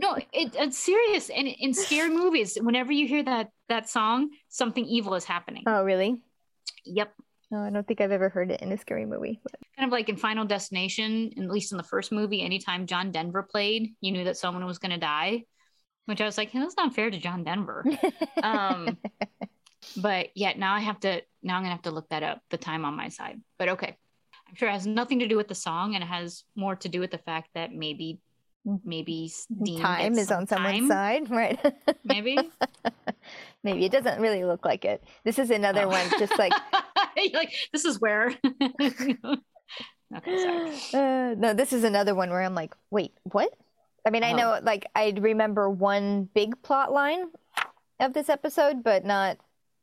no, 0.00 0.14
it, 0.16 0.54
it's 0.54 0.78
serious. 0.78 1.30
And 1.30 1.46
in 1.46 1.72
scary 1.72 2.10
movies, 2.10 2.56
whenever 2.60 2.90
you 2.92 3.06
hear 3.06 3.22
that 3.22 3.50
that 3.68 3.88
song, 3.88 4.30
something 4.48 4.84
evil 4.84 5.14
is 5.14 5.24
happening. 5.24 5.62
oh, 5.66 5.84
really? 5.84 6.20
Yep. 6.84 7.12
No, 7.50 7.58
I 7.58 7.70
don't 7.70 7.86
think 7.86 8.00
I've 8.00 8.12
ever 8.12 8.28
heard 8.28 8.50
it 8.50 8.62
in 8.62 8.70
a 8.72 8.78
scary 8.78 9.04
movie. 9.06 9.40
but- 9.42 9.54
Kind 9.76 9.88
of 9.88 9.92
like 9.92 10.08
in 10.08 10.16
Final 10.16 10.44
Destination, 10.44 11.32
at 11.38 11.48
least 11.50 11.72
in 11.72 11.78
the 11.78 11.84
first 11.84 12.12
movie, 12.12 12.42
anytime 12.42 12.86
John 12.86 13.10
Denver 13.10 13.42
played, 13.42 13.94
you 14.00 14.12
knew 14.12 14.24
that 14.24 14.36
someone 14.36 14.64
was 14.66 14.78
going 14.78 14.90
to 14.92 14.98
die. 14.98 15.44
Which 16.06 16.20
I 16.20 16.24
was 16.24 16.36
like, 16.38 16.50
hey, 16.50 16.58
that's 16.58 16.76
not 16.76 16.94
fair 16.94 17.10
to 17.10 17.18
John 17.18 17.44
Denver. 17.44 17.84
Um, 18.42 18.98
but 19.96 20.28
yeah, 20.34 20.52
now 20.56 20.74
I 20.74 20.80
have 20.80 20.98
to. 21.00 21.22
Now 21.42 21.56
I'm 21.56 21.62
gonna 21.62 21.74
have 21.74 21.82
to 21.82 21.90
look 21.90 22.08
that 22.10 22.22
up. 22.22 22.40
The 22.50 22.56
time 22.58 22.84
on 22.84 22.94
my 22.96 23.08
side. 23.08 23.40
But 23.58 23.70
okay, 23.70 23.96
I'm 24.48 24.54
sure 24.54 24.68
it 24.68 24.72
has 24.72 24.86
nothing 24.86 25.20
to 25.20 25.28
do 25.28 25.36
with 25.36 25.48
the 25.48 25.54
song, 25.54 25.94
and 25.94 26.02
it 26.04 26.06
has 26.06 26.44
more 26.56 26.76
to 26.76 26.88
do 26.88 27.00
with 27.00 27.10
the 27.10 27.18
fact 27.18 27.50
that 27.54 27.72
maybe, 27.72 28.18
maybe 28.84 29.30
Dean 29.62 29.80
time 29.80 30.18
is 30.18 30.30
on 30.30 30.46
someone's 30.46 30.88
time, 30.88 31.26
side, 31.26 31.30
right? 31.30 31.74
Maybe. 32.04 32.38
Maybe 33.62 33.84
it 33.84 33.92
doesn't 33.92 34.20
really 34.22 34.42
look 34.44 34.64
like 34.64 34.86
it. 34.86 35.04
This 35.24 35.38
is 35.38 35.50
another 35.50 35.82
Oh. 35.82 35.88
one, 35.88 36.08
just 36.18 36.38
like 36.38 36.52
like 37.34 37.52
this 37.72 37.84
is 37.84 38.00
where. 38.00 38.34
okay, 40.16 40.38
sorry. 40.38 40.72
uh, 40.94 41.34
no, 41.36 41.54
this 41.54 41.72
is 41.72 41.84
another 41.84 42.14
one 42.14 42.30
where 42.30 42.42
I'm 42.42 42.54
like, 42.54 42.74
wait, 42.90 43.12
what? 43.24 43.52
I 44.06 44.10
mean, 44.10 44.24
I 44.24 44.32
Oh. 44.32 44.36
know, 44.36 44.60
like, 44.62 44.86
I 44.94 45.12
remember 45.20 45.68
one 45.68 46.24
big 46.34 46.60
plot 46.62 46.92
line 46.92 47.26
of 47.98 48.12
this 48.12 48.28
episode, 48.28 48.82
but 48.82 49.04
not 49.04 49.38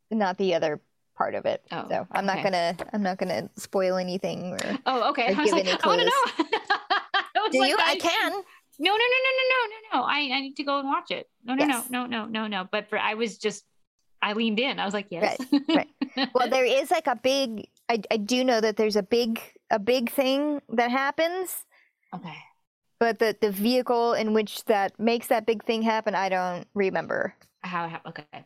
not 0.10 0.38
the 0.38 0.56
other 0.56 0.82
part 1.16 1.36
of 1.36 1.46
it. 1.46 1.62
Oh, 1.72 1.86
so 1.90 2.08
I'm 2.12 2.26
not 2.26 2.44
gonna 2.44 2.76
I'm 2.94 3.04
not 3.04 3.18
gonna 3.18 3.50
spoil 3.58 3.98
anything. 3.98 4.54
Or 4.54 4.80
Oh, 4.86 5.10
okay. 5.10 5.34
I 5.34 5.42
was 5.42 5.52
like, 5.52 5.68
I 5.68 5.88
want 5.88 6.02
to 6.02 6.06
know. 6.06 6.46
I 7.36 7.50
do 7.52 7.60
like, 7.60 7.70
you? 7.70 7.78
I 7.80 7.96
can. 7.96 8.32
No, 8.80 8.92
no, 8.92 8.98
no, 8.98 8.98
no, 8.98 9.32
no, 9.38 9.46
no, 9.50 10.00
no, 10.00 10.00
no. 10.02 10.08
I, 10.08 10.20
I 10.38 10.42
need 10.42 10.56
to 10.58 10.64
go 10.64 10.80
and 10.80 10.88
watch 10.88 11.10
it. 11.12 11.28
No, 11.44 11.56
no, 11.56 11.66
Yes. 11.66 11.90
no, 11.90 12.06
no, 12.06 12.26
no, 12.26 12.42
no, 12.42 12.48
no. 12.48 12.68
But 12.72 12.90
for 12.90 13.00
I 13.00 13.14
was 13.16 13.38
just, 13.38 13.64
I 14.22 14.34
leaned 14.34 14.60
in. 14.60 14.80
I 14.80 14.86
was 14.86 14.94
like, 14.94 15.08
yes. 15.10 15.38
right. 15.70 15.88
Well, 16.34 16.50
there 16.50 16.66
is 16.82 16.92
like 16.92 17.08
a 17.08 17.16
big 17.16 17.68
I, 17.90 18.02
I 18.12 18.18
do 18.18 18.44
know 18.44 18.62
that 18.62 18.78
there's 18.78 18.96
a 18.96 19.04
big 19.04 19.40
a 19.70 19.80
big 19.80 20.10
thing 20.10 20.62
that 20.70 20.92
happens. 20.92 21.66
Okay. 22.14 22.38
But 23.00 23.20
the 23.20 23.36
the 23.40 23.52
vehicle 23.52 24.14
in 24.14 24.34
which 24.34 24.66
that 24.66 25.00
makes 25.00 25.28
that 25.28 25.46
big 25.46 25.64
thing 25.64 25.82
happen, 25.82 26.16
I 26.16 26.30
don't 26.30 26.68
remember. 26.74 27.34
How? 27.62 27.88
how 27.88 28.02
okay. 28.08 28.46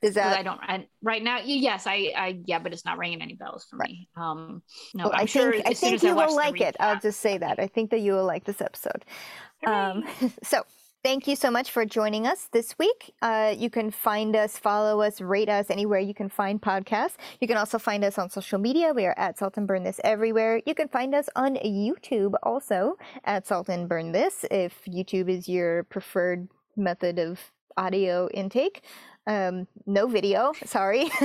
Is 0.00 0.14
that 0.14 0.38
I 0.38 0.42
don't 0.44 0.60
I, 0.62 0.86
right 1.02 1.22
now? 1.22 1.40
Yes, 1.44 1.86
I, 1.86 2.12
I 2.16 2.40
yeah, 2.44 2.60
but 2.60 2.72
it's 2.72 2.84
not 2.84 2.98
ringing 2.98 3.20
any 3.20 3.34
bells 3.34 3.66
for 3.68 3.76
right. 3.78 3.90
me. 3.90 4.08
Um, 4.16 4.62
no, 4.94 5.04
well, 5.04 5.12
I'm 5.12 5.22
I 5.22 5.24
sure. 5.24 5.52
Think, 5.52 5.66
I 5.66 5.74
think 5.74 6.02
you 6.04 6.14
will 6.14 6.36
like 6.36 6.60
it. 6.60 6.76
I'll 6.78 7.00
just 7.00 7.18
say 7.18 7.36
that. 7.38 7.58
I 7.58 7.66
think 7.66 7.90
that 7.90 7.98
you 7.98 8.12
will 8.12 8.24
like 8.24 8.44
this 8.44 8.60
episode. 8.60 9.04
Um, 9.66 10.04
so 10.44 10.62
thank 11.02 11.26
you 11.26 11.36
so 11.36 11.50
much 11.50 11.70
for 11.70 11.84
joining 11.84 12.26
us 12.26 12.48
this 12.52 12.74
week. 12.78 13.14
Uh, 13.22 13.54
you 13.56 13.70
can 13.70 13.90
find 13.90 14.34
us, 14.34 14.58
follow 14.58 15.00
us, 15.00 15.20
rate 15.20 15.48
us 15.48 15.70
anywhere 15.70 16.00
you 16.00 16.14
can 16.14 16.28
find 16.28 16.60
podcasts. 16.60 17.16
You 17.40 17.48
can 17.48 17.56
also 17.56 17.78
find 17.78 18.04
us 18.04 18.18
on 18.18 18.30
social 18.30 18.58
media. 18.58 18.92
We 18.92 19.06
are 19.06 19.14
at 19.16 19.38
Salt 19.38 19.56
and 19.56 19.66
Burn 19.66 19.84
This 19.84 20.00
everywhere. 20.04 20.60
You 20.66 20.74
can 20.74 20.88
find 20.88 21.14
us 21.14 21.28
on 21.36 21.56
YouTube 21.56 22.34
also 22.42 22.96
at 23.24 23.46
Salt 23.46 23.68
and 23.68 23.88
Burn 23.88 24.12
This 24.12 24.44
if 24.50 24.84
YouTube 24.86 25.28
is 25.28 25.48
your 25.48 25.84
preferred 25.84 26.48
method 26.76 27.18
of 27.18 27.40
audio 27.76 28.28
intake. 28.34 28.82
Um, 29.28 29.68
no 29.84 30.06
video. 30.06 30.52
Sorry. 30.64 31.10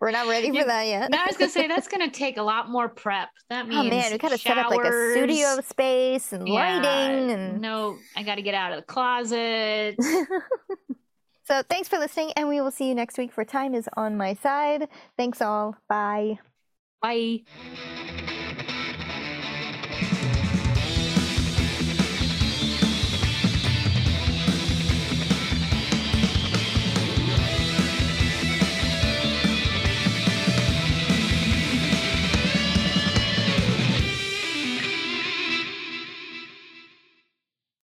We're 0.00 0.12
not 0.12 0.28
ready 0.28 0.48
for 0.56 0.64
that 0.64 0.86
yet. 0.86 1.10
no, 1.10 1.18
I 1.18 1.26
was 1.26 1.36
gonna 1.36 1.50
say 1.50 1.66
that's 1.66 1.88
gonna 1.92 2.08
take 2.10 2.36
a 2.36 2.42
lot 2.42 2.70
more 2.70 2.88
prep. 2.88 3.30
That 3.50 3.66
means 3.66 3.86
oh 3.86 3.90
man, 3.90 4.12
we 4.12 4.18
gotta 4.18 4.38
showers. 4.38 4.56
set 4.56 4.58
up 4.58 4.70
like 4.70 4.84
a 4.84 5.10
studio 5.12 5.60
space 5.60 6.32
and 6.32 6.46
Yeah, 6.48 6.76
lighting 6.76 7.30
and 7.32 7.60
No, 7.60 7.98
I 8.16 8.22
gotta 8.22 8.42
get 8.42 8.54
out 8.54 8.72
of 8.72 8.76
the 8.78 8.84
closet. 8.84 9.96
so 11.44 11.62
thanks 11.68 11.88
for 11.88 11.98
listening, 11.98 12.32
and 12.36 12.48
we 12.48 12.60
will 12.60 12.70
see 12.70 12.88
you 12.88 12.94
next 12.94 13.18
week 13.18 13.32
for 13.32 13.44
Time 13.44 13.74
is 13.74 13.88
on 13.96 14.16
My 14.16 14.34
Side. 14.34 14.88
Thanks 15.16 15.42
all. 15.42 15.76
Bye. 15.88 16.38
Bye. 17.00 17.40